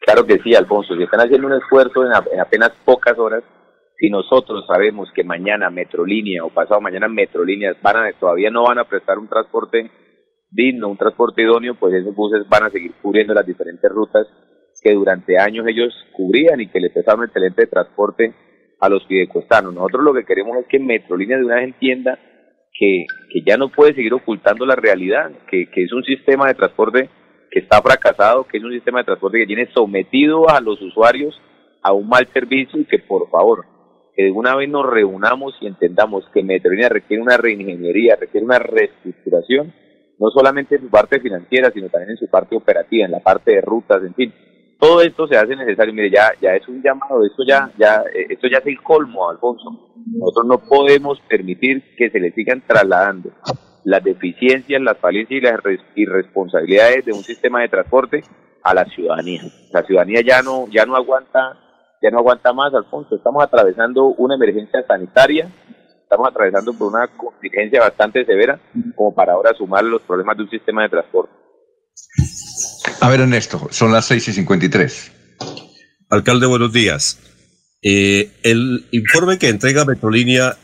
Claro 0.00 0.24
que 0.24 0.38
sí, 0.42 0.54
Alfonso, 0.54 0.96
si 0.96 1.02
están 1.02 1.20
haciendo 1.20 1.46
un 1.46 1.52
esfuerzo 1.52 2.04
en 2.06 2.40
apenas 2.40 2.72
pocas 2.84 3.18
horas, 3.18 3.42
si 4.00 4.08
nosotros 4.08 4.64
sabemos 4.66 5.10
que 5.14 5.22
mañana 5.22 5.68
Metrolínea 5.68 6.42
o 6.42 6.48
pasado 6.48 6.80
mañana 6.80 7.06
Metrolíneas 7.06 7.76
van 7.82 7.96
a, 7.96 8.12
todavía 8.18 8.50
no 8.50 8.64
van 8.64 8.78
a 8.78 8.84
prestar 8.84 9.18
un 9.18 9.28
transporte 9.28 9.90
digno, 10.50 10.88
un 10.88 10.96
transporte 10.96 11.42
idóneo, 11.42 11.74
pues 11.74 11.94
esos 11.94 12.14
buses 12.14 12.48
van 12.48 12.64
a 12.64 12.70
seguir 12.70 12.92
cubriendo 13.02 13.34
las 13.34 13.46
diferentes 13.46 13.90
rutas 13.92 14.26
que 14.82 14.94
durante 14.94 15.38
años 15.38 15.66
ellos 15.68 15.92
cubrían 16.12 16.62
y 16.62 16.68
que 16.68 16.80
les 16.80 16.92
prestaron 16.92 17.24
excelente 17.24 17.66
transporte 17.66 18.32
a 18.80 18.88
los 18.88 19.04
pidecostanos. 19.04 19.74
Nosotros 19.74 20.02
lo 20.02 20.14
que 20.14 20.24
queremos 20.24 20.56
es 20.56 20.66
que 20.66 20.78
Metrolínea 20.78 21.36
de 21.36 21.44
una 21.44 21.56
vez 21.56 21.64
entienda 21.64 22.18
que, 22.72 23.04
que 23.30 23.42
ya 23.46 23.58
no 23.58 23.68
puede 23.68 23.94
seguir 23.94 24.14
ocultando 24.14 24.64
la 24.64 24.76
realidad, 24.76 25.30
que, 25.50 25.70
que 25.70 25.84
es 25.84 25.92
un 25.92 26.04
sistema 26.04 26.48
de 26.48 26.54
transporte 26.54 27.10
que 27.50 27.58
está 27.58 27.82
fracasado, 27.82 28.46
que 28.46 28.56
es 28.56 28.64
un 28.64 28.72
sistema 28.72 29.00
de 29.00 29.04
transporte 29.04 29.40
que 29.40 29.46
tiene 29.46 29.70
sometido 29.74 30.48
a 30.48 30.58
los 30.62 30.80
usuarios 30.80 31.38
a 31.82 31.92
un 31.92 32.08
mal 32.08 32.26
servicio 32.28 32.80
y 32.80 32.84
que 32.84 32.98
por 32.98 33.28
favor 33.28 33.66
que 34.20 34.24
de 34.24 34.30
una 34.32 34.56
vez 34.56 34.68
nos 34.68 34.86
reunamos 34.86 35.54
y 35.60 35.66
entendamos 35.66 36.24
que 36.34 36.42
Metrolínea 36.42 36.88
requiere 36.88 37.22
una 37.22 37.36
reingeniería, 37.36 38.16
requiere 38.16 38.44
una 38.44 38.58
reestructuración, 38.58 39.72
no 40.18 40.30
solamente 40.30 40.74
en 40.74 40.82
su 40.82 40.90
parte 40.90 41.20
financiera, 41.20 41.70
sino 41.70 41.88
también 41.88 42.10
en 42.10 42.16
su 42.16 42.28
parte 42.28 42.56
operativa, 42.56 43.06
en 43.06 43.12
la 43.12 43.20
parte 43.20 43.52
de 43.52 43.60
rutas, 43.60 44.02
en 44.02 44.14
fin. 44.14 44.34
Todo 44.78 45.02
esto 45.02 45.26
se 45.26 45.36
hace 45.36 45.54
necesario. 45.56 45.94
Mire, 45.94 46.10
ya, 46.10 46.32
ya 46.40 46.54
es 46.56 46.66
un 46.66 46.82
llamado, 46.82 47.24
esto 47.24 47.44
ya, 47.46 47.70
ya, 47.78 48.02
eh, 48.14 48.26
esto 48.30 48.48
ya 48.48 48.58
es 48.58 48.66
el 48.66 48.82
colmo, 48.82 49.30
Alfonso. 49.30 49.92
Nosotros 50.06 50.46
no 50.46 50.58
podemos 50.68 51.20
permitir 51.28 51.94
que 51.96 52.10
se 52.10 52.18
le 52.18 52.32
sigan 52.32 52.62
trasladando 52.66 53.30
las 53.84 54.02
deficiencias, 54.02 54.80
las 54.82 54.98
falencias 54.98 55.38
y 55.38 55.44
las 55.44 55.60
irresponsabilidades 55.94 57.04
de 57.04 57.12
un 57.12 57.22
sistema 57.22 57.60
de 57.60 57.68
transporte 57.68 58.24
a 58.62 58.74
la 58.74 58.84
ciudadanía. 58.86 59.42
La 59.72 59.82
ciudadanía 59.82 60.20
ya 60.22 60.42
no, 60.42 60.66
ya 60.68 60.84
no 60.84 60.96
aguanta 60.96 61.58
ya 62.02 62.10
no 62.10 62.18
aguanta 62.18 62.52
más, 62.52 62.72
Alfonso. 62.74 63.16
Estamos 63.16 63.42
atravesando 63.42 64.06
una 64.06 64.34
emergencia 64.34 64.82
sanitaria, 64.86 65.50
estamos 66.02 66.28
atravesando 66.28 66.72
por 66.72 66.88
una 66.88 67.06
contingencia 67.08 67.80
bastante 67.80 68.24
severa, 68.24 68.58
como 68.94 69.14
para 69.14 69.34
ahora 69.34 69.54
sumar 69.54 69.84
los 69.84 70.02
problemas 70.02 70.36
de 70.36 70.44
un 70.44 70.50
sistema 70.50 70.82
de 70.82 70.88
transporte. 70.88 71.32
A 73.00 73.08
ver, 73.08 73.20
Ernesto, 73.20 73.68
son 73.70 73.92
las 73.92 74.06
6 74.06 74.28
y 74.28 74.32
53. 74.32 75.12
Alcalde, 76.10 76.46
buenos 76.46 76.72
días. 76.72 77.18
Eh, 77.82 78.32
el 78.42 78.86
informe 78.92 79.38
que 79.38 79.48
entrega 79.48 79.84
Metrolínea 79.84 80.56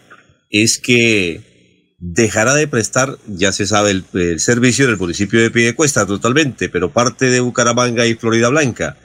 es 0.50 0.78
que 0.78 1.94
dejará 1.98 2.54
de 2.54 2.68
prestar, 2.68 3.16
ya 3.26 3.52
se 3.52 3.66
sabe, 3.66 3.90
el, 3.90 4.04
el 4.12 4.40
servicio 4.40 4.84
en 4.84 4.92
el 4.92 4.98
municipio 4.98 5.40
de 5.40 5.50
Piedecuesta 5.50 6.06
totalmente, 6.06 6.68
pero 6.68 6.92
parte 6.92 7.26
de 7.26 7.40
Bucaramanga 7.40 8.06
y 8.06 8.14
Florida 8.14 8.48
Blanca. 8.48 8.96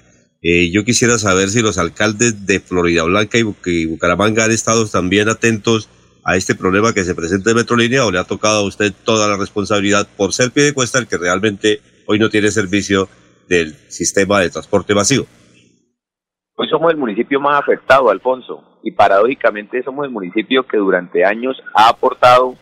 Eh, 0.43 0.72
yo 0.72 0.84
quisiera 0.84 1.19
saber 1.19 1.49
si 1.49 1.61
los 1.61 1.77
alcaldes 1.77 2.47
de 2.47 2.59
Florida 2.59 3.03
Blanca 3.03 3.38
y, 3.38 3.85
Bucaramanga 3.85 4.45
han 4.45 4.51
estado 4.51 4.88
también 4.88 5.30
atentos 5.30 5.88
a 6.26 6.35
este 6.35 6.55
problema 6.55 6.93
que 6.93 7.03
se 7.03 7.13
presenta 7.13 7.51
en 7.51 7.57
Metrolínea 7.57 8.05
o 8.05 8.11
le 8.11 8.18
ha 8.18 8.23
tocado 8.23 8.61
a 8.61 8.68
usted 8.68 8.91
toda 9.05 9.27
la 9.27 9.38
responsabilidad 9.38 10.07
por 10.18 10.34
ser 10.34 10.49
pie 10.51 10.63
de 10.63 10.73
cuesta 10.73 10.97
el 10.97 11.07
que 11.07 11.18
realmente 11.18 11.80
hoy 12.07 12.18
no 12.18 12.30
tiene 12.30 12.49
servicio 12.49 13.07
del 13.47 13.76
sistema 13.91 14.39
de 14.39 14.49
transporte 14.49 14.95
masivo. 14.95 15.26
Hoy 16.55 16.68
somos 16.69 16.91
el 16.91 16.97
municipio 16.97 17.39
más 17.39 17.59
afectado, 17.59 18.09
Alfonso, 18.09 18.80
y 18.84 18.93
paradójicamente 18.93 19.84
somos 19.84 20.05
el 20.05 20.11
municipio 20.11 20.65
que 20.65 20.77
durante 20.77 21.23
años 21.23 21.55
ha 21.76 21.89
aportado 21.89 22.55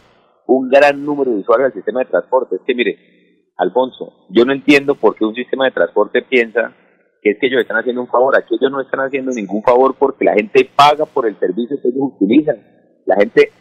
un 0.48 0.70
gran 0.70 1.06
número 1.06 1.32
de 1.32 1.38
usuarios 1.38 1.68
al 1.68 1.74
sistema 1.74 2.02
de 2.02 2.08
transporte. 2.08 2.58
Es 2.58 2.62
que 2.66 2.76
mire, 2.76 3.54
Alfonso, 3.58 4.28
yo 4.30 4.44
no 4.44 4.52
entiendo 4.52 4.96
por 4.96 5.16
qué 5.16 5.24
un 5.24 5.36
sistema 5.36 5.66
de 5.66 5.72
transporte 5.72 6.24
piensa 6.24 6.76
que 7.22 7.32
es 7.32 7.40
que 7.40 7.48
ellos 7.48 7.62
están 7.62 7.78
haciendo 7.78 8.02
un 8.02 8.08
favor. 8.08 8.36
Aquí 8.38 8.56
ellos 8.56 8.72
no 8.72 8.82
están 8.82 9.02
haciendo 9.02 9.32
ningún 9.32 9.62
favor 9.62 9.96
porque 9.98 10.26
la 10.26 10.34
gente 10.34 10.70
paga 10.76 11.06
por 11.06 11.28
el 11.28 11.38
servicio 11.38 11.78
que 11.82 11.90
ellos 11.90 12.14
utilizan. 12.16 12.58
La 13.06 13.16
gente 13.16 13.52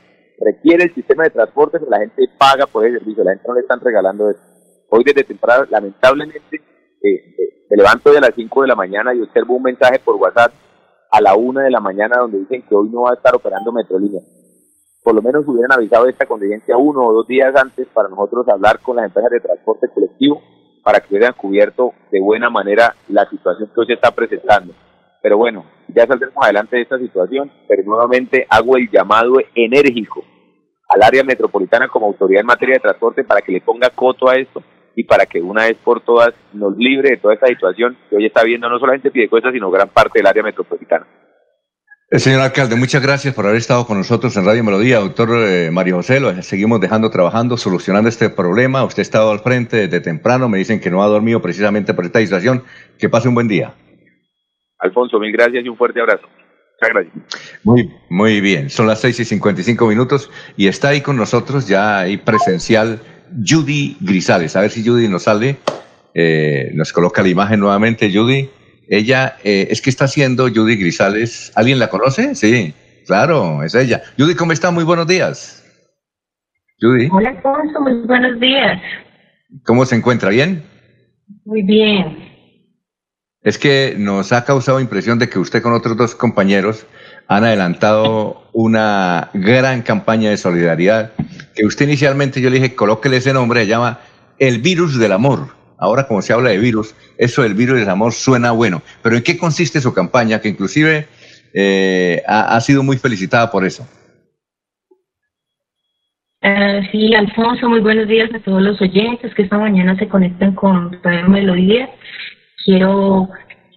requiere 0.40 0.84
el 0.84 0.94
sistema 0.94 1.24
de 1.24 1.30
transporte, 1.30 1.78
pero 1.78 1.90
la 1.90 1.98
gente 1.98 2.22
paga 2.38 2.66
por 2.66 2.84
el 2.84 2.98
servicio. 2.98 3.24
La 3.24 3.32
gente 3.32 3.48
no 3.48 3.54
le 3.54 3.60
están 3.60 3.80
regalando 3.80 4.30
eso. 4.30 4.40
Hoy 4.90 5.02
desde 5.04 5.24
temprano, 5.24 5.66
lamentablemente, 5.70 6.56
eh, 6.56 6.62
eh, 7.02 7.66
me 7.68 7.76
levanto 7.76 8.12
de 8.12 8.20
las 8.20 8.34
5 8.34 8.62
de 8.62 8.68
la 8.68 8.76
mañana 8.76 9.14
y 9.14 9.20
observo 9.20 9.56
un 9.56 9.62
mensaje 9.62 9.98
por 9.98 10.16
WhatsApp 10.16 10.52
a 11.10 11.20
la 11.20 11.34
1 11.34 11.60
de 11.60 11.70
la 11.70 11.80
mañana 11.80 12.18
donde 12.18 12.38
dicen 12.38 12.62
que 12.68 12.74
hoy 12.74 12.88
no 12.90 13.02
va 13.02 13.10
a 13.10 13.14
estar 13.14 13.34
operando 13.34 13.72
Metrolínea. 13.72 14.20
Por 15.02 15.14
lo 15.14 15.22
menos 15.22 15.46
hubieran 15.46 15.72
avisado 15.72 16.06
esta 16.06 16.26
contingencia 16.26 16.76
uno 16.76 17.06
o 17.06 17.12
dos 17.12 17.26
días 17.26 17.54
antes 17.56 17.86
para 17.88 18.08
nosotros 18.08 18.46
hablar 18.48 18.80
con 18.80 18.96
las 18.96 19.06
empresas 19.06 19.30
de 19.30 19.40
transporte 19.40 19.88
colectivo 19.88 20.42
para 20.88 21.00
que 21.00 21.08
hubieran 21.10 21.34
cubierto 21.34 21.92
de 22.10 22.18
buena 22.18 22.48
manera 22.48 22.94
la 23.10 23.28
situación 23.28 23.68
que 23.74 23.78
hoy 23.78 23.86
se 23.88 23.92
está 23.92 24.10
presentando. 24.10 24.72
Pero 25.20 25.36
bueno, 25.36 25.66
ya 25.88 26.06
saldremos 26.06 26.42
adelante 26.42 26.76
de 26.76 26.82
esta 26.82 26.96
situación, 26.96 27.52
pero 27.68 27.82
nuevamente 27.82 28.46
hago 28.48 28.78
el 28.78 28.88
llamado 28.90 29.34
enérgico 29.54 30.24
al 30.88 31.02
área 31.02 31.22
metropolitana 31.24 31.88
como 31.88 32.06
autoridad 32.06 32.40
en 32.40 32.46
materia 32.46 32.76
de 32.76 32.80
transporte 32.80 33.22
para 33.22 33.42
que 33.42 33.52
le 33.52 33.60
ponga 33.60 33.90
coto 33.90 34.30
a 34.30 34.36
esto 34.36 34.62
y 34.96 35.04
para 35.04 35.26
que 35.26 35.42
una 35.42 35.66
vez 35.66 35.76
por 35.76 36.00
todas 36.00 36.32
nos 36.54 36.74
libre 36.78 37.10
de 37.10 37.16
toda 37.18 37.34
esta 37.34 37.48
situación 37.48 37.94
que 38.08 38.16
hoy 38.16 38.24
está 38.24 38.42
viendo 38.42 38.66
no 38.70 38.78
solamente 38.78 39.10
Piedecuesta, 39.10 39.52
sino 39.52 39.70
gran 39.70 39.90
parte 39.90 40.20
del 40.20 40.26
área 40.26 40.42
metropolitana. 40.42 41.06
Eh, 42.10 42.18
señor 42.18 42.40
alcalde, 42.40 42.74
muchas 42.74 43.02
gracias 43.02 43.34
por 43.34 43.44
haber 43.44 43.58
estado 43.58 43.86
con 43.86 43.98
nosotros 43.98 44.34
en 44.38 44.46
Radio 44.46 44.64
Melodía. 44.64 44.98
Doctor 44.98 45.28
eh, 45.46 45.70
Mario 45.70 45.96
José, 45.96 46.20
lo 46.20 46.42
seguimos 46.42 46.80
dejando 46.80 47.10
trabajando, 47.10 47.58
solucionando 47.58 48.08
este 48.08 48.30
problema. 48.30 48.82
Usted 48.82 49.00
ha 49.00 49.02
estado 49.02 49.30
al 49.30 49.40
frente 49.40 49.76
desde 49.76 50.00
temprano, 50.00 50.48
me 50.48 50.56
dicen 50.56 50.80
que 50.80 50.90
no 50.90 51.02
ha 51.02 51.06
dormido 51.06 51.42
precisamente 51.42 51.92
por 51.92 52.06
esta 52.06 52.20
situación. 52.20 52.64
Que 52.98 53.10
pase 53.10 53.28
un 53.28 53.34
buen 53.34 53.46
día. 53.46 53.74
Alfonso, 54.78 55.20
mil 55.20 55.32
gracias 55.32 55.62
y 55.66 55.68
un 55.68 55.76
fuerte 55.76 56.00
abrazo. 56.00 56.26
Muchas 56.80 56.94
gracias. 56.94 57.14
Muy, 57.62 57.90
muy 58.08 58.40
bien, 58.40 58.70
son 58.70 58.86
las 58.86 59.02
seis 59.02 59.20
y 59.20 59.26
cincuenta 59.26 59.60
y 59.60 59.64
cinco 59.64 59.86
minutos 59.86 60.30
y 60.56 60.68
está 60.68 60.88
ahí 60.88 61.02
con 61.02 61.14
nosotros 61.14 61.68
ya 61.68 61.98
ahí 61.98 62.16
presencial 62.16 63.00
Judy 63.46 63.98
Grisales. 64.00 64.56
A 64.56 64.62
ver 64.62 64.70
si 64.70 64.82
Judy 64.82 65.08
nos 65.08 65.24
sale, 65.24 65.56
eh, 66.14 66.70
nos 66.72 66.90
coloca 66.90 67.20
la 67.20 67.28
imagen 67.28 67.60
nuevamente, 67.60 68.10
Judy. 68.10 68.48
Ella 68.88 69.36
eh, 69.44 69.68
es 69.70 69.82
que 69.82 69.90
está 69.90 70.06
haciendo 70.06 70.48
Judy 70.48 70.76
Grisales. 70.76 71.52
¿Alguien 71.54 71.78
la 71.78 71.88
conoce? 71.88 72.34
Sí, 72.34 72.74
claro, 73.06 73.62
es 73.62 73.74
ella. 73.74 74.02
Judy, 74.18 74.34
¿cómo 74.34 74.52
está? 74.52 74.70
Muy 74.70 74.84
buenos 74.84 75.06
días. 75.06 75.62
Judy. 76.80 77.08
Hola, 77.12 77.30
Alfonso, 77.30 77.80
muy 77.80 78.06
buenos 78.06 78.40
días. 78.40 78.80
¿Cómo 79.64 79.84
se 79.84 79.96
encuentra? 79.96 80.30
¿Bien? 80.30 80.62
Muy 81.44 81.62
bien. 81.62 82.28
Es 83.42 83.58
que 83.58 83.94
nos 83.98 84.32
ha 84.32 84.44
causado 84.44 84.80
impresión 84.80 85.18
de 85.18 85.28
que 85.28 85.38
usted 85.38 85.62
con 85.62 85.72
otros 85.72 85.96
dos 85.96 86.14
compañeros 86.14 86.86
han 87.28 87.44
adelantado 87.44 88.48
una 88.52 89.30
gran 89.34 89.82
campaña 89.82 90.30
de 90.30 90.36
solidaridad 90.36 91.12
que 91.54 91.66
usted 91.66 91.86
inicialmente 91.86 92.40
yo 92.40 92.50
le 92.50 92.56
dije, 92.56 92.74
colóquele 92.74 93.18
ese 93.18 93.32
nombre, 93.32 93.60
se 93.60 93.66
llama 93.66 94.00
El 94.38 94.60
Virus 94.60 94.98
del 94.98 95.12
Amor 95.12 95.57
ahora 95.78 96.06
como 96.06 96.22
se 96.22 96.32
habla 96.32 96.50
de 96.50 96.58
virus, 96.58 96.94
eso 97.16 97.42
del 97.42 97.54
virus 97.54 97.78
del 97.78 97.88
amor 97.88 98.12
suena 98.12 98.50
bueno. 98.50 98.82
Pero 99.02 99.16
¿en 99.16 99.22
qué 99.22 99.38
consiste 99.38 99.80
su 99.80 99.94
campaña? 99.94 100.40
Que 100.40 100.48
inclusive 100.48 101.06
eh, 101.54 102.22
ha, 102.26 102.60
sido 102.60 102.82
muy 102.82 102.98
felicitada 102.98 103.50
por 103.50 103.64
eso. 103.64 103.86
Uh, 106.42 106.82
sí, 106.92 107.14
Alfonso, 107.14 107.68
muy 107.68 107.80
buenos 107.80 108.06
días 108.06 108.30
a 108.34 108.38
todos 108.40 108.62
los 108.62 108.80
oyentes 108.80 109.34
que 109.34 109.42
esta 109.42 109.58
mañana 109.58 109.96
se 109.96 110.08
conectan 110.08 110.54
con 110.54 111.02
Radio 111.02 111.28
Melodía. 111.28 111.90
Quiero 112.64 113.28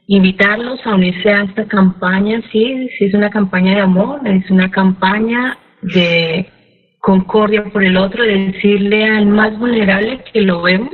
invitarlos 0.07 0.79
a 0.85 0.95
unirse 0.95 1.29
a 1.29 1.43
esta 1.43 1.65
campaña. 1.65 2.41
Sí, 2.51 2.89
sí, 2.97 3.05
es 3.05 3.13
una 3.13 3.29
campaña 3.29 3.75
de 3.75 3.81
amor, 3.81 4.21
es 4.27 4.49
una 4.51 4.69
campaña 4.69 5.57
de 5.81 6.47
concordia 6.99 7.63
por 7.63 7.83
el 7.83 7.97
otro, 7.97 8.23
de 8.23 8.51
decirle 8.51 9.05
al 9.05 9.25
más 9.25 9.57
vulnerable 9.57 10.23
que 10.31 10.41
lo 10.41 10.61
vemos, 10.61 10.93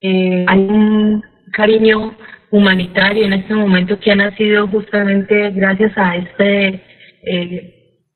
eh, 0.00 0.44
hay 0.46 0.60
un 0.60 1.22
cariño 1.52 2.14
humanitario 2.50 3.24
en 3.24 3.32
este 3.32 3.54
momento 3.54 3.98
que 3.98 4.12
ha 4.12 4.16
nacido 4.16 4.68
justamente 4.68 5.50
gracias 5.50 5.92
a 5.96 6.16
este 6.16 6.82
eh, 7.22 7.74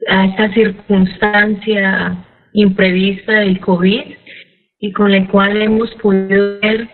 a 0.08 0.26
esta 0.26 0.52
circunstancia 0.54 2.24
imprevista 2.52 3.32
del 3.32 3.60
COVID 3.60 4.02
y 4.78 4.92
con 4.92 5.12
la 5.12 5.26
cual 5.28 5.60
hemos 5.62 5.90
podido 5.96 6.60
ver 6.60 6.88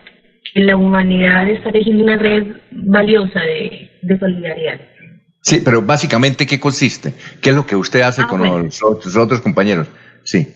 que 0.53 0.61
la 0.61 0.75
humanidad 0.75 1.49
está 1.49 1.71
tejiendo 1.71 2.03
una 2.03 2.17
red 2.17 2.47
valiosa 2.71 3.39
de, 3.39 3.89
solidaridad. 4.19 4.79
Sí, 5.41 5.61
pero 5.63 5.81
básicamente, 5.81 6.45
¿qué 6.45 6.59
consiste? 6.59 7.13
¿Qué 7.41 7.49
es 7.49 7.55
lo 7.55 7.65
que 7.65 7.75
usted 7.75 8.01
hace 8.01 8.21
ah, 8.23 8.27
con 8.27 8.41
los, 8.41 8.81
los 8.81 9.17
otros 9.17 9.41
compañeros? 9.41 9.87
Sí. 10.23 10.47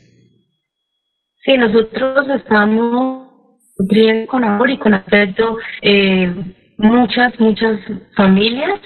Sí, 1.44 1.58
nosotros 1.58 2.28
estamos 2.36 3.23
con 4.28 4.44
amor 4.44 4.70
y 4.70 4.78
con 4.78 4.94
afecto 4.94 5.58
eh, 5.82 6.34
muchas, 6.78 7.40
muchas 7.40 7.80
familias 8.16 8.80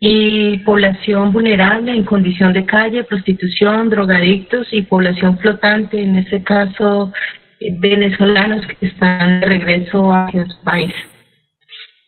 y 0.00 0.58
población 0.58 1.32
vulnerable 1.32 1.92
en 1.92 2.04
condición 2.04 2.52
de 2.52 2.66
calle, 2.66 3.04
prostitución, 3.04 3.88
drogadictos 3.88 4.68
y 4.72 4.82
población 4.82 5.38
flotante, 5.38 6.00
en 6.00 6.16
este 6.16 6.42
caso 6.42 7.12
eh, 7.60 7.74
venezolanos 7.78 8.66
que 8.66 8.86
están 8.86 9.40
de 9.40 9.46
regreso 9.46 10.12
a 10.12 10.30
su 10.30 10.64
país. 10.64 10.92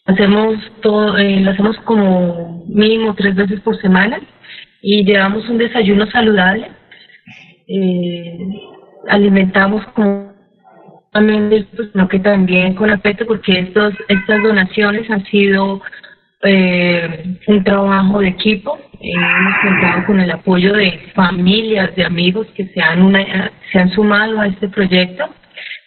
Hacemos 0.05 0.57
todo, 0.81 1.17
eh, 1.19 1.41
lo 1.41 1.51
hacemos 1.51 1.77
como 1.79 2.65
mínimo 2.69 3.15
tres 3.15 3.35
veces 3.35 3.61
por 3.61 3.79
semana 3.81 4.21
y 4.83 5.05
llevamos 5.05 5.49
un 5.49 5.59
desayuno 5.59 6.07
saludable. 6.11 6.71
Eh, 7.67 8.39
alimentamos 9.09 9.85
con 9.89 10.38
sino 11.93 12.09
que 12.09 12.19
también 12.21 12.75
con 12.75 12.91
afecto, 12.91 13.27
porque 13.27 13.61
estos, 13.61 13.95
estas 14.09 14.43
donaciones 14.43 15.11
han 15.11 15.25
sido 15.27 15.83
eh, 16.43 17.37
un 17.47 17.65
trabajo 17.65 18.21
de 18.21 18.29
equipo. 18.29 18.79
Eh, 19.01 19.13
hemos 19.13 19.55
contado 19.63 20.07
con 20.07 20.21
el 20.21 20.31
apoyo 20.31 20.73
de 20.73 21.01
familias, 21.15 21.95
de 21.97 22.05
amigos 22.05 22.47
que 22.55 22.67
se 22.69 22.81
han, 22.81 23.03
una, 23.03 23.51
se 23.73 23.79
han 23.79 23.91
sumado 23.91 24.41
a 24.41 24.47
este 24.47 24.69
proyecto 24.69 25.25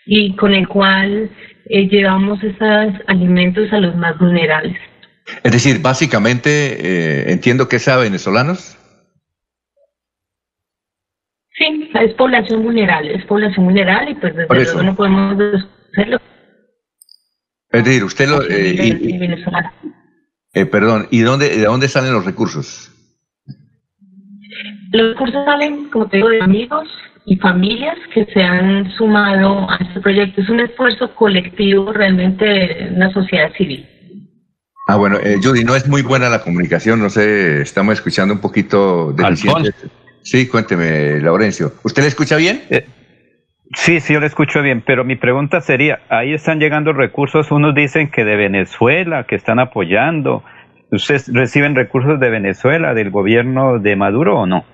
y 0.06 0.36
con 0.36 0.54
el 0.54 0.68
cual 0.68 1.30
eh, 1.70 1.88
llevamos 1.88 2.44
esos 2.44 2.94
alimentos 3.08 3.72
a 3.72 3.80
los 3.80 3.96
más 3.96 4.18
vulnerables. 4.18 4.78
Es 5.44 5.52
decir, 5.52 5.82
básicamente, 5.82 7.32
entiendo 7.32 7.70
que 7.70 7.78
es 7.78 7.88
a 7.88 7.96
venezolanos. 7.98 8.78
Sí, 11.62 11.92
es 11.94 12.14
población 12.16 12.64
vulnerable, 12.64 13.16
es 13.16 13.26
población 13.26 13.66
vulnerable 13.66 14.12
y 14.12 14.16
pues 14.16 14.36
desde 14.36 14.56
luego 14.56 14.84
no 14.84 14.96
podemos 14.96 15.38
hacerlo. 15.92 16.20
Es 17.70 17.86
decir, 17.86 18.04
usted 18.04 18.30
lo... 18.30 18.42
Eh, 18.50 19.38
eh, 20.54 20.66
perdón, 20.66 21.08
¿y 21.12 21.20
dónde, 21.20 21.50
de 21.50 21.66
dónde 21.66 21.88
salen 21.88 22.14
los 22.14 22.26
recursos? 22.26 22.92
Los 24.92 25.14
recursos 25.14 25.46
salen, 25.46 25.90
como 25.90 26.08
te 26.10 26.18
digo, 26.18 26.30
de 26.30 26.42
amigos 26.42 26.88
y 27.26 27.38
familias 27.38 27.98
que 28.12 28.26
se 28.34 28.42
han 28.42 28.92
sumado 28.94 29.70
a 29.70 29.78
este 29.82 30.02
proyecto. 30.02 30.42
Es 30.42 30.50
un 30.50 30.62
esfuerzo 30.62 31.14
colectivo 31.14 31.94
realmente 31.94 32.44
de 32.44 32.92
una 32.96 33.14
sociedad 33.14 33.54
civil. 33.56 33.88
Ah, 34.88 34.96
bueno, 34.96 35.18
eh, 35.18 35.38
Judy, 35.42 35.64
no 35.64 35.76
es 35.76 35.88
muy 35.88 36.02
buena 36.02 36.28
la 36.28 36.42
comunicación, 36.42 37.00
no 37.00 37.12
sé, 37.12 37.62
estamos 37.62 37.94
escuchando 37.94 38.34
un 38.34 38.42
poquito 38.42 39.14
deficiente. 39.14 39.74
Sí, 40.24 40.48
cuénteme, 40.48 41.20
Laurencio. 41.20 41.74
¿Usted 41.84 42.04
le 42.04 42.08
escucha 42.10 42.38
bien? 42.38 42.62
Eh, 42.70 42.86
sí, 43.76 44.00
sí, 44.00 44.14
yo 44.14 44.20
le 44.20 44.28
escucho 44.28 44.62
bien, 44.62 44.84
pero 44.86 45.04
mi 45.04 45.16
pregunta 45.16 45.62
sería, 45.62 46.00
ahí 46.10 46.34
están 46.34 46.60
llegando 46.60 46.94
recursos, 46.94 47.52
unos 47.52 47.74
dicen 47.74 48.12
que 48.12 48.24
de 48.24 48.36
Venezuela, 48.36 49.26
que 49.26 49.36
están 49.36 49.60
apoyando. 49.60 50.44
¿Ustedes 50.92 51.34
reciben 51.34 51.76
recursos 51.76 52.20
de 52.20 52.30
Venezuela, 52.30 52.94
del 52.94 53.10
gobierno 53.10 53.80
de 53.80 53.96
Maduro 53.96 54.40
o 54.40 54.46
no? 54.46 54.66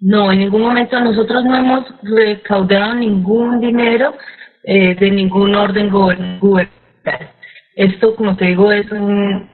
No, 0.00 0.30
en 0.30 0.40
ningún 0.40 0.62
momento 0.62 1.00
nosotros 1.00 1.44
no 1.44 1.56
hemos 1.56 1.84
recaudado 2.02 2.94
ningún 2.96 3.60
dinero 3.60 4.14
eh, 4.62 4.94
de 4.94 5.10
ningún 5.10 5.54
orden 5.54 5.88
gubernamental. 5.90 7.30
Esto, 7.74 8.14
como 8.14 8.36
te 8.36 8.46
digo, 8.46 8.70
es 8.72 8.90
un, 8.92 9.48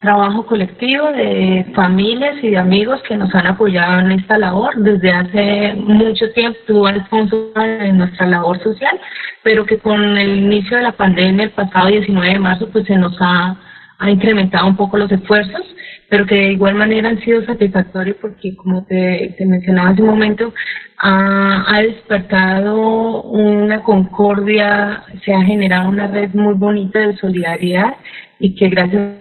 trabajo 0.00 0.46
colectivo 0.46 1.10
de 1.10 1.66
familias 1.74 2.36
y 2.42 2.50
de 2.50 2.58
amigos 2.58 3.02
que 3.08 3.16
nos 3.16 3.34
han 3.34 3.48
apoyado 3.48 4.00
en 4.00 4.12
esta 4.12 4.38
labor. 4.38 4.76
Desde 4.76 5.10
hace 5.10 5.74
mucho 5.74 6.30
tiempo, 6.34 6.58
tuvo 6.66 6.86
Alfonso 6.86 7.52
en 7.56 7.98
nuestra 7.98 8.26
labor 8.26 8.62
social, 8.62 9.00
pero 9.42 9.66
que 9.66 9.78
con 9.78 10.16
el 10.16 10.38
inicio 10.38 10.76
de 10.76 10.84
la 10.84 10.92
pandemia 10.92 11.46
el 11.46 11.50
pasado 11.50 11.88
19 11.88 12.32
de 12.32 12.38
marzo 12.38 12.68
pues 12.70 12.86
se 12.86 12.96
nos 12.96 13.16
ha, 13.20 13.56
ha 13.98 14.10
incrementado 14.10 14.68
un 14.68 14.76
poco 14.76 14.98
los 14.98 15.10
esfuerzos, 15.10 15.62
pero 16.08 16.26
que 16.26 16.36
de 16.36 16.52
igual 16.52 16.76
manera 16.76 17.08
han 17.08 17.20
sido 17.20 17.44
satisfactorios 17.44 18.16
porque 18.20 18.54
como 18.54 18.84
te, 18.84 19.34
te 19.36 19.46
mencionaba 19.46 19.90
hace 19.90 20.02
un 20.02 20.10
momento, 20.10 20.54
ha, 20.98 21.74
ha 21.74 21.82
despertado 21.82 23.22
una 23.22 23.82
concordia, 23.82 25.02
se 25.24 25.34
ha 25.34 25.42
generado 25.42 25.88
una 25.88 26.06
red 26.06 26.32
muy 26.34 26.54
bonita 26.54 27.00
de 27.00 27.16
solidaridad 27.16 27.96
y 28.38 28.54
que 28.54 28.68
gracias 28.68 29.18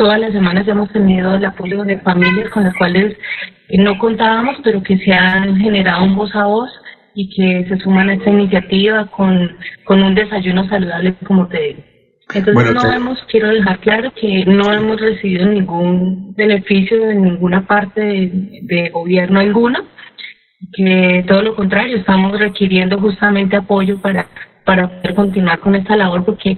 todas 0.00 0.18
las 0.18 0.32
semanas 0.32 0.66
hemos 0.66 0.90
tenido 0.90 1.34
el 1.34 1.44
apoyo 1.44 1.84
de 1.84 1.98
familias 1.98 2.48
con 2.48 2.64
las 2.64 2.74
cuales 2.74 3.18
no 3.68 3.98
contábamos, 3.98 4.56
pero 4.64 4.82
que 4.82 4.96
se 4.96 5.12
han 5.12 5.58
generado 5.58 6.04
un 6.04 6.16
voz 6.16 6.34
a 6.34 6.46
voz 6.46 6.70
y 7.14 7.28
que 7.28 7.68
se 7.68 7.76
suman 7.80 8.08
a 8.08 8.14
esta 8.14 8.30
iniciativa 8.30 9.04
con, 9.08 9.58
con 9.84 10.02
un 10.02 10.14
desayuno 10.14 10.66
saludable, 10.70 11.16
como 11.26 11.48
te 11.48 11.60
digo. 11.60 11.82
Entonces 12.32 12.72
no 12.72 12.90
hemos, 12.90 13.22
quiero 13.24 13.48
dejar 13.48 13.78
claro 13.80 14.10
que 14.18 14.46
no 14.46 14.72
hemos 14.72 14.98
recibido 14.98 15.44
ningún 15.44 16.34
beneficio 16.34 16.98
de 17.06 17.16
ninguna 17.16 17.66
parte 17.66 18.00
de, 18.00 18.30
de 18.62 18.88
gobierno 18.88 19.40
alguno, 19.40 19.80
que 20.72 21.26
todo 21.28 21.42
lo 21.42 21.54
contrario, 21.54 21.98
estamos 21.98 22.38
requiriendo 22.38 22.98
justamente 22.98 23.54
apoyo 23.54 24.00
para 24.00 24.28
para 24.64 24.88
poder 24.88 25.14
continuar 25.14 25.58
con 25.58 25.74
esta 25.74 25.96
labor 25.96 26.24
porque 26.24 26.56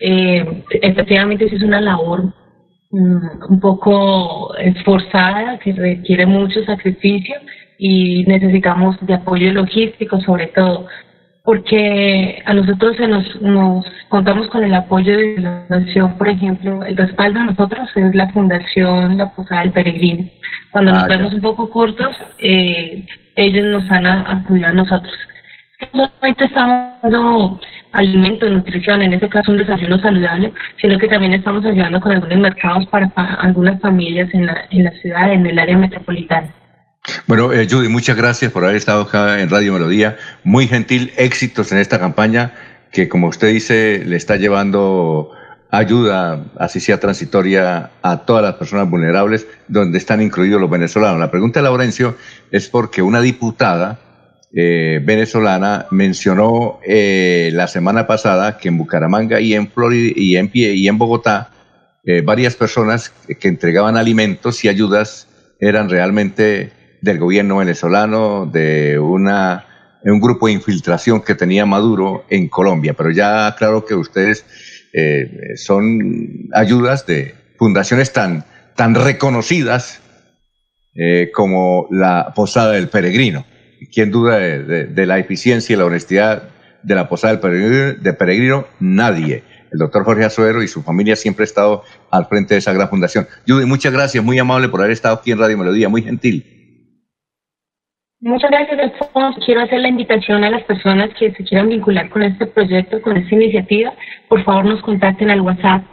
eh, 0.00 0.62
efectivamente 0.82 1.46
es 1.46 1.62
una 1.62 1.80
labor 1.80 2.34
un 3.48 3.60
poco 3.60 4.54
esforzada 4.56 5.58
que 5.58 5.72
requiere 5.72 6.26
mucho 6.26 6.64
sacrificio 6.64 7.36
y 7.78 8.24
necesitamos 8.26 8.96
de 9.06 9.14
apoyo 9.14 9.52
logístico 9.52 10.20
sobre 10.20 10.48
todo 10.48 10.86
porque 11.46 12.42
a 12.44 12.52
nosotros 12.52 12.96
se 12.96 13.06
nos, 13.06 13.40
nos 13.40 13.86
contamos 14.08 14.48
con 14.48 14.64
el 14.64 14.74
apoyo 14.74 15.16
de 15.16 15.38
la 15.38 15.64
fundación, 15.68 16.18
por 16.18 16.28
ejemplo, 16.28 16.84
el 16.84 16.96
respaldo 16.96 17.38
a 17.38 17.44
nosotros 17.44 17.88
es 17.94 18.14
la 18.16 18.32
Fundación 18.32 19.16
La 19.16 19.32
Posada 19.32 19.60
del 19.60 19.70
Peregrino. 19.70 20.28
Cuando 20.72 20.90
nos 20.90 21.04
ah, 21.04 21.06
vemos 21.08 21.32
un 21.32 21.40
poco 21.40 21.70
cortos, 21.70 22.16
eh, 22.40 23.06
ellos 23.36 23.64
nos 23.66 23.88
han 23.92 24.06
apoyado 24.06 24.72
a 24.72 24.74
nosotros. 24.74 25.14
Solamente 25.92 26.44
estamos 26.44 27.02
dando 27.02 27.60
alimento, 27.92 28.48
nutrición, 28.48 29.02
en 29.02 29.14
este 29.14 29.28
caso 29.28 29.52
un 29.52 29.58
desayuno 29.58 29.98
saludable, 30.00 30.52
sino 30.80 30.98
que 30.98 31.08
también 31.08 31.34
estamos 31.34 31.64
ayudando 31.64 32.00
con 32.00 32.12
algunos 32.12 32.38
mercados 32.38 32.86
para, 32.88 33.10
algunas 33.40 33.80
familias 33.80 34.28
en 34.32 34.46
la, 34.46 34.66
en 34.70 34.84
la 34.84 34.90
ciudad, 34.92 35.32
en 35.32 35.46
el 35.46 35.58
área 35.58 35.76
metropolitana. 35.76 36.52
Bueno, 37.26 37.52
eh, 37.52 37.66
Judy, 37.70 37.88
muchas 37.88 38.16
gracias 38.16 38.50
por 38.52 38.64
haber 38.64 38.76
estado 38.76 39.02
acá 39.02 39.40
en 39.40 39.48
Radio 39.48 39.74
Melodía. 39.74 40.16
Muy 40.44 40.66
gentil, 40.66 41.12
éxitos 41.16 41.70
en 41.72 41.78
esta 41.78 41.98
campaña 41.98 42.52
que, 42.90 43.08
como 43.08 43.28
usted 43.28 43.48
dice, 43.48 44.02
le 44.04 44.16
está 44.16 44.36
llevando 44.36 45.30
ayuda, 45.70 46.44
así 46.58 46.80
sea 46.80 46.98
transitoria, 46.98 47.90
a 48.02 48.18
todas 48.24 48.42
las 48.42 48.54
personas 48.54 48.88
vulnerables, 48.88 49.46
donde 49.68 49.98
están 49.98 50.22
incluidos 50.22 50.60
los 50.60 50.70
venezolanos. 50.70 51.20
La 51.20 51.30
pregunta 51.30 51.60
de 51.60 51.64
Laurencio 51.64 52.16
es 52.50 52.68
porque 52.68 53.02
una 53.02 53.20
diputada 53.20 54.00
eh, 54.54 55.00
venezolana 55.04 55.86
mencionó 55.90 56.80
eh, 56.86 57.50
la 57.52 57.66
semana 57.66 58.06
pasada 58.06 58.58
que 58.58 58.68
en 58.68 58.78
Bucaramanga 58.78 59.40
y 59.40 59.54
en 59.54 59.70
Florida 59.70 60.12
y 60.16 60.36
en, 60.36 60.50
y 60.52 60.88
en 60.88 60.98
Bogotá 60.98 61.50
varias 62.22 62.54
personas 62.54 63.12
que 63.40 63.48
entregaban 63.48 63.96
alimentos 63.96 64.64
y 64.64 64.68
ayudas 64.68 65.26
eran 65.58 65.90
realmente 65.90 66.70
del 67.00 67.18
gobierno 67.18 67.56
venezolano, 67.56 68.46
de 68.46 68.98
una, 68.98 69.66
un 70.02 70.20
grupo 70.20 70.46
de 70.46 70.52
infiltración 70.52 71.22
que 71.22 71.34
tenía 71.34 71.66
Maduro 71.66 72.24
en 72.30 72.48
Colombia. 72.48 72.94
Pero 72.94 73.10
ya 73.10 73.54
claro 73.56 73.84
que 73.84 73.94
ustedes 73.94 74.44
eh, 74.92 75.56
son 75.56 76.48
ayudas 76.52 77.06
de 77.06 77.34
fundaciones 77.58 78.12
tan, 78.12 78.44
tan 78.74 78.94
reconocidas 78.94 80.00
eh, 80.94 81.30
como 81.34 81.86
la 81.90 82.32
Posada 82.34 82.72
del 82.72 82.88
Peregrino. 82.88 83.44
¿Quién 83.92 84.10
duda 84.10 84.38
de, 84.38 85.06
la 85.06 85.18
eficiencia 85.18 85.74
y 85.74 85.76
la 85.76 85.84
honestidad 85.84 86.50
de 86.82 86.94
la 86.94 87.08
Posada 87.08 87.32
del 87.32 87.40
Peregrino? 87.40 88.00
De 88.00 88.12
Peregrino? 88.12 88.66
Nadie. 88.80 89.42
El 89.72 89.78
doctor 89.78 90.04
Jorge 90.04 90.24
Azuero 90.24 90.62
y 90.62 90.68
su 90.68 90.82
familia 90.82 91.16
siempre 91.16 91.42
ha 91.42 91.44
estado 91.44 91.82
al 92.10 92.26
frente 92.26 92.54
de 92.54 92.58
esa 92.58 92.72
gran 92.72 92.88
fundación. 92.88 93.26
Judy, 93.46 93.66
muchas 93.66 93.92
gracias, 93.92 94.22
muy 94.22 94.38
amable 94.38 94.68
por 94.68 94.80
haber 94.80 94.92
estado 94.92 95.16
aquí 95.16 95.32
en 95.32 95.38
Radio 95.38 95.58
Melodía, 95.58 95.88
muy 95.88 96.02
gentil. 96.02 96.56
Muchas 98.20 98.50
gracias, 98.50 98.92
Alfonso. 99.00 99.40
Quiero 99.44 99.60
hacer 99.60 99.80
la 99.80 99.88
invitación 99.88 100.42
a 100.42 100.50
las 100.50 100.62
personas 100.64 101.10
que 101.18 101.32
se 101.32 101.44
quieran 101.44 101.68
vincular 101.68 102.08
con 102.08 102.22
este 102.22 102.46
proyecto, 102.46 103.02
con 103.02 103.16
esta 103.16 103.34
iniciativa. 103.34 103.92
Por 104.28 104.42
favor, 104.42 104.64
nos 104.64 104.82
contacten 104.82 105.30
al 105.30 105.42
WhatsApp 105.42 105.84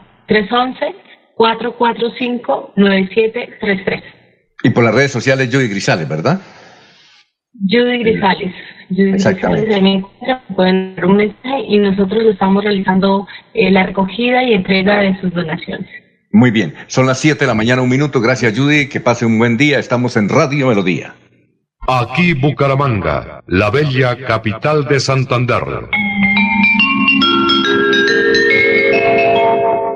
311-445-9733. 1.37 4.03
Y 4.63 4.69
por 4.69 4.85
las 4.85 4.95
redes 4.95 5.11
sociales, 5.11 5.49
Judy 5.51 5.67
Grisales, 5.67 6.07
¿verdad? 6.07 6.39
Judy 7.59 7.99
Grisales. 7.99 8.53
Judy 8.89 9.11
Grisales 9.11 10.03
pueden 10.55 10.95
dar 10.95 11.05
un 11.05 11.17
mensaje 11.17 11.65
y 11.67 11.77
nosotros 11.77 12.23
estamos 12.25 12.63
realizando 12.63 13.27
eh, 13.53 13.71
la 13.71 13.83
recogida 13.83 14.43
y 14.43 14.53
entrega 14.53 14.99
de 15.01 15.19
sus 15.21 15.33
donaciones. 15.33 15.89
Muy 16.31 16.49
bien, 16.51 16.73
son 16.87 17.05
las 17.05 17.19
7 17.19 17.39
de 17.41 17.47
la 17.47 17.53
mañana, 17.53 17.83
un 17.83 17.89
minuto. 17.89 18.19
Gracias, 18.19 18.57
Judy. 18.57 18.89
Que 18.89 18.99
pase 18.99 19.25
un 19.25 19.37
buen 19.37 19.55
día. 19.55 19.77
Estamos 19.77 20.17
en 20.17 20.29
Radio 20.29 20.67
Melodía. 20.67 21.13
Aquí 21.87 22.33
Bucaramanga, 22.33 23.43
la 23.45 23.69
bella 23.69 24.17
capital 24.25 24.85
de 24.85 24.99
Santander. 24.99 25.63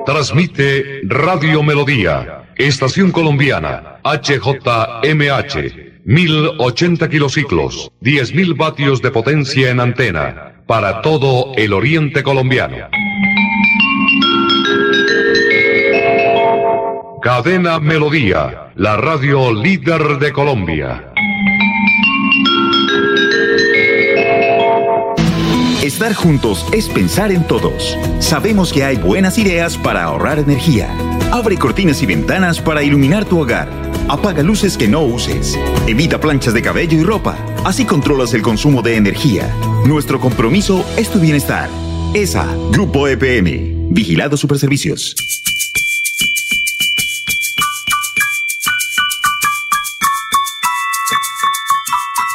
Transmite 0.04 1.00
Radio 1.04 1.62
Melodía, 1.62 2.44
Estación 2.56 3.10
Colombiana, 3.10 4.00
HJMH, 4.04 5.87
1080 6.08 7.06
kilociclos, 7.10 7.92
10.000 8.00 8.56
vatios 8.56 9.02
de 9.02 9.10
potencia 9.10 9.68
en 9.68 9.78
antena, 9.78 10.54
para 10.66 11.02
todo 11.02 11.52
el 11.54 11.74
oriente 11.74 12.22
colombiano. 12.22 12.76
Cadena 17.20 17.78
Melodía, 17.78 18.72
la 18.76 18.96
radio 18.96 19.52
líder 19.52 20.18
de 20.18 20.32
Colombia. 20.32 21.12
Estar 25.82 26.14
juntos 26.14 26.66
es 26.72 26.88
pensar 26.88 27.32
en 27.32 27.46
todos. 27.46 27.98
Sabemos 28.20 28.72
que 28.72 28.82
hay 28.82 28.96
buenas 28.96 29.36
ideas 29.36 29.76
para 29.76 30.04
ahorrar 30.04 30.38
energía. 30.38 30.88
Abre 31.30 31.58
cortinas 31.58 32.02
y 32.02 32.06
ventanas 32.06 32.62
para 32.62 32.82
iluminar 32.82 33.26
tu 33.26 33.42
hogar. 33.42 33.87
Apaga 34.08 34.42
luces 34.42 34.78
que 34.78 34.88
no 34.88 35.02
uses. 35.02 35.58
Evita 35.86 36.18
planchas 36.18 36.54
de 36.54 36.62
cabello 36.62 36.98
y 36.98 37.02
ropa. 37.02 37.36
Así 37.64 37.84
controlas 37.84 38.32
el 38.32 38.42
consumo 38.42 38.80
de 38.80 38.96
energía. 38.96 39.54
Nuestro 39.84 40.18
compromiso 40.18 40.84
es 40.96 41.10
tu 41.10 41.20
bienestar. 41.20 41.68
ESA, 42.14 42.46
Grupo 42.72 43.06
EPM. 43.06 43.90
Vigilado 43.90 44.36
Superservicios. 44.36 45.14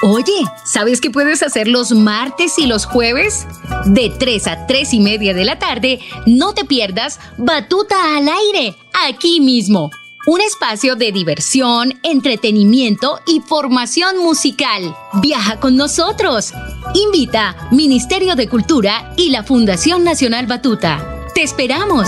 Oye, 0.06 0.44
¿sabes 0.66 1.00
qué 1.00 1.10
puedes 1.10 1.42
hacer 1.44 1.68
los 1.68 1.94
martes 1.94 2.60
y 2.60 2.68
los 2.68 2.86
jueves? 2.86 3.48
De 3.86 4.12
3 4.20 4.48
a 4.48 4.68
3 4.68 4.94
y 4.94 5.00
media 5.00 5.34
de 5.34 5.46
la 5.46 5.58
tarde, 5.60 6.02
no 6.26 6.54
te 6.54 6.66
pierdas 6.66 7.20
Batuta 7.38 8.18
al 8.18 8.28
aire, 8.28 8.76
aquí 8.94 9.40
mismo. 9.40 9.90
Un 10.26 10.40
espacio 10.40 10.96
de 10.96 11.12
diversión, 11.12 12.00
entretenimiento 12.02 13.20
y 13.28 13.42
formación 13.42 14.20
musical. 14.20 14.96
Viaja 15.22 15.60
con 15.60 15.76
nosotros. 15.76 16.54
Invita 16.96 17.68
Ministerio 17.72 18.38
de 18.38 18.48
Cultura 18.48 19.14
y 19.18 19.32
la 19.32 19.44
Fundación 19.44 20.06
Nacional 20.06 20.48
Batuta. 20.48 21.26
Te 21.36 21.44
esperamos. 21.44 22.08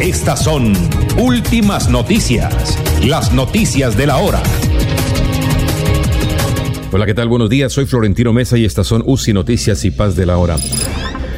Estas 0.00 0.42
son 0.42 0.72
últimas 1.16 1.88
noticias, 1.88 2.78
las 3.04 3.32
noticias 3.32 3.96
de 3.96 4.06
la 4.06 4.16
hora. 4.16 4.42
Hola, 6.90 7.06
¿qué 7.06 7.14
tal? 7.14 7.28
Buenos 7.28 7.48
días, 7.48 7.72
soy 7.72 7.86
Florentino 7.86 8.32
Mesa 8.32 8.58
y 8.58 8.64
estas 8.64 8.86
son 8.86 9.02
UCI 9.06 9.32
Noticias 9.32 9.84
y 9.84 9.90
Paz 9.90 10.16
de 10.16 10.26
la 10.26 10.38
Hora. 10.38 10.56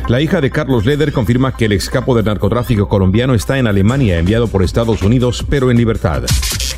La 0.09 0.21
hija 0.21 0.41
de 0.41 0.51
Carlos 0.51 0.85
Leder 0.85 1.13
confirma 1.13 1.57
que 1.57 1.67
el 1.67 1.73
excapo 1.73 2.15
del 2.15 2.25
narcotráfico 2.25 2.89
colombiano 2.89 3.35
está 3.35 3.59
en 3.59 3.67
Alemania, 3.67 4.19
enviado 4.19 4.49
por 4.49 4.63
Estados 4.63 5.03
Unidos, 5.03 5.45
pero 5.49 5.71
en 5.71 5.77
libertad. 5.77 6.25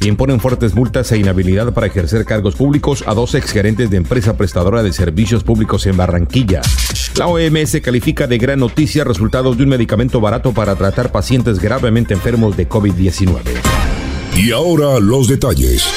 Imponen 0.06 0.38
fuertes 0.38 0.74
multas 0.74 1.10
e 1.10 1.18
inhabilidad 1.18 1.72
para 1.72 1.88
ejercer 1.88 2.24
cargos 2.24 2.54
públicos 2.54 3.02
a 3.06 3.14
dos 3.14 3.34
exgerentes 3.34 3.90
de 3.90 3.96
empresa 3.96 4.36
prestadora 4.36 4.84
de 4.84 4.92
servicios 4.92 5.42
públicos 5.42 5.84
en 5.86 5.96
Barranquilla. 5.96 6.62
La 7.16 7.26
OMS 7.26 7.80
califica 7.80 8.28
de 8.28 8.38
gran 8.38 8.60
noticia 8.60 9.02
resultados 9.02 9.56
de 9.56 9.64
un 9.64 9.70
medicamento 9.70 10.20
barato 10.20 10.52
para 10.52 10.76
tratar 10.76 11.10
pacientes 11.10 11.58
gravemente 11.58 12.14
enfermos 12.14 12.56
de 12.56 12.68
COVID-19. 12.68 13.40
Y 14.36 14.52
ahora 14.52 15.00
los 15.00 15.26
detalles. 15.26 15.88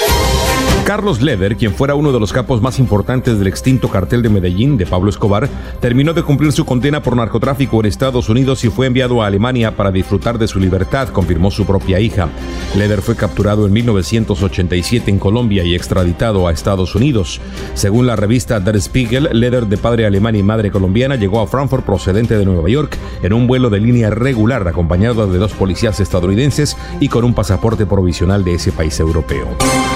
Carlos 0.90 1.22
Leder, 1.22 1.56
quien 1.56 1.72
fuera 1.72 1.94
uno 1.94 2.11
de 2.11 2.20
los 2.20 2.34
capos 2.34 2.64
más 2.64 2.80
importantes 2.80 3.38
del 3.38 3.48
extinto 3.48 3.90
cartel 3.90 4.24
de 4.24 4.30
Medellín 4.30 4.76
de 4.76 4.88
Pablo 4.88 5.11
Escobar, 5.11 5.48
terminó 5.80 6.16
de 6.16 6.24
cumplir 6.24 6.52
su 6.52 6.66
condena 6.66 7.03
por 7.03 7.16
narcotráfico 7.16 7.80
en 7.80 7.86
Estados 7.86 8.28
Unidos 8.28 8.66
y 8.66 8.72
fue 8.72 8.88
enviado 8.88 9.22
a 9.22 9.28
Alemania 9.28 9.76
para 9.76 9.91
disfrutar 9.91 10.40
de 10.40 10.48
su 10.48 10.60
libertad, 10.60 11.10
confirmó 11.10 11.52
su 11.52 11.64
propia 11.64 11.99
hija. 11.99 12.30
Leder 12.76 13.03
fue 13.03 13.16
capturado 13.16 13.68
en 13.68 13.74
1987 13.74 15.11
en 15.11 15.20
Colombia 15.20 15.64
y 15.64 15.76
extraditado 15.76 16.48
a 16.48 16.52
Estados 16.52 16.95
Unidos. 16.95 17.40
Según 17.76 18.07
la 18.07 18.16
revista 18.16 18.60
Der 18.60 18.82
Spiegel, 18.82 19.30
Leder, 19.32 19.68
de 19.68 19.78
padre 19.78 20.07
alemán 20.07 20.36
y 20.38 20.41
madre 20.41 20.72
colombiana, 20.72 21.18
llegó 21.18 21.40
a 21.40 21.45
Frankfurt 21.45 21.86
procedente 21.86 22.36
de 22.36 22.45
Nueva 22.45 22.68
York 22.68 22.98
en 23.22 23.34
un 23.34 23.45
vuelo 23.45 23.70
de 23.70 23.80
línea 23.80 24.10
regular 24.10 24.68
acompañado 24.68 25.32
de 25.32 25.38
dos 25.38 25.53
policías 25.53 25.99
estadounidenses 25.99 26.76
y 26.99 27.10
con 27.10 27.26
un 27.26 27.36
pasaporte 27.36 27.86
provisional 27.86 28.44
de 28.44 28.56
ese 28.56 28.72
país 28.72 28.99
europeo. 28.99 29.56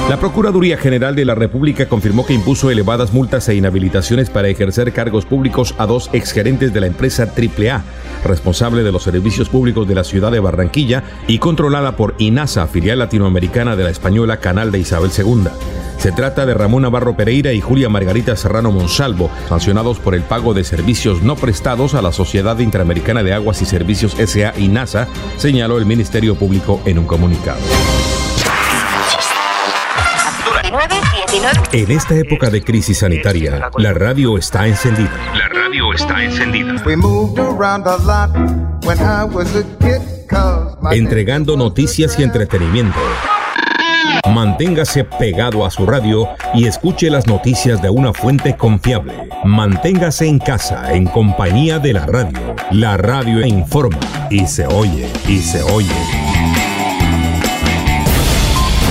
La 0.10 0.20
Procuraduría 0.20 0.78
General 0.78 1.16
de 1.16 1.24
la 1.24 1.34
República 1.34 1.88
confirmó 1.88 2.26
que 2.26 2.34
impuso 2.34 2.70
elevadas 2.70 3.14
multas 3.14 3.48
e 3.48 3.56
inhabilitaciones 3.56 4.30
para 4.30 4.50
ejercer 4.50 4.92
cargos 4.92 5.26
públicos 5.26 5.74
a 5.78 5.86
dos 5.86 6.10
exgerentes 6.12 6.74
de 6.74 6.82
la 6.82 6.88
empresa 6.88 7.24
AAA, 7.24 7.84
responsable 8.26 8.84
de 8.84 8.92
los 8.92 9.04
servicios 9.04 9.48
públicos 9.48 9.88
de 9.88 9.96
la 9.96 10.04
ciudad 10.04 10.32
de 10.32 10.42
Barranquilla 10.42 11.04
y 11.26 11.40
controlada 11.40 11.96
por 11.96 12.16
INASA, 12.18 12.68
filial 12.68 13.00
latinoamericana 13.00 13.78
de 13.78 13.86
la 13.86 13.92
española 13.92 14.38
Canal 14.38 14.74
de 14.74 14.80
Isabel 14.80 15.10
II. 15.18 15.48
Se 15.98 16.12
trata 16.12 16.46
de 16.46 16.54
Ramón 16.54 16.82
Navarro 16.82 17.16
Pereira 17.16 17.54
y 17.54 17.62
Julia 17.62 17.88
Margarita 17.88 18.36
Serrano 18.36 18.74
Monsalvo, 18.74 19.32
sancionados 19.48 20.00
por 20.00 20.16
el 20.16 20.24
pago 20.24 20.54
de 20.54 20.66
servicios 20.66 21.22
no 21.22 21.38
prestados 21.38 21.94
a 21.94 22.02
la 22.02 22.12
Sociedad 22.12 22.60
Interamericana 22.60 23.24
de 23.24 23.34
Aguas 23.34 23.62
y 23.62 23.66
Servicios 23.66 24.18
SA 24.18 24.54
INASA, 24.60 25.08
señaló 25.38 25.78
el 25.78 25.86
Ministerio 25.86 26.36
Público 26.36 26.82
en 26.86 27.00
un 27.00 27.06
comunicado. 27.06 27.62
En 31.72 31.90
esta 31.90 32.16
época 32.16 32.52
de 32.52 32.62
crisis 32.62 33.00
sanitaria, 33.00 33.72
la 33.78 33.94
radio 33.94 34.38
está 34.38 34.68
encendida. 34.68 35.12
La 35.36 35.48
radio 35.48 35.92
está 35.92 36.24
encendida. 36.24 36.76
Entregando 40.92 41.58
noticias 41.58 42.20
y 42.20 42.24
entretenimiento. 42.24 43.00
Manténgase 44.30 45.06
pegado 45.06 45.66
a 45.66 45.72
su 45.72 45.88
radio 45.88 46.30
y 46.54 46.68
escuche 46.68 47.10
las 47.10 47.26
noticias 47.26 47.82
de 47.82 47.90
una 47.90 48.14
fuente 48.14 48.56
confiable. 48.56 49.30
Manténgase 49.44 50.28
en 50.28 50.38
casa 50.38 50.94
en 50.94 51.08
compañía 51.08 51.80
de 51.80 51.94
la 51.94 52.06
radio. 52.06 52.56
La 52.70 52.96
radio 52.98 53.44
informa 53.44 54.00
y 54.30 54.46
se 54.46 54.68
oye 54.68 55.12
y 55.28 55.40
se 55.40 55.64
oye. 55.64 56.33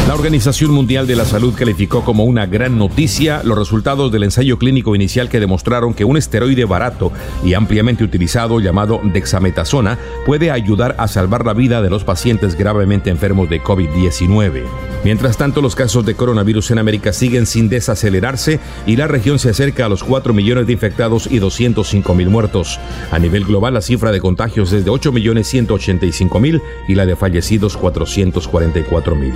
La 0.08 0.14
Organización 0.14 0.72
Mundial 0.72 1.06
de 1.06 1.14
la 1.14 1.24
Salud 1.24 1.54
calificó 1.56 2.04
como 2.04 2.24
una 2.24 2.46
gran 2.46 2.76
noticia 2.76 3.42
los 3.44 3.56
resultados 3.56 4.10
del 4.10 4.24
ensayo 4.24 4.58
clínico 4.58 4.96
inicial 4.96 5.28
que 5.28 5.38
demostraron 5.38 5.94
que 5.94 6.04
un 6.04 6.16
esteroide 6.16 6.64
barato 6.64 7.12
y 7.44 7.54
ampliamente 7.54 8.02
utilizado 8.02 8.58
llamado 8.58 9.00
dexametasona 9.04 9.98
puede 10.26 10.50
ayudar 10.50 10.96
a 10.98 11.06
salvar 11.06 11.46
la 11.46 11.54
vida 11.54 11.82
de 11.82 11.90
los 11.90 12.02
pacientes 12.02 12.56
gravemente 12.56 13.10
enfermos 13.10 13.48
de 13.48 13.62
COVID-19. 13.62 14.64
Mientras 15.04 15.36
tanto, 15.36 15.60
los 15.62 15.74
casos 15.74 16.06
de 16.06 16.14
coronavirus 16.14 16.72
en 16.72 16.78
América 16.78 17.12
siguen 17.12 17.46
sin 17.46 17.68
desacelerarse 17.68 18.60
y 18.86 18.96
la 18.96 19.08
región 19.08 19.38
se 19.38 19.50
acerca 19.50 19.86
a 19.86 19.88
los 19.88 20.04
4 20.04 20.32
millones 20.32 20.66
de 20.66 20.74
infectados 20.74 21.28
y 21.30 21.38
205 21.40 22.14
mil 22.14 22.28
muertos. 22.28 22.78
A 23.10 23.18
nivel 23.18 23.44
global, 23.44 23.74
la 23.74 23.80
cifra 23.80 24.12
de 24.12 24.20
contagios 24.20 24.72
es 24.72 24.84
de 24.84 24.90
8 24.90 25.10
millones 25.10 25.48
185 25.48 26.38
mil 26.38 26.62
y 26.86 26.94
la 26.94 27.06
de 27.06 27.16
fallecidos 27.16 27.76
444 27.76 29.16
mil. 29.16 29.32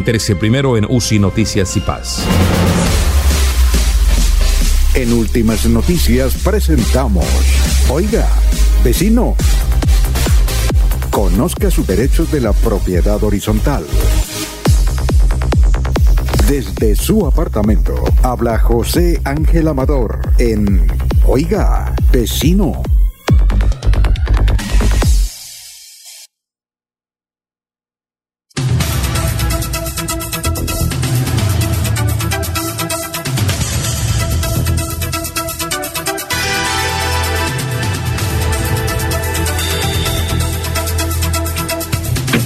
Entérese 0.00 0.34
primero 0.34 0.78
en 0.78 0.86
UCI 0.88 1.18
Noticias 1.18 1.76
y 1.76 1.80
Paz. 1.80 2.24
En 4.94 5.12
Últimas 5.12 5.66
Noticias 5.66 6.36
presentamos, 6.42 7.26
oiga, 7.90 8.26
vecino, 8.82 9.36
conozca 11.10 11.70
sus 11.70 11.86
derechos 11.86 12.32
de 12.32 12.40
la 12.40 12.54
propiedad 12.54 13.22
horizontal. 13.22 13.84
Desde 16.48 16.96
su 16.96 17.26
apartamento 17.26 18.02
habla 18.22 18.58
José 18.58 19.20
Ángel 19.24 19.68
Amador 19.68 20.18
en 20.38 20.86
Oiga, 21.26 21.94
vecino. 22.10 22.80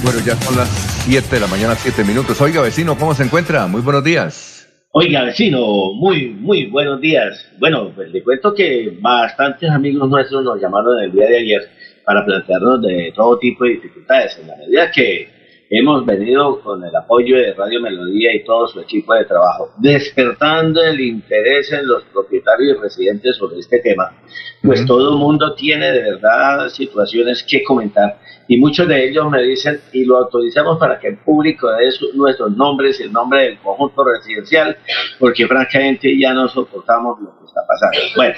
Bueno, 0.05 0.19
ya 0.23 0.35
son 0.35 0.55
las 0.55 0.69
7 1.07 1.27
de 1.31 1.39
la 1.39 1.47
mañana, 1.47 1.73
7 1.73 2.03
minutos. 2.03 2.39
Oiga, 2.39 2.61
vecino, 2.61 2.95
¿cómo 2.95 3.15
se 3.15 3.23
encuentra? 3.23 3.65
Muy 3.65 3.81
buenos 3.81 4.03
días. 4.03 4.69
Oiga, 4.91 5.23
vecino, 5.23 5.93
muy, 5.95 6.27
muy 6.29 6.67
buenos 6.67 7.01
días. 7.01 7.43
Bueno, 7.57 7.91
pues 7.95 8.11
le 8.11 8.21
cuento 8.21 8.53
que 8.53 8.95
bastantes 9.01 9.67
amigos 9.67 10.07
nuestros 10.07 10.43
nos 10.43 10.61
llamaron 10.61 11.01
el 11.01 11.11
día 11.11 11.25
de 11.25 11.37
ayer 11.37 11.69
para 12.05 12.23
plantearnos 12.23 12.83
de 12.83 13.13
todo 13.15 13.39
tipo 13.39 13.63
de 13.63 13.71
dificultades. 13.71 14.37
En 14.39 14.47
la 14.47 14.55
medida 14.57 14.91
que 14.91 15.27
hemos 15.69 16.05
venido 16.05 16.61
con 16.61 16.83
el 16.83 16.95
apoyo 16.95 17.37
de 17.37 17.53
Radio 17.53 17.81
Melodía 17.81 18.35
y 18.35 18.43
todo 18.43 18.67
su 18.67 18.79
equipo 18.79 19.13
de 19.13 19.25
trabajo, 19.25 19.71
despertando 19.77 20.83
el 20.83 20.99
interés 20.99 21.71
en 21.71 21.87
los 21.87 22.03
propietarios 22.05 22.77
y 22.77 22.81
residentes 22.81 23.37
sobre 23.37 23.59
este 23.59 23.79
tema, 23.79 24.15
pues 24.61 24.85
todo 24.85 25.13
el 25.13 25.19
mundo 25.19 25.55
tiene 25.55 25.91
de 25.91 26.01
verdad 26.01 26.69
situaciones 26.69 27.43
que 27.47 27.63
comentar 27.63 28.19
y 28.47 28.57
muchos 28.57 28.87
de 28.87 29.09
ellos 29.09 29.29
me 29.29 29.41
dicen 29.41 29.79
y 29.91 30.05
lo 30.05 30.17
autorizamos 30.17 30.77
para 30.77 30.99
que 30.99 31.07
el 31.07 31.17
público 31.17 31.67
dé 31.71 31.89
nuestros 32.13 32.55
nombres 32.55 32.99
y 32.99 33.03
el 33.03 33.11
nombre 33.11 33.43
del 33.43 33.59
conjunto 33.59 34.03
residencial, 34.03 34.77
porque 35.19 35.47
francamente 35.47 36.15
ya 36.19 36.33
no 36.33 36.47
soportamos 36.47 37.19
lo 37.21 37.39
que 37.39 37.45
está 37.45 37.61
pasando. 37.67 37.97
Bueno, 38.15 38.35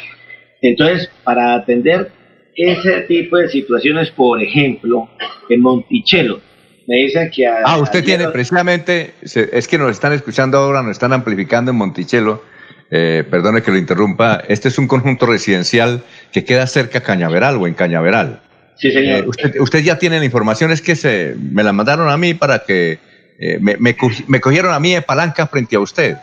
entonces, 0.62 1.12
para 1.24 1.56
atender 1.56 2.12
ese 2.56 3.02
tipo 3.02 3.38
de 3.38 3.50
situaciones, 3.50 4.10
por 4.12 4.42
ejemplo, 4.42 5.10
en 5.50 5.62
Monticello, 5.62 6.40
me 6.88 6.96
dicen 6.98 7.30
que... 7.30 7.46
a- 7.46 7.58
Ah, 7.66 7.78
usted 7.78 8.04
tiene 8.04 8.28
precisamente, 8.30 9.14
es 9.22 9.68
que 9.68 9.78
nos 9.78 9.92
están 9.92 10.14
escuchando 10.14 10.58
ahora, 10.58 10.82
nos 10.82 10.92
están 10.92 11.14
amplificando 11.14 11.70
en 11.72 11.78
Monticello. 11.78 12.44
Eh, 12.90 13.26
perdone 13.30 13.62
que 13.62 13.70
lo 13.70 13.78
interrumpa. 13.78 14.42
Este 14.48 14.70
es 14.70 14.78
un 14.78 14.88
conjunto 14.88 15.26
residencial 15.26 16.04
que 16.32 16.46
queda 16.46 16.66
cerca 16.68 17.00
a 17.00 17.02
Cañaveral 17.02 17.58
o 17.58 17.68
en 17.68 17.74
Cañaveral. 17.74 18.42
Sí, 18.78 18.92
señor. 18.92 19.26
Eh, 19.26 19.28
usted, 19.28 19.60
usted 19.60 19.80
ya 19.80 19.98
tiene 20.00 20.20
la 20.20 20.26
información, 20.26 20.72
es 20.72 20.82
que 20.82 20.96
se 20.96 21.36
me 21.38 21.64
la 21.64 21.74
mandaron 21.74 22.08
a 22.10 22.16
mí 22.16 22.34
para 22.34 22.60
que 22.60 23.00
eh, 23.40 23.58
me, 23.60 23.76
me, 23.78 23.96
me 24.28 24.40
cogieron 24.40 24.74
a 24.74 24.80
mí 24.80 24.94
de 24.94 25.02
palanca 25.02 25.48
frente 25.48 25.76
a 25.76 25.80
usted. 25.82 26.16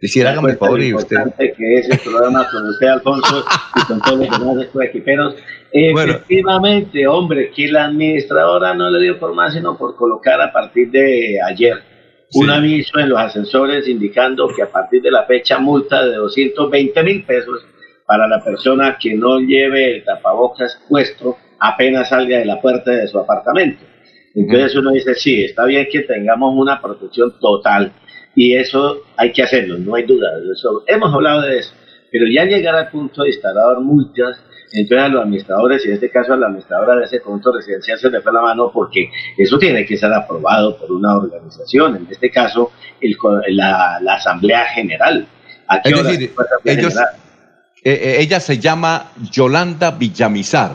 Quisiera, 0.00 0.30
hágame 0.30 0.52
el 0.52 0.58
favor 0.58 0.82
y 0.82 0.94
usted. 0.94 1.16
que 1.38 1.74
es 1.74 1.88
el 1.88 1.98
programa 1.98 2.46
con 2.50 2.68
usted, 2.68 2.86
Alfonso, 2.86 3.44
y 3.76 3.86
con 3.86 4.00
todos 4.00 4.18
los 4.18 4.38
demás 4.38 4.68
equiperos. 4.84 5.36
Efectivamente, 5.72 7.06
hombre, 7.06 7.50
que 7.50 7.68
la 7.68 7.86
administradora 7.86 8.74
no 8.74 8.90
le 8.90 9.02
dio 9.02 9.18
por 9.18 9.34
más, 9.34 9.54
sino 9.54 9.76
por 9.76 9.96
colocar 9.96 10.40
a 10.40 10.52
partir 10.52 10.90
de 10.90 11.38
ayer 11.46 11.82
un 12.34 12.50
aviso 12.50 12.98
en 12.98 13.08
los 13.08 13.18
ascensores 13.18 13.88
indicando 13.88 14.48
que 14.54 14.62
a 14.62 14.70
partir 14.70 15.00
de 15.00 15.10
la 15.10 15.24
fecha 15.24 15.58
multa 15.58 16.04
de 16.04 16.16
220 16.16 17.02
mil 17.02 17.24
pesos 17.24 17.64
para 18.04 18.26
la 18.26 18.42
persona 18.42 18.96
que 19.00 19.14
no 19.14 19.40
lleve 19.40 19.96
el 19.96 20.04
tapabocas 20.04 20.80
puesto 20.88 21.36
apenas 21.58 22.08
salga 22.08 22.38
de 22.38 22.44
la 22.44 22.60
puerta 22.60 22.90
de 22.90 23.06
su 23.08 23.18
apartamento. 23.18 23.84
Entonces 24.34 24.76
uno 24.76 24.90
dice, 24.90 25.14
sí, 25.14 25.44
está 25.44 25.64
bien 25.64 25.86
que 25.90 26.02
tengamos 26.02 26.54
una 26.54 26.80
protección 26.80 27.38
total 27.40 27.92
y 28.36 28.54
eso 28.54 28.98
hay 29.16 29.32
que 29.32 29.42
hacerlo, 29.42 29.78
no 29.78 29.96
hay 29.96 30.04
duda. 30.04 30.38
de 30.38 30.52
Eso, 30.52 30.84
hemos 30.86 31.12
hablado 31.12 31.40
de 31.42 31.58
eso, 31.58 31.72
pero 32.12 32.26
ya 32.32 32.44
llegar 32.44 32.74
al 32.76 32.90
punto 32.90 33.22
de 33.22 33.30
instalar 33.30 33.80
multas, 33.80 34.38
entonces 34.72 35.04
a 35.04 35.08
los 35.08 35.22
administradores, 35.22 35.84
y 35.84 35.88
en 35.88 35.94
este 35.94 36.10
caso 36.10 36.34
a 36.34 36.36
la 36.36 36.46
administradora 36.46 36.96
de 36.96 37.04
ese 37.06 37.20
conjunto 37.20 37.52
residencial 37.56 37.98
se 37.98 38.10
le 38.10 38.20
fue 38.20 38.32
la 38.32 38.42
mano 38.42 38.70
porque 38.72 39.10
eso 39.38 39.58
tiene 39.58 39.86
que 39.86 39.96
ser 39.96 40.12
aprobado 40.12 40.76
por 40.76 40.92
una 40.92 41.16
organización, 41.16 41.96
en 41.96 42.06
este 42.10 42.30
caso 42.30 42.72
el 43.00 43.16
la, 43.48 43.98
la 44.02 44.14
Asamblea 44.14 44.66
General. 44.66 45.26
¿A 45.68 45.80
qué 45.80 45.90
Es 45.90 46.02
decir, 46.04 46.32
ellos, 46.64 46.92
General? 46.92 47.14
eh, 47.84 48.16
ella 48.20 48.38
se 48.40 48.58
llama 48.58 49.12
Yolanda 49.32 49.92
Villamizar. 49.92 50.72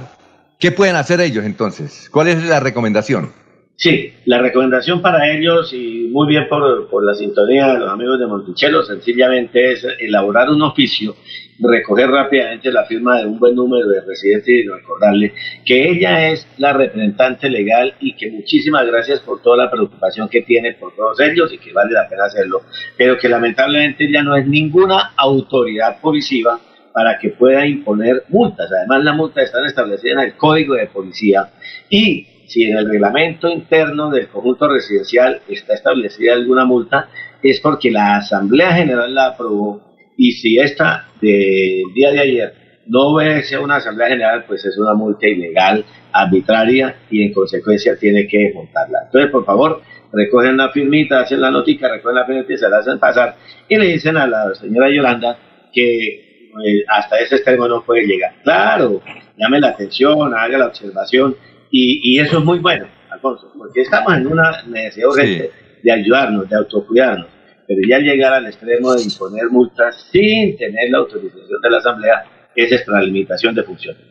¿Qué 0.57 0.71
pueden 0.71 0.95
hacer 0.95 1.21
ellos 1.21 1.45
entonces? 1.45 2.09
¿Cuál 2.11 2.27
es 2.29 2.43
la 2.43 2.59
recomendación? 2.59 3.31
Sí, 3.75 4.13
la 4.25 4.37
recomendación 4.37 5.01
para 5.01 5.31
ellos, 5.31 5.73
y 5.73 6.07
muy 6.11 6.27
bien 6.27 6.47
por, 6.47 6.87
por 6.87 7.03
la 7.03 7.15
sintonía 7.15 7.73
de 7.73 7.79
los 7.79 7.89
amigos 7.89 8.19
de 8.19 8.27
Monticello, 8.27 8.83
sencillamente 8.83 9.71
es 9.71 9.83
elaborar 9.99 10.51
un 10.51 10.61
oficio, 10.61 11.15
recoger 11.59 12.09
rápidamente 12.09 12.71
la 12.71 12.85
firma 12.85 13.19
de 13.19 13.25
un 13.25 13.39
buen 13.39 13.55
número 13.55 13.87
de 13.89 14.01
residentes 14.01 14.47
y 14.47 14.67
recordarle 14.67 15.33
que 15.65 15.89
ella 15.89 16.29
es 16.29 16.47
la 16.57 16.73
representante 16.73 17.49
legal 17.49 17.95
y 17.99 18.15
que 18.15 18.29
muchísimas 18.31 18.85
gracias 18.85 19.19
por 19.21 19.41
toda 19.41 19.57
la 19.57 19.71
preocupación 19.71 20.29
que 20.29 20.41
tiene 20.43 20.73
por 20.73 20.95
todos 20.95 21.19
ellos 21.19 21.51
y 21.51 21.57
que 21.57 21.73
vale 21.73 21.93
la 21.93 22.07
pena 22.07 22.25
hacerlo, 22.25 22.61
pero 22.97 23.17
que 23.17 23.29
lamentablemente 23.29 24.05
ella 24.05 24.21
no 24.21 24.35
es 24.35 24.45
ninguna 24.45 25.13
autoridad 25.17 25.99
policiva 25.99 26.59
para 26.93 27.17
que 27.17 27.29
pueda 27.29 27.65
imponer 27.65 28.25
multas. 28.29 28.69
Además, 28.71 29.03
las 29.03 29.15
multas 29.15 29.45
están 29.45 29.65
establecidas 29.65 30.17
en 30.17 30.29
el 30.29 30.37
Código 30.37 30.75
de 30.75 30.87
Policía 30.87 31.49
y 31.89 32.27
si 32.51 32.63
en 32.63 32.77
el 32.77 32.89
reglamento 32.89 33.49
interno 33.49 34.09
del 34.09 34.27
conjunto 34.27 34.67
residencial 34.67 35.41
está 35.47 35.73
establecida 35.73 36.33
alguna 36.33 36.65
multa, 36.65 37.07
es 37.41 37.61
porque 37.61 37.91
la 37.91 38.17
Asamblea 38.17 38.73
General 38.73 39.13
la 39.13 39.27
aprobó 39.27 39.95
y 40.17 40.33
si 40.33 40.57
esta 40.59 41.07
del 41.21 41.93
día 41.95 42.11
de 42.11 42.19
ayer 42.19 42.53
no 42.87 43.13
obedece 43.13 43.55
a 43.55 43.61
una 43.61 43.77
Asamblea 43.77 44.09
General, 44.09 44.43
pues 44.45 44.65
es 44.65 44.77
una 44.77 44.93
multa 44.93 45.27
ilegal, 45.27 45.85
arbitraria 46.11 46.97
y 47.09 47.23
en 47.23 47.33
consecuencia 47.33 47.95
tiene 47.95 48.27
que 48.27 48.51
montarla. 48.53 49.03
Entonces, 49.05 49.31
por 49.31 49.45
favor, 49.45 49.81
recogen 50.11 50.57
la 50.57 50.69
firmita, 50.69 51.21
hacen 51.21 51.39
la 51.39 51.51
notica, 51.51 51.87
recogen 51.87 52.15
la 52.15 52.25
firmita 52.25 52.53
y 52.53 52.57
se 52.57 52.69
la 52.69 52.79
hacen 52.79 52.99
pasar 52.99 53.35
y 53.69 53.77
le 53.77 53.85
dicen 53.85 54.17
a 54.17 54.27
la 54.27 54.53
señora 54.55 54.89
Yolanda 54.89 55.37
que 55.71 56.49
eh, 56.65 56.83
hasta 56.89 57.17
ese 57.19 57.35
extremo 57.35 57.65
no 57.69 57.81
puede 57.81 58.05
llegar. 58.05 58.33
Claro, 58.43 59.01
llame 59.37 59.61
la 59.61 59.69
atención, 59.69 60.33
haga 60.33 60.57
la 60.57 60.67
observación 60.67 61.37
y, 61.71 62.19
eso 62.19 62.39
es 62.39 62.43
muy 62.43 62.59
bueno, 62.59 62.85
Alfonso, 63.09 63.51
porque 63.57 63.81
estamos 63.81 64.13
en 64.15 64.27
una 64.27 64.63
necesidad 64.67 65.09
urgente 65.09 65.51
de 65.83 65.91
ayudarnos, 65.91 66.49
de 66.49 66.55
autocuidarnos. 66.55 67.27
Pero 67.67 67.79
ya 67.87 67.99
llegar 67.99 68.33
al 68.33 68.45
extremo 68.47 68.93
de 68.93 69.03
imponer 69.03 69.49
multas 69.49 70.07
sin 70.11 70.57
tener 70.57 70.89
la 70.89 70.99
autorización 70.99 71.61
de 71.63 71.69
la 71.69 71.77
Asamblea 71.77 72.23
es 72.55 72.71
extralimitación 72.71 73.55
de 73.55 73.63
funciones. 73.63 74.01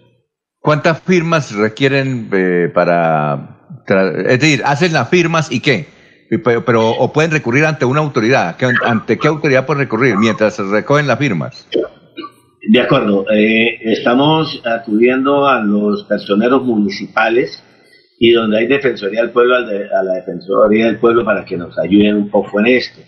¿Cuántas 0.58 1.00
firmas 1.00 1.54
requieren 1.54 2.30
eh, 2.32 2.70
para... 2.72 3.58
Es 4.26 4.40
decir, 4.40 4.62
hacen 4.64 4.92
las 4.92 5.08
firmas 5.08 5.50
y 5.50 5.60
qué? 5.60 5.86
Pero, 6.44 6.90
o 6.90 7.12
pueden 7.12 7.32
recurrir 7.32 7.64
ante 7.66 7.84
una 7.84 8.00
autoridad. 8.00 8.56
¿Ante 8.84 9.18
qué 9.18 9.28
autoridad 9.28 9.66
pueden 9.66 9.80
recurrir 9.80 10.16
mientras 10.16 10.58
recogen 10.58 11.06
las 11.06 11.18
firmas? 11.18 11.66
De 12.72 12.80
acuerdo, 12.80 13.26
eh, 13.32 13.80
estamos 13.82 14.62
acudiendo 14.64 15.44
a 15.48 15.60
los 15.60 16.04
personeros 16.04 16.62
municipales 16.62 17.64
y 18.16 18.30
donde 18.30 18.58
hay 18.58 18.68
Defensoría 18.68 19.22
del 19.22 19.30
Pueblo, 19.30 19.56
a 19.56 20.02
la 20.04 20.14
Defensoría 20.14 20.86
del 20.86 21.00
Pueblo 21.00 21.24
para 21.24 21.44
que 21.44 21.56
nos 21.56 21.76
ayuden 21.76 22.14
un 22.14 22.30
poco 22.30 22.60
en 22.60 22.68
esto. 22.68 23.00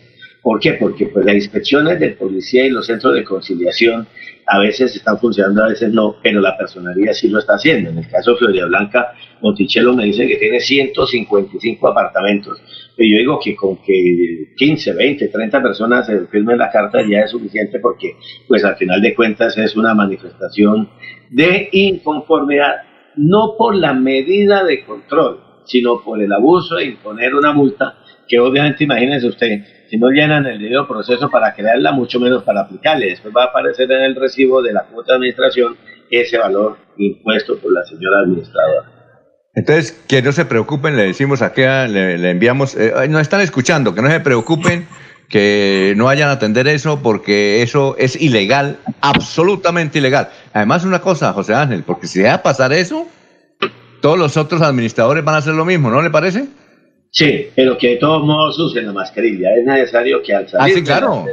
¿Por 0.43 0.59
qué? 0.59 0.73
Porque 0.73 1.07
pues 1.07 1.25
las 1.25 1.37
inspecciones 1.37 2.01
de 2.01 2.09
policía 2.09 2.67
y 2.67 2.71
los 2.71 2.87
centros 2.87 3.15
de 3.15 3.23
conciliación 3.23 4.09
a 4.47 4.59
veces 4.59 4.95
están 4.97 5.19
funcionando, 5.19 5.65
a 5.65 5.69
veces 5.69 5.93
no, 5.93 6.17
pero 6.23 6.41
la 6.41 6.57
personalidad 6.57 7.13
sí 7.13 7.29
lo 7.29 7.39
está 7.39 7.55
haciendo. 7.55 7.91
En 7.91 7.99
el 7.99 8.09
caso 8.09 8.33
de 8.33 8.39
Florida 8.39 8.67
Blanca, 8.67 9.13
Monticello 9.41 9.93
me 9.93 10.05
dice 10.05 10.27
que 10.27 10.37
tiene 10.37 10.61
155 10.61 11.89
apartamentos. 11.89 12.59
Pero 12.97 13.09
yo 13.09 13.19
digo 13.19 13.41
que 13.43 13.55
con 13.55 13.79
que 13.79 14.53
15, 14.57 14.93
20, 14.93 15.29
30 15.29 15.63
personas 15.63 16.07
se 16.07 16.27
firmen 16.27 16.59
la 16.59 16.71
carta 16.71 17.01
ya 17.09 17.21
es 17.21 17.31
suficiente 17.31 17.79
porque, 17.79 18.17
pues 18.47 18.65
al 18.65 18.77
final 18.77 19.01
de 19.01 19.15
cuentas, 19.15 19.57
es 19.57 19.77
una 19.77 19.95
manifestación 19.95 20.91
de 21.31 21.69
inconformidad, 21.73 22.83
no 23.17 23.55
por 23.57 23.75
la 23.75 23.95
medida 23.95 24.65
de 24.65 24.85
control, 24.85 25.41
sino 25.65 26.03
por 26.03 26.21
el 26.21 26.33
abuso 26.33 26.77
de 26.77 26.87
imponer 26.87 27.35
una 27.35 27.53
multa 27.53 27.99
que 28.29 28.39
obviamente, 28.39 28.85
imagínense 28.85 29.27
usted, 29.27 29.63
si 29.93 29.99
no 29.99 30.09
llenan 30.09 30.47
el 30.47 30.59
debido 30.59 30.89
proceso 30.89 31.29
para 31.29 31.53
crearla, 31.55 31.93
mucho 31.93 32.19
menos 32.19 32.43
para 32.45 32.63
aplicarle. 32.63 33.11
Después 33.11 33.35
va 33.37 33.43
a 33.43 33.47
aparecer 33.49 33.93
en 33.93 34.01
el 34.05 34.17
recibo 34.17 34.63
de 34.63 34.73
la 34.73 34.85
cuota 34.85 35.13
de 35.13 35.17
administración 35.17 35.77
ese 36.11 36.39
valor 36.39 36.79
impuesto 36.97 37.59
por 37.59 37.75
la 37.75 37.85
señora 37.85 38.21
administradora. 38.21 38.91
Entonces, 39.55 39.93
que 40.09 40.23
no 40.23 40.33
se 40.33 40.47
preocupen, 40.47 40.97
le 40.97 41.03
decimos 41.03 41.43
a 41.43 41.53
le, 41.55 42.17
le 42.17 42.31
enviamos, 42.31 42.75
eh, 42.75 43.07
nos 43.11 43.21
están 43.21 43.43
escuchando, 43.43 43.95
que 43.95 44.01
no 44.01 44.09
se 44.09 44.21
preocupen, 44.21 44.89
que 45.29 45.93
no 45.95 46.07
vayan 46.07 46.31
a 46.31 46.33
atender 46.33 46.69
eso 46.69 47.03
porque 47.03 47.61
eso 47.61 47.95
es 47.99 48.19
ilegal, 48.19 48.79
absolutamente 49.03 49.99
ilegal. 49.99 50.31
Además, 50.55 50.87
una 50.87 51.03
cosa, 51.03 51.35
José 51.35 51.53
Ángel, 51.53 51.83
porque 51.83 52.07
si 52.07 52.21
deja 52.21 52.43
pasar 52.43 52.73
eso, 52.73 53.07
todos 54.01 54.19
los 54.19 54.39
otros 54.39 54.63
administradores 54.63 55.23
van 55.23 55.35
a 55.35 55.39
hacer 55.39 55.53
lo 55.53 55.67
mismo, 55.67 55.91
¿no 55.91 56.01
le 56.01 56.09
parece? 56.09 56.49
Sí, 57.13 57.51
pero 57.55 57.77
que 57.77 57.91
de 57.91 57.97
todos 57.97 58.25
modos 58.25 58.59
usen 58.59 58.87
la 58.87 58.93
mascarilla. 58.93 59.55
Es 59.55 59.67
necesario 59.67 60.23
que 60.23 60.35
al 60.35 60.49
salir 60.49 60.79
ah, 60.79 60.83
claro. 60.83 61.27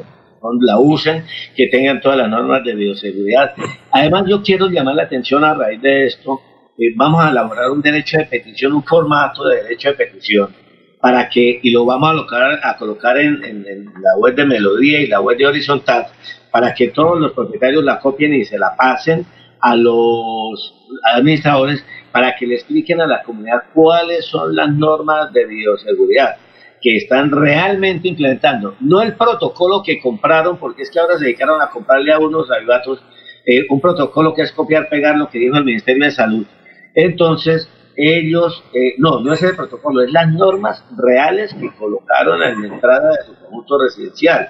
la, 0.60 0.78
usen, 0.78 1.24
que 1.56 1.68
tengan 1.68 2.02
todas 2.02 2.18
las 2.18 2.30
normas 2.30 2.66
de 2.66 2.76
bioseguridad. 2.76 3.54
Además, 3.92 4.26
yo 4.28 4.44
quiero 4.44 4.68
llamar 4.68 4.96
la 4.96 5.04
atención 5.04 5.46
a 5.46 5.54
raíz 5.54 5.82
de 5.82 6.08
esto. 6.08 6.42
Eh, 6.78 6.92
vamos 6.98 7.24
a 7.24 7.30
elaborar 7.30 7.72
un 7.72 7.82
derecho 7.82 8.18
de 8.18 8.26
petición, 8.26 8.74
un 8.74 8.84
formato 8.84 9.48
de 9.48 9.64
derecho 9.64 9.90
de 9.90 9.96
petición, 9.96 10.54
para 11.00 11.30
que, 11.30 11.62
y 11.64 11.72
lo 11.72 11.86
vamos 11.86 12.10
a 12.10 12.12
colocar, 12.12 12.60
a 12.62 12.78
colocar 12.78 13.18
en, 13.18 13.42
en 13.46 13.86
la 13.86 14.18
web 14.18 14.36
de 14.36 14.46
Melodía 14.46 15.00
y 15.00 15.08
la 15.08 15.22
web 15.22 15.38
de 15.38 15.48
Horizontal, 15.48 16.08
para 16.52 16.74
que 16.74 16.90
todos 16.90 17.22
los 17.22 17.32
propietarios 17.32 17.86
la 17.86 18.00
copien 18.00 18.34
y 18.34 18.44
se 18.44 18.60
la 18.60 18.76
pasen 18.76 19.26
a 19.62 19.76
los 19.78 20.74
administradores 21.14 21.86
para 22.12 22.36
que 22.36 22.48
le 22.48 22.56
expliquen 22.56 23.02
a 23.02 23.08
la 23.08 23.24
comunidad 23.24 23.64
cuáles 23.74 24.26
son 24.26 24.56
las 24.56 24.70
normas 24.70 25.32
de 25.34 25.46
bioseguridad 25.46 26.38
que 26.82 26.96
están 26.96 27.30
realmente 27.32 28.08
implementando, 28.08 28.76
no 28.80 29.02
el 29.02 29.16
protocolo 29.16 29.84
que 29.84 30.00
compraron, 30.00 30.58
porque 30.58 30.84
es 30.84 30.92
que 30.92 31.00
ahora 31.00 31.18
se 31.18 31.26
dedicaron 31.26 31.62
a 31.62 31.70
comprarle 31.70 32.14
a 32.14 32.20
unos 32.20 32.50
ayudatos 32.52 33.04
eh, 33.46 33.66
un 33.70 33.82
protocolo 33.82 34.34
que 34.34 34.44
es 34.44 34.52
copiar, 34.52 34.88
pegar 34.90 35.18
lo 35.18 35.30
que 35.30 35.40
dijo 35.40 35.58
el 35.58 35.66
Ministerio 35.66 36.06
de 36.06 36.12
Salud. 36.12 36.46
Entonces, 36.94 37.70
ellos, 37.96 38.64
eh, 38.74 38.96
no, 38.98 39.20
no 39.20 39.34
es 39.34 39.44
el 39.44 39.56
protocolo, 39.56 40.02
es 40.04 40.12
las 40.12 40.32
normas 40.32 40.86
reales 40.96 41.54
que 41.54 41.70
colocaron 41.76 42.42
en 42.42 42.62
la 42.62 42.68
entrada 42.76 43.10
de 43.10 43.26
su 43.26 43.36
conjunto 43.36 43.78
residencial, 43.82 44.50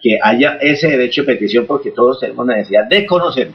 que 0.00 0.18
haya 0.22 0.58
ese 0.60 0.88
derecho 0.88 1.22
de 1.22 1.34
petición 1.34 1.66
porque 1.66 1.90
todos 1.92 2.20
tenemos 2.20 2.46
necesidad 2.46 2.86
de 2.86 3.06
conocer 3.06 3.52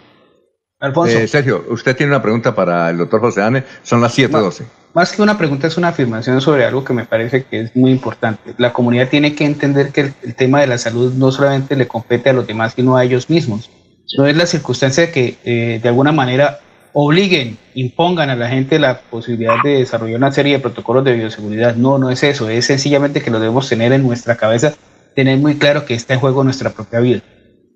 Alfonso. 0.84 1.18
Eh, 1.18 1.30
Sergio, 1.30 1.64
usted 1.70 1.96
tiene 1.96 2.12
una 2.12 2.22
pregunta 2.22 2.54
para 2.54 2.90
el 2.90 2.98
doctor 2.98 3.22
José 3.22 3.42
Ane. 3.42 3.64
Son 3.84 4.02
las 4.02 4.18
7.12. 4.18 4.66
Más 4.94 5.14
que 5.14 5.22
una 5.22 5.38
pregunta, 5.38 5.66
es 5.66 5.78
una 5.78 5.88
afirmación 5.88 6.42
sobre 6.42 6.66
algo 6.66 6.84
que 6.84 6.92
me 6.92 7.06
parece 7.06 7.46
que 7.46 7.62
es 7.62 7.76
muy 7.76 7.90
importante. 7.90 8.54
La 8.58 8.74
comunidad 8.74 9.08
tiene 9.08 9.34
que 9.34 9.46
entender 9.46 9.94
que 9.94 10.12
el, 10.22 10.36
tema 10.36 10.60
de 10.60 10.68
la 10.68 10.78
salud 10.78 11.14
no 11.14 11.32
solamente 11.32 11.78
le 11.78 11.88
compete 11.88 12.32
a 12.32 12.34
los 12.34 12.46
demás, 12.46 12.74
sino 12.76 12.98
a 12.98 13.06
ellos 13.06 13.30
mismos. 13.30 13.72
No 14.18 14.28
es 14.28 14.36
la 14.36 14.46
circunstancia 14.46 15.10
que 15.10 15.38
eh, 15.46 15.80
de 15.82 15.88
alguna 15.88 16.12
manera 16.12 16.60
obliguen, 16.92 17.58
impongan 17.76 18.30
a 18.30 18.36
la 18.36 18.50
gente 18.50 18.78
la 18.78 19.00
posibilidad 19.00 19.56
de 19.64 19.78
desarrollar 19.78 20.18
una 20.18 20.34
serie 20.34 20.54
de 20.54 20.60
protocolos 20.60 21.06
de 21.06 21.14
bioseguridad. 21.14 21.78
No, 21.78 21.98
no 21.98 22.10
es 22.10 22.24
eso. 22.24 22.50
Es 22.50 22.66
sencillamente 22.66 23.22
que 23.22 23.32
lo 23.32 23.40
debemos 23.40 23.70
tener 23.70 23.94
en 23.94 24.04
nuestra 24.04 24.36
cabeza, 24.36 24.74
tener 25.16 25.38
muy 25.38 25.56
claro 25.56 25.86
que 25.86 25.94
está 25.94 26.14
en 26.14 26.20
juego 26.20 26.44
nuestra 26.44 26.72
propia 26.72 27.00
vida. 27.00 27.22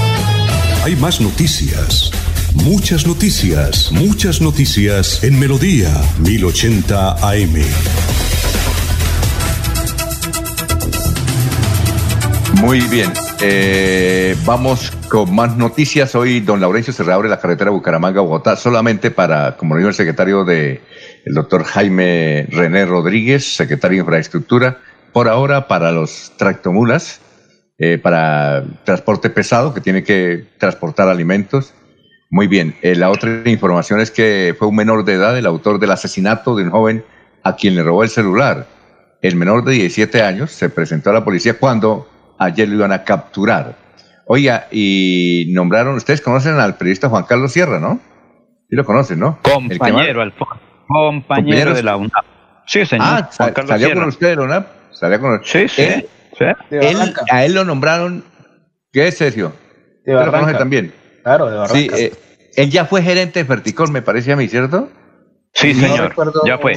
Hay 0.83 0.95
más 0.95 1.21
noticias. 1.21 2.09
Muchas 2.55 3.05
noticias, 3.05 3.91
muchas 3.91 4.41
noticias 4.41 5.23
en 5.23 5.39
Melodía 5.39 5.89
1080 6.17 7.17
AM. 7.21 7.53
Muy 12.59 12.81
bien, 12.87 13.13
eh, 13.41 14.35
vamos 14.43 14.91
con 15.07 15.35
más 15.35 15.55
noticias. 15.55 16.15
Hoy 16.15 16.39
don 16.39 16.59
Laurencio 16.59 16.91
se 16.91 17.03
reabre 17.03 17.29
la 17.29 17.39
carretera 17.39 17.69
Bucaramanga-Bogotá 17.69 18.55
solamente 18.55 19.11
para, 19.11 19.57
como 19.57 19.77
dijo 19.77 19.89
el 19.89 19.93
secretario 19.93 20.43
de, 20.45 20.81
el 21.25 21.33
doctor 21.35 21.63
Jaime 21.63 22.47
René 22.49 22.87
Rodríguez, 22.87 23.55
secretario 23.55 23.97
de 23.97 24.01
Infraestructura, 24.01 24.79
por 25.13 25.29
ahora 25.29 25.67
para 25.67 25.91
los 25.91 26.31
tractomulas 26.37 27.20
eh, 27.83 27.97
para 27.97 28.63
transporte 28.83 29.31
pesado 29.31 29.73
que 29.73 29.81
tiene 29.81 30.03
que 30.03 30.45
transportar 30.59 31.09
alimentos. 31.09 31.73
Muy 32.29 32.45
bien, 32.45 32.75
eh, 32.83 32.93
la 32.93 33.09
otra 33.09 33.41
información 33.45 33.99
es 33.99 34.11
que 34.11 34.55
fue 34.55 34.67
un 34.67 34.75
menor 34.75 35.03
de 35.03 35.13
edad 35.13 35.35
el 35.35 35.47
autor 35.47 35.79
del 35.79 35.89
asesinato 35.89 36.55
de 36.55 36.65
un 36.65 36.69
joven 36.69 37.03
a 37.41 37.55
quien 37.55 37.73
le 37.73 37.81
robó 37.81 38.03
el 38.03 38.09
celular. 38.09 38.67
El 39.23 39.35
menor 39.35 39.63
de 39.63 39.71
17 39.71 40.21
años 40.21 40.51
se 40.51 40.69
presentó 40.69 41.09
a 41.09 41.13
la 41.13 41.25
policía 41.25 41.57
cuando 41.57 42.07
ayer 42.37 42.69
lo 42.69 42.75
iban 42.75 42.91
a 42.91 43.03
capturar. 43.03 43.75
Oiga, 44.27 44.67
y 44.69 45.47
nombraron, 45.49 45.95
ustedes 45.95 46.21
conocen 46.21 46.59
al 46.59 46.75
periodista 46.77 47.09
Juan 47.09 47.23
Carlos 47.23 47.51
Sierra, 47.51 47.79
¿no? 47.79 47.99
Sí 48.69 48.75
lo 48.75 48.85
conocen, 48.85 49.19
¿no? 49.19 49.39
Compañero, 49.41 50.21
Alfonso. 50.21 50.61
Compañero 50.87 51.73
de 51.73 51.81
la 51.81 51.97
UNAP. 51.97 52.25
Sí, 52.67 52.85
señor. 52.85 53.07
Ah, 53.09 53.29
Juan 53.35 53.53
Carlos 53.53 53.69
¿salió 53.69 53.91
con 53.95 54.03
usted 54.03 54.27
de 54.27 54.35
la 54.35 54.43
UNAP? 54.43 54.67
¿Salió 54.91 55.19
con 55.19 55.43
Sí, 55.43 55.67
sí 55.67 56.05
a 57.31 57.45
él 57.45 57.53
lo 57.53 57.65
nombraron, 57.65 58.23
¿qué 58.91 59.07
es 59.07 59.17
Sergio? 59.17 59.53
De 60.05 60.13
Barranca. 60.13 60.57
también. 60.57 60.93
Claro, 61.23 61.49
de 61.49 61.57
Barranca. 61.57 61.75
Sí, 61.75 61.89
eh, 61.93 62.13
él 62.55 62.69
ya 62.69 62.85
fue 62.85 63.01
gerente 63.01 63.39
de 63.39 63.45
Ferticol, 63.45 63.91
me 63.91 64.01
parece 64.01 64.31
a 64.31 64.35
mí, 64.35 64.47
¿cierto? 64.47 64.89
Sí, 65.53 65.73
señor. 65.73 66.13
ya 66.45 66.57
fue. 66.57 66.73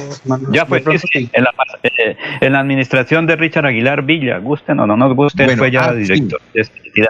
Ya 0.51 0.65
fue. 0.65 0.79
en, 0.79 1.43
la, 1.43 1.51
eh, 1.83 2.17
en, 2.41 2.53
la, 2.53 2.59
administración 2.59 3.25
de 3.25 3.35
Richard 3.37 3.65
Aguilar 3.65 4.03
Villa, 4.03 4.39
gusten 4.39 4.79
o 4.79 4.87
no 4.87 4.97
nos 4.97 5.15
gusten, 5.15 5.57
fue 5.57 5.71
ya 5.71 5.85
ah, 5.85 5.93
director. 5.93 6.41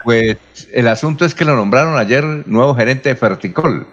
Pues 0.04 0.38
el 0.74 0.88
asunto 0.88 1.26
es 1.26 1.34
que 1.34 1.44
lo 1.44 1.56
nombraron 1.56 1.98
ayer 1.98 2.24
nuevo 2.46 2.76
gerente 2.76 3.10
de 3.10 3.16
Ferticol, 3.16 3.88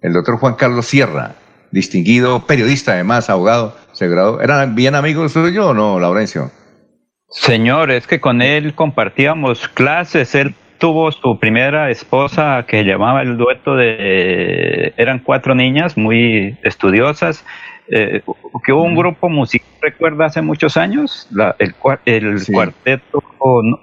el 0.00 0.12
doctor 0.12 0.38
Juan 0.38 0.54
Carlos 0.54 0.86
Sierra, 0.86 1.34
distinguido 1.70 2.46
periodista, 2.46 2.92
además, 2.92 3.28
abogado, 3.28 3.76
se 3.92 4.08
graduó. 4.08 4.40
¿Eran 4.40 4.74
bien 4.74 4.94
amigos 4.94 5.32
suyos 5.32 5.66
o 5.66 5.74
no, 5.74 6.00
Laurencio? 6.00 6.50
Señor, 7.30 7.90
es 7.90 8.06
que 8.06 8.20
con 8.20 8.40
él 8.40 8.74
compartíamos 8.74 9.68
clases, 9.68 10.34
él 10.34 10.54
tuvo 10.78 11.12
su 11.12 11.38
primera 11.38 11.90
esposa 11.90 12.64
que 12.66 12.84
llamaba 12.84 13.22
el 13.22 13.36
dueto 13.36 13.76
de... 13.76 14.94
eran 14.96 15.18
cuatro 15.18 15.54
niñas 15.54 15.96
muy 15.96 16.56
estudiosas, 16.62 17.44
eh, 17.88 18.22
que 18.64 18.72
hubo 18.72 18.82
un 18.82 18.94
grupo 18.94 19.28
musical, 19.28 19.68
recuerda, 19.82 20.26
hace 20.26 20.40
muchos 20.40 20.76
años, 20.76 21.28
el, 21.58 21.74
el 22.06 22.46
cuarteto, 22.46 23.22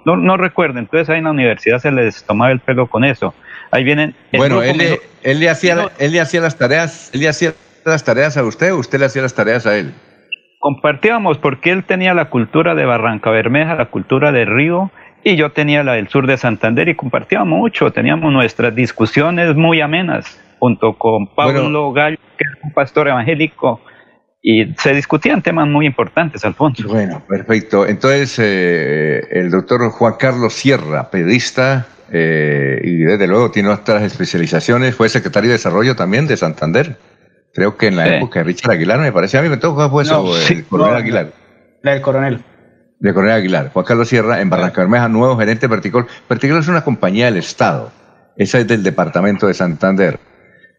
no, 0.04 0.16
no, 0.16 0.36
recuerdo, 0.36 0.78
entonces 0.78 1.08
ahí 1.08 1.18
en 1.18 1.24
la 1.24 1.30
universidad 1.30 1.78
se 1.78 1.92
les 1.92 2.24
tomaba 2.24 2.50
el 2.50 2.60
pelo 2.60 2.88
con 2.88 3.04
eso. 3.04 3.34
Ahí 3.70 3.84
vienen... 3.84 4.14
Bueno, 4.32 4.62
él 4.62 4.78
le, 4.78 5.00
él 5.22 5.40
le, 5.40 5.50
hacía, 5.50 5.90
él 5.98 6.12
le 6.12 6.20
hacía 6.20 6.40
las 6.40 6.56
tareas, 6.56 7.10
él 7.12 7.20
le 7.20 7.28
hacía 7.28 7.54
las 7.84 8.02
tareas 8.02 8.36
a 8.36 8.42
usted 8.42 8.72
usted 8.72 8.98
le 8.98 9.06
hacía 9.06 9.22
las 9.22 9.34
tareas 9.34 9.64
a 9.64 9.78
él 9.78 9.94
compartíamos 10.66 11.38
porque 11.38 11.70
él 11.70 11.84
tenía 11.84 12.12
la 12.12 12.28
cultura 12.28 12.74
de 12.74 12.84
Barranca 12.84 13.30
Bermeja, 13.30 13.76
la 13.76 13.86
cultura 13.86 14.32
de 14.32 14.44
Río, 14.44 14.90
y 15.22 15.36
yo 15.36 15.52
tenía 15.52 15.84
la 15.84 15.92
del 15.92 16.08
sur 16.08 16.26
de 16.26 16.36
Santander 16.36 16.88
y 16.88 16.96
compartíamos 16.96 17.56
mucho, 17.56 17.92
teníamos 17.92 18.32
nuestras 18.32 18.74
discusiones 18.74 19.54
muy 19.54 19.80
amenas, 19.80 20.42
junto 20.58 20.94
con 20.98 21.28
Pablo 21.36 21.92
Gallo, 21.92 22.16
que 22.36 22.42
es 22.42 22.64
un 22.64 22.72
pastor 22.72 23.06
evangélico, 23.06 23.80
y 24.42 24.74
se 24.74 24.92
discutían 24.92 25.40
temas 25.40 25.68
muy 25.68 25.86
importantes, 25.86 26.44
Alfonso. 26.44 26.88
Bueno, 26.88 27.22
perfecto. 27.28 27.86
Entonces, 27.86 28.36
eh, 28.40 29.20
el 29.30 29.52
doctor 29.52 29.88
Juan 29.90 30.14
Carlos 30.18 30.52
Sierra, 30.52 31.12
periodista, 31.12 31.86
eh, 32.12 32.80
y 32.82 33.04
desde 33.04 33.28
luego 33.28 33.52
tiene 33.52 33.68
otras 33.68 34.02
especializaciones, 34.02 34.96
fue 34.96 35.08
secretario 35.10 35.50
de 35.50 35.58
Desarrollo 35.58 35.94
también 35.94 36.26
de 36.26 36.36
Santander. 36.36 36.96
Creo 37.56 37.78
que 37.78 37.86
en 37.86 37.96
la 37.96 38.16
época 38.16 38.40
de 38.40 38.44
Richard 38.44 38.72
Aguilar, 38.72 39.00
me 39.00 39.12
parece 39.12 39.38
a 39.38 39.42
mí, 39.42 39.48
me 39.48 39.56
tocó 39.56 39.88
fue 39.88 40.02
eso, 40.02 40.30
el 40.50 40.66
coronel 40.66 40.96
Aguilar. 40.96 41.32
La 41.82 41.92
del 41.92 42.02
coronel. 42.02 42.44
De 42.98 43.14
Coronel 43.14 43.34
Aguilar. 43.34 43.70
Juan 43.72 43.84
Carlos 43.86 44.08
Sierra, 44.08 44.42
en 44.42 44.50
Barranca 44.50 44.82
Bermeja, 44.82 45.08
nuevo 45.08 45.38
gerente 45.38 45.62
de 45.62 45.68
Verticol. 45.68 46.06
Verticol 46.28 46.58
es 46.58 46.68
una 46.68 46.84
compañía 46.84 47.24
del 47.24 47.38
Estado. 47.38 47.90
Esa 48.36 48.58
es 48.58 48.66
del 48.68 48.82
departamento 48.82 49.46
de 49.46 49.54
Santander. 49.54 50.20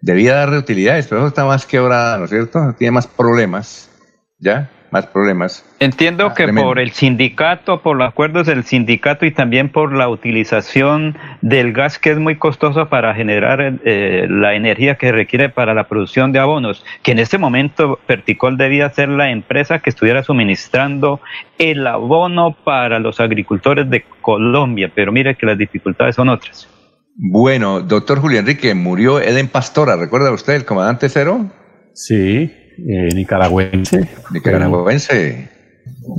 Debía 0.01 0.35
darle 0.35 0.59
utilidades, 0.59 1.07
pero 1.07 1.21
eso 1.21 1.29
está 1.29 1.45
más 1.45 1.65
quebrada, 1.65 2.19
¿no 2.19 2.25
es 2.25 2.29
cierto? 2.29 2.75
Tiene 2.77 2.91
más 2.91 3.07
problemas. 3.07 3.89
¿Ya? 4.37 4.69
Más 4.91 5.07
problemas. 5.07 5.65
Entiendo 5.79 6.27
ah, 6.27 6.33
que 6.33 6.47
por 6.47 6.79
el 6.79 6.91
sindicato, 6.91 7.81
por 7.81 7.97
los 7.97 8.07
acuerdos 8.07 8.47
del 8.47 8.63
sindicato 8.63 9.25
y 9.25 9.31
también 9.31 9.69
por 9.69 9.93
la 9.93 10.09
utilización 10.09 11.17
del 11.41 11.73
gas 11.73 11.99
que 11.99 12.11
es 12.11 12.17
muy 12.17 12.37
costoso 12.37 12.89
para 12.89 13.13
generar 13.13 13.79
eh, 13.83 14.27
la 14.29 14.55
energía 14.55 14.95
que 14.95 15.11
requiere 15.11 15.49
para 15.49 15.73
la 15.73 15.87
producción 15.87 16.31
de 16.31 16.39
abonos, 16.39 16.85
que 17.03 17.11
en 17.11 17.19
este 17.19 17.37
momento 17.37 17.99
Perticol 18.05 18.57
debía 18.57 18.89
ser 18.89 19.09
la 19.09 19.29
empresa 19.31 19.79
que 19.79 19.89
estuviera 19.89 20.23
suministrando 20.23 21.21
el 21.57 21.85
abono 21.85 22.55
para 22.63 22.99
los 22.99 23.19
agricultores 23.19 23.89
de 23.89 24.05
Colombia, 24.21 24.91
pero 24.93 25.11
mire 25.11 25.35
que 25.35 25.45
las 25.45 25.57
dificultades 25.57 26.15
son 26.15 26.29
otras. 26.29 26.67
Bueno, 27.15 27.81
doctor 27.81 28.19
Julio 28.19 28.39
Enrique, 28.39 28.75
murió 28.75 29.19
Eden 29.19 29.47
Pastora, 29.47 29.95
¿recuerda 29.95 30.31
usted 30.31 30.53
el 30.53 30.65
comandante 30.65 31.09
cero? 31.09 31.47
Sí, 31.93 32.53
eh, 32.77 33.09
nicaragüense. 33.13 34.07
Nicaragüense. 34.31 35.49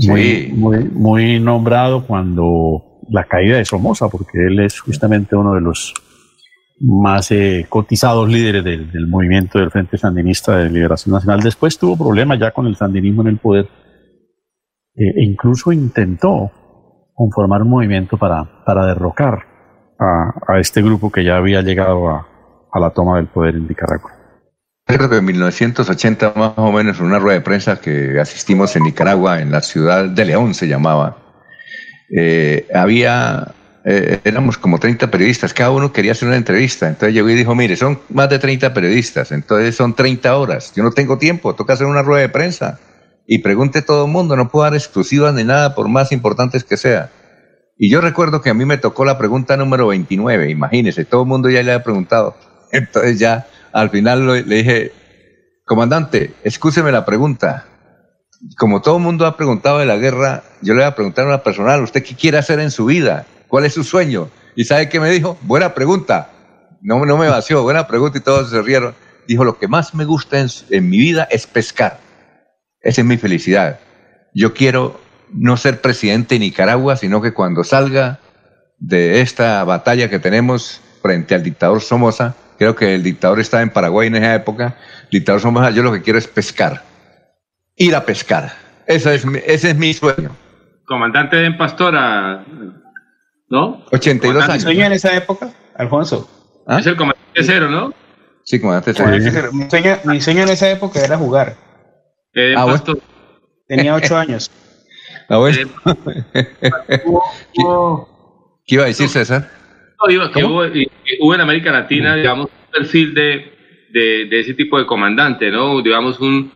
Muy, 0.07 0.53
muy, 0.55 0.85
muy 0.85 1.41
nombrado 1.41 2.07
cuando 2.07 3.01
la 3.11 3.25
caída 3.25 3.57
de 3.57 3.65
Somoza, 3.65 4.09
porque 4.09 4.47
él 4.47 4.61
es 4.61 4.81
justamente 4.81 5.37
uno 5.37 5.55
de 5.55 5.61
los 5.61 5.95
más 6.81 7.31
eh, 7.33 7.67
cotizados 7.69 8.29
líderes 8.29 8.65
del, 8.65 9.07
movimiento 9.09 9.59
del 9.59 9.71
Frente 9.71 9.99
Sandinista 9.99 10.57
de 10.57 10.71
Liberación 10.71 11.15
Nacional. 11.15 11.41
Después 11.41 11.79
tuvo 11.79 11.97
problemas 11.97 12.39
ya 12.39 12.53
con 12.53 12.67
el 12.67 12.77
sandinismo 12.77 13.23
en 13.23 13.29
el 13.29 13.39
poder 13.39 13.69
eh, 14.95 15.13
e 15.17 15.25
incluso 15.25 15.73
intentó 15.73 16.53
conformar 17.15 17.63
un 17.63 17.71
movimiento 17.71 18.17
para, 18.17 18.65
para 18.65 18.87
derrocar 18.87 19.45
a, 19.99 20.61
este 20.61 20.81
grupo 20.81 21.11
que 21.11 21.25
ya 21.25 21.37
había 21.37 21.61
llegado 21.63 22.09
a, 22.09 22.29
a 22.71 22.81
la 22.81 22.91
toma 22.91 23.17
del 23.17 23.27
poder 23.27 23.57
en 23.57 23.67
Nicaragua. 23.67 24.18
Recuerdo 24.89 25.11
que 25.11 25.17
en 25.19 25.25
1980 25.27 26.33
más 26.35 26.53
o 26.57 26.73
menos 26.73 26.99
en 26.99 27.05
una 27.05 27.19
rueda 27.19 27.39
de 27.39 27.45
prensa 27.45 27.79
que 27.79 28.19
asistimos 28.19 28.75
en 28.75 28.85
Nicaragua, 28.85 29.43
en 29.43 29.51
la 29.51 29.61
ciudad 29.61 30.07
de 30.07 30.25
León 30.25 30.55
se 30.55 30.67
llamaba, 30.67 31.19
eh, 32.11 32.67
había, 32.75 33.53
eh, 33.85 34.19
éramos 34.25 34.57
como 34.57 34.79
30 34.79 35.11
periodistas, 35.11 35.53
cada 35.53 35.73
uno 35.73 35.93
quería 35.93 36.13
hacer 36.13 36.27
una 36.27 36.39
entrevista, 36.39 36.89
entonces 36.89 37.13
llegó 37.13 37.29
y 37.29 37.35
dijo, 37.35 37.55
mire, 37.55 37.77
son 37.77 38.01
más 38.09 38.31
de 38.31 38.39
30 38.39 38.73
periodistas, 38.73 39.31
entonces 39.31 39.77
son 39.77 39.95
30 39.95 40.35
horas, 40.35 40.73
yo 40.75 40.83
no 40.83 40.91
tengo 40.91 41.19
tiempo, 41.19 41.55
toca 41.55 41.75
hacer 41.75 41.87
una 41.87 42.01
rueda 42.01 42.23
de 42.23 42.31
prensa 42.31 42.81
y 43.27 43.41
pregunte 43.41 43.83
todo 43.83 44.07
el 44.07 44.11
mundo, 44.11 44.37
no 44.37 44.49
puedo 44.49 44.65
dar 44.65 44.75
exclusivas 44.75 45.35
ni 45.35 45.45
nada 45.45 45.75
por 45.75 45.87
más 45.89 46.13
importantes 46.13 46.65
que 46.65 46.79
sea. 46.79 47.11
Y 47.77 47.91
yo 47.91 48.01
recuerdo 48.01 48.41
que 48.41 48.49
a 48.49 48.55
mí 48.55 48.65
me 48.65 48.79
tocó 48.79 49.05
la 49.05 49.19
pregunta 49.19 49.55
número 49.59 49.89
29, 49.89 50.49
imagínese, 50.49 51.05
todo 51.05 51.25
el 51.25 51.29
mundo 51.29 51.51
ya 51.51 51.63
le 51.63 51.73
había 51.73 51.85
preguntado. 51.85 52.35
Entonces 52.73 53.19
ya 53.19 53.47
al 53.73 53.91
final 53.91 54.27
le 54.27 54.43
dije, 54.43 54.93
comandante, 55.65 56.35
escúcheme 56.45 56.93
la 56.93 57.05
pregunta. 57.05 57.67
Como 58.57 58.81
todo 58.81 58.97
el 58.97 59.03
mundo 59.03 59.27
ha 59.27 59.37
preguntado 59.37 59.79
de 59.79 59.87
la 59.87 59.97
guerra, 59.97 60.45
yo 60.63 60.75
le 60.75 60.81
voy 60.81 60.89
a 60.89 60.95
preguntar 60.95 61.25
a 61.25 61.29
una 61.29 61.43
personal, 61.43 61.83
¿usted 61.83 62.03
qué 62.03 62.15
quiere 62.15 62.39
hacer 62.39 62.61
en 62.61 62.71
su 62.71 62.87
vida? 62.87 63.27
¿Cuál 63.49 63.65
es 63.65 63.75
su 63.75 63.85
sueño? 63.85 64.31
¿Y 64.55 64.65
sabe 64.65 64.89
qué 64.89 65.01
me 65.01 65.11
dijo? 65.11 65.39
Buena 65.43 65.75
pregunta. 65.75 66.31
No, 66.81 67.05
no 67.05 67.17
me 67.17 67.29
vació, 67.29 67.63
buena 67.63 67.87
pregunta 67.87 68.19
y 68.19 68.21
todos 68.21 68.51
se 68.51 68.63
rieron. 68.63 68.95
Dijo, 69.27 69.45
lo 69.45 69.59
que 69.59 69.69
más 69.69 69.95
me 69.95 70.05
gusta 70.05 70.39
en, 70.41 70.49
en 70.71 70.89
mi 70.89 70.99
vida 70.99 71.29
es 71.31 71.47
pescar. 71.47 71.99
Esa 72.81 73.01
es 73.01 73.07
mi 73.07 73.17
felicidad. 73.17 73.81
Yo 74.35 74.55
quiero 74.55 75.01
no 75.33 75.57
ser 75.57 75.81
presidente 75.81 76.37
de 76.37 76.41
Nicaragua, 76.41 76.97
sino 76.97 77.21
que 77.21 77.35
cuando 77.35 77.65
salga 77.65 78.21
de 78.79 79.21
esta 79.21 79.63
batalla 79.65 80.09
que 80.09 80.19
tenemos 80.19 80.81
frente 81.03 81.35
al 81.35 81.43
dictador 81.43 81.81
Somoza, 81.81 82.35
creo 82.59 82.75
que 82.75 82.95
el 82.95 83.03
dictador 83.03 83.41
estaba 83.41 83.63
en 83.63 83.71
Paraguay 83.71 84.09
en 84.09 84.17
esa 84.17 84.35
época, 84.35 84.77
dictador 85.11 85.41
Somoza, 85.41 85.71
yo 85.71 85.83
lo 85.83 85.93
que 85.93 86.03
quiero 86.03 86.19
es 86.19 86.27
pescar, 86.27 86.83
ir 87.77 87.95
a 87.95 88.05
pescar. 88.05 88.53
Ese 88.87 89.15
es 89.15 89.25
mi, 89.25 89.39
ese 89.47 89.71
es 89.71 89.77
mi 89.77 89.95
sueño. 89.95 90.37
Comandante 90.87 91.37
de 91.37 91.53
Pastora, 91.53 92.45
¿no? 93.49 93.85
82 93.93 94.45
años. 94.45 94.55
¿Mi 94.55 94.61
sueño 94.61 94.87
en 94.87 94.93
esa 94.93 95.15
época, 95.15 95.51
Alfonso? 95.77 96.29
¿Ah? 96.67 96.81
Es 96.81 96.87
el 96.87 96.97
comandante 96.97 97.43
cero, 97.43 97.71
¿no? 97.71 97.95
Sí, 98.45 98.61
comandante 98.61 98.93
cero. 98.95 99.51
Mi 99.53 99.71
sueño, 99.71 99.99
mi 100.05 100.21
sueño 100.21 100.43
en 100.43 100.49
esa 100.49 100.71
época 100.71 101.05
era 101.05 101.17
jugar. 101.17 101.57
Eh, 102.35 102.55
ah, 102.57 102.65
bueno. 102.65 102.83
Tenía 103.67 103.95
ocho 103.95 104.17
años. 104.17 104.51
Ah, 105.29 105.39
bueno. 105.39 105.69
¿Qué, 106.33 106.49
iba 108.75 108.85
a 108.85 108.87
decir, 108.87 109.09
César? 109.09 109.58
No, 110.01 110.13
iba, 110.13 110.31
que 110.31 110.45
hubo, 110.45 110.63
hubo, 111.21 111.35
en 111.35 111.41
América 111.41 111.73
Latina, 111.73 112.15
digamos, 112.15 112.47
un 112.47 112.73
perfil 112.73 113.15
de, 113.15 113.53
de, 113.91 114.27
de, 114.27 114.41
ese 114.41 114.55
tipo 114.55 114.79
de 114.79 114.87
comandante, 114.87 115.51
¿no? 115.51 115.83
Digamos, 115.83 116.21
un, 116.21 116.53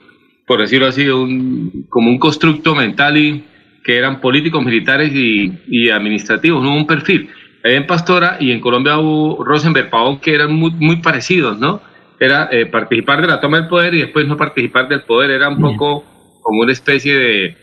por 0.47 0.61
decirlo 0.61 0.87
así, 0.87 1.09
un, 1.09 1.87
como 1.89 2.11
un 2.11 2.19
constructo 2.19 2.75
mental 2.75 3.17
y 3.17 3.45
que 3.85 3.97
eran 3.97 4.21
políticos, 4.21 4.65
militares 4.65 5.13
y, 5.13 5.53
y 5.67 5.91
administrativos, 5.91 6.63
¿no? 6.63 6.75
Un 6.75 6.87
perfil. 6.87 7.29
En 7.65 7.87
Pastora 7.87 8.37
y 8.41 8.51
en 8.53 8.61
Colombia 8.61 8.99
hubo 8.99 9.45
Rosenberg 9.45 9.91
Pavón 9.91 10.21
que 10.21 10.35
eran 10.35 10.53
muy, 10.53 10.71
muy 10.73 10.97
parecidos, 10.97 11.59
¿no? 11.59 11.81
Era 12.19 12.49
eh, 12.53 12.67
participar 12.67 13.21
de 13.21 13.29
la 13.29 13.41
toma 13.41 13.59
del 13.59 13.69
poder 13.69 13.95
y 13.95 14.01
después 14.03 14.27
no 14.27 14.37
participar 14.37 14.89
del 14.89 15.03
poder, 15.03 15.31
era 15.31 15.49
un 15.49 15.61
poco 15.61 16.05
como 16.41 16.61
una 16.61 16.73
especie 16.73 17.17
de, 17.17 17.57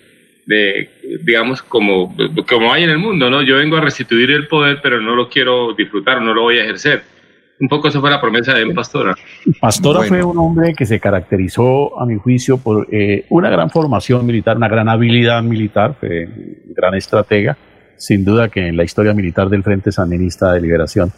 de, 0.50 0.90
digamos, 1.24 1.62
como, 1.62 2.16
como 2.50 2.74
hay 2.74 2.84
en 2.84 2.90
el 2.90 2.98
mundo, 2.98 3.30
¿no? 3.30 3.44
Yo 3.44 3.58
vengo 3.58 3.78
a 3.78 3.82
restituir 3.82 4.32
el 4.32 4.48
poder, 4.48 4.80
pero 4.82 5.00
no 5.00 5.16
lo 5.16 5.30
quiero 5.30 5.76
disfrutar, 5.76 6.24
no 6.24 6.34
lo 6.34 6.42
voy 6.42 6.58
a 6.58 6.64
ejercer. 6.64 7.04
Un 7.60 7.68
poco 7.68 7.90
esa 7.90 8.00
fue 8.00 8.10
la 8.10 8.20
promesa 8.20 8.56
de 8.56 8.66
Pastora. 8.74 9.14
Pastora 9.62 10.02
fue 10.04 10.24
un 10.24 10.38
hombre 10.40 10.74
que 10.74 10.88
se 10.88 11.00
caracterizó, 11.00 12.00
a 12.02 12.06
mi 12.08 12.16
juicio, 12.16 12.58
por 12.58 12.88
eh, 12.92 13.26
una 13.30 13.52
gran 13.52 13.70
formación 13.70 14.26
militar, 14.26 14.58
una 14.58 14.70
gran 14.70 14.90
habilidad 14.90 15.44
militar, 15.44 15.96
fue 16.00 16.26
un 16.26 16.74
gran 16.74 16.96
estratega, 16.96 17.56
sin 17.98 18.26
duda 18.26 18.50
que 18.50 18.68
en 18.68 18.76
la 18.78 18.84
historia 18.84 19.14
militar 19.14 19.50
del 19.50 19.62
Frente 19.62 19.92
Sandinista 19.92 20.52
de 20.54 20.62
Liberación 20.62 21.12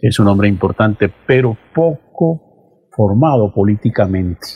es 0.00 0.18
un 0.18 0.28
hombre 0.28 0.48
importante, 0.48 1.10
pero 1.26 1.54
poco 1.74 2.88
formado 2.96 3.52
políticamente. 3.52 4.46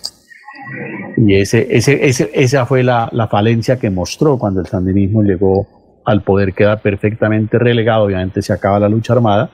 Y 1.17 1.35
ese, 1.37 1.67
ese, 1.71 2.07
ese, 2.07 2.31
esa 2.35 2.67
fue 2.67 2.83
la, 2.83 3.09
la, 3.13 3.29
falencia 3.29 3.79
que 3.79 3.91
mostró 3.91 4.39
cuando 4.39 4.61
el 4.61 4.67
sandinismo 4.67 5.23
llegó 5.23 5.67
al 6.05 6.23
poder, 6.23 6.53
queda 6.53 6.77
perfectamente 6.77 7.59
relegado, 7.59 8.05
obviamente 8.05 8.43
se 8.43 8.53
acaba 8.53 8.79
la 8.79 8.89
lucha 8.89 9.15
armada, 9.15 9.51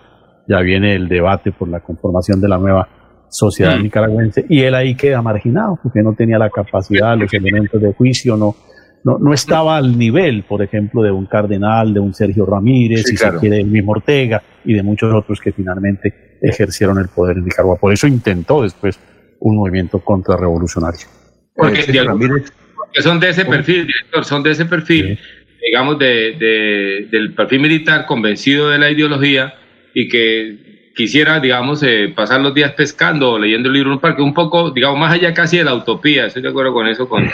ya 0.49 0.61
viene 0.61 0.95
el 0.95 1.09
debate 1.09 1.53
por 1.53 1.69
la 1.69 1.81
conformación 1.81 2.41
de 2.41 2.49
la 2.49 2.59
nueva 2.59 2.89
sociedad 3.29 3.79
mm. 3.79 3.83
nicaragüense, 3.83 4.47
y 4.49 4.63
él 4.63 4.75
ahí 4.75 4.97
queda 4.97 5.23
marginado, 5.23 5.79
porque 5.83 6.03
no 6.03 6.15
tenía 6.15 6.39
la 6.39 6.51
capacidad, 6.51 7.17
los 7.17 7.33
elementos 7.33 7.81
de 7.81 7.93
juicio, 7.93 8.37
no, 8.37 8.57
no, 9.05 9.19
no 9.19 9.33
estaba 9.33 9.77
al 9.77 9.97
nivel, 9.97 10.43
por 10.43 10.63
ejemplo, 10.63 11.03
de 11.03 11.13
un 11.13 11.27
cardenal, 11.27 11.95
de 11.95 12.01
un 12.01 12.13
Sergio 12.13 12.45
Ramírez, 12.47 13.05
si 13.05 13.17
se 13.17 13.31
quiere, 13.37 13.61
el 13.61 13.69
mismo 13.69 13.93
Ortega, 13.93 14.43
y 14.65 14.75
de 14.75 14.83
muchos 14.83 15.15
otros 15.15 15.41
que 15.41 15.53
finalmente 15.53 16.39
ejercieron 16.43 16.99
el 16.99 17.09
poder 17.09 17.39
en 17.39 17.45
Nicaragua. 17.45 17.77
Por 17.77 17.93
eso 17.93 18.07
intentó 18.07 18.63
después 18.63 18.99
un 19.39 19.57
movimiento 19.57 20.01
contrarrevolucionario. 20.01 21.20
Porque, 21.61 22.43
porque 22.77 23.03
son 23.03 23.21
de 23.21 23.29
ese 23.29 23.45
perfil, 23.45 23.87
director, 23.87 24.25
son 24.25 24.43
de 24.43 24.51
ese 24.51 24.65
perfil, 24.65 25.19
digamos, 25.63 25.99
de, 25.99 27.07
del 27.11 27.35
perfil 27.35 27.61
militar 27.61 28.07
convencido 28.07 28.71
de 28.71 28.79
la 28.79 28.91
ideología 28.91 29.55
y 29.95 30.09
que 30.09 30.93
quisiera, 30.97 31.39
digamos, 31.41 31.83
eh, 31.83 32.13
pasar 32.15 32.41
los 32.41 32.55
días 32.55 32.73
pescando 32.73 33.33
o 33.33 33.39
leyendo 33.39 33.69
el 33.69 33.75
libro 33.75 33.91
en 33.91 33.95
un 33.95 34.01
parque, 34.01 34.23
un 34.23 34.35
poco, 34.35 34.71
digamos, 34.71 34.99
más 34.99 35.13
allá 35.13 35.35
casi 35.35 35.59
de 35.59 35.65
la 35.65 35.75
utopía, 35.75 36.27
estoy 36.27 36.43
de 36.43 36.49
acuerdo 36.49 36.73
con 36.73 36.87
eso, 36.87 37.09
con 37.09 37.25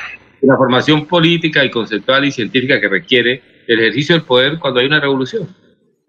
la 0.43 0.57
formación 0.57 1.07
política 1.07 1.65
y 1.65 1.70
conceptual 1.70 2.24
y 2.24 2.32
científica 2.32 2.81
que 2.81 2.89
requiere 2.89 3.43
el 3.66 3.81
ejercicio 3.81 4.15
del 4.15 4.24
poder 4.24 4.59
cuando 4.59 4.81
hay 4.81 4.86
una 4.86 5.01
revolución. 5.01 5.48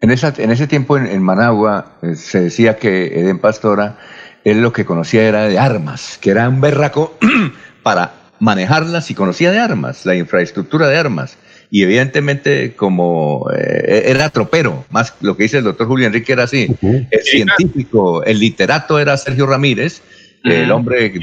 En, 0.02 0.12
esa, 0.12 0.34
en 0.38 0.52
ese 0.52 0.68
tiempo 0.68 0.98
en, 0.98 1.24
Managua 1.24 1.98
eh, 2.04 2.16
se 2.16 2.42
decía 2.42 2.78
que 2.78 3.20
Eden 3.20 3.40
Pastora 3.40 3.98
él 4.44 4.62
lo 4.62 4.72
que 4.72 4.86
conocía 4.86 5.24
era 5.28 5.48
de 5.48 5.60
armas, 5.60 6.18
que 6.22 6.30
era 6.30 6.48
un 6.48 6.62
berraco 6.62 7.18
para 7.88 8.12
manejarlas 8.42 9.10
y 9.12 9.14
conocía 9.14 9.50
de 9.50 9.60
armas, 9.60 10.06
la 10.06 10.14
infraestructura 10.14 10.90
de 10.90 10.98
armas. 10.98 11.38
Y 11.72 11.84
evidentemente 11.84 12.76
como 12.76 13.50
eh, 13.56 14.04
era 14.08 14.30
tropero, 14.30 14.84
más 14.90 15.14
lo 15.22 15.38
que 15.38 15.44
dice 15.44 15.60
el 15.60 15.64
doctor 15.64 15.88
Julio 15.88 16.06
Enrique 16.06 16.34
era 16.34 16.44
así, 16.44 16.68
el 16.82 17.22
científico, 17.24 18.26
el 18.26 18.42
literato 18.42 19.00
era 19.00 19.16
Sergio 19.16 19.46
Ramírez, 19.46 20.02
el 20.44 20.70
hombre 20.70 21.12
de, 21.12 21.20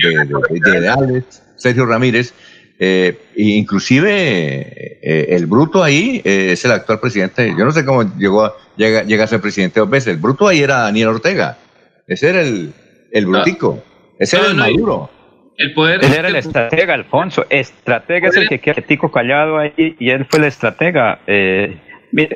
ideales, 0.54 1.42
Sergio 1.56 1.84
Ramírez, 1.84 2.32
eh, 2.78 3.18
inclusive 3.36 4.98
eh, 5.02 5.26
el 5.36 5.44
bruto 5.44 5.82
ahí 5.82 6.22
es 6.24 6.64
el 6.64 6.70
actual 6.70 6.98
presidente, 6.98 7.54
yo 7.58 7.64
no 7.66 7.72
sé 7.72 7.84
cómo 7.84 8.16
llegó 8.16 8.54
llega, 8.78 9.02
llega 9.02 9.24
a 9.24 9.26
ser 9.26 9.42
presidente 9.42 9.80
dos 9.80 9.90
veces, 9.90 10.14
el 10.14 10.16
bruto 10.16 10.48
ahí 10.48 10.60
era 10.60 10.78
Daniel 10.78 11.08
Ortega, 11.08 11.58
ese 12.06 12.30
era 12.30 12.40
el, 12.40 12.72
el 13.12 13.26
brutico. 13.26 13.82
Ese 14.18 14.36
era 14.36 14.46
el 14.46 14.54
maduro. 14.54 15.10
El 15.56 15.72
poder. 15.72 16.04
Él 16.04 16.12
era 16.12 16.28
el 16.28 16.36
estratega, 16.36 16.94
Alfonso. 16.94 17.46
Estratega 17.48 18.28
es 18.28 18.36
el 18.36 18.48
que 18.48 18.60
queda 18.60 18.82
tico 18.82 19.10
callado 19.10 19.58
ahí 19.58 19.96
y 19.98 20.10
él 20.10 20.26
fue 20.28 20.40
el 20.40 20.46
estratega. 20.46 21.20
Eh, 21.26 21.78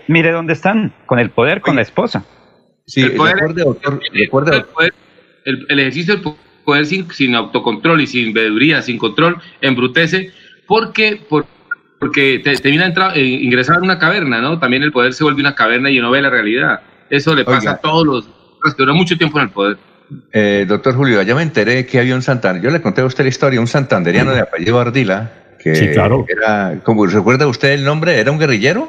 mire, 0.06 0.32
dónde 0.32 0.52
están, 0.52 0.92
con 1.06 1.18
el 1.18 1.30
poder, 1.30 1.60
con 1.60 1.76
la 1.76 1.82
esposa. 1.82 2.24
Sí, 2.86 3.02
el, 3.02 3.12
poder, 3.12 3.54
doctor, 3.54 4.00
el, 4.12 5.66
el, 5.68 5.78
ejercicio 5.78 6.16
del 6.16 6.34
poder 6.64 6.86
sin, 6.86 7.10
sin, 7.10 7.34
autocontrol 7.34 8.00
y 8.00 8.06
sin 8.06 8.32
veeduría, 8.32 8.80
sin 8.80 8.96
control, 8.96 9.36
embrutece 9.60 10.30
porque, 10.66 11.20
por, 11.28 11.44
porque 11.98 12.40
te, 12.42 12.54
termina 12.56 12.86
entrar, 12.86 13.16
eh, 13.18 13.22
ingresar 13.22 13.76
en 13.76 13.82
una 13.82 13.98
caverna, 13.98 14.40
¿no? 14.40 14.58
También 14.58 14.82
el 14.82 14.92
poder 14.92 15.12
se 15.12 15.24
vuelve 15.24 15.40
una 15.40 15.54
caverna 15.54 15.90
y 15.90 15.98
no 15.98 16.10
ve 16.10 16.22
la 16.22 16.30
realidad. 16.30 16.80
Eso 17.10 17.34
le 17.34 17.44
pasa 17.44 17.72
a 17.72 17.76
todos 17.78 18.06
los 18.06 18.74
que 18.74 18.82
duran 18.82 18.96
mucho 18.96 19.16
tiempo 19.18 19.38
en 19.38 19.44
el 19.44 19.50
poder. 19.50 19.78
Eh, 20.32 20.64
doctor 20.66 20.94
Julio, 20.94 21.22
ya 21.22 21.34
me 21.34 21.42
enteré 21.42 21.84
que 21.86 21.98
había 21.98 22.14
un 22.14 22.22
Santander. 22.22 22.62
Yo 22.62 22.70
le 22.70 22.80
conté 22.80 23.02
a 23.02 23.04
usted 23.04 23.24
la 23.24 23.28
historia, 23.28 23.60
un 23.60 23.66
santanderiano 23.66 24.32
de 24.32 24.40
apellido 24.40 24.80
Ardila. 24.80 25.30
Que 25.58 25.74
sí, 25.74 25.88
claro. 25.88 26.24
Era, 26.28 26.80
como 26.82 27.04
recuerda 27.06 27.46
usted 27.46 27.72
el 27.72 27.84
nombre, 27.84 28.18
¿era 28.18 28.30
un 28.30 28.38
guerrillero? 28.38 28.88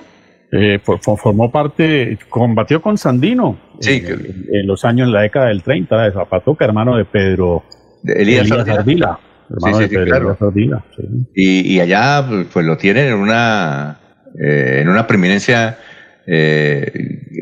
Eh, 0.51 0.79
formó 0.83 1.51
parte, 1.51 2.17
combatió 2.27 2.81
con 2.81 2.97
Sandino 2.97 3.59
sí, 3.79 4.03
en, 4.03 4.65
los 4.65 4.83
años, 4.83 5.07
en 5.07 5.13
la 5.13 5.21
década 5.21 5.47
del 5.49 5.61
30, 5.61 6.05
de 6.05 6.11
Zapatoca, 6.11 6.65
hermano 6.65 6.97
de 6.97 7.05
Pedro 7.05 7.63
de 8.01 8.13
Elías, 8.13 8.51
Ardila. 8.51 9.19
hermano 9.47 9.77
de 9.77 9.87
Pedro 9.87 10.05
claro. 10.05 10.37
Ardila. 10.39 10.83
Y, 11.35 11.75
y, 11.75 11.79
allá 11.79 12.25
pues 12.51 12.65
lo 12.65 12.77
tienen 12.77 13.09
en 13.09 13.15
una, 13.15 13.99
eh, 14.41 14.79
en 14.81 14.89
una 14.89 15.05
preeminencia 15.05 15.77
eh, 16.25 16.91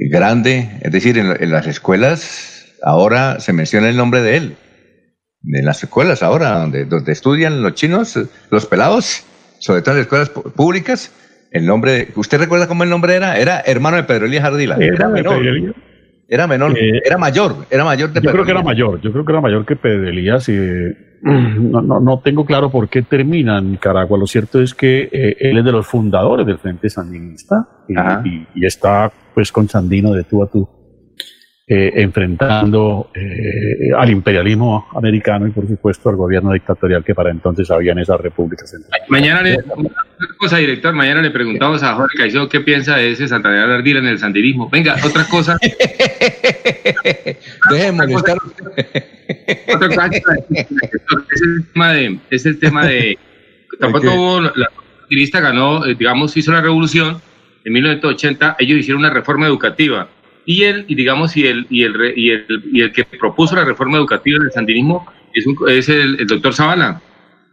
grande, 0.10 0.70
es 0.82 0.92
decir, 0.92 1.18
en, 1.18 1.34
en 1.42 1.52
las 1.52 1.66
escuelas 1.66 2.57
ahora 2.84 3.40
se 3.40 3.54
menciona 3.54 3.90
el 3.90 3.98
nombre 3.98 4.22
de 4.22 4.38
él. 4.38 4.56
En 5.54 5.66
las 5.66 5.82
escuelas 5.84 6.24
ahora, 6.24 6.60
donde, 6.60 6.86
donde 6.86 7.12
estudian 7.12 7.62
los 7.62 7.74
chinos, 7.76 8.20
los 8.52 8.66
pelados, 8.66 9.24
sobre 9.60 9.82
todo 9.82 9.92
en 9.94 9.98
las 10.00 10.06
escuelas 10.08 10.30
públicas, 10.30 11.14
el 11.52 11.66
nombre, 11.66 12.10
¿usted 12.16 12.40
recuerda 12.40 12.68
cómo 12.68 12.84
el 12.84 12.90
nombre 12.90 13.16
era? 13.16 13.38
Era 13.38 13.62
hermano 13.66 13.98
de 13.98 14.04
Pedro 14.04 14.26
Elías 14.26 14.44
Ardila. 14.44 14.76
Era, 14.80 15.08
menor. 15.08 15.42
Era 16.30 16.46
menor, 16.48 16.78
Eh, 16.78 17.02
era 17.06 17.18
mayor, 17.18 17.56
era 17.70 17.86
mayor 17.86 18.12
de 18.12 18.20
Yo 18.22 18.32
creo 18.32 18.44
que 18.44 18.52
era 18.52 18.62
mayor, 18.62 19.00
yo 19.00 19.14
creo 19.14 19.24
que 19.24 19.32
era 19.32 19.40
mayor 19.40 19.66
que 19.66 19.78
Pedro 19.78 20.10
Elías 20.10 20.50
y 20.50 20.58
no, 21.22 21.82
no, 21.82 22.02
no 22.02 22.20
tengo 22.20 22.46
claro 22.46 22.70
por 22.70 22.90
qué 22.90 23.02
termina 23.04 23.60
en 23.60 23.72
Nicaragua. 23.72 24.18
Lo 24.18 24.28
cierto 24.28 24.62
es 24.62 24.74
que 24.74 25.04
eh, 25.12 25.38
él 25.40 25.58
es 25.60 25.64
de 25.64 25.72
los 25.72 25.88
fundadores 25.88 26.46
del 26.46 26.58
Frente 26.58 26.90
Sandinista 26.90 27.68
y, 27.88 27.94
y- 28.28 28.48
y 28.56 28.66
está 28.66 29.10
pues 29.34 29.52
con 29.54 29.70
Sandino 29.70 30.12
de 30.14 30.26
tú 30.26 30.44
a 30.44 30.48
tú 30.52 30.68
eh, 31.70 31.92
enfrentando 31.96 33.12
eh, 33.14 33.92
al 33.98 34.10
imperialismo 34.10 34.88
americano 34.96 35.48
y 35.48 35.52
por 35.52 35.68
supuesto 35.68 36.08
al 36.08 36.16
gobierno 36.16 36.54
dictatorial 36.54 37.04
que 37.04 37.14
para 37.14 37.30
entonces 37.30 37.70
había 37.70 37.92
en 37.92 38.00
esas 38.00 38.22
repúblicas. 38.22 38.74
Mañana 39.10 39.42
le, 39.42 39.58
una 39.76 39.90
cosa, 40.38 40.60
director, 40.60 40.94
mañana 40.94 41.22
le 41.22 41.30
preguntamos 41.30 41.84
a 41.84 41.96
Jorge 41.96 42.20
Caicedo 42.20 42.48
qué 42.48 42.62
piensa 42.62 42.96
de 42.96 43.12
ese 43.12 43.28
Santander 43.28 43.70
Ardila 43.70 44.00
en 44.00 44.08
el 44.08 44.18
sandinismo. 44.18 44.70
Venga, 44.70 44.96
otra 45.04 45.26
cosa. 45.26 45.58
Deje 47.70 47.92
molestar. 47.92 48.38
otra 49.76 49.88
cosa, 49.90 50.10
es 50.50 51.42
el 51.42 51.68
tema 51.74 51.92
de, 51.92 52.20
es 52.30 52.46
el 52.46 52.60
tema 52.60 52.86
de 52.86 53.18
tampoco 53.78 54.14
hubo, 54.14 54.40
la 54.40 54.72
sandinista 55.02 55.42
ganó, 55.42 55.86
eh, 55.86 55.96
digamos, 55.96 56.38
hizo 56.38 56.54
la 56.54 56.62
revolución 56.62 57.22
en 57.66 57.74
1980, 57.74 58.56
ellos 58.60 58.80
hicieron 58.80 59.02
una 59.02 59.10
reforma 59.10 59.48
educativa 59.48 60.08
y 60.48 60.64
él, 60.64 60.86
y 60.88 60.96
digamos, 60.96 61.36
y 61.36 61.46
el, 61.46 61.68
y 61.70 61.84
el, 61.84 62.14
y 62.16 62.32
el, 62.32 62.46
y 62.72 62.82
el 62.82 62.92
que 62.94 63.04
propuso 63.04 63.56
la 63.56 63.66
reforma 63.66 63.98
educativa 63.98 64.40
del 64.40 64.52
sandinismo 64.52 65.06
es, 65.34 65.46
un- 65.46 65.58
es 65.70 65.90
el, 65.90 66.20
el 66.22 66.26
doctor 66.26 66.54
Zavala, 66.54 67.02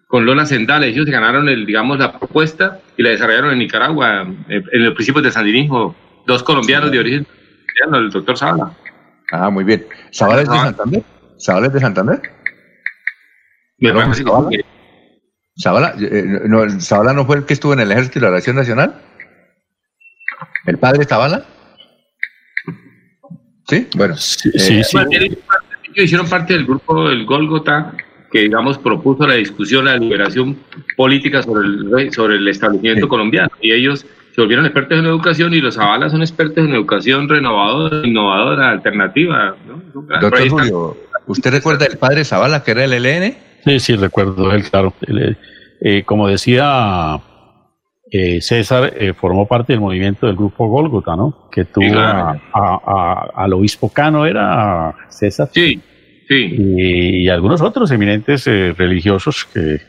con 0.06 0.24
Lola 0.24 0.46
Sendales. 0.46 0.90
Ellos 0.94 1.06
ganaron, 1.06 1.48
el, 1.48 1.66
digamos, 1.66 1.98
la 1.98 2.16
propuesta 2.16 2.80
y 2.96 3.02
la 3.02 3.10
desarrollaron 3.10 3.50
en 3.50 3.58
Nicaragua, 3.58 4.26
eh, 4.48 4.62
en 4.72 4.84
los 4.84 4.94
principios 4.94 5.24
del 5.24 5.32
sandinismo. 5.32 5.94
Dos 6.26 6.42
colombianos 6.44 6.90
de 6.92 6.98
origen 7.00 7.26
colombiano, 7.26 8.06
el 8.06 8.12
doctor 8.12 8.38
Zavala. 8.38 8.72
Ah, 9.32 9.50
muy 9.50 9.64
bien. 9.64 9.84
¿Zavala 10.12 10.42
es 10.42 10.48
de 10.48 10.56
Santander? 10.56 11.02
¿Zavala 11.38 11.66
es 11.66 11.72
de 11.72 11.80
Santander? 11.80 12.22
Me 13.78 13.88
¿No, 13.88 13.94
parece 13.96 14.22
que 14.24 14.30
Zavala? 14.30 14.50
¿Zavala, 15.60 15.94
eh, 16.00 16.24
no, 16.46 16.80
¿Zavala 16.80 17.12
no 17.12 17.26
fue 17.26 17.36
el 17.38 17.44
que 17.44 17.54
estuvo 17.54 17.72
en 17.72 17.80
el 17.80 17.90
Ejército 17.90 18.20
y 18.20 18.22
la 18.22 18.36
Acción 18.36 18.56
Nacional? 18.56 18.94
¿El 20.66 20.78
padre 20.78 21.04
Zavala? 21.04 21.44
Sí, 23.68 23.86
bueno. 23.96 24.14
eh, 24.14 24.82
Bueno, 24.92 25.10
ellos 25.12 26.04
hicieron 26.04 26.28
parte 26.28 26.54
del 26.54 26.64
grupo 26.66 27.08
del 27.08 27.24
Golgota, 27.24 27.92
que 28.30 28.40
digamos 28.40 28.78
propuso 28.78 29.26
la 29.26 29.34
discusión, 29.34 29.84
la 29.84 29.96
liberación 29.96 30.58
política 30.96 31.42
sobre 31.42 31.66
el, 31.66 31.90
re- 31.90 32.12
sobre 32.12 32.36
el 32.36 32.48
establecimiento 32.48 33.08
colombiano. 33.08 33.48
Y 33.62 33.72
ellos 33.72 34.04
se 34.34 34.40
volvieron 34.40 34.66
expertos 34.66 34.98
en 34.98 35.06
educación 35.06 35.54
y 35.54 35.60
los 35.60 35.76
Zavala 35.76 36.10
son 36.10 36.20
expertos 36.22 36.58
en 36.66 36.74
educación 36.74 37.28
renovadora, 37.28 38.06
innovadora, 38.06 38.70
alternativa. 38.70 39.54
¿no? 39.66 39.82
Doctor 40.20 40.48
Julio, 40.48 40.96
¿usted 41.26 41.52
recuerda 41.52 41.86
el 41.86 41.96
padre 41.98 42.24
Zavala 42.24 42.64
que 42.64 42.72
era 42.72 42.84
el 42.84 42.92
ELN? 42.92 43.36
Sí, 43.64 43.78
sí, 43.80 43.96
recuerdo 43.96 44.52
él, 44.52 44.64
claro. 44.68 44.92
Él, 45.06 45.18
eh, 45.22 45.36
eh, 45.80 46.02
como 46.04 46.26
decía 46.28 47.18
eh, 48.16 48.40
César, 48.40 48.92
eh, 48.96 49.12
formó 49.12 49.48
parte 49.48 49.72
del 49.72 49.80
movimiento 49.80 50.26
del 50.28 50.36
grupo 50.36 50.68
Gólgota, 50.68 51.16
¿no? 51.16 51.48
Que 51.50 51.64
tuvo 51.64 51.90
claro. 51.90 52.40
a- 52.52 52.52
a- 52.52 52.80
a- 52.86 53.44
al 53.44 53.52
obispo 53.54 53.88
Cano, 53.92 54.24
¿era 54.24 54.94
César? 55.08 55.48
Sí, 55.52 55.80
sí. 56.28 56.54
Y, 56.56 57.24
y 57.24 57.28
algunos 57.28 57.60
otros 57.60 57.90
eminentes 57.90 58.46
eh, 58.46 58.72
religiosos 58.78 59.44
que, 59.52 59.80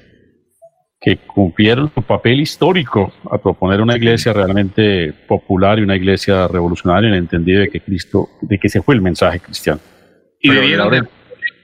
que 0.99 1.17
cumplieron 1.17 1.91
su 1.93 2.01
papel 2.01 2.39
histórico 2.39 3.13
a 3.29 3.37
proponer 3.37 3.79
una 3.79 3.95
iglesia 3.95 4.33
realmente 4.33 5.13
popular 5.27 5.77
y 5.77 5.83
una 5.83 5.95
iglesia 5.95 6.47
revolucionaria 6.47 7.09
en 7.09 7.13
el 7.13 7.19
entendido 7.19 7.59
de 7.59 7.69
que 7.69 7.81
Cristo, 7.81 8.27
de 8.41 8.57
que 8.57 8.67
ese 8.67 8.81
fue 8.81 8.95
el 8.95 9.01
mensaje 9.03 9.39
cristiano. 9.39 9.79
Y 10.41 10.49
bebieron 10.49 10.89
de- 10.89 11.03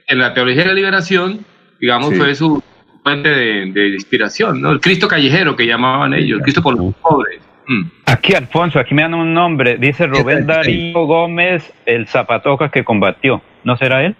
en 0.06 0.18
la 0.18 0.32
teología 0.32 0.62
de 0.62 0.68
la 0.68 0.74
liberación, 0.74 1.44
digamos, 1.80 2.10
Sí. 2.10 2.16
fue 2.16 2.34
su 2.36 2.62
fuente 3.02 3.28
de, 3.28 3.72
de 3.72 3.88
inspiración, 3.94 4.60
¿no? 4.60 4.70
El 4.70 4.80
Cristo 4.80 5.08
callejero 5.08 5.56
que 5.56 5.66
llamaban 5.66 6.14
ellos, 6.14 6.38
el 6.38 6.42
Cristo 6.42 6.62
por 6.62 6.76
los 6.76 6.94
pobres. 6.96 7.40
Mm. 7.66 7.82
Aquí, 8.06 8.34
Alfonso, 8.34 8.78
aquí 8.78 8.94
me 8.94 9.02
dan 9.02 9.14
un 9.14 9.32
nombre. 9.32 9.76
Dice 9.78 10.06
Rubén 10.06 10.46
Darío 10.46 11.04
Gómez, 11.06 11.72
el 11.86 12.06
zapatoca 12.08 12.70
que 12.70 12.84
combatió. 12.84 13.40
¿No 13.64 13.76
será 13.76 14.04
él? 14.04 14.16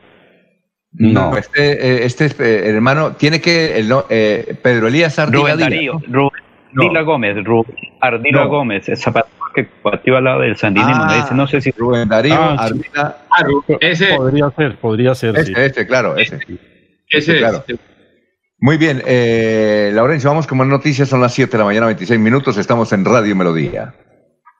No. 0.92 1.36
Este, 1.36 1.72
eh, 1.72 2.04
este 2.04 2.26
es, 2.26 2.38
eh, 2.38 2.68
hermano 2.68 3.12
tiene 3.12 3.40
que. 3.40 3.78
el 3.78 3.88
no- 3.88 4.04
eh, 4.10 4.54
Pedro 4.62 4.88
Elías 4.88 5.18
Ardila 5.18 5.38
Rubén 5.40 5.56
Díaz, 5.56 5.70
Darío. 5.70 5.92
¿no? 6.06 6.30
Rubén 6.30 6.42
Ardila 6.76 7.00
Gómez. 7.02 7.44
Rubén 7.44 7.76
Ardila 8.00 8.42
No. 8.44 8.48
Gómez, 8.48 8.88
el 8.88 8.96
zapatoca 8.96 9.32
que 9.54 9.66
combatió 9.82 10.16
al 10.16 10.24
lado 10.24 10.40
del 10.40 10.56
sandinismo. 10.56 11.02
Ah, 11.04 11.08
Me 11.10 11.16
dice, 11.22 11.34
no 11.34 11.46
sé 11.46 11.60
si. 11.60 11.70
Rubén 11.72 12.08
Darío 12.08 12.34
Ah, 12.38 12.68
sí. 12.68 12.74
Ardila. 12.90 13.16
ese, 13.80 14.14
Podría 14.16 14.50
ser, 14.50 14.76
podría 14.76 15.14
ser. 15.14 15.34
sí. 15.44 15.50
Este, 15.52 15.66
este, 15.66 15.86
claro, 15.86 16.16
ese. 16.16 16.38
ese 17.08 17.38
claro. 17.38 17.64
es. 17.66 17.78
Muy 18.62 18.76
bien, 18.76 19.02
eh, 19.04 19.90
Laurencio, 19.92 20.30
vamos 20.30 20.46
con 20.46 20.56
más 20.56 20.68
noticias. 20.68 21.08
Son 21.08 21.20
las 21.20 21.34
7 21.34 21.50
de 21.50 21.58
la 21.58 21.64
mañana, 21.64 21.86
26 21.86 22.20
minutos. 22.20 22.56
Estamos 22.56 22.92
en 22.92 23.04
Radio 23.04 23.34
Melodía. 23.34 23.92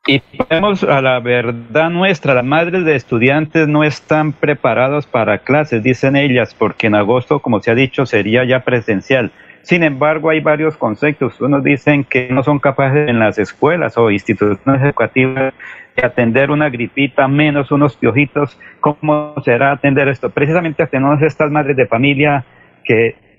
Y 0.09 0.20
vamos 0.51 0.83
a 0.83 1.01
la 1.01 1.20
verdad 1.20 1.89
nuestra, 1.89 2.35
las 2.35 2.45
madres 2.45 2.85
de 2.85 2.97
estudiantes 2.97 3.69
no 3.69 3.85
están 3.85 4.33
preparados 4.33 5.07
para 5.07 5.39
clases, 5.39 5.85
dicen 5.85 6.16
ellas, 6.16 6.53
porque 6.53 6.89
en 6.89 6.97
agosto, 6.97 7.39
como 7.39 7.61
se 7.61 7.70
ha 7.70 7.77
dicho, 7.77 8.05
sería 8.05 8.43
ya 8.45 8.65
presencial. 8.65 9.31
Sin 9.62 9.85
embargo, 9.85 10.31
hay 10.31 10.41
varios 10.41 10.77
conceptos. 10.77 11.41
Unos 11.41 11.62
dicen 11.62 12.03
que 12.03 12.29
no 12.29 12.43
son 12.43 12.59
capaces 12.59 13.09
en 13.09 13.20
las 13.20 13.39
escuelas 13.39 13.97
o 13.97 14.11
instituciones 14.11 14.83
educativas 14.83 15.55
de 15.95 16.05
atender 16.05 16.51
una 16.51 16.70
gripita, 16.70 17.29
menos 17.29 17.70
unos 17.70 17.97
piojitos. 17.97 18.59
¿Cómo 18.81 19.35
será 19.45 19.70
atender 19.70 20.09
esto? 20.09 20.29
Precisamente 20.29 20.85
tenemos 20.89 21.23
estas 21.23 21.53
madres 21.53 21.77
de 21.77 21.87
familia 21.87 22.45
que 22.85 23.31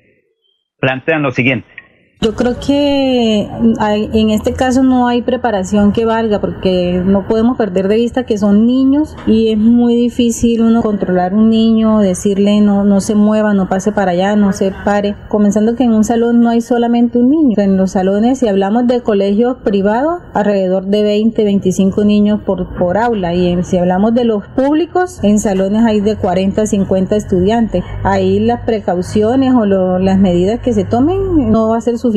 plantean 0.84 1.22
lo 1.24 1.32
siguiente. 1.32 1.66
Yo 2.24 2.36
creo 2.36 2.56
que 2.66 3.50
hay- 3.80 4.10
en 4.14 4.30
este 4.30 4.54
caso 4.54 4.82
no 4.82 5.10
hay 5.10 5.22
preparación 5.24 5.92
que 5.92 6.06
valga 6.06 6.40
porque 6.40 7.02
no 7.06 7.28
podemos 7.28 7.58
perder 7.58 7.90
de 7.90 7.98
vista 7.98 8.24
que 8.26 8.38
son 8.38 8.66
niños 8.66 9.14
y 9.28 9.50
es 9.52 9.58
muy 9.58 9.94
difícil 9.96 10.62
uno 10.62 10.82
controlar 10.82 11.34
un 11.34 11.50
niño, 11.50 12.00
decirle 12.00 12.62
no, 12.62 12.86
no 12.86 13.02
se 13.02 13.14
mueva, 13.16 13.54
no 13.54 13.68
pase 13.68 13.92
para 13.92 14.12
allá, 14.12 14.38
no 14.38 14.54
se 14.54 14.72
pare. 14.86 15.16
Comenzando 15.28 15.76
que 15.76 15.84
en 15.84 15.92
un 15.92 16.06
salón 16.06 16.40
no 16.40 16.50
hay 16.50 16.62
solamente 16.62 17.18
un 17.20 17.30
niño. 17.30 17.56
En 17.58 17.76
los 17.76 17.92
salones, 17.92 18.40
si 18.40 18.48
hablamos 18.48 18.88
de 18.88 19.02
colegios 19.02 19.58
privados, 19.62 20.22
alrededor 20.34 20.86
de 20.86 21.04
20, 21.04 21.44
25 21.44 22.06
niños 22.06 22.40
por, 22.46 22.74
por 22.78 22.98
aula 22.98 23.34
y 23.34 23.50
en- 23.50 23.66
si 23.66 23.78
hablamos 23.78 24.14
de 24.14 24.24
los 24.24 24.48
públicos, 24.56 25.20
en 25.24 25.40
salones 25.40 25.84
hay 25.84 26.00
de 26.00 26.16
40 26.16 26.62
a 26.62 26.66
50 26.68 27.18
estudiantes. 27.18 27.84
Ahí 28.06 28.40
las 28.40 28.62
precauciones 28.62 29.54
o 29.54 29.66
lo- 29.66 30.00
las 30.00 30.18
medidas 30.20 30.62
que 30.62 30.72
se 30.72 30.86
tomen 30.86 31.52
no 31.52 31.68
va 31.68 31.76
a 31.80 31.82
ser 31.82 31.98
suficiente 31.98 32.13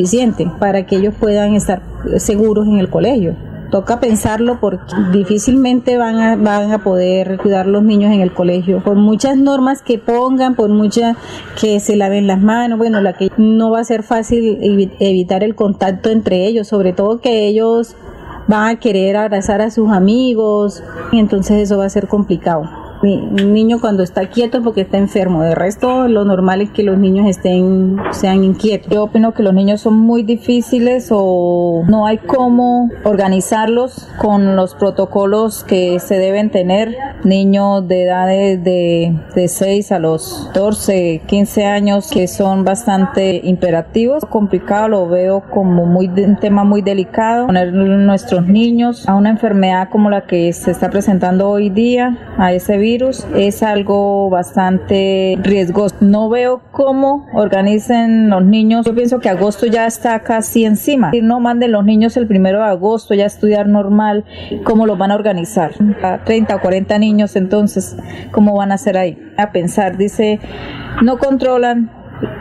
para 0.59 0.87
que 0.87 0.97
ellos 0.97 1.15
puedan 1.19 1.55
estar 1.55 1.83
seguros 2.19 2.67
en 2.67 2.79
el 2.79 2.89
colegio. 2.89 3.35
Toca 3.71 3.99
pensarlo 3.99 4.61
porque 4.61 4.95
difícilmente 5.13 5.99
van 5.99 6.17
a, 6.21 6.37
van 6.37 6.71
a 6.71 6.79
poder 6.85 7.37
cuidar 7.39 7.67
los 7.67 7.83
niños 7.83 8.13
en 8.13 8.21
el 8.21 8.33
colegio. 8.33 8.81
Por 8.83 8.95
muchas 8.95 9.37
normas 9.37 9.83
que 9.83 9.99
pongan, 9.99 10.55
por 10.55 10.71
muchas 10.71 11.17
que 11.61 11.81
se 11.81 11.97
laven 11.97 12.29
las 12.29 12.41
manos, 12.41 12.79
bueno, 12.79 13.01
la 13.01 13.15
que 13.15 13.33
no 13.37 13.73
va 13.73 13.81
a 13.81 13.85
ser 13.85 14.05
fácil 14.05 14.61
evi- 14.61 14.93
evitar 15.01 15.43
el 15.43 15.57
contacto 15.57 16.11
entre 16.11 16.47
ellos, 16.47 16.69
sobre 16.69 16.93
todo 16.93 17.21
que 17.21 17.49
ellos 17.49 17.97
van 18.47 18.69
a 18.69 18.79
querer 18.79 19.17
abrazar 19.17 19.61
a 19.61 19.73
sus 19.73 19.91
amigos, 19.91 20.85
y 21.11 21.19
entonces 21.19 21.61
eso 21.61 21.79
va 21.79 21.87
a 21.87 21.91
ser 21.91 22.07
complicado. 22.07 22.86
Un 23.15 23.55
niño 23.55 23.81
cuando 23.81 24.03
está 24.03 24.29
quieto 24.29 24.63
porque 24.63 24.83
está 24.83 24.99
enfermo, 24.99 25.43
de 25.43 25.55
resto 25.55 26.09
lo 26.09 26.25
normal 26.25 26.61
es 26.61 26.71
que 26.71 26.83
los 26.83 26.99
niños 26.99 27.27
estén 27.29 27.97
sean 28.11 28.45
inquietos. 28.45 28.91
Yo 28.93 29.05
opino 29.05 29.33
que 29.33 29.43
los 29.43 29.55
niños 29.55 29.81
son 29.81 29.95
muy 29.95 30.23
difíciles 30.23 31.09
o 31.11 31.85
no 31.89 32.07
hay 32.07 32.19
cómo 32.19 32.91
organizarlos 33.05 34.09
con 34.19 34.57
los 34.57 34.75
protocolos 34.75 35.65
que 35.65 35.99
se 36.01 36.19
deben 36.19 36.51
tener. 36.51 36.97
Niños 37.25 37.87
de 37.89 38.05
edades 38.05 38.63
de, 38.63 39.15
de 39.35 39.49
6 39.49 39.93
a 39.93 39.99
los 39.99 40.51
14, 40.53 41.23
15 41.27 41.65
años 41.65 42.11
que 42.11 42.29
son 42.29 42.65
bastante 42.65 43.41
imperativos. 43.45 44.25
Complicado, 44.25 44.89
lo 44.89 45.09
veo 45.09 45.43
como 45.51 45.87
muy 45.87 46.09
un 46.09 46.37
tema 46.37 46.65
muy 46.65 46.83
delicado. 46.83 47.47
Poner 47.47 47.73
nuestros 47.73 48.47
niños 48.47 49.09
a 49.09 49.15
una 49.15 49.31
enfermedad 49.31 49.89
como 49.91 50.11
la 50.11 50.27
que 50.27 50.53
se 50.53 50.71
está 50.71 50.91
presentando 50.91 51.49
hoy 51.49 51.71
día, 51.71 52.19
a 52.39 52.53
ese 52.53 52.79
virus, 52.79 52.96
es 53.35 53.63
algo 53.63 54.31
bastante 54.31 55.37
riesgoso. 55.43 55.97
No 56.01 56.29
veo 56.29 56.63
cómo 56.73 57.27
organicen 57.35 58.31
los 58.31 58.45
niños. 58.45 58.87
Yo 58.87 58.95
pienso 58.95 59.19
que 59.21 59.29
agosto 59.29 59.67
ya 59.67 59.87
está 59.87 60.21
casi 60.21 60.65
encima. 60.65 61.11
Si 61.11 61.21
no 61.21 61.41
manden 61.41 61.73
los 61.73 61.85
niños 61.85 62.17
el 62.17 62.27
primero 62.27 62.59
de 62.59 62.65
agosto 62.65 63.15
ya 63.15 63.25
a 63.25 63.27
estudiar 63.27 63.69
normal, 63.69 64.25
¿cómo 64.65 64.87
los 64.87 64.99
van 64.99 65.11
a 65.11 65.15
organizar? 65.15 65.73
A 66.03 66.25
30 66.25 66.57
o 66.57 66.61
40 66.61 66.99
niños, 66.99 67.37
entonces, 67.37 67.97
¿cómo 68.33 68.57
van 68.57 68.73
a 68.73 68.77
hacer 68.77 68.97
ahí? 68.97 69.19
A 69.37 69.53
pensar, 69.53 69.97
dice, 69.97 70.41
no 71.03 71.19
controlan 71.19 71.91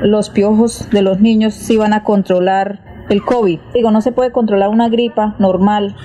los 0.02 0.30
piojos 0.30 0.90
de 0.90 1.02
los 1.02 1.20
niños, 1.20 1.54
sí 1.54 1.78
van 1.78 1.94
a 1.94 2.04
controlar 2.04 2.80
el 3.10 3.24
COVID. 3.24 3.60
Digo, 3.74 3.92
no 3.92 4.02
se 4.02 4.12
puede 4.12 4.32
controlar 4.32 4.70
una 4.70 4.90
gripa 4.90 5.36
normal 5.40 5.96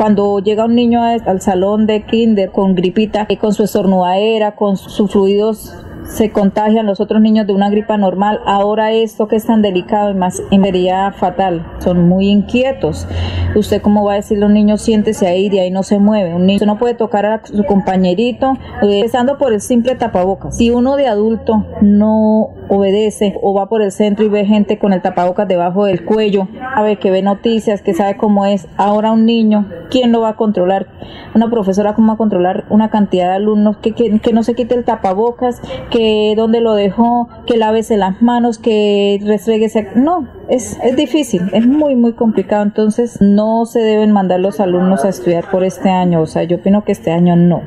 Cuando 0.00 0.38
llega 0.38 0.64
un 0.64 0.76
niño 0.76 1.02
al 1.02 1.42
salón 1.42 1.86
de 1.86 2.06
kinder 2.06 2.50
con 2.52 2.74
gripita, 2.74 3.26
y 3.28 3.36
con 3.36 3.52
su 3.52 3.64
estornudadera, 3.64 4.56
con 4.56 4.78
sus 4.78 5.10
fluidos 5.10 5.74
se 6.10 6.32
contagian 6.32 6.86
los 6.86 7.00
otros 7.00 7.20
niños 7.20 7.46
de 7.46 7.54
una 7.54 7.70
gripa 7.70 7.96
normal. 7.96 8.40
Ahora 8.44 8.92
esto 8.92 9.28
que 9.28 9.36
es 9.36 9.46
tan 9.46 9.62
delicado 9.62 10.10
y 10.10 10.14
más 10.14 10.42
en 10.50 10.62
vería 10.62 11.12
fatal. 11.12 11.64
Son 11.78 12.08
muy 12.08 12.28
inquietos. 12.28 13.06
¿Usted 13.54 13.80
cómo 13.80 14.04
va 14.04 14.12
a 14.12 14.16
decir 14.16 14.38
los 14.38 14.50
niños 14.50 14.82
siéntese 14.82 15.26
ahí 15.26 15.48
de 15.48 15.60
ahí 15.60 15.70
no 15.70 15.82
se 15.82 15.98
mueve? 15.98 16.34
Un 16.34 16.46
niño 16.46 16.66
no 16.66 16.78
puede 16.78 16.94
tocar 16.94 17.26
a 17.26 17.40
su 17.44 17.64
compañerito, 17.64 18.54
empezando 18.82 19.38
por 19.38 19.52
el 19.52 19.60
simple 19.60 19.94
tapabocas. 19.94 20.56
Si 20.56 20.70
uno 20.70 20.96
de 20.96 21.06
adulto 21.06 21.64
no 21.80 22.50
obedece 22.68 23.36
o 23.42 23.54
va 23.54 23.68
por 23.68 23.82
el 23.82 23.92
centro 23.92 24.24
y 24.24 24.28
ve 24.28 24.44
gente 24.44 24.78
con 24.78 24.92
el 24.92 25.02
tapabocas 25.02 25.46
debajo 25.46 25.84
del 25.84 26.04
cuello, 26.04 26.48
a 26.74 26.82
ver 26.82 26.98
que 26.98 27.10
ve 27.10 27.22
noticias, 27.22 27.82
que 27.82 27.94
sabe 27.94 28.16
cómo 28.16 28.46
es. 28.46 28.66
Ahora 28.76 29.12
un 29.12 29.26
niño, 29.26 29.68
¿quién 29.90 30.12
lo 30.12 30.20
va 30.20 30.30
a 30.30 30.36
controlar? 30.36 30.88
Una 31.34 31.48
profesora, 31.50 31.94
¿cómo 31.94 32.08
va 32.08 32.14
a 32.14 32.18
controlar 32.18 32.64
una 32.70 32.90
cantidad 32.90 33.28
de 33.28 33.34
alumnos 33.34 33.76
que, 33.78 33.92
que, 33.92 34.18
que 34.18 34.32
no 34.32 34.42
se 34.42 34.54
quite 34.54 34.74
el 34.74 34.84
tapabocas, 34.84 35.60
que 35.90 35.99
que 36.00 36.32
dónde 36.34 36.62
lo 36.62 36.72
dejó, 36.72 37.28
que 37.46 37.58
lávese 37.58 37.98
las 37.98 38.22
manos, 38.22 38.56
que 38.56 39.18
restreguese. 39.22 39.88
No, 39.96 40.32
es, 40.48 40.78
es 40.82 40.96
difícil, 40.96 41.42
es 41.52 41.66
muy, 41.66 41.94
muy 41.94 42.14
complicado. 42.14 42.62
Entonces, 42.62 43.18
no 43.20 43.66
se 43.66 43.80
deben 43.80 44.10
mandar 44.10 44.40
los 44.40 44.60
alumnos 44.60 45.04
a 45.04 45.10
estudiar 45.10 45.50
por 45.50 45.62
este 45.62 45.90
año. 45.90 46.22
O 46.22 46.26
sea, 46.26 46.44
yo 46.44 46.56
opino 46.56 46.86
que 46.86 46.92
este 46.92 47.12
año 47.12 47.36
no. 47.36 47.60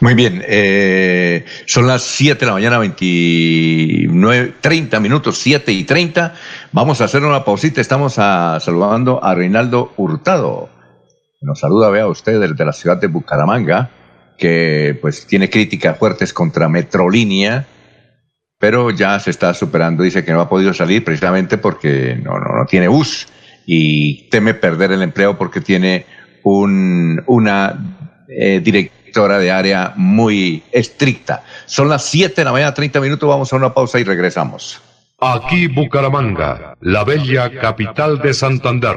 Muy 0.00 0.14
bien, 0.14 0.42
eh, 0.48 1.44
son 1.66 1.86
las 1.86 2.00
7 2.04 2.40
de 2.40 2.46
la 2.46 2.52
mañana, 2.54 2.78
29, 2.78 4.54
30 4.62 4.98
minutos, 4.98 5.36
7 5.36 5.72
y 5.72 5.84
30. 5.84 6.32
Vamos 6.72 7.02
a 7.02 7.04
hacer 7.04 7.22
una 7.22 7.44
pausita. 7.44 7.82
Estamos 7.82 8.14
saludando 8.14 9.22
a 9.22 9.34
Reinaldo 9.34 9.92
Hurtado. 9.98 10.70
Nos 11.42 11.60
saluda, 11.60 11.90
vea 11.90 12.06
usted, 12.06 12.40
desde 12.40 12.64
la 12.64 12.72
ciudad 12.72 12.96
de 12.96 13.08
Bucaramanga 13.08 13.90
que 14.38 14.98
pues 15.00 15.26
tiene 15.26 15.50
críticas 15.50 15.98
fuertes 15.98 16.32
contra 16.32 16.68
Metrolínea, 16.68 17.66
pero 18.58 18.90
ya 18.90 19.18
se 19.20 19.30
está 19.30 19.52
superando, 19.54 20.02
dice 20.02 20.24
que 20.24 20.32
no 20.32 20.40
ha 20.40 20.48
podido 20.48 20.72
salir 20.72 21.04
precisamente 21.04 21.58
porque 21.58 22.18
no, 22.22 22.38
no, 22.38 22.56
no 22.56 22.66
tiene 22.66 22.88
bus 22.88 23.28
y 23.66 24.28
teme 24.30 24.54
perder 24.54 24.92
el 24.92 25.02
empleo 25.02 25.36
porque 25.36 25.60
tiene 25.60 26.06
un, 26.42 27.22
una 27.26 27.78
eh, 28.28 28.60
directora 28.62 29.38
de 29.38 29.50
área 29.50 29.92
muy 29.96 30.62
estricta. 30.72 31.44
Son 31.66 31.88
las 31.88 32.04
7 32.06 32.34
de 32.36 32.44
la 32.44 32.52
mañana, 32.52 32.74
30 32.74 33.00
minutos, 33.00 33.28
vamos 33.28 33.52
a 33.52 33.56
una 33.56 33.72
pausa 33.72 33.98
y 34.00 34.04
regresamos. 34.04 34.80
Aquí 35.20 35.68
Bucaramanga, 35.68 36.76
la 36.80 37.04
bella 37.04 37.50
capital 37.60 38.20
de 38.20 38.34
Santander. 38.34 38.96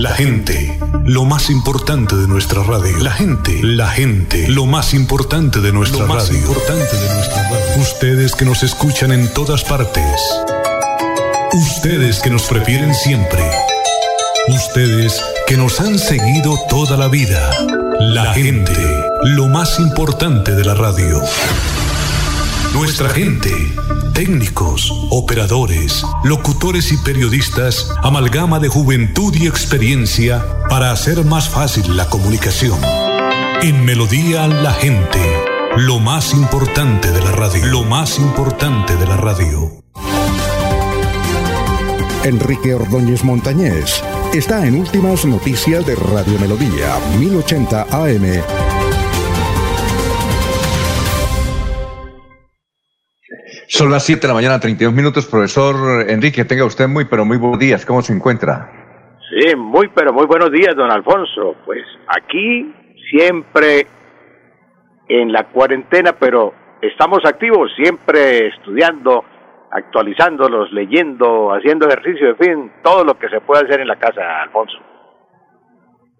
La 0.00 0.14
gente, 0.14 0.80
lo 1.04 1.26
más 1.26 1.50
importante 1.50 2.16
de 2.16 2.26
nuestra 2.26 2.62
radio. 2.62 2.96
La 3.00 3.10
gente, 3.10 3.60
la 3.62 3.86
gente, 3.90 4.48
lo 4.48 4.64
más 4.64 4.94
importante 4.94 5.60
de 5.60 5.74
nuestra 5.74 6.06
lo 6.06 6.06
más 6.06 6.32
importante 6.32 6.96
de 6.96 7.14
nuestra 7.16 7.42
radio. 7.42 7.82
Ustedes 7.82 8.34
que 8.34 8.46
nos 8.46 8.62
escuchan 8.62 9.12
en 9.12 9.30
todas 9.34 9.62
partes. 9.62 10.22
Ustedes 11.52 12.20
que 12.20 12.30
nos 12.30 12.44
prefieren 12.44 12.94
siempre. 12.94 13.42
Ustedes 14.48 15.22
que 15.46 15.58
nos 15.58 15.78
han 15.80 15.98
seguido 15.98 16.58
toda 16.70 16.96
la 16.96 17.08
vida. 17.08 17.50
La 18.00 18.32
gente, 18.32 18.72
lo 19.24 19.48
más 19.48 19.78
importante 19.80 20.52
de 20.54 20.64
la 20.64 20.72
radio. 20.72 21.20
Nuestra 22.72 23.10
gente, 23.10 23.50
técnicos, 24.20 24.92
operadores, 25.08 26.04
locutores 26.24 26.92
y 26.92 26.98
periodistas, 26.98 27.90
amalgama 28.02 28.58
de 28.58 28.68
juventud 28.68 29.34
y 29.34 29.46
experiencia 29.46 30.44
para 30.68 30.90
hacer 30.90 31.24
más 31.24 31.48
fácil 31.48 31.96
la 31.96 32.06
comunicación. 32.10 32.78
En 33.62 33.82
Melodía 33.82 34.46
la 34.46 34.74
gente, 34.74 35.18
lo 35.78 36.00
más 36.00 36.34
importante 36.34 37.10
de 37.12 37.20
la 37.22 37.32
radio, 37.32 37.64
lo 37.64 37.82
más 37.84 38.18
importante 38.18 38.94
de 38.94 39.06
la 39.06 39.16
radio. 39.16 39.82
Enrique 42.22 42.74
Ordóñez 42.74 43.24
Montañés 43.24 44.04
está 44.34 44.66
en 44.66 44.74
Últimas 44.74 45.24
Noticias 45.24 45.86
de 45.86 45.94
Radio 45.94 46.38
Melodía, 46.38 46.98
1080 47.18 47.86
AM. 47.90 48.69
Son 53.80 53.90
las 53.90 54.04
7 54.04 54.20
de 54.20 54.28
la 54.28 54.34
mañana, 54.34 54.60
32 54.60 54.92
minutos. 54.92 55.26
Profesor 55.26 56.04
Enrique, 56.06 56.44
tenga 56.44 56.66
usted 56.66 56.86
muy, 56.86 57.06
pero 57.06 57.24
muy 57.24 57.38
buenos 57.38 57.58
días. 57.58 57.86
¿Cómo 57.86 58.02
se 58.02 58.12
encuentra? 58.12 58.70
Sí, 59.30 59.56
muy, 59.56 59.88
pero 59.88 60.12
muy 60.12 60.26
buenos 60.26 60.52
días, 60.52 60.76
don 60.76 60.90
Alfonso. 60.90 61.56
Pues 61.64 61.80
aquí 62.06 62.74
siempre 63.10 63.86
en 65.08 65.32
la 65.32 65.44
cuarentena, 65.44 66.12
pero 66.12 66.52
estamos 66.82 67.20
activos, 67.24 67.70
siempre 67.74 68.48
estudiando, 68.48 69.24
actualizándolos, 69.70 70.70
leyendo, 70.72 71.48
haciendo 71.54 71.88
ejercicio, 71.88 72.28
en 72.28 72.36
fin, 72.36 72.72
todo 72.82 73.02
lo 73.02 73.18
que 73.18 73.30
se 73.30 73.40
puede 73.40 73.64
hacer 73.64 73.80
en 73.80 73.88
la 73.88 73.96
casa, 73.96 74.42
Alfonso. 74.42 74.76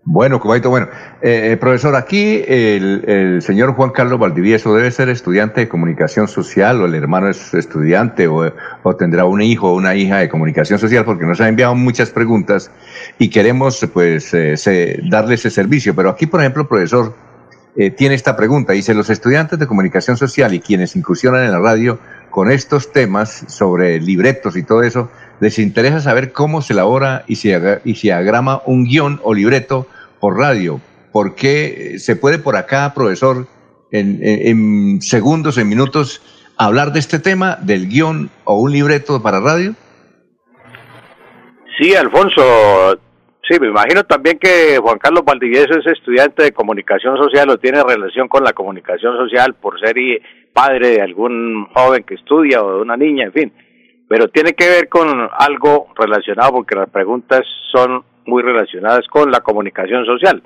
Bueno, 0.04 0.40
Cubaito, 0.40 0.70
bueno. 0.70 0.88
Eh, 1.20 1.50
eh, 1.52 1.56
profesor, 1.58 1.94
aquí 1.94 2.42
el, 2.48 3.40
señor 3.42 3.74
Juan 3.74 3.90
Carlos 3.90 4.18
Valdivieso 4.18 4.74
debe 4.74 4.90
ser 4.90 5.10
estudiante 5.10 5.60
de 5.60 5.68
comunicación 5.68 6.26
social 6.26 6.80
o 6.80 6.86
el 6.86 6.94
hermano 6.94 7.28
es 7.28 7.52
estudiante 7.52 8.26
o, 8.26 8.50
tendrá 8.98 9.26
un 9.26 9.42
hijo 9.42 9.70
o 9.70 9.76
una 9.76 9.94
hija 9.94 10.18
de 10.18 10.30
comunicación 10.30 10.78
social 10.78 11.04
porque 11.04 11.26
nos 11.26 11.40
ha 11.42 11.48
enviado 11.48 11.74
muchas 11.74 12.10
preguntas 12.10 12.70
y 13.18 13.28
queremos 13.28 13.86
pues 13.92 14.32
eh, 14.32 15.00
darle 15.10 15.34
ese 15.34 15.50
servicio. 15.50 15.94
Pero 15.94 16.08
aquí, 16.08 16.26
por 16.26 16.40
ejemplo, 16.40 16.66
profesor, 16.66 17.14
tiene 17.96 18.14
esta 18.14 18.36
pregunta. 18.36 18.72
Dice, 18.72 18.94
los 18.94 19.10
estudiantes 19.10 19.58
de 19.58 19.66
comunicación 19.66 20.16
social 20.16 20.54
y 20.54 20.60
quienes 20.60 20.96
incursionan 20.96 21.44
en 21.44 21.52
la 21.52 21.60
radio 21.60 21.98
con 22.30 22.50
estos 22.50 22.90
temas 22.90 23.44
sobre 23.48 24.00
libretos 24.00 24.56
y 24.56 24.62
todo 24.62 24.82
eso, 24.82 25.10
les 25.40 25.58
interesa 25.58 26.00
saber 26.00 26.32
cómo 26.32 26.60
se 26.62 26.74
elabora 26.74 27.24
y 27.26 27.36
se, 27.36 27.80
y 27.84 27.94
se 27.94 28.12
agrama 28.12 28.60
un 28.66 28.84
guion 28.84 29.20
o 29.22 29.34
libreto 29.34 29.86
por 30.20 30.38
radio. 30.38 30.80
¿Por 31.12 31.34
qué 31.34 31.98
se 31.98 32.14
puede 32.14 32.38
por 32.38 32.56
acá, 32.56 32.92
profesor, 32.94 33.46
en, 33.90 35.00
segundos, 35.00 35.58
en 35.58 35.68
minutos, 35.68 36.22
hablar 36.56 36.92
de 36.92 37.00
este 37.00 37.18
tema, 37.18 37.56
del 37.62 37.88
guion 37.88 38.30
o 38.44 38.60
un 38.60 38.72
libreto 38.72 39.20
para 39.20 39.40
radio? 39.40 39.74
Sí, 41.78 41.94
Alfonso. 41.94 43.00
Sí, 43.48 43.58
me 43.58 43.68
imagino 43.68 44.04
también 44.04 44.38
que 44.38 44.78
Juan 44.80 44.98
Carlos 44.98 45.24
Valdivieso 45.24 45.76
es 45.76 45.86
estudiante 45.86 46.44
de 46.44 46.52
comunicación 46.52 47.16
social 47.16 47.50
o 47.50 47.58
tiene 47.58 47.82
relación 47.82 48.28
con 48.28 48.44
la 48.44 48.52
comunicación 48.52 49.16
social 49.16 49.54
por 49.54 49.80
ser 49.80 49.96
padre 50.52 50.90
de 50.90 51.02
algún 51.02 51.66
joven 51.74 52.04
que 52.04 52.14
estudia 52.14 52.62
o 52.62 52.76
de 52.76 52.82
una 52.82 52.96
niña, 52.96 53.24
en 53.24 53.32
fin 53.32 53.52
pero 54.10 54.26
tiene 54.26 54.54
que 54.54 54.68
ver 54.68 54.88
con 54.88 55.08
algo 55.38 55.86
relacionado 55.96 56.50
porque 56.50 56.74
las 56.74 56.90
preguntas 56.90 57.42
son 57.70 58.02
muy 58.26 58.42
relacionadas 58.42 59.06
con 59.06 59.30
la 59.30 59.38
comunicación 59.38 60.04
social. 60.04 60.42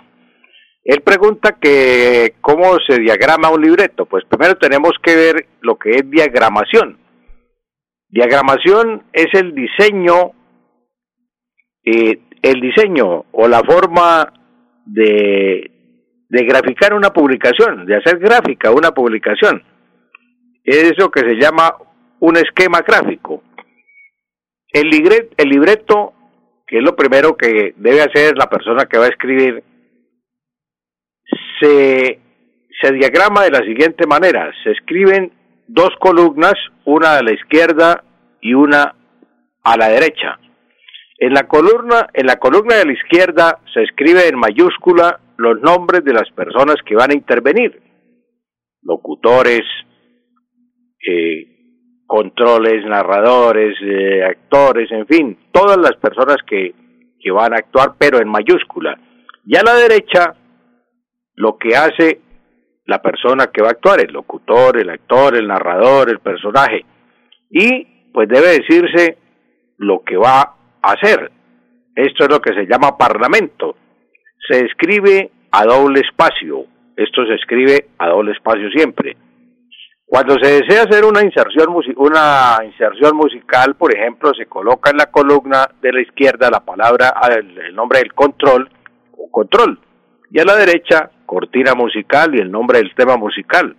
Él 0.84 1.00
pregunta 1.00 1.56
que 1.58 2.34
cómo 2.42 2.76
se 2.86 3.00
diagrama 3.00 3.48
un 3.48 3.62
libreto. 3.62 4.04
Pues 4.04 4.22
primero 4.26 4.56
tenemos 4.56 4.92
que 5.02 5.16
ver 5.16 5.46
lo 5.62 5.76
que 5.76 5.92
es 5.92 6.10
diagramación. 6.10 6.98
Diagramación 8.10 9.04
es 9.14 9.28
el 9.32 9.54
diseño, 9.54 10.32
eh, 11.84 12.20
el 12.42 12.60
diseño 12.60 13.24
o 13.32 13.48
la 13.48 13.62
forma 13.62 14.30
de, 14.84 15.70
de 16.28 16.44
graficar 16.44 16.92
una 16.92 17.14
publicación, 17.14 17.86
de 17.86 17.96
hacer 17.96 18.18
gráfica 18.18 18.70
una 18.70 18.90
publicación. 18.90 19.62
es 20.64 20.92
eso 20.92 21.10
que 21.10 21.20
se 21.20 21.36
llama 21.36 21.74
un 22.20 22.36
esquema 22.36 22.80
gráfico. 22.86 23.42
El, 24.74 24.90
libreto, 24.90 26.12
que 26.66 26.78
es 26.78 26.82
lo 26.82 26.96
primero 26.96 27.36
que 27.36 27.74
debe 27.76 28.02
hacer 28.02 28.36
la 28.36 28.50
persona 28.50 28.86
que 28.86 28.98
va 28.98 29.04
a 29.04 29.10
escribir, 29.10 29.62
se, 31.60 32.18
se 32.82 32.92
diagrama 32.92 33.44
de 33.44 33.52
la 33.52 33.64
siguiente 33.64 34.04
manera. 34.08 34.52
Se 34.64 34.72
escriben 34.72 35.32
dos 35.68 35.90
columnas, 36.00 36.54
una 36.84 37.18
a 37.18 37.22
la 37.22 37.32
izquierda 37.32 38.02
y 38.40 38.54
una 38.54 38.96
a 39.62 39.76
la 39.76 39.88
derecha. 39.90 40.40
En 41.18 41.34
la 41.34 41.46
columna, 41.46 42.08
en 42.12 42.26
la 42.26 42.36
columna 42.40 42.74
de 42.74 42.86
la 42.86 42.92
izquierda 42.94 43.60
se 43.72 43.82
escribe 43.84 44.26
en 44.26 44.36
mayúscula 44.36 45.20
los 45.36 45.60
nombres 45.60 46.04
de 46.04 46.14
las 46.14 46.28
personas 46.32 46.76
que 46.84 46.96
van 46.96 47.12
a 47.12 47.14
intervenir, 47.14 47.80
locutores, 48.82 49.62
eh, 51.06 51.53
controles, 52.06 52.84
narradores, 52.84 53.76
eh, 53.82 54.24
actores, 54.24 54.90
en 54.92 55.06
fin, 55.06 55.38
todas 55.52 55.78
las 55.78 55.96
personas 55.96 56.36
que, 56.46 56.74
que 57.20 57.30
van 57.30 57.52
a 57.52 57.56
actuar, 57.56 57.94
pero 57.98 58.18
en 58.18 58.28
mayúscula. 58.28 58.98
Y 59.46 59.56
a 59.56 59.62
la 59.62 59.74
derecha, 59.74 60.34
lo 61.36 61.56
que 61.56 61.76
hace 61.76 62.20
la 62.86 63.00
persona 63.00 63.46
que 63.46 63.62
va 63.62 63.68
a 63.68 63.72
actuar, 63.72 64.00
el 64.00 64.12
locutor, 64.12 64.78
el 64.78 64.90
actor, 64.90 65.36
el 65.36 65.46
narrador, 65.46 66.10
el 66.10 66.18
personaje. 66.18 66.84
Y 67.50 68.10
pues 68.12 68.28
debe 68.28 68.58
decirse 68.58 69.18
lo 69.78 70.02
que 70.02 70.16
va 70.16 70.40
a 70.82 70.92
hacer. 70.92 71.30
Esto 71.96 72.24
es 72.24 72.30
lo 72.30 72.40
que 72.40 72.54
se 72.54 72.66
llama 72.66 72.98
parlamento. 72.98 73.76
Se 74.48 74.64
escribe 74.66 75.30
a 75.50 75.64
doble 75.64 76.00
espacio. 76.00 76.66
Esto 76.96 77.24
se 77.26 77.34
escribe 77.34 77.86
a 77.98 78.08
doble 78.08 78.32
espacio 78.32 78.68
siempre. 78.70 79.16
Cuando 80.06 80.36
se 80.40 80.60
desea 80.60 80.82
hacer 80.82 81.04
una 81.04 81.22
inserción, 81.22 81.74
una 81.96 82.58
inserción 82.64 83.16
musical, 83.16 83.74
por 83.74 83.94
ejemplo, 83.94 84.32
se 84.34 84.46
coloca 84.46 84.90
en 84.90 84.98
la 84.98 85.06
columna 85.06 85.66
de 85.80 85.92
la 85.92 86.02
izquierda 86.02 86.50
la 86.50 86.60
palabra, 86.60 87.14
el, 87.30 87.74
nombre 87.74 88.00
del 88.00 88.12
control 88.12 88.68
o 89.16 89.30
control, 89.30 89.80
y 90.30 90.38
a 90.38 90.44
la 90.44 90.56
derecha 90.56 91.10
cortina 91.24 91.74
musical 91.74 92.34
y 92.34 92.38
el 92.38 92.50
nombre 92.50 92.78
del 92.78 92.94
tema 92.94 93.16
musical. 93.16 93.76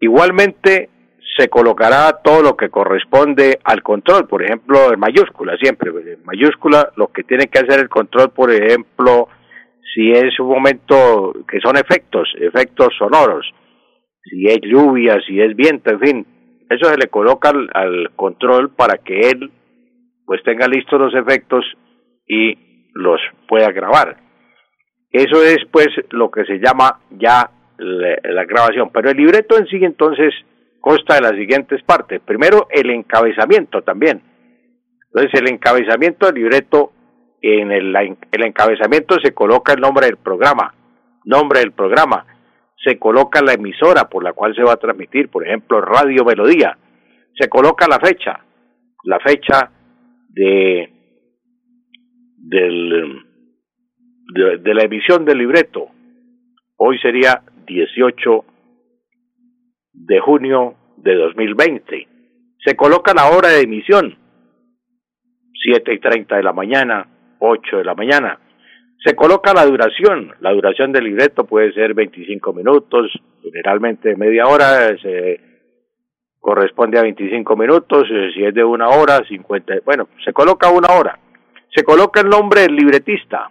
Igualmente 0.00 0.90
se 1.36 1.48
colocará 1.48 2.20
todo 2.22 2.42
lo 2.42 2.56
que 2.56 2.68
corresponde 2.68 3.60
al 3.62 3.82
control, 3.82 4.26
por 4.26 4.42
ejemplo, 4.42 4.92
en 4.92 4.98
mayúscula 4.98 5.56
siempre, 5.56 5.90
en 5.90 6.24
mayúscula 6.24 6.90
lo 6.96 7.08
que 7.08 7.22
tiene 7.22 7.46
que 7.46 7.60
hacer 7.60 7.78
el 7.78 7.88
control, 7.88 8.30
por 8.30 8.50
ejemplo, 8.50 9.28
si 9.94 10.10
es 10.10 10.38
un 10.40 10.48
momento 10.48 11.32
que 11.48 11.60
son 11.60 11.76
efectos, 11.76 12.28
efectos 12.40 12.88
sonoros, 12.98 13.46
si 14.28 14.46
es 14.46 14.58
lluvia, 14.62 15.18
si 15.26 15.40
es 15.40 15.54
viento, 15.56 15.90
en 15.90 16.00
fin, 16.00 16.26
eso 16.70 16.86
se 16.86 16.98
le 16.98 17.08
coloca 17.08 17.50
al, 17.50 18.10
control 18.14 18.70
para 18.70 18.98
que 18.98 19.30
él 19.30 19.50
pues 20.26 20.42
tenga 20.44 20.66
listos 20.66 21.00
los 21.00 21.14
efectos 21.14 21.64
y 22.26 22.90
los 22.92 23.20
pueda 23.46 23.72
grabar. 23.72 24.18
Eso 25.10 25.42
es 25.42 25.58
pues 25.70 25.88
lo 26.10 26.30
que 26.30 26.44
se 26.44 26.58
llama 26.58 27.00
ya 27.10 27.50
la, 27.78 28.44
grabación. 28.44 28.90
Pero 28.92 29.10
el 29.10 29.16
libreto 29.16 29.56
en 29.56 29.66
sí 29.66 29.78
entonces 29.80 30.34
consta 30.80 31.14
de 31.14 31.22
las 31.22 31.32
siguientes 31.32 31.82
partes. 31.82 32.20
Primero 32.20 32.66
el 32.70 32.90
encabezamiento 32.90 33.80
también. 33.80 34.20
Entonces 35.06 35.40
el 35.40 35.48
encabezamiento 35.48 36.26
del 36.26 36.34
libreto, 36.34 36.92
en 37.40 37.72
el, 37.72 37.96
el 37.96 38.44
encabezamiento 38.44 39.16
se 39.22 39.32
coloca 39.32 39.72
el 39.72 39.80
nombre 39.80 40.06
del 40.06 40.18
programa, 40.18 40.74
nombre 41.24 41.60
del 41.60 41.72
programa 41.72 42.26
se 42.84 42.98
coloca 42.98 43.42
la 43.42 43.54
emisora 43.54 44.08
por 44.08 44.22
la 44.22 44.32
cual 44.32 44.54
se 44.54 44.62
va 44.62 44.72
a 44.72 44.76
transmitir, 44.76 45.28
por 45.28 45.46
ejemplo, 45.46 45.80
Radio 45.80 46.24
Melodía, 46.24 46.78
se 47.38 47.48
coloca 47.48 47.86
la 47.88 47.98
fecha, 47.98 48.40
la 49.04 49.18
fecha 49.20 49.70
de, 50.28 50.88
del, 52.36 53.24
de, 54.32 54.74
la 54.74 54.84
emisión 54.84 55.24
del 55.24 55.38
libreto. 55.38 55.88
Hoy 56.76 56.98
sería 56.98 57.42
18 57.66 58.44
de 59.92 60.20
junio 60.20 60.74
de 60.96 61.14
2020. 61.14 62.08
Se 62.64 62.76
coloca 62.76 63.12
la 63.14 63.30
hora 63.30 63.48
de 63.48 63.62
emisión, 63.62 64.16
7 65.52 65.94
y 65.94 65.98
30 65.98 66.36
de 66.36 66.42
la 66.42 66.52
mañana, 66.52 67.08
8 67.40 67.78
de 67.78 67.84
la 67.84 67.94
mañana. 67.94 68.38
Se 69.04 69.14
coloca 69.14 69.54
la 69.54 69.64
duración, 69.64 70.34
la 70.40 70.52
duración 70.52 70.90
del 70.92 71.04
libreto 71.04 71.44
puede 71.44 71.72
ser 71.72 71.94
25 71.94 72.52
minutos, 72.52 73.12
generalmente 73.42 74.16
media 74.16 74.46
hora, 74.46 74.96
se 75.00 75.40
corresponde 76.40 76.98
a 76.98 77.02
25 77.02 77.56
minutos, 77.56 78.08
eh, 78.10 78.30
si 78.34 78.44
es 78.44 78.54
de 78.54 78.64
una 78.64 78.88
hora, 78.88 79.22
50, 79.28 79.74
bueno, 79.84 80.08
se 80.24 80.32
coloca 80.32 80.70
una 80.70 80.88
hora. 80.94 81.18
Se 81.74 81.84
coloca 81.84 82.22
el 82.22 82.28
nombre 82.28 82.62
del 82.62 82.74
libretista, 82.74 83.50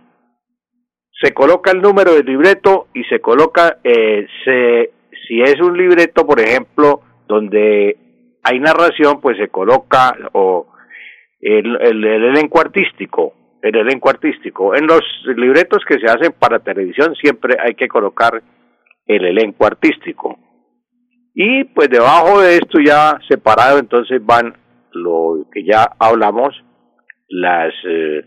se 1.22 1.34
coloca 1.34 1.72
el 1.72 1.82
número 1.82 2.14
del 2.14 2.26
libreto 2.26 2.88
y 2.94 3.04
se 3.06 3.22
coloca, 3.22 3.78
eh, 3.84 4.28
se, 4.44 4.92
si 5.28 5.42
es 5.42 5.62
un 5.62 5.78
libreto, 5.78 6.26
por 6.26 6.42
ejemplo, 6.42 7.02
donde 7.28 7.96
hay 8.44 8.60
narración, 8.60 9.22
pues 9.22 9.38
se 9.38 9.48
coloca 9.48 10.16
o 10.34 10.68
el, 11.40 11.78
el 11.80 12.04
elenco 12.04 12.60
artístico, 12.60 13.34
el 13.68 13.76
elenco 13.76 14.10
artístico. 14.10 14.76
En 14.76 14.88
los 14.88 15.02
libretos 15.36 15.84
que 15.88 16.00
se 16.00 16.08
hacen 16.08 16.34
para 16.38 16.60
televisión 16.60 17.16
siempre 17.16 17.58
hay 17.60 17.76
que 17.76 17.88
colocar 17.88 18.42
el 19.06 19.26
elenco 19.26 19.66
artístico. 19.66 20.38
Y 21.34 21.66
pues 21.66 21.90
debajo 21.90 22.42
de 22.42 22.56
esto 22.56 22.80
ya 22.84 23.20
separado 23.28 23.80
entonces 23.80 24.26
van 24.26 24.56
lo 24.92 25.46
que 25.52 25.64
ya 25.64 25.92
hablamos, 26.00 26.56
las 27.28 27.74
eh, 27.88 28.24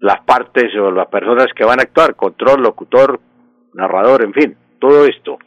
las 0.00 0.20
partes 0.24 0.74
o 0.76 0.90
las 0.90 1.06
personas 1.06 1.46
que 1.54 1.64
van 1.64 1.78
a 1.78 1.84
actuar, 1.84 2.16
control, 2.16 2.62
locutor, 2.62 3.20
narrador, 3.74 4.24
en 4.24 4.32
fin, 4.32 4.56
todo 4.80 5.06
esto. 5.06 5.38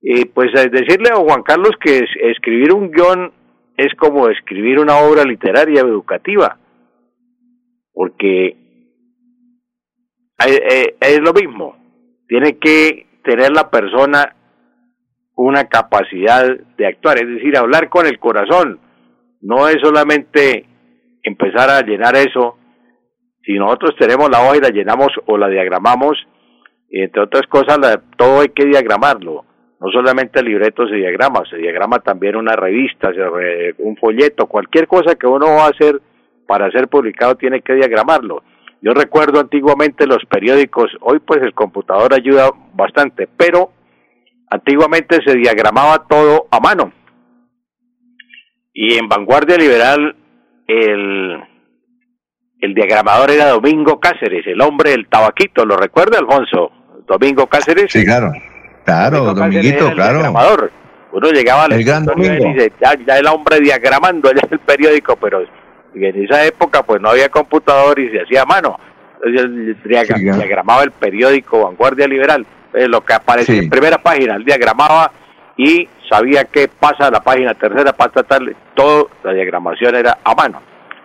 Y 0.00 0.24
pues 0.24 0.50
decirle 0.52 1.10
a 1.12 1.16
Juan 1.16 1.42
Carlos 1.42 1.72
que 1.78 2.00
escribir 2.30 2.72
un 2.72 2.90
guion 2.90 3.32
es 3.76 3.94
como 3.98 4.28
escribir 4.28 4.78
una 4.78 4.96
obra 4.96 5.24
literaria 5.24 5.82
educativa 5.82 6.58
porque 7.92 8.56
eh, 10.46 10.96
es 11.00 11.20
lo 11.20 11.32
mismo, 11.32 11.76
tiene 12.26 12.58
que 12.58 13.06
tener 13.22 13.52
la 13.52 13.70
persona 13.70 14.34
una 15.34 15.64
capacidad 15.64 16.44
de 16.76 16.86
actuar, 16.86 17.18
es 17.18 17.28
decir, 17.28 17.56
hablar 17.56 17.88
con 17.88 18.06
el 18.06 18.18
corazón, 18.18 18.80
no 19.40 19.68
es 19.68 19.76
solamente 19.82 20.66
empezar 21.22 21.70
a 21.70 21.80
llenar 21.82 22.16
eso, 22.16 22.58
si 23.44 23.54
nosotros 23.54 23.94
tenemos 23.98 24.30
la 24.30 24.40
hoja 24.40 24.56
y 24.56 24.60
la 24.60 24.68
llenamos 24.68 25.08
o 25.26 25.36
la 25.36 25.48
diagramamos, 25.48 26.16
entre 26.90 27.22
otras 27.22 27.46
cosas, 27.48 27.78
todo 28.16 28.40
hay 28.40 28.50
que 28.50 28.66
diagramarlo, 28.66 29.44
no 29.80 29.90
solamente 29.90 30.40
el 30.40 30.46
libreto 30.46 30.86
se 30.86 30.94
diagrama, 30.94 31.42
se 31.50 31.56
diagrama 31.56 31.98
también 32.00 32.36
una 32.36 32.54
revista, 32.54 33.10
un 33.78 33.96
folleto, 33.96 34.46
cualquier 34.46 34.86
cosa 34.86 35.16
que 35.16 35.26
uno 35.26 35.46
va 35.46 35.66
a 35.66 35.70
hacer 35.70 36.00
para 36.46 36.70
ser 36.70 36.88
publicado 36.88 37.36
tiene 37.36 37.60
que 37.60 37.74
diagramarlo. 37.74 38.42
Yo 38.80 38.92
recuerdo 38.92 39.40
antiguamente 39.40 40.06
los 40.06 40.24
periódicos, 40.28 40.90
hoy 41.00 41.20
pues 41.20 41.40
el 41.42 41.54
computador 41.54 42.12
ayuda 42.12 42.50
bastante, 42.74 43.28
pero 43.36 43.72
antiguamente 44.50 45.20
se 45.24 45.36
diagramaba 45.36 46.06
todo 46.08 46.48
a 46.50 46.58
mano. 46.58 46.92
Y 48.74 48.94
en 48.94 49.08
Vanguardia 49.08 49.56
Liberal 49.56 50.16
el, 50.66 51.42
el 52.60 52.74
diagramador 52.74 53.30
era 53.30 53.50
Domingo 53.50 54.00
Cáceres, 54.00 54.46
el 54.46 54.60
hombre 54.60 54.90
del 54.90 55.08
tabaquito, 55.08 55.64
¿lo 55.64 55.76
recuerda 55.76 56.18
Alfonso? 56.18 56.72
Domingo 57.06 57.46
Cáceres. 57.46 57.86
Sí, 57.90 58.04
claro. 58.04 58.32
Claro, 58.84 59.34
Dominguito, 59.34 59.92
claro. 59.92 60.18
Diagramador. 60.18 60.72
Uno 61.12 61.30
llegaba 61.30 61.64
a 61.64 61.68
la 61.68 61.76
el 61.76 61.84
gran 61.84 62.06
y 62.16 62.22
dice, 62.22 62.72
ya, 62.82 62.94
ya 63.06 63.18
el 63.18 63.26
hombre 63.26 63.60
diagramando 63.60 64.30
allá 64.30 64.40
en 64.44 64.54
el 64.54 64.60
periódico, 64.60 65.16
pero 65.16 65.44
y 65.94 66.04
en 66.04 66.24
esa 66.24 66.44
época 66.44 66.82
pues 66.82 67.00
no 67.00 67.10
había 67.10 67.28
computador 67.28 67.98
y 67.98 68.10
se 68.10 68.22
hacía 68.22 68.42
a 68.42 68.46
mano. 68.46 68.78
Entonces 69.24 69.76
diagramaba 69.84 70.82
el 70.82 70.90
periódico 70.90 71.64
Vanguardia 71.64 72.08
Liberal, 72.08 72.44
eh, 72.74 72.88
lo 72.88 73.02
que 73.02 73.14
aparece 73.14 73.58
en 73.58 73.70
primera 73.70 73.98
página, 73.98 74.34
él 74.34 74.44
diagramaba 74.44 75.12
y 75.56 75.88
sabía 76.08 76.44
qué 76.44 76.68
pasa 76.68 77.06
en 77.06 77.12
la 77.12 77.22
página 77.22 77.54
tercera, 77.54 77.92
para 77.92 78.10
tal, 78.22 78.56
todo 78.74 79.10
la 79.22 79.32
diagramación 79.32 79.94
era 79.94 80.18
a 80.24 80.34
mano. 80.34 80.60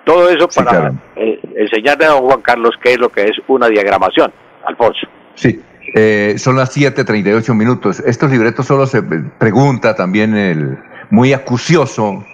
Todo 0.06 0.30
eso 0.30 0.48
para 0.48 0.94
eh, 1.18 1.40
enseñarle 1.56 2.06
a 2.06 2.10
don 2.10 2.22
Juan 2.22 2.42
Carlos 2.42 2.76
qué 2.82 2.94
es 2.94 3.00
lo 3.00 3.10
que 3.10 3.24
es 3.24 3.34
una 3.48 3.68
diagramación, 3.68 4.32
Alfonso. 4.66 5.06
Sí, 5.36 5.62
eh, 5.94 6.36
son 6.38 6.56
las 6.56 6.76
7.38 6.76 7.54
minutos. 7.54 8.00
Estos 8.00 8.32
libretos 8.32 8.66
solo 8.66 8.88
se 8.88 9.04
pregunta 9.04 9.96
también 9.96 10.36
el 10.36 10.78
muy 11.10 11.34
acucioso 11.34 12.26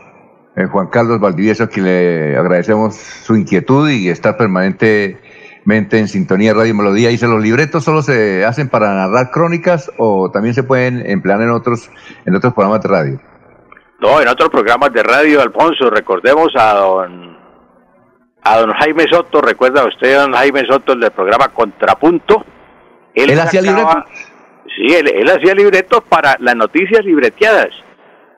eh, 0.55 0.65
Juan 0.65 0.87
Carlos 0.87 1.19
Valdivieso, 1.19 1.63
a 1.63 1.67
quien 1.67 1.85
le 1.85 2.37
agradecemos 2.37 2.95
su 2.95 3.35
inquietud 3.35 3.89
y 3.89 4.09
estar 4.09 4.37
permanente 4.37 5.19
en 5.65 6.07
sintonía 6.07 6.53
Radio 6.53 6.75
Melodía. 6.75 7.09
Dice, 7.09 7.27
¿los 7.27 7.41
libretos 7.41 7.83
solo 7.83 8.01
se 8.01 8.45
hacen 8.45 8.69
para 8.69 8.93
narrar 8.93 9.31
crónicas 9.31 9.91
o 9.97 10.29
también 10.31 10.53
se 10.53 10.63
pueden 10.63 11.09
emplear 11.09 11.41
en 11.41 11.49
otros, 11.49 11.89
en 12.25 12.35
otros 12.35 12.53
programas 12.53 12.81
de 12.83 12.89
radio? 12.89 13.21
No, 13.99 14.21
en 14.21 14.27
otros 14.27 14.49
programas 14.49 14.91
de 14.91 15.01
radio, 15.01 15.41
Alfonso, 15.41 15.89
recordemos 15.89 16.49
a 16.57 16.73
don, 16.73 17.37
a 18.43 18.57
don 18.59 18.71
Jaime 18.73 19.05
Soto, 19.09 19.41
recuerda 19.41 19.87
usted 19.87 20.15
a 20.15 20.21
don 20.23 20.33
Jaime 20.33 20.65
Soto, 20.67 20.93
el 20.93 20.99
del 20.99 21.11
programa 21.11 21.47
Contrapunto. 21.47 22.45
Él, 23.15 23.39
hacía 23.39 23.61
libretos. 23.61 24.03
Sí, 24.75 24.93
él, 24.93 25.29
hacía 25.29 25.53
libretos 25.55 26.03
para 26.09 26.35
las 26.39 26.55
noticias 26.55 27.05
libreteadas. 27.05 27.69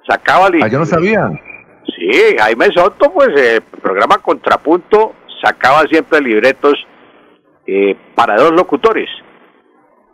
Sacaba 0.08 0.50
libretos. 0.50 0.68
Ah, 0.68 0.72
yo 0.72 0.80
no 0.80 0.86
sabía. 0.86 1.32
Sí, 1.96 2.36
Jaime 2.38 2.68
Soto, 2.76 3.12
pues 3.14 3.30
el 3.36 3.62
programa 3.62 4.18
Contrapunto 4.18 5.14
sacaba 5.42 5.84
siempre 5.90 6.20
libretos 6.20 6.74
eh, 7.66 7.96
para 8.14 8.36
dos 8.36 8.52
locutores. 8.52 9.10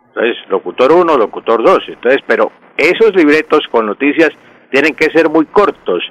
Entonces, 0.08 0.36
locutor 0.48 0.92
uno, 0.92 1.16
locutor 1.16 1.64
dos. 1.64 1.80
Entonces, 1.88 2.20
pero 2.26 2.52
esos 2.76 3.14
libretos 3.16 3.66
con 3.70 3.86
noticias 3.86 4.30
tienen 4.70 4.94
que 4.94 5.10
ser 5.10 5.28
muy 5.28 5.46
cortos, 5.46 6.02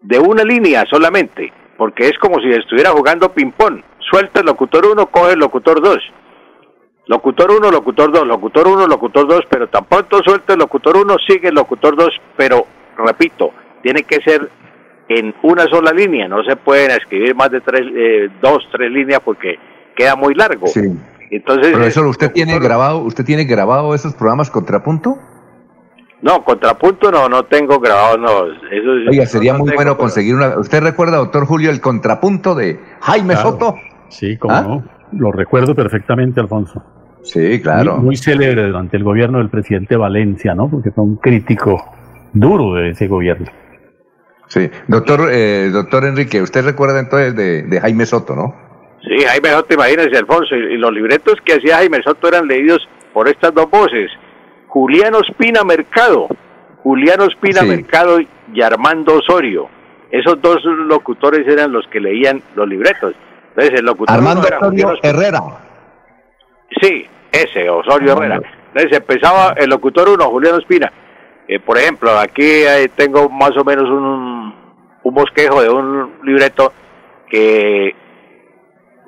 de 0.00 0.18
una 0.18 0.44
línea 0.44 0.84
solamente, 0.88 1.52
porque 1.76 2.08
es 2.08 2.18
como 2.18 2.40
si 2.40 2.48
estuviera 2.48 2.90
jugando 2.90 3.32
ping-pong. 3.32 3.82
Suelta 3.98 4.40
el 4.40 4.46
locutor 4.46 4.86
uno, 4.86 5.06
coge 5.06 5.32
el 5.32 5.38
locutor 5.38 5.82
dos. 5.82 5.98
Locutor 7.06 7.50
uno, 7.50 7.70
locutor 7.70 8.12
dos, 8.12 8.26
locutor 8.26 8.68
uno, 8.68 8.86
locutor 8.86 9.26
dos, 9.26 9.42
pero 9.50 9.68
tan 9.68 9.84
pronto 9.84 10.22
suelta 10.24 10.52
el 10.52 10.60
locutor 10.60 10.96
uno, 10.96 11.16
sigue 11.26 11.48
el 11.48 11.54
locutor 11.54 11.96
dos, 11.96 12.14
pero 12.36 12.66
repito, 12.96 13.52
tiene 13.82 14.04
que 14.04 14.20
ser 14.22 14.48
en 15.10 15.34
una 15.42 15.64
sola 15.64 15.92
línea, 15.92 16.28
no 16.28 16.44
se 16.44 16.54
pueden 16.54 16.92
escribir 16.92 17.34
más 17.34 17.50
de 17.50 17.60
tres, 17.60 17.82
eh, 17.94 18.28
dos, 18.40 18.58
tres 18.70 18.92
líneas 18.92 19.20
porque 19.24 19.58
queda 19.96 20.14
muy 20.14 20.34
largo. 20.34 20.68
Sí. 20.68 20.82
Entonces, 21.32 21.72
Profesor, 21.72 22.06
¿usted 22.06 22.30
tiene 22.30 22.58
grabado, 22.60 22.98
usted 22.98 23.24
tiene 23.24 23.44
grabado 23.44 23.92
esos 23.92 24.14
programas 24.14 24.50
Contrapunto? 24.50 25.18
No, 26.22 26.44
Contrapunto 26.44 27.10
no, 27.10 27.28
no 27.28 27.44
tengo 27.44 27.80
grabado, 27.80 28.18
no. 28.18 28.46
Eso, 28.70 29.10
Oiga, 29.10 29.26
sería 29.26 29.54
muy 29.54 29.72
bueno 29.74 29.96
conseguir 29.96 30.36
una. 30.36 30.56
¿Usted 30.58 30.80
recuerda, 30.80 31.16
doctor 31.16 31.44
Julio, 31.44 31.70
el 31.70 31.80
Contrapunto 31.80 32.54
de 32.54 32.78
Jaime 33.00 33.34
Soto? 33.34 33.74
Sí, 34.08 34.36
como 34.36 34.54
¿Ah? 34.54 34.62
no. 34.62 34.84
Lo 35.12 35.32
recuerdo 35.32 35.74
perfectamente, 35.74 36.40
Alfonso. 36.40 36.84
Sí, 37.22 37.60
claro. 37.60 37.96
Muy, 37.96 38.04
muy, 38.06 38.16
célebre 38.16 38.68
durante 38.68 38.96
el 38.96 39.02
gobierno 39.02 39.38
del 39.38 39.50
presidente 39.50 39.96
Valencia, 39.96 40.54
¿no? 40.54 40.70
Porque 40.70 40.92
fue 40.92 41.02
un 41.02 41.16
crítico 41.16 41.82
duro 42.32 42.74
de 42.74 42.90
ese 42.90 43.08
gobierno. 43.08 43.46
Sí, 44.50 44.68
doctor, 44.88 45.28
eh, 45.30 45.70
doctor 45.72 46.04
Enrique, 46.04 46.42
usted 46.42 46.64
recuerda 46.64 46.98
entonces 46.98 47.36
de, 47.36 47.80
Jaime 47.80 48.04
Soto, 48.04 48.34
¿no? 48.34 48.52
Sí, 49.00 49.24
Jaime 49.24 49.50
Soto, 49.50 49.74
imagínese, 49.74 50.16
Alfonso, 50.16 50.56
y, 50.56 50.76
los 50.76 50.92
libretos 50.92 51.36
que 51.44 51.54
hacía 51.54 51.76
Jaime 51.76 52.02
Soto 52.02 52.26
eran 52.26 52.48
leídos 52.48 52.88
por 53.12 53.28
estas 53.28 53.54
dos 53.54 53.70
voces, 53.70 54.10
Julián 54.66 55.14
Ospina 55.14 55.62
Mercado, 55.62 56.26
Julián 56.82 57.20
Ospina 57.20 57.62
Mercado 57.62 58.18
y 58.20 58.60
Armando 58.60 59.18
Osorio. 59.18 59.68
Esos 60.10 60.42
dos 60.42 60.64
locutores 60.64 61.46
eran 61.46 61.70
los 61.70 61.86
que 61.86 62.00
leían 62.00 62.42
los 62.56 62.68
libretos. 62.68 63.14
Entonces, 63.50 63.78
el 63.78 63.86
locutor 63.86 64.16
Armando 64.16 64.48
Osorio 64.48 64.94
Herrera. 65.00 65.40
Sí, 66.80 67.06
ese, 67.30 67.70
Osorio 67.70 68.14
Herrera. 68.14 68.40
Entonces 68.74 68.98
empezaba 68.98 69.54
el 69.56 69.70
locutor 69.70 70.08
uno, 70.08 70.24
Julián 70.28 70.56
Ospina. 70.56 70.92
Eh, 71.50 71.58
por 71.58 71.76
ejemplo, 71.76 72.16
aquí 72.16 72.44
eh, 72.44 72.88
tengo 72.94 73.28
más 73.28 73.50
o 73.56 73.64
menos 73.64 73.90
un, 73.90 74.54
un 75.02 75.14
bosquejo 75.14 75.60
de 75.60 75.68
un 75.68 76.20
libreto 76.22 76.72
que 77.28 77.92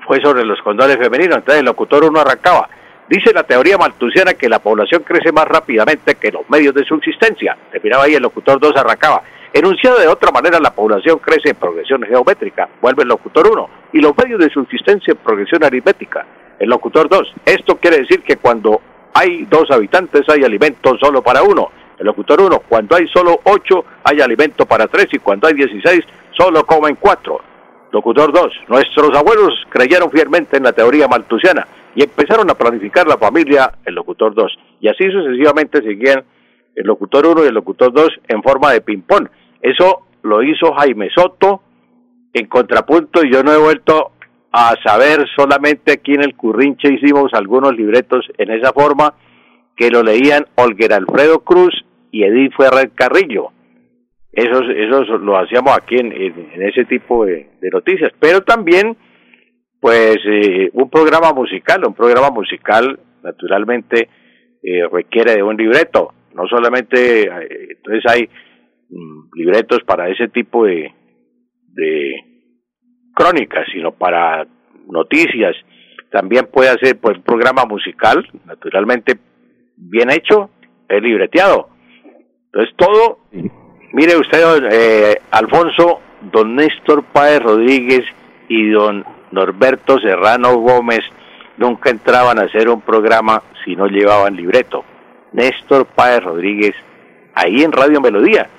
fue 0.05 0.21
sobre 0.21 0.45
los 0.45 0.61
condones 0.63 0.97
femeninos. 0.97 1.37
Entonces 1.37 1.61
el 1.61 1.67
locutor 1.67 2.03
uno 2.03 2.19
arrancaba. 2.19 2.69
Dice 3.09 3.33
la 3.33 3.45
teoría 3.45 3.79
maltusiana 3.79 4.35
que 4.35 4.49
la 4.49 4.59
población 4.59 5.05
crece 5.05 5.31
más 5.31 5.47
rápidamente 5.47 6.17
que 6.17 6.33
los 6.33 6.43
medios 6.51 6.75
de 6.75 6.85
subsistencia. 6.85 7.57
Terminaba 7.71 8.05
ahí 8.05 8.15
el 8.15 8.23
locutor 8.23 8.59
2 8.59 8.73
arrancaba. 8.77 9.23
Enunciado 9.53 10.01
de 10.01 10.09
otra 10.09 10.33
manera, 10.33 10.59
la 10.59 10.75
población 10.75 11.21
crece 11.21 11.51
en 11.51 11.57
progresión 11.57 12.03
geométrica. 12.03 12.69
Vuelve 12.81 13.05
el 13.05 13.09
locutor 13.09 13.49
1. 13.53 13.71
Y 13.93 14.01
los 14.01 14.17
medios 14.17 14.41
de 14.41 14.51
subsistencia 14.51 15.13
en 15.13 15.19
progresión 15.19 15.63
aritmética. 15.63 16.27
El 16.59 16.71
locutor 16.71 17.09
2. 17.09 17.35
Esto 17.47 17.77
quiere 17.77 17.99
decir 17.99 18.25
que 18.25 18.39
cuando 18.39 18.81
hay 19.15 19.45
dos 19.45 19.71
habitantes 19.71 20.23
hay 20.29 20.43
alimento 20.43 20.97
solo 20.99 21.23
para 21.23 21.45
uno. 21.45 21.71
El 22.03 22.07
locutor 22.07 22.41
1, 22.41 22.63
cuando 22.69 22.97
hay 22.97 23.07
solo 23.07 23.39
8 23.45 23.85
hay 24.03 24.21
alimento 24.21 24.67
para 24.67 24.89
3 24.89 25.07
y 25.13 25.19
cuando 25.21 25.47
hay 25.47 25.55
16 25.55 26.01
solo 26.37 26.67
comen 26.67 26.97
4. 26.97 27.41
Locutor 27.93 28.33
2, 28.33 28.53
nuestros 28.67 29.17
abuelos 29.17 29.55
creyeron 29.69 30.11
fielmente 30.11 30.57
en 30.57 30.65
la 30.65 30.73
teoría 30.73 31.07
maltusiana 31.07 31.65
y 31.95 32.03
empezaron 32.03 32.51
a 32.51 32.55
planificar 32.55 33.07
la 33.07 33.19
familia, 33.19 33.71
el 33.85 33.95
locutor 33.95 34.35
2. 34.35 34.53
Y 34.81 34.89
así 34.89 35.05
sucesivamente 35.13 35.81
seguían 35.81 36.25
el 36.75 36.85
locutor 36.85 37.25
1 37.25 37.45
y 37.45 37.47
el 37.47 37.55
locutor 37.55 37.93
2 37.93 38.09
en 38.27 38.43
forma 38.43 38.73
de 38.73 38.81
ping-pong. 38.81 39.29
Eso 39.61 40.01
lo 40.23 40.43
hizo 40.43 40.75
Jaime 40.75 41.09
Soto 41.15 41.63
en 42.33 42.49
contrapunto 42.49 43.25
y 43.25 43.33
yo 43.33 43.45
no 43.45 43.53
he 43.53 43.59
vuelto 43.59 44.11
a 44.51 44.75
saber 44.85 45.25
solamente 45.37 45.93
aquí 45.93 46.15
en 46.15 46.25
el 46.25 46.35
Currinche 46.35 46.95
hicimos 46.95 47.33
algunos 47.33 47.77
libretos 47.77 48.27
en 48.39 48.51
esa 48.51 48.73
forma 48.73 49.15
que 49.77 49.89
lo 49.89 50.03
leían 50.03 50.47
Olguer 50.57 50.95
Alfredo 50.95 51.39
Cruz 51.45 51.73
y 52.13 52.23
Edith 52.23 52.53
Ferrer 52.57 52.93
Carrillo. 52.95 53.51
Eso, 54.31 54.63
lo 55.19 55.37
hacíamos 55.37 55.77
aquí 55.77 55.97
en, 55.97 56.13
en, 56.13 56.63
ese 56.63 56.85
tipo 56.85 57.25
de, 57.27 57.51
noticias. 57.73 58.13
Pero 58.21 58.43
también, 58.43 58.97
pues, 59.81 60.17
eh, 60.27 60.71
un 60.75 60.89
programa 60.89 61.33
musical, 61.33 61.85
un 61.85 61.95
programa 61.95 62.31
musical 62.31 62.99
naturalmente 63.23 64.09
eh, 64.63 64.87
requiere 64.91 65.37
de 65.37 65.43
un 65.43 65.57
libreto. 65.57 66.13
No 66.35 66.47
solamente, 66.47 67.23
eh, 67.23 67.77
entonces 67.77 68.05
hay 68.11 68.29
mm, 68.89 69.31
libretos 69.35 69.81
para 69.85 70.09
ese 70.09 70.29
tipo 70.29 70.65
de, 70.65 70.93
de 71.69 72.15
crónicas, 73.15 73.67
sino 73.73 73.93
para 73.93 74.47
noticias. 74.87 75.57
También 76.11 76.49
puede 76.53 76.71
hacer 76.71 76.99
pues, 77.01 77.17
un 77.17 77.23
programa 77.23 77.65
musical, 77.65 78.27
naturalmente 78.47 79.19
bien 79.77 80.11
hecho, 80.11 80.51
es 80.89 81.03
libreteado. 81.03 81.72
Entonces 82.53 82.75
todo, 82.77 83.19
mire 83.93 84.17
usted, 84.17 84.69
eh, 84.71 85.23
Alfonso, 85.31 86.01
don 86.21 86.55
Néstor 86.55 87.03
Páez 87.03 87.43
Rodríguez 87.43 88.05
y 88.49 88.69
don 88.69 89.07
Norberto 89.31 89.99
Serrano 89.99 90.57
Gómez 90.59 91.01
nunca 91.57 91.89
entraban 91.89 92.39
a 92.39 92.43
hacer 92.43 92.69
un 92.69 92.83
programa 92.83 93.43
si 93.65 93.75
no 93.75 93.87
llevaban 93.87 94.37
libreto. 94.37 94.85
Néstor 95.33 95.87
Páez 95.87 96.23
Rodríguez, 96.23 96.75
ahí 97.35 97.63
en 97.63 97.73
Radio 97.73 98.03
Melodía, 98.03 98.51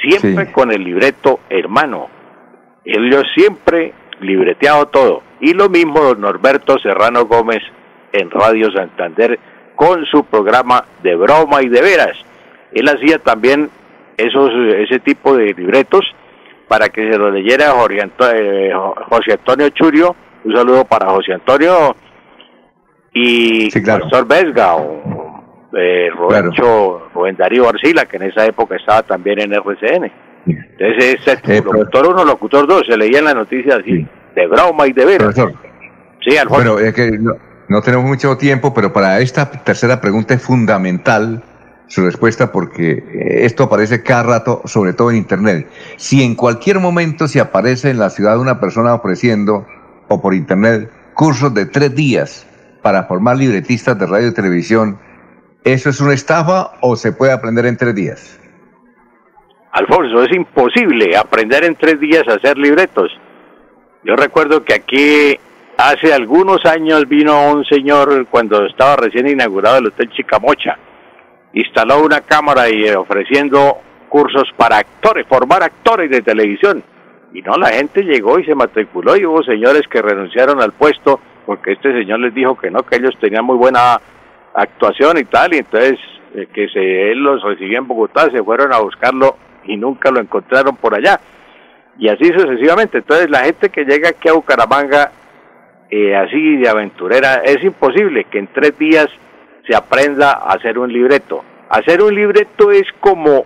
siempre 0.00 0.52
con 0.52 0.70
el 0.70 0.84
libreto 0.84 1.40
hermano. 1.50 2.08
Ellos 2.84 3.24
siempre 3.34 3.92
libreteado 4.20 4.86
todo. 4.86 5.22
Y 5.40 5.54
lo 5.54 5.68
mismo 5.68 6.00
don 6.00 6.20
Norberto 6.20 6.78
Serrano 6.78 7.24
Gómez 7.24 7.62
en 8.12 8.30
Radio 8.30 8.70
Santander 8.70 9.40
con 9.74 10.06
su 10.06 10.24
programa 10.24 10.84
de 11.02 11.16
broma 11.16 11.62
y 11.62 11.68
de 11.68 11.82
veras 11.82 12.29
él 12.72 12.88
hacía 12.88 13.18
también 13.18 13.70
esos 14.16 14.50
ese 14.78 14.98
tipo 15.00 15.36
de 15.36 15.54
libretos 15.54 16.04
para 16.68 16.88
que 16.88 17.10
se 17.10 17.18
lo 17.18 17.30
leyera 17.30 17.72
eh, 18.34 18.72
José 19.08 19.32
Antonio 19.32 19.68
Churio, 19.70 20.14
un 20.44 20.54
saludo 20.54 20.84
para 20.84 21.10
José 21.10 21.32
Antonio 21.34 21.96
y 23.12 23.70
sí, 23.70 23.80
Pastor 23.80 24.26
Vesga 24.28 24.76
o 24.76 25.68
eh, 25.76 26.10
Rubén 26.10 27.36
Darío 27.36 27.68
Arcila, 27.68 28.04
que 28.06 28.18
en 28.18 28.24
esa 28.24 28.46
época 28.46 28.76
estaba 28.76 29.02
también 29.02 29.40
en 29.40 29.52
RCN. 29.52 30.12
Entonces, 30.46 31.20
ese 31.26 31.56
eh, 31.56 31.62
locutor 31.64 32.08
uno, 32.08 32.24
locutor 32.24 32.66
dos, 32.66 32.84
se 32.88 32.96
leían 32.96 33.24
las 33.24 33.34
noticias 33.34 33.80
así, 33.80 34.06
de 34.34 34.46
broma 34.46 34.86
y 34.86 34.92
de 34.92 35.04
veras. 35.04 35.34
Sí, 36.24 36.36
Alfonso. 36.36 36.76
Pero 36.76 36.78
es 36.78 36.94
que 36.94 37.10
no, 37.18 37.32
no 37.68 37.82
tenemos 37.82 38.06
mucho 38.06 38.36
tiempo, 38.36 38.72
pero 38.72 38.92
para 38.92 39.20
esta 39.20 39.50
tercera 39.50 40.00
pregunta 40.00 40.34
es 40.34 40.42
fundamental 40.42 41.42
su 41.90 42.04
respuesta 42.04 42.52
porque 42.52 42.92
eh, 42.92 43.44
esto 43.44 43.64
aparece 43.64 44.02
cada 44.02 44.22
rato, 44.22 44.62
sobre 44.64 44.92
todo 44.92 45.10
en 45.10 45.16
Internet. 45.16 45.68
Si 45.96 46.22
en 46.22 46.36
cualquier 46.36 46.78
momento 46.78 47.26
se 47.26 47.40
aparece 47.40 47.90
en 47.90 47.98
la 47.98 48.10
ciudad 48.10 48.38
una 48.38 48.60
persona 48.60 48.94
ofreciendo, 48.94 49.66
o 50.06 50.22
por 50.22 50.32
Internet, 50.34 50.88
cursos 51.14 51.52
de 51.52 51.66
tres 51.66 51.94
días 51.94 52.46
para 52.80 53.04
formar 53.04 53.36
libretistas 53.36 53.98
de 53.98 54.06
radio 54.06 54.28
y 54.28 54.34
televisión, 54.34 55.00
¿eso 55.64 55.90
es 55.90 56.00
una 56.00 56.14
estafa 56.14 56.72
o 56.80 56.94
se 56.94 57.10
puede 57.10 57.32
aprender 57.32 57.66
en 57.66 57.76
tres 57.76 57.94
días? 57.96 58.40
Alfonso, 59.72 60.22
es 60.22 60.34
imposible 60.34 61.16
aprender 61.16 61.64
en 61.64 61.74
tres 61.74 61.98
días 61.98 62.22
a 62.28 62.34
hacer 62.34 62.56
libretos. 62.56 63.10
Yo 64.04 64.14
recuerdo 64.14 64.62
que 64.62 64.74
aquí 64.74 65.40
hace 65.76 66.14
algunos 66.14 66.64
años 66.66 67.08
vino 67.08 67.50
un 67.50 67.64
señor 67.64 68.26
cuando 68.30 68.64
estaba 68.64 68.94
recién 68.94 69.28
inaugurado 69.28 69.78
el 69.78 69.86
Hotel 69.86 70.08
Chicamocha 70.10 70.78
instaló 71.52 72.04
una 72.04 72.20
cámara 72.20 72.68
y 72.68 72.84
eh, 72.84 72.96
ofreciendo 72.96 73.78
cursos 74.08 74.48
para 74.56 74.78
actores, 74.78 75.26
formar 75.26 75.62
actores 75.62 76.10
de 76.10 76.22
televisión. 76.22 76.82
Y 77.32 77.42
no, 77.42 77.56
la 77.56 77.68
gente 77.68 78.02
llegó 78.02 78.38
y 78.38 78.44
se 78.44 78.54
matriculó 78.54 79.16
y 79.16 79.24
hubo 79.24 79.42
señores 79.42 79.82
que 79.88 80.02
renunciaron 80.02 80.60
al 80.60 80.72
puesto 80.72 81.20
porque 81.46 81.72
este 81.72 81.92
señor 81.92 82.20
les 82.20 82.34
dijo 82.34 82.56
que 82.56 82.70
no, 82.70 82.82
que 82.82 82.96
ellos 82.96 83.16
tenían 83.20 83.44
muy 83.44 83.56
buena 83.56 84.00
actuación 84.54 85.18
y 85.18 85.24
tal, 85.24 85.54
y 85.54 85.58
entonces 85.58 85.98
eh, 86.34 86.46
que 86.52 86.68
se, 86.68 87.10
él 87.10 87.18
los 87.18 87.42
recibió 87.42 87.78
en 87.78 87.88
Bogotá, 87.88 88.30
se 88.30 88.42
fueron 88.42 88.72
a 88.72 88.78
buscarlo 88.78 89.36
y 89.64 89.76
nunca 89.76 90.10
lo 90.10 90.20
encontraron 90.20 90.76
por 90.76 90.94
allá. 90.94 91.20
Y 91.98 92.08
así 92.08 92.24
sucesivamente. 92.26 92.98
Entonces 92.98 93.28
la 93.30 93.40
gente 93.40 93.68
que 93.68 93.84
llega 93.84 94.10
aquí 94.10 94.28
a 94.28 94.34
Bucaramanga 94.34 95.10
eh, 95.90 96.14
así 96.14 96.56
de 96.56 96.68
aventurera, 96.68 97.42
es 97.44 97.64
imposible 97.64 98.24
que 98.30 98.38
en 98.38 98.46
tres 98.46 98.78
días 98.78 99.08
se 99.66 99.74
aprenda 99.74 100.32
a 100.32 100.54
hacer 100.54 100.78
un 100.78 100.92
libreto. 100.92 101.44
Hacer 101.68 102.02
un 102.02 102.14
libreto 102.14 102.70
es 102.70 102.86
como 103.00 103.44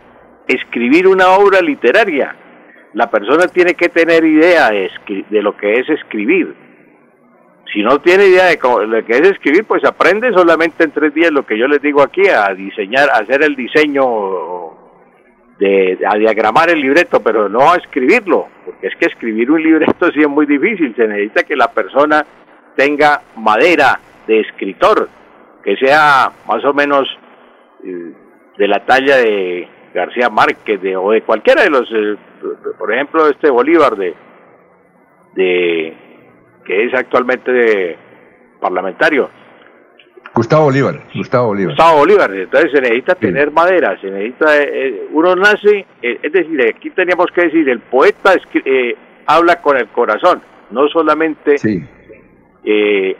escribir 0.49 1.07
una 1.07 1.31
obra 1.31 1.61
literaria. 1.61 2.35
La 2.95 3.11
persona 3.11 3.49
tiene 3.49 3.75
que 3.75 3.89
tener 3.89 4.25
idea 4.25 4.71
de, 4.71 5.43
lo 5.43 5.57
que 5.57 5.73
es 5.75 5.89
escribir. 5.89 6.55
Si 7.73 7.83
no 7.83 7.99
tiene 7.99 8.27
idea 8.27 8.47
de 8.47 8.59
lo 8.87 9.05
que 9.05 9.13
es 9.13 9.31
escribir, 9.33 9.65
pues 9.65 9.85
aprende 9.85 10.33
solamente 10.33 10.85
en 10.85 10.93
tres 10.93 11.13
días 11.13 11.33
lo 11.33 11.45
que 11.45 11.59
yo 11.59 11.67
les 11.67 11.83
digo 11.83 12.03
aquí, 12.03 12.29
a 12.29 12.55
diseñar, 12.55 13.11
a 13.11 13.19
hacer 13.19 13.43
el 13.43 13.57
diseño, 13.57 14.05
de, 15.59 15.99
a 16.07 16.17
diagramar 16.17 16.71
el 16.71 16.81
libreto, 16.81 17.21
pero 17.23 17.49
no 17.49 17.73
a 17.73 17.77
escribirlo, 17.77 18.49
porque 18.65 18.87
es 18.87 18.97
que 18.97 19.07
escribir 19.07 19.51
un 19.51 19.63
libreto 19.63 20.11
sí 20.15 20.21
es 20.21 20.29
muy 20.29 20.47
difícil, 20.47 20.95
se 20.95 21.07
necesita 21.07 21.43
que 21.43 21.57
la 21.57 21.73
persona 21.73 22.25
tenga 22.77 23.23
madera 23.37 24.01
de 24.27 24.41
escritor, 24.41 25.09
que 25.65 25.77
sea 25.77 26.31
más 26.47 26.65
o 26.65 26.75
menos 26.75 27.09
eh, 27.83 28.13
de 28.59 28.69
la 28.69 28.85
talla 28.85 29.17
de 29.17 29.67
García 29.95 30.29
Márquez 30.29 30.81
de, 30.81 30.97
o 30.97 31.11
de 31.11 31.23
cualquiera 31.23 31.63
de 31.63 31.71
los, 31.71 31.91
eh, 31.91 32.17
por 32.79 32.93
ejemplo, 32.93 33.29
este 33.29 33.51
Bolívar 33.51 33.97
de, 33.97 34.15
de 35.35 35.97
que 36.65 36.85
es 36.85 36.95
actualmente 36.95 37.51
de 37.51 37.97
parlamentario. 38.61 39.31
Gustavo 40.35 40.65
Bolívar, 40.65 41.01
Gustavo 41.15 41.49
Bolívar. 41.49 41.75
Gustavo 41.75 41.99
Bolívar, 41.99 42.35
entonces 42.35 42.73
se 42.73 42.81
necesita 42.81 43.15
tener 43.15 43.53
madera, 43.53 43.99
se 44.01 44.11
necesita, 44.11 44.63
eh, 44.63 45.07
uno 45.13 45.37
nace, 45.37 45.87
es 46.03 46.33
decir, 46.33 46.61
aquí 46.69 46.91
teníamos 46.91 47.27
que 47.33 47.45
decir, 47.45 47.69
el 47.69 47.81
poeta 47.81 48.35
habla 49.27 49.63
con 49.63 49.77
el 49.77 49.87
corazón, 49.89 50.43
no 50.71 50.89
solamente 50.89 51.55
eh, 52.65 53.17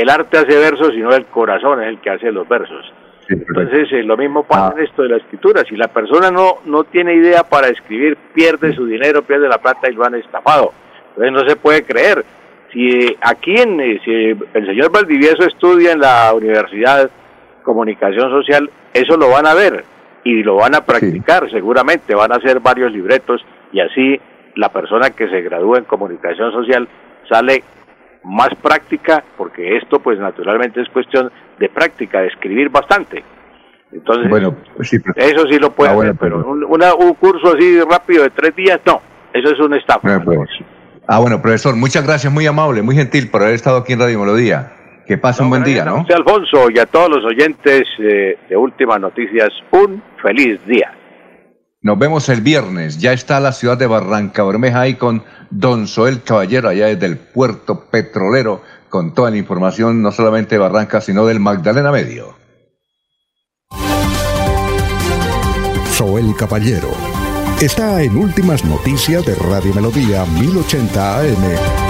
el 0.00 0.10
arte 0.10 0.38
hace 0.38 0.58
versos, 0.58 0.92
sino 0.94 1.10
el 1.10 1.26
corazón 1.26 1.82
es 1.82 1.88
el 1.88 2.00
que 2.00 2.10
hace 2.10 2.30
los 2.32 2.48
versos. 2.48 2.92
Entonces, 3.28 3.92
eh, 3.92 4.02
lo 4.02 4.16
mismo 4.16 4.44
pasa 4.44 4.68
ah. 4.68 4.74
en 4.76 4.84
esto 4.84 5.02
de 5.02 5.10
la 5.10 5.16
escritura. 5.18 5.62
Si 5.68 5.76
la 5.76 5.88
persona 5.88 6.30
no, 6.30 6.58
no 6.64 6.84
tiene 6.84 7.14
idea 7.14 7.44
para 7.44 7.68
escribir, 7.68 8.16
pierde 8.32 8.74
su 8.74 8.86
dinero, 8.86 9.22
pierde 9.22 9.48
la 9.48 9.58
plata 9.58 9.90
y 9.90 9.94
lo 9.94 10.04
han 10.04 10.14
estafado. 10.14 10.72
Entonces, 11.10 11.32
no 11.32 11.48
se 11.48 11.56
puede 11.56 11.82
creer. 11.82 12.24
Si 12.72 13.16
aquí, 13.20 13.54
en, 13.56 13.80
eh, 13.80 14.00
si 14.04 14.12
el 14.12 14.66
señor 14.66 14.90
Valdivieso 14.90 15.44
estudia 15.44 15.92
en 15.92 16.00
la 16.00 16.32
Universidad 16.34 17.10
Comunicación 17.62 18.30
Social, 18.30 18.70
eso 18.94 19.16
lo 19.16 19.30
van 19.30 19.46
a 19.46 19.54
ver 19.54 19.84
y 20.24 20.42
lo 20.42 20.56
van 20.56 20.74
a 20.74 20.84
practicar 20.84 21.50
seguramente. 21.50 22.14
Van 22.14 22.32
a 22.32 22.36
hacer 22.36 22.60
varios 22.60 22.92
libretos 22.92 23.44
y 23.72 23.80
así 23.80 24.20
la 24.54 24.70
persona 24.70 25.10
que 25.10 25.28
se 25.28 25.42
gradúa 25.42 25.78
en 25.78 25.84
Comunicación 25.84 26.50
Social 26.52 26.88
sale 27.28 27.62
más 28.24 28.50
práctica, 28.62 29.24
porque 29.36 29.76
esto 29.76 30.00
pues 30.00 30.18
naturalmente 30.18 30.80
es 30.80 30.88
cuestión 30.88 31.30
de 31.58 31.68
práctica, 31.68 32.20
de 32.20 32.28
escribir 32.28 32.68
bastante. 32.68 33.24
Entonces, 33.90 34.28
bueno, 34.28 34.54
pues 34.76 34.92
eso 34.92 35.46
sí 35.48 35.58
lo 35.58 35.70
puede 35.72 35.90
ah, 35.90 35.94
hacer, 35.94 36.14
pero 36.20 36.46
un, 36.46 36.62
un, 36.62 37.14
curso 37.14 37.54
así 37.56 37.80
rápido 37.80 38.22
de 38.22 38.30
tres 38.30 38.54
días, 38.54 38.80
no, 38.84 39.00
eso 39.32 39.54
es 39.54 39.60
un 39.60 39.74
estafa. 39.74 40.16
Ah, 40.16 40.22
pues. 40.22 40.50
ah, 41.06 41.18
bueno, 41.20 41.40
profesor, 41.40 41.74
muchas 41.74 42.04
gracias, 42.06 42.30
muy 42.30 42.46
amable, 42.46 42.82
muy 42.82 42.96
gentil 42.96 43.30
por 43.30 43.42
haber 43.42 43.54
estado 43.54 43.78
aquí 43.78 43.94
en 43.94 44.00
Radio 44.00 44.20
Melodía. 44.20 44.72
Que 45.06 45.16
pase 45.16 45.42
un 45.42 45.48
buen 45.48 45.64
día, 45.64 45.86
¿no? 45.86 46.04
Alfonso 46.14 46.68
y 46.68 46.78
a 46.78 46.84
todos 46.84 47.08
los 47.08 47.24
oyentes 47.24 47.84
eh, 47.98 48.38
de 48.46 48.56
Últimas 48.58 49.00
Noticias, 49.00 49.48
un 49.70 50.02
feliz 50.20 50.60
día. 50.66 50.92
Nos 51.88 51.98
vemos 51.98 52.28
el 52.28 52.42
viernes. 52.42 52.98
Ya 52.98 53.14
está 53.14 53.40
la 53.40 53.50
ciudad 53.50 53.78
de 53.78 53.86
Barranca 53.86 54.44
Bermeja 54.44 54.82
ahí 54.82 54.96
con 54.96 55.24
Don 55.48 55.88
Soel 55.88 56.22
Caballero, 56.22 56.68
allá 56.68 56.88
desde 56.88 57.06
el 57.06 57.16
puerto 57.16 57.86
petrolero, 57.90 58.60
con 58.90 59.14
toda 59.14 59.30
la 59.30 59.38
información, 59.38 60.02
no 60.02 60.12
solamente 60.12 60.56
de 60.56 60.58
Barranca, 60.58 61.00
sino 61.00 61.24
del 61.24 61.40
Magdalena 61.40 61.90
Medio. 61.90 62.34
Soel 65.94 66.36
Caballero 66.36 66.90
está 67.58 68.02
en 68.02 68.18
Últimas 68.18 68.66
Noticias 68.66 69.24
de 69.24 69.34
Radio 69.36 69.72
Melodía 69.72 70.26
1080 70.26 71.20
AM. 71.20 71.87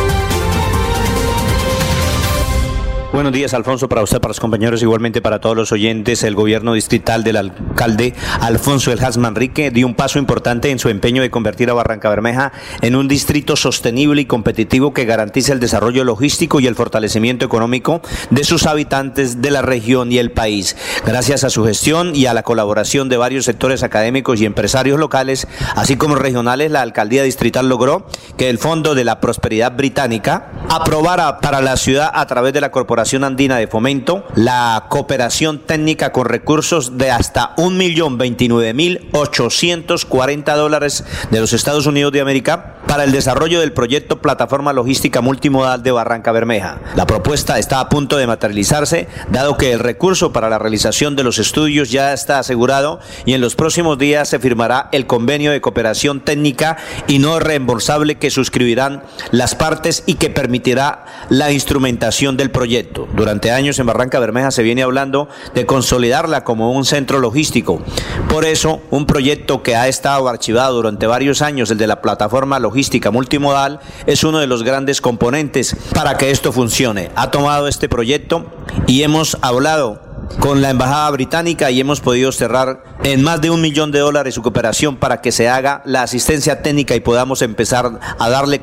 Buenos 3.11 3.33
días, 3.33 3.55
Alfonso, 3.55 3.89
para 3.89 4.03
usted, 4.03 4.21
para 4.21 4.29
los 4.29 4.39
compañeros, 4.39 4.83
igualmente 4.83 5.23
para 5.23 5.41
todos 5.41 5.57
los 5.57 5.73
oyentes. 5.73 6.23
El 6.25 6.35
gobierno 6.35 6.75
distrital 6.75 7.25
del 7.25 7.39
alcalde 7.39 8.13
Alfonso 8.43 8.93
El 8.93 9.01
Manrique 9.19 9.71
dio 9.71 9.87
un 9.87 9.95
paso 9.95 10.19
importante 10.19 10.71
en 10.71 10.79
su 10.79 10.91
empeño 10.91 11.23
de 11.23 11.31
convertir 11.31 11.71
a 11.71 11.73
Barranca 11.73 12.11
Bermeja 12.11 12.53
en 12.83 12.95
un 12.95 13.09
distrito 13.09 13.57
sostenible 13.57 14.21
y 14.21 14.27
competitivo 14.27 14.93
que 14.93 15.07
garantice 15.07 15.53
el 15.53 15.59
desarrollo 15.59 16.05
logístico 16.05 16.61
y 16.61 16.67
el 16.67 16.75
fortalecimiento 16.75 17.47
económico 17.47 18.03
de 18.29 18.45
sus 18.45 18.67
habitantes 18.67 19.41
de 19.41 19.53
la 19.53 19.63
región 19.63 20.13
y 20.13 20.19
el 20.19 20.31
país. 20.31 20.77
Gracias 21.07 21.45
a 21.45 21.51
su 21.51 21.65
gestión 21.65 22.15
y 22.15 22.27
a 22.27 22.35
la 22.35 22.43
colaboración 22.43 23.09
de 23.09 23.17
varios 23.17 23.47
sectores 23.47 23.83
académicos 23.83 24.39
y 24.39 24.45
empresarios 24.45 25.01
locales, 25.01 25.49
así 25.77 25.97
como 25.97 26.15
regionales, 26.15 26.71
la 26.71 26.83
alcaldía 26.83 27.23
distrital 27.23 27.71
logró 27.71 28.07
que 28.37 28.51
el 28.51 28.59
Fondo 28.59 28.95
de 28.95 29.05
la 29.05 29.19
Prosperidad 29.19 29.75
Británica 29.75 30.51
aprobara 30.69 31.41
para 31.41 31.63
la 31.63 31.79
ciudad 31.79 32.11
a 32.13 32.27
través 32.27 32.53
de 32.53 32.61
la 32.61 32.71
Corporación 32.71 32.98
Andina 32.99 33.59
de 33.59 33.69
Fomento 33.69 34.25
la 34.35 34.87
cooperación 34.89 35.61
técnica 35.61 36.11
con 36.11 36.27
recursos 36.27 36.99
de 36.99 37.13
hasta 37.13 37.55
1.029.840 37.57 40.57
dólares 40.57 41.05
de 41.31 41.39
los 41.39 41.53
Estados 41.53 41.87
Unidos 41.87 42.11
de 42.13 42.21
América 42.21 42.75
para 42.89 43.05
el 43.05 43.13
desarrollo 43.13 43.61
del 43.61 43.73
proyecto 43.73 44.21
Plataforma 44.21 44.73
Logística 44.73 45.21
Multimodal 45.21 45.81
de 45.83 45.93
Barranca 45.93 46.33
Bermeja. 46.33 46.81
La 46.97 47.07
propuesta 47.07 47.61
está 47.61 47.79
a 47.79 47.89
punto 47.89 48.17
de 48.17 48.27
materializarse, 48.27 49.07
dado 49.31 49.57
que 49.57 49.73
el 49.73 49.79
recurso 49.79 50.33
para 50.33 50.49
la 50.49 50.59
realización 50.59 51.15
de 51.15 51.23
los 51.23 51.39
estudios 51.39 51.93
ya 51.93 52.13
está 52.13 52.41
asegurado 52.41 52.99
y 53.27 53.35
en 53.35 53.41
los 53.41 53.55
próximos 53.55 53.97
días 53.99 54.29
se 54.29 54.41
firmará 54.41 54.89
el 54.91 55.07
convenio 55.07 55.53
de 55.53 55.61
cooperación 55.61 56.21
técnica 56.21 56.79
y 57.07 57.21
no 57.21 57.39
reembolsable 57.39 58.17
que 58.17 58.31
suscribirán 58.31 59.05
las 59.31 59.55
partes 59.55 60.03
y 60.07 60.15
que 60.15 60.31
permitirá 60.31 61.05
la 61.29 61.53
instrumentación 61.53 62.37
del 62.37 62.51
proyecto. 62.51 62.88
Durante 63.15 63.51
años 63.51 63.79
en 63.79 63.87
Barranca 63.87 64.19
Bermeja 64.19 64.51
se 64.51 64.63
viene 64.63 64.83
hablando 64.83 65.29
de 65.55 65.67
consolidarla 65.67 66.45
como 66.45 66.73
un 66.73 66.85
centro 66.85 67.19
logístico. 67.19 67.81
Por 68.29 68.45
eso, 68.45 68.81
un 68.91 69.07
proyecto 69.07 69.63
que 69.63 69.77
ha 69.77 69.89
estado 69.89 70.29
archivado 70.29 70.77
durante 70.77 71.07
varios 71.07 71.43
años, 71.43 71.71
el 71.71 71.79
de 71.79 71.87
la 71.87 72.01
plataforma 72.01 72.59
logística 72.59 73.11
multimodal, 73.11 73.81
es 74.07 74.25
uno 74.25 74.39
de 74.39 74.47
los 74.47 74.63
grandes 74.63 75.01
componentes 75.01 75.77
para 75.95 76.17
que 76.17 76.31
esto 76.31 76.53
funcione. 76.53 77.11
Ha 77.15 77.31
tomado 77.31 77.69
este 77.69 77.89
proyecto 77.89 78.47
y 78.87 79.03
hemos 79.03 79.39
hablado 79.43 80.08
con 80.41 80.63
la 80.63 80.71
Embajada 80.71 81.11
Británica 81.11 81.71
y 81.71 81.81
hemos 81.81 82.01
podido 82.01 82.33
cerrar 82.33 82.85
en 83.03 83.23
más 83.23 83.41
de 83.41 83.51
un 83.51 83.61
millón 83.61 83.91
de 83.91 83.99
dólares 83.99 84.35
su 84.35 84.43
cooperación 84.43 84.97
para 84.97 85.21
que 85.21 85.33
se 85.33 85.49
haga 85.49 85.83
la 85.85 86.03
asistencia 86.03 86.63
técnica 86.63 86.95
y 86.95 87.01
podamos 87.01 87.43
empezar 87.43 87.99
a 88.19 88.29
darle 88.29 88.61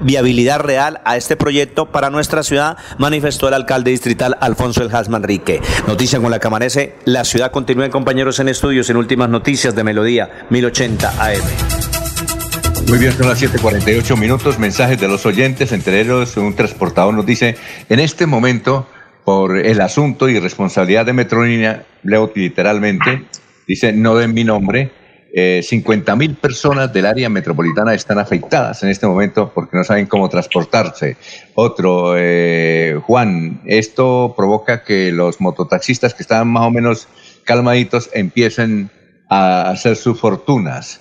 viabilidad 0.00 0.60
real 0.60 1.00
a 1.04 1.16
este 1.16 1.36
proyecto 1.36 1.86
para 1.86 2.10
nuestra 2.10 2.42
ciudad, 2.42 2.76
manifestó 2.98 3.48
el 3.48 3.54
alcalde 3.54 3.90
distrital 3.90 4.36
Alfonso 4.40 4.82
El 4.82 4.90
Manrique. 5.08 5.60
Noticia 5.86 6.20
con 6.20 6.30
la 6.30 6.38
que 6.38 6.46
amanece, 6.46 6.96
la 7.04 7.24
ciudad 7.24 7.50
continúa 7.50 7.86
compañeros 7.90 8.38
en 8.38 8.48
estudios 8.48 8.88
en 8.90 8.96
últimas 8.96 9.28
noticias 9.28 9.74
de 9.74 9.84
Melodía 9.84 10.46
1080 10.50 11.08
AM. 11.18 11.42
Muy 12.88 12.98
bien, 12.98 13.12
son 13.12 13.28
las 13.28 13.42
7:48 13.42 14.16
minutos. 14.16 14.60
Mensajes 14.60 15.00
de 15.00 15.08
los 15.08 15.26
oyentes, 15.26 15.72
entre 15.72 16.00
un 16.36 16.54
transportador 16.54 17.14
nos 17.14 17.26
dice: 17.26 17.56
En 17.88 17.98
este 17.98 18.26
momento 18.26 18.86
por 19.26 19.58
el 19.58 19.80
asunto 19.80 20.28
y 20.28 20.38
responsabilidad 20.38 21.04
de 21.04 21.12
Metronina, 21.12 21.82
leo 22.04 22.30
literalmente, 22.32 23.24
dice, 23.66 23.92
no 23.92 24.14
den 24.14 24.32
mi 24.32 24.44
nombre, 24.44 24.92
eh, 25.34 25.62
50 25.64 26.14
mil 26.14 26.36
personas 26.36 26.92
del 26.92 27.06
área 27.06 27.28
metropolitana 27.28 27.92
están 27.92 28.20
afectadas 28.20 28.84
en 28.84 28.88
este 28.88 29.04
momento 29.08 29.50
porque 29.52 29.76
no 29.76 29.82
saben 29.82 30.06
cómo 30.06 30.28
transportarse. 30.28 31.16
Otro, 31.56 32.14
eh, 32.16 33.00
Juan, 33.02 33.62
esto 33.66 34.32
provoca 34.36 34.84
que 34.84 35.10
los 35.10 35.40
mototaxistas 35.40 36.14
que 36.14 36.22
estaban 36.22 36.46
más 36.46 36.62
o 36.62 36.70
menos 36.70 37.08
calmaditos 37.42 38.08
empiecen 38.14 38.90
a 39.28 39.70
hacer 39.70 39.96
sus 39.96 40.20
fortunas. 40.20 41.00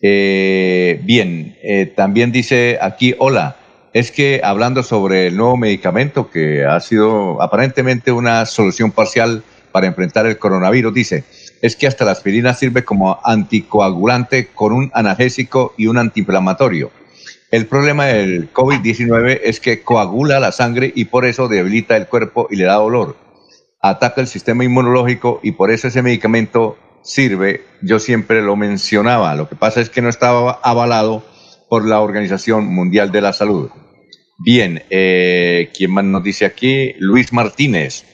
Eh, 0.00 1.00
bien, 1.02 1.56
eh, 1.64 1.86
también 1.86 2.30
dice 2.30 2.78
aquí, 2.80 3.16
hola, 3.18 3.56
es 3.92 4.10
que 4.10 4.40
hablando 4.44 4.82
sobre 4.82 5.28
el 5.28 5.36
nuevo 5.36 5.56
medicamento 5.56 6.30
que 6.30 6.64
ha 6.64 6.80
sido 6.80 7.40
aparentemente 7.42 8.12
una 8.12 8.44
solución 8.46 8.92
parcial 8.92 9.42
para 9.72 9.86
enfrentar 9.86 10.26
el 10.26 10.38
coronavirus, 10.38 10.94
dice, 10.94 11.24
es 11.62 11.76
que 11.76 11.86
hasta 11.86 12.04
la 12.04 12.12
aspirina 12.12 12.54
sirve 12.54 12.84
como 12.84 13.18
anticoagulante 13.24 14.48
con 14.48 14.72
un 14.72 14.90
analgésico 14.94 15.74
y 15.76 15.86
un 15.86 15.98
antiinflamatorio. 15.98 16.90
el 17.50 17.66
problema 17.66 18.06
del 18.06 18.52
COVID-19 18.52 19.40
es 19.42 19.58
que 19.58 19.82
coagula 19.82 20.38
la 20.38 20.52
sangre 20.52 20.92
y 20.94 21.06
por 21.06 21.24
eso 21.24 21.48
debilita 21.48 21.96
el 21.96 22.06
cuerpo 22.06 22.46
y 22.50 22.56
le 22.56 22.64
da 22.64 22.74
dolor. 22.74 23.16
Ataca 23.80 24.20
el 24.20 24.26
sistema 24.26 24.64
inmunológico 24.64 25.40
y 25.42 25.52
por 25.52 25.70
eso 25.70 25.88
ese 25.88 26.02
medicamento 26.02 26.76
sirve. 27.02 27.64
Yo 27.80 28.00
siempre 28.00 28.42
lo 28.42 28.54
mencionaba. 28.54 29.34
Lo 29.34 29.48
que 29.48 29.56
pasa 29.56 29.80
es 29.80 29.88
que 29.88 30.02
no 30.02 30.08
estaba 30.10 30.60
avalado 30.62 31.24
por 31.68 31.86
la 31.86 32.00
Organización 32.00 32.66
Mundial 32.66 33.12
de 33.12 33.20
la 33.20 33.32
Salud. 33.32 33.70
Bien, 34.38 34.82
eh, 34.90 35.70
¿quién 35.76 35.92
más 35.92 36.04
nos 36.04 36.22
dice 36.22 36.44
aquí? 36.44 36.94
Luis 36.98 37.32
Martínez. 37.32 38.04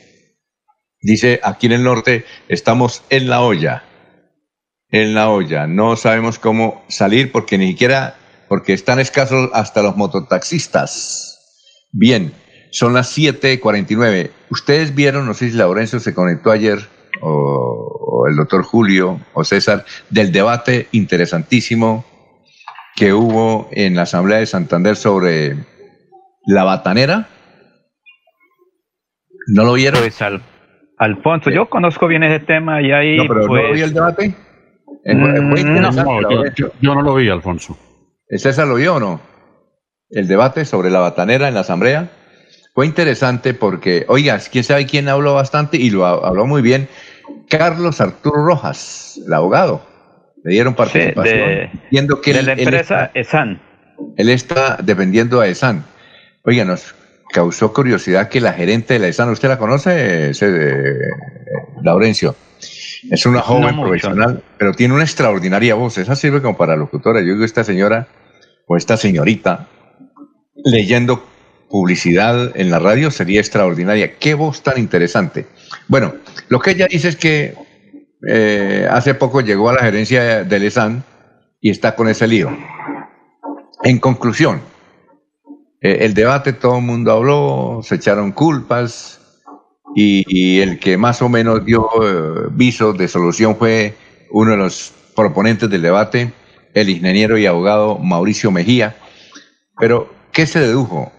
Dice, 1.01 1.39
aquí 1.43 1.67
en 1.67 1.73
el 1.73 1.85
norte 1.85 2.25
estamos 2.49 3.03
en 3.11 3.29
la 3.29 3.43
olla. 3.43 3.85
En 4.91 5.15
la 5.15 5.29
olla. 5.29 5.67
No 5.67 5.97
sabemos 5.97 6.39
cómo 6.39 6.83
salir 6.89 7.31
porque 7.31 7.59
ni 7.59 7.69
siquiera 7.69 8.17
porque 8.49 8.73
están 8.73 9.01
escasos 9.01 9.51
hasta 9.53 9.83
los 9.83 9.97
mototaxistas. 9.97 11.39
Bien, 11.93 12.33
son 12.71 12.95
las 12.95 13.17
7:49. 13.17 14.31
Ustedes 14.51 14.95
vieron, 14.95 15.27
no 15.27 15.35
sé 15.35 15.51
si 15.51 15.57
Laurencio 15.57 16.01
se 16.01 16.15
conectó 16.15 16.51
ayer, 16.51 16.89
o, 17.21 18.25
el 18.29 18.37
doctor 18.37 18.63
Julio, 18.63 19.21
o 19.35 19.45
César, 19.45 19.85
del 20.09 20.33
debate 20.33 20.89
interesantísimo 20.93 22.05
que 22.95 23.13
hubo 23.13 23.69
en 23.73 23.97
la 23.97 24.03
Asamblea 24.03 24.39
de 24.39 24.47
Santander 24.47 24.97
sobre 24.97 25.57
la 26.47 26.65
batanera. 26.65 27.29
¿No 29.49 29.65
lo 29.65 29.75
vieron? 29.75 30.01
Pues 30.01 30.19
Alfonso, 30.99 31.51
yo 31.51 31.69
conozco 31.69 32.07
bien 32.07 32.23
ese 32.23 32.45
tema 32.45 32.81
y 32.81 32.93
ahí. 32.93 33.17
No, 33.17 33.25
pero 33.27 33.41
¿no 33.41 33.47
pues, 33.49 33.73
vi 33.75 33.81
el 33.83 33.93
debate? 33.93 34.35
Mm, 35.05 35.81
no, 35.81 36.45
yo 36.81 36.95
no 36.95 37.03
lo 37.03 37.15
vi, 37.17 37.29
Alfonso. 37.29 37.77
César 38.31 38.67
lo 38.67 38.77
vio 38.77 38.95
o 38.95 39.01
no? 39.01 39.21
El 40.09 40.29
debate 40.29 40.65
sobre 40.65 40.91
la 40.91 41.01
batanera 41.01 41.49
en 41.49 41.55
la 41.55 41.61
asamblea. 41.61 42.11
Fue 42.75 42.87
interesante 42.87 43.55
porque, 43.55 44.05
oiga, 44.09 44.39
quién 44.51 44.65
sabe 44.65 44.87
quién 44.87 45.09
habló 45.09 45.35
bastante 45.35 45.77
y 45.77 45.91
lo 45.91 46.07
habló 46.07 46.47
muy 46.47 46.63
bien. 46.63 46.89
Carlos 47.49 48.01
Arturo 48.01 48.45
Rojas, 48.45 49.21
el 49.25 49.33
abogado. 49.33 49.83
Le 50.45 50.53
dieron 50.53 50.75
participación. 50.75 51.39
de, 51.91 52.21
que 52.23 52.33
de 52.35 52.43
la 52.43 52.53
empresa 52.53 53.11
ESAN. 53.15 53.61
Él 54.17 54.29
está 54.29 54.77
dependiendo 54.83 55.41
a 55.41 55.49
ESAN. 55.49 55.85
Oiga, 56.43 56.67
nos 56.67 56.95
causó 57.33 57.73
curiosidad 57.73 58.29
que 58.29 58.43
la 58.43 58.53
gerente 58.53 58.95
de 58.95 59.01
la 59.01 59.09
ESAN, 59.09 59.31
¿usted 59.31 59.49
la 59.49 59.59
conoce, 59.59 59.91
de, 59.91 60.95
Laurencio? 61.83 62.37
Es 63.11 63.25
una 63.25 63.41
joven 63.41 63.81
profesional, 63.81 64.43
pero 64.59 64.73
tiene 64.73 64.95
una 64.95 65.05
extraordinaria 65.05 65.75
voz. 65.75 65.97
Esa 65.97 66.15
sirve 66.15 66.43
como 66.43 66.57
para 66.59 66.77
locutora. 66.77 67.21
Yo 67.21 67.33
digo, 67.33 67.45
esta 67.45 67.65
señora 67.65 68.09
o 68.67 68.77
esta 68.77 68.99
señorita 68.99 69.69
leyendo 70.65 71.27
publicidad 71.71 72.53
en 72.55 72.71
la 72.71 72.79
radio 72.79 73.11
sería 73.11 73.41
extraordinaria. 73.41 74.17
Qué 74.19 74.35
voz 74.35 74.63
tan 74.63 74.79
interesante. 74.79 75.47
Bueno, 75.89 76.15
lo 76.49 76.61
que 76.61 76.73
ella 76.73 76.87
dice 76.89 77.09
es 77.09 77.17
que 77.17 77.55
eh, 78.29 78.87
hace 78.91 79.15
poco 79.15 79.41
llegó 79.41 79.69
a 79.71 79.75
la 79.75 79.83
gerencia 79.83 80.45
del 80.45 80.63
ESAN 80.63 81.05
y 81.61 81.71
está 81.71 81.95
con 81.95 82.09
ese 82.09 82.27
lío. 82.27 82.51
En 83.83 83.99
conclusión, 83.99 84.61
eh, 85.81 85.99
el 86.01 86.15
debate 86.15 86.55
todo 86.55 86.79
el 86.79 86.85
mundo 86.85 87.13
habló, 87.13 87.81
se 87.83 87.97
echaron 87.97 88.33
culpas 88.33 89.21
y, 89.95 90.61
el 90.61 90.79
que 90.79 90.97
más 90.97 91.23
o 91.23 91.29
menos 91.29 91.65
dio 91.65 91.89
eh, 92.03 92.49
viso 92.51 92.93
de 92.93 93.07
solución 93.07 93.57
fue 93.57 93.95
uno 94.31 94.53
de 94.53 94.57
los 94.57 94.93
proponentes 95.15 95.69
del 95.71 95.83
debate, 95.83 96.33
el 96.73 96.89
ingeniero 96.89 97.39
y 97.39 97.47
abogado 97.47 97.99
Mauricio 97.99 98.51
Mejía. 98.51 98.97
Pero, 99.79 100.13
¿qué 100.33 100.47
se 100.47 100.61
dedujo? 100.61 101.13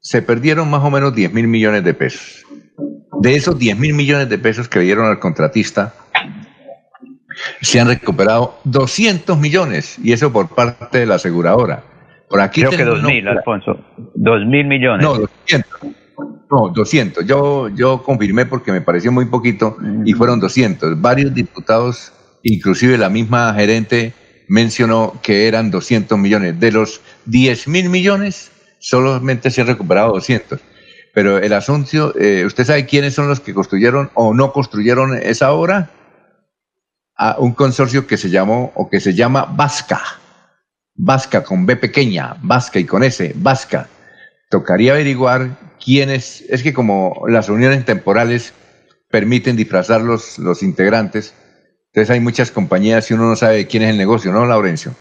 Se 0.00 0.20
perdieron 0.20 0.68
más 0.68 0.84
o 0.84 0.90
menos 0.90 1.14
10 1.14 1.32
mil 1.32 1.46
millones 1.46 1.84
de 1.84 1.94
pesos. 1.94 2.44
De 3.20 3.34
esos 3.34 3.58
10 3.58 3.78
mil 3.78 3.94
millones 3.94 4.28
de 4.28 4.38
pesos 4.38 4.68
que 4.68 4.80
dieron 4.80 5.06
al 5.06 5.18
contratista, 5.18 5.94
se 7.60 7.80
han 7.80 7.88
recuperado 7.88 8.58
200 8.64 9.38
millones, 9.38 9.98
y 10.02 10.12
eso 10.12 10.32
por 10.32 10.48
parte 10.48 10.98
de 10.98 11.06
la 11.06 11.16
aseguradora. 11.16 11.82
Por 12.28 12.40
aquí 12.40 12.60
Creo 12.60 12.72
que 12.72 12.84
2 12.84 13.02
mil, 13.04 13.26
Alfonso. 13.26 13.78
2 14.14 14.46
mil 14.46 14.66
millones. 14.66 15.02
No, 15.02 15.14
200. 15.14 15.80
No, 16.50 16.68
200. 16.68 17.26
Yo, 17.26 17.68
yo 17.68 18.02
confirmé 18.02 18.46
porque 18.46 18.72
me 18.72 18.80
pareció 18.80 19.12
muy 19.12 19.26
poquito 19.26 19.76
y 20.04 20.12
fueron 20.12 20.40
200. 20.40 21.00
Varios 21.00 21.34
diputados, 21.34 22.12
inclusive 22.42 22.98
la 22.98 23.08
misma 23.08 23.54
gerente, 23.54 24.12
mencionó 24.48 25.14
que 25.22 25.46
eran 25.46 25.70
200 25.70 26.18
millones. 26.18 26.58
De 26.58 26.72
los 26.72 27.00
10 27.26 27.68
mil 27.68 27.88
millones, 27.88 28.50
solamente 28.78 29.50
se 29.50 29.60
han 29.60 29.66
recuperado 29.66 30.12
200. 30.12 30.60
Pero 31.14 31.38
el 31.38 31.52
asunto, 31.52 32.14
eh, 32.18 32.44
¿usted 32.46 32.64
sabe 32.64 32.86
quiénes 32.86 33.14
son 33.14 33.28
los 33.28 33.40
que 33.40 33.54
construyeron 33.54 34.10
o 34.14 34.34
no 34.34 34.52
construyeron 34.52 35.14
esa 35.14 35.52
obra? 35.52 35.90
A 37.18 37.36
un 37.38 37.52
consorcio 37.52 38.06
que 38.06 38.16
se 38.16 38.30
llamó 38.30 38.72
o 38.74 38.88
que 38.88 39.00
se 39.00 39.12
llama 39.12 39.44
Vasca. 39.44 40.00
Vasca 40.94 41.42
con 41.44 41.66
B 41.66 41.76
pequeña, 41.76 42.36
Vasca 42.40 42.78
y 42.78 42.84
con 42.84 43.02
S, 43.02 43.32
Vasca. 43.36 43.88
Tocaría 44.50 44.92
averiguar 44.92 45.50
quiénes, 45.84 46.42
es 46.48 46.62
que 46.62 46.72
como 46.72 47.24
las 47.28 47.48
reuniones 47.48 47.84
temporales 47.84 48.54
permiten 49.10 49.56
disfrazar 49.56 50.00
los, 50.00 50.38
los 50.38 50.62
integrantes, 50.62 51.34
entonces 51.88 52.10
hay 52.10 52.20
muchas 52.20 52.50
compañías 52.50 53.10
y 53.10 53.14
uno 53.14 53.28
no 53.28 53.36
sabe 53.36 53.66
quién 53.66 53.82
es 53.82 53.90
el 53.90 53.98
negocio, 53.98 54.32
¿no, 54.32 54.46
Laurencio? 54.46 54.92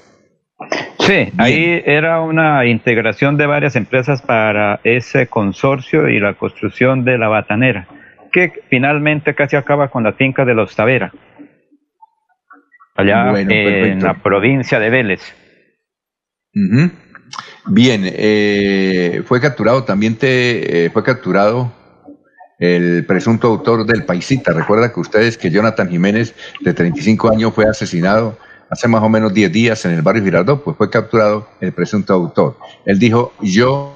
Sí, 0.99 1.31
ahí 1.37 1.81
era 1.85 2.21
una 2.21 2.65
integración 2.65 3.37
de 3.37 3.45
varias 3.45 3.75
empresas 3.75 4.21
para 4.21 4.79
ese 4.83 5.27
consorcio 5.27 6.09
y 6.09 6.19
la 6.19 6.33
construcción 6.33 7.05
de 7.05 7.17
la 7.17 7.27
batanera, 7.27 7.87
que 8.31 8.51
finalmente 8.69 9.35
casi 9.35 9.55
acaba 9.55 9.89
con 9.89 10.03
la 10.03 10.13
finca 10.13 10.43
de 10.43 10.53
los 10.53 10.75
Tavera, 10.75 11.13
allá 12.97 13.39
en 13.39 14.01
la 14.01 14.21
provincia 14.21 14.79
de 14.79 14.89
Vélez. 14.89 15.21
Bien, 17.67 18.01
eh, 18.05 19.21
fue 19.25 19.39
capturado, 19.39 19.83
también 19.83 20.15
te, 20.15 20.85
eh, 20.85 20.89
fue 20.89 21.03
capturado 21.03 21.71
el 22.59 23.05
presunto 23.05 23.47
autor 23.47 23.85
del 23.85 24.03
Paisita. 24.03 24.51
Recuerda 24.51 24.91
que 24.91 24.99
ustedes 24.99 25.37
que 25.37 25.51
Jonathan 25.51 25.89
Jiménez, 25.89 26.33
de 26.61 26.73
35 26.73 27.31
años, 27.31 27.53
fue 27.53 27.65
asesinado 27.65 28.37
hace 28.69 28.87
más 28.87 29.03
o 29.03 29.09
menos 29.09 29.33
10 29.33 29.51
días 29.51 29.85
en 29.85 29.91
el 29.91 30.01
barrio 30.01 30.23
Girardot, 30.23 30.63
pues 30.63 30.75
fue 30.75 30.89
capturado 30.89 31.47
el 31.61 31.71
presunto 31.71 32.13
autor. 32.13 32.57
Él 32.85 32.97
dijo, 32.99 33.33
yo 33.41 33.95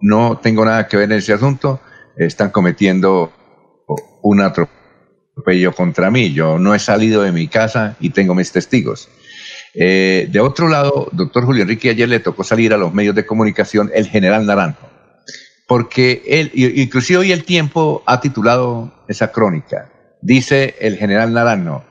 no 0.00 0.38
tengo 0.38 0.64
nada 0.64 0.88
que 0.88 0.96
ver 0.96 1.12
en 1.12 1.18
ese 1.18 1.32
asunto, 1.32 1.80
están 2.16 2.50
cometiendo 2.50 3.32
un 4.22 4.40
atropello 4.40 4.77
contra 5.74 6.10
mí, 6.10 6.32
yo 6.32 6.58
no 6.58 6.74
he 6.74 6.78
salido 6.78 7.22
de 7.22 7.32
mi 7.32 7.48
casa 7.48 7.96
y 8.00 8.10
tengo 8.10 8.34
mis 8.34 8.52
testigos. 8.52 9.08
Eh, 9.74 10.28
de 10.30 10.40
otro 10.40 10.68
lado, 10.68 11.08
doctor 11.12 11.44
Julio 11.44 11.62
Enrique, 11.62 11.90
ayer 11.90 12.08
le 12.08 12.20
tocó 12.20 12.42
salir 12.42 12.72
a 12.72 12.76
los 12.76 12.92
medios 12.92 13.14
de 13.14 13.26
comunicación 13.26 13.90
el 13.94 14.08
general 14.08 14.46
Naranjo, 14.46 14.88
porque 15.66 16.22
él, 16.26 16.50
inclusive 16.54 17.20
hoy 17.20 17.32
el 17.32 17.44
tiempo 17.44 18.02
ha 18.06 18.20
titulado 18.20 18.92
esa 19.08 19.30
crónica. 19.30 19.90
Dice 20.20 20.74
el 20.80 20.96
general 20.96 21.32
Naranjo, 21.32 21.84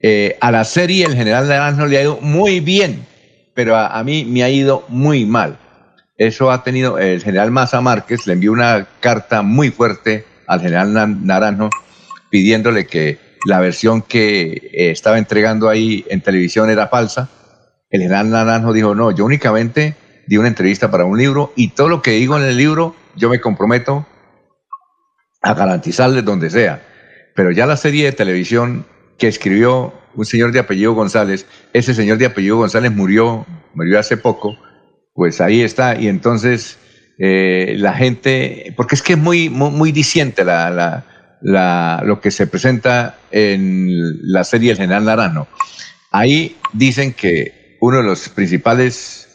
eh, 0.00 0.38
a 0.40 0.50
la 0.50 0.64
serie 0.64 1.04
el 1.04 1.14
general 1.14 1.48
Naranjo 1.48 1.86
le 1.86 1.98
ha 1.98 2.02
ido 2.02 2.18
muy 2.20 2.60
bien, 2.60 3.06
pero 3.54 3.76
a, 3.76 4.02
mí 4.02 4.24
me 4.24 4.42
ha 4.42 4.48
ido 4.48 4.84
muy 4.88 5.26
mal. 5.26 5.58
Eso 6.16 6.50
ha 6.50 6.62
tenido, 6.62 6.98
el 6.98 7.22
general 7.22 7.50
Maza 7.50 7.80
Márquez 7.80 8.26
le 8.26 8.34
envió 8.34 8.52
una 8.52 8.86
carta 9.00 9.42
muy 9.42 9.70
fuerte 9.70 10.24
al 10.46 10.60
general 10.60 11.26
Naranjo 11.26 11.70
pidiéndole 12.34 12.84
que 12.84 13.20
la 13.46 13.60
versión 13.60 14.02
que 14.02 14.72
eh, 14.72 14.90
estaba 14.90 15.18
entregando 15.18 15.68
ahí 15.68 16.04
en 16.08 16.20
televisión 16.20 16.68
era 16.68 16.88
falsa. 16.88 17.30
El 17.90 18.00
general 18.00 18.28
Naranjo 18.28 18.72
dijo, 18.72 18.92
no, 18.96 19.12
yo 19.12 19.24
únicamente 19.24 19.94
di 20.26 20.36
una 20.36 20.48
entrevista 20.48 20.90
para 20.90 21.04
un 21.04 21.16
libro 21.16 21.52
y 21.54 21.68
todo 21.68 21.88
lo 21.88 22.02
que 22.02 22.10
digo 22.10 22.36
en 22.36 22.42
el 22.42 22.56
libro 22.56 22.96
yo 23.14 23.30
me 23.30 23.40
comprometo 23.40 24.04
a 25.42 25.54
garantizarle 25.54 26.22
donde 26.22 26.50
sea. 26.50 26.82
Pero 27.36 27.52
ya 27.52 27.66
la 27.66 27.76
serie 27.76 28.06
de 28.06 28.10
televisión 28.10 28.84
que 29.16 29.28
escribió 29.28 29.94
un 30.16 30.24
señor 30.24 30.50
de 30.50 30.58
apellido 30.58 30.92
González, 30.92 31.46
ese 31.72 31.94
señor 31.94 32.18
de 32.18 32.26
apellido 32.26 32.56
González 32.56 32.90
murió, 32.90 33.46
murió 33.74 34.00
hace 34.00 34.16
poco, 34.16 34.58
pues 35.14 35.40
ahí 35.40 35.62
está. 35.62 35.94
Y 36.00 36.08
entonces 36.08 36.80
eh, 37.16 37.76
la 37.78 37.92
gente, 37.92 38.74
porque 38.76 38.96
es 38.96 39.02
que 39.02 39.12
es 39.12 39.18
muy, 39.20 39.48
muy, 39.50 39.70
muy 39.70 39.92
la 39.92 41.04
la, 41.44 42.00
lo 42.02 42.22
que 42.22 42.30
se 42.30 42.46
presenta 42.46 43.18
en 43.30 43.88
la 44.32 44.44
serie 44.44 44.72
El 44.72 44.78
General 44.78 45.04
Naranjo. 45.04 45.46
Ahí 46.10 46.56
dicen 46.72 47.12
que 47.12 47.76
uno 47.82 47.98
de 47.98 48.02
los 48.02 48.30
principales 48.30 49.28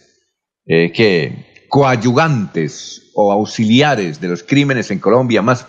eh, 0.65 0.91
que 0.91 1.67
coayugantes 1.69 3.11
o 3.13 3.31
auxiliares 3.31 4.19
de 4.19 4.27
los 4.27 4.41
crímenes 4.41 4.89
en 4.89 4.97
Colombia 4.97 5.43
más, 5.43 5.67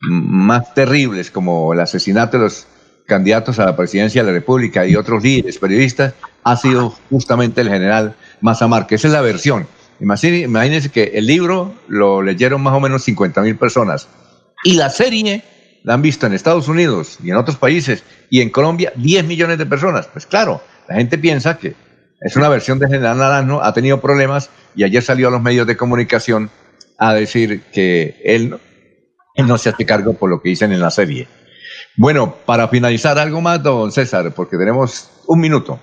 más 0.00 0.74
terribles, 0.74 1.30
como 1.30 1.72
el 1.72 1.78
asesinato 1.78 2.36
de 2.36 2.44
los 2.44 2.66
candidatos 3.06 3.60
a 3.60 3.66
la 3.66 3.76
presidencia 3.76 4.24
de 4.24 4.32
la 4.32 4.38
República 4.38 4.84
y 4.84 4.96
otros 4.96 5.22
líderes 5.22 5.58
periodistas, 5.58 6.14
ha 6.42 6.56
sido 6.56 6.96
justamente 7.10 7.60
el 7.60 7.68
general 7.68 8.16
Mazamar, 8.40 8.88
que 8.88 8.96
esa 8.96 9.06
es 9.06 9.12
la 9.12 9.20
versión. 9.20 9.68
Imagínense 10.00 10.90
que 10.90 11.12
el 11.14 11.26
libro 11.26 11.74
lo 11.86 12.22
leyeron 12.22 12.60
más 12.60 12.74
o 12.74 12.80
menos 12.80 13.04
50 13.04 13.40
mil 13.42 13.56
personas 13.56 14.08
y 14.64 14.72
la 14.72 14.90
serie 14.90 15.44
la 15.86 15.94
han 15.94 16.02
visto 16.02 16.26
en 16.26 16.32
Estados 16.32 16.66
Unidos 16.66 17.18
y 17.22 17.30
en 17.30 17.36
otros 17.36 17.56
países 17.56 18.02
y 18.28 18.40
en 18.40 18.50
Colombia 18.50 18.92
10 18.96 19.24
millones 19.24 19.56
de 19.56 19.66
personas. 19.66 20.08
Pues 20.08 20.26
claro, 20.26 20.60
la 20.88 20.96
gente 20.96 21.16
piensa 21.16 21.58
que 21.58 21.74
es 22.20 22.34
una 22.34 22.48
versión 22.48 22.80
de 22.80 22.88
General 22.88 23.16
Naranjo, 23.16 23.62
ha 23.62 23.72
tenido 23.72 24.00
problemas 24.00 24.50
y 24.74 24.82
ayer 24.82 25.00
salió 25.00 25.28
a 25.28 25.30
los 25.30 25.40
medios 25.40 25.64
de 25.64 25.76
comunicación 25.76 26.50
a 26.98 27.14
decir 27.14 27.62
que 27.72 28.20
él, 28.24 28.58
no 29.36 29.58
se 29.58 29.68
hace 29.68 29.86
cargo 29.86 30.14
por 30.14 30.28
lo 30.28 30.42
que 30.42 30.48
dicen 30.48 30.72
en 30.72 30.80
la 30.80 30.90
serie. 30.90 31.28
Bueno, 31.96 32.34
para 32.44 32.66
finalizar, 32.66 33.16
algo 33.16 33.40
más, 33.40 33.62
don 33.62 33.92
César, 33.92 34.32
porque 34.34 34.56
tenemos 34.56 35.08
un 35.28 35.40
minuto. 35.40 35.78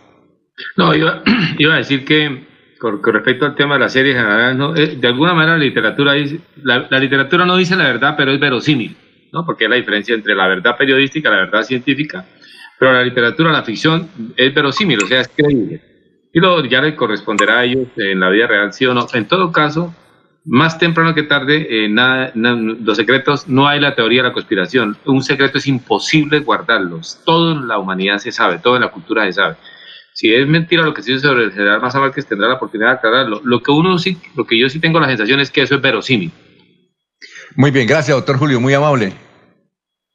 No, 0.75 0.93
iba, 0.93 1.23
iba 1.57 1.75
a 1.75 1.77
decir 1.77 2.03
que 2.03 2.45
con, 2.77 3.01
respecto 3.01 3.45
al 3.45 3.55
tema 3.55 3.75
de 3.75 3.79
la 3.79 3.89
serie 3.89 4.15
general, 4.15 4.57
¿no? 4.57 4.75
Eh, 4.75 4.97
de 4.97 5.07
alguna 5.07 5.33
manera 5.33 5.57
la 5.57 5.63
literatura 5.63 6.11
dice, 6.11 6.41
la, 6.61 6.99
literatura 6.99 7.45
no 7.45 7.55
dice 7.55 7.77
la 7.77 7.85
verdad, 7.85 8.15
pero 8.17 8.33
es 8.33 8.39
verosímil, 8.41 8.97
¿no? 9.33 9.45
Porque 9.45 9.65
es 9.65 9.69
la 9.69 9.75
diferencia 9.75 10.15
entre 10.15 10.35
la 10.35 10.47
verdad 10.47 10.77
periodística 10.77 11.27
y 11.27 11.31
la 11.31 11.39
verdad 11.39 11.63
científica, 11.63 12.25
pero 12.79 12.93
la 12.93 13.03
literatura, 13.03 13.51
la 13.51 13.63
ficción, 13.63 14.07
es 14.37 14.53
verosímil, 14.53 15.03
o 15.03 15.07
sea, 15.07 15.21
es 15.21 15.27
creíble. 15.27 15.81
Y 16.31 16.39
luego 16.39 16.63
ya 16.63 16.81
le 16.81 16.95
corresponderá 16.95 17.59
a 17.59 17.65
ellos 17.65 17.87
en 17.97 18.19
la 18.19 18.29
vida 18.29 18.47
real, 18.47 18.71
sí 18.71 18.85
o 18.85 18.93
no. 18.93 19.05
En 19.13 19.27
todo 19.27 19.51
caso, 19.51 19.93
más 20.45 20.79
temprano 20.79 21.13
que 21.13 21.23
tarde, 21.23 21.67
eh, 21.69 21.89
nada, 21.89 22.31
los 22.35 22.97
secretos, 22.97 23.47
no 23.47 23.67
hay 23.67 23.79
la 23.79 23.93
teoría 23.93 24.23
de 24.23 24.29
la 24.29 24.33
conspiración. 24.33 24.97
Un 25.05 25.21
secreto 25.21 25.57
es 25.57 25.67
imposible 25.67 26.39
guardarlos. 26.39 27.21
Todo 27.25 27.51
en 27.51 27.67
la 27.67 27.77
humanidad 27.77 28.17
se 28.17 28.31
sabe, 28.31 28.59
todo 28.59 28.75
en 28.75 28.81
la 28.81 28.91
cultura 28.91 29.25
se 29.25 29.33
sabe 29.33 29.55
si 30.13 30.33
es 30.33 30.47
mentira 30.47 30.83
lo 30.83 30.93
que 30.93 31.01
se 31.01 31.13
dice 31.13 31.27
sobre 31.27 31.45
el 31.45 31.51
general 31.51 31.81
que 32.13 32.21
tendrá 32.21 32.47
la 32.47 32.55
oportunidad 32.55 32.91
de 32.91 32.95
aclararlo. 32.97 33.41
Lo 33.43 33.61
que 33.61 33.71
uno 33.71 33.97
sí, 33.97 34.17
lo 34.35 34.45
que 34.45 34.59
yo 34.59 34.69
sí 34.69 34.79
tengo 34.79 34.99
la 34.99 35.07
sensación 35.07 35.39
es 35.39 35.49
que 35.49 35.63
eso 35.63 35.75
es 35.75 35.81
verosímil. 35.81 36.31
Muy 37.55 37.71
bien, 37.71 37.87
gracias, 37.87 38.15
doctor 38.15 38.37
Julio, 38.37 38.59
muy 38.59 38.73
amable. 38.73 39.13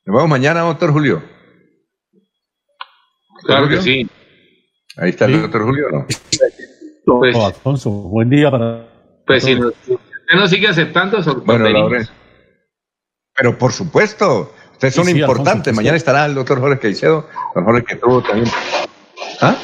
Nos 0.04 0.16
vemos 0.16 0.28
mañana, 0.28 0.60
doctor 0.60 0.92
Julio. 0.92 1.22
claro 3.44 3.68
que 3.68 3.80
sí. 3.80 4.08
Ahí 4.96 5.10
está 5.10 5.26
el 5.26 5.42
doctor 5.42 5.64
Julio, 5.64 5.86
¿no? 5.92 6.06
Pues, 7.04 7.36
Alfonso, 7.36 7.90
buen 7.90 8.28
día 8.28 8.50
para. 8.50 8.88
Pues 9.26 9.44
si 9.44 9.54
usted 9.54 10.34
nos 10.34 10.50
sigue 10.50 10.68
aceptando, 10.68 11.22
bueno, 11.44 11.90
pero 13.36 13.56
por 13.56 13.72
supuesto, 13.72 14.52
ustedes 14.72 14.94
son 14.94 15.08
importantes. 15.08 15.74
Mañana 15.74 15.96
estará 15.96 16.26
el 16.26 16.34
doctor 16.34 16.60
Jorge 16.60 16.80
Caicedo, 16.80 17.28
don 17.54 17.64
Jorge 17.64 17.84
que 17.84 17.96
tuvo 17.96 18.20
también 18.22 18.50
¿Ah? 19.40 19.56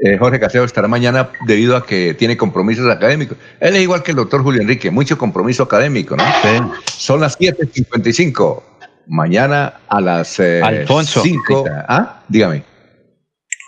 Eh, 0.00 0.16
Jorge 0.16 0.38
Caseo 0.38 0.62
estará 0.62 0.86
mañana 0.86 1.30
debido 1.44 1.76
a 1.76 1.84
que 1.84 2.14
tiene 2.14 2.36
compromisos 2.36 2.88
académicos. 2.88 3.36
Él 3.58 3.74
es 3.74 3.82
igual 3.82 4.04
que 4.04 4.12
el 4.12 4.16
doctor 4.16 4.42
Julio 4.42 4.62
Enrique, 4.62 4.92
mucho 4.92 5.18
compromiso 5.18 5.64
académico, 5.64 6.16
¿no? 6.16 6.22
Son 6.86 7.20
las 7.20 7.36
7.55. 7.38 8.62
Mañana 9.08 9.80
a 9.88 10.00
las 10.00 10.38
eh, 10.38 10.62
Alfonso. 10.62 11.20
5. 11.22 11.64
¿Ah? 11.88 12.22
Dígame. 12.28 12.62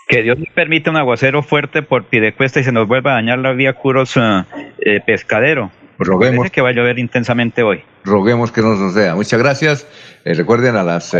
Que 0.07 0.23
Dios 0.23 0.39
nos 0.39 0.47
permita 0.49 0.89
un 0.89 0.97
aguacero 0.97 1.43
fuerte 1.43 1.81
por 1.81 2.05
Pidecuesta 2.05 2.61
y 2.61 2.63
se 2.63 2.71
nos 2.71 2.87
vuelva 2.87 3.11
a 3.11 3.15
dañar 3.15 3.39
la 3.39 3.51
vía 3.51 3.73
Curos 3.73 4.15
eh, 4.15 5.01
Pescadero. 5.05 5.71
Roguemos 5.99 6.49
que 6.49 6.61
va 6.61 6.69
a 6.69 6.71
llover 6.71 6.97
intensamente 6.97 7.61
hoy. 7.61 7.83
Roguemos 8.05 8.51
que 8.51 8.61
no 8.61 8.75
nos 8.75 8.93
sea. 8.93 9.15
Muchas 9.15 9.39
gracias. 9.39 9.85
recuerden 10.23 10.77
a 10.77 10.83
las. 10.83 11.13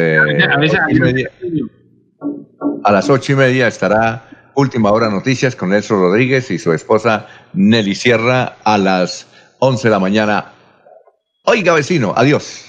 A 2.84 2.92
las 2.92 3.10
ocho 3.10 3.34
y 3.34 3.36
media 3.36 3.68
estará 3.68 4.41
Última 4.56 4.92
Hora 4.92 5.10
Noticias 5.10 5.56
con 5.56 5.70
Nelson 5.70 6.00
Rodríguez 6.00 6.52
y 6.52 6.60
su 6.60 6.74
esposa 6.74 7.28
Nelly 7.54 7.96
Sierra 7.96 8.58
a 8.64 8.78
las 8.78 9.28
once 9.60 9.88
de 9.88 9.92
la 9.92 10.00
mañana. 10.00 10.54
Oiga, 11.44 11.74
vecino, 11.74 12.14
adiós. 12.16 12.66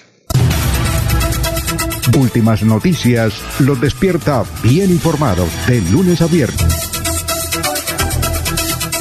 Últimas 2.19 2.63
noticias 2.63 3.43
los 3.61 3.81
despierta 3.81 4.45
bien 4.63 4.91
informados 4.91 5.49
de 5.67 5.81
lunes 5.91 6.21
a 6.21 6.27
viernes. 6.27 6.82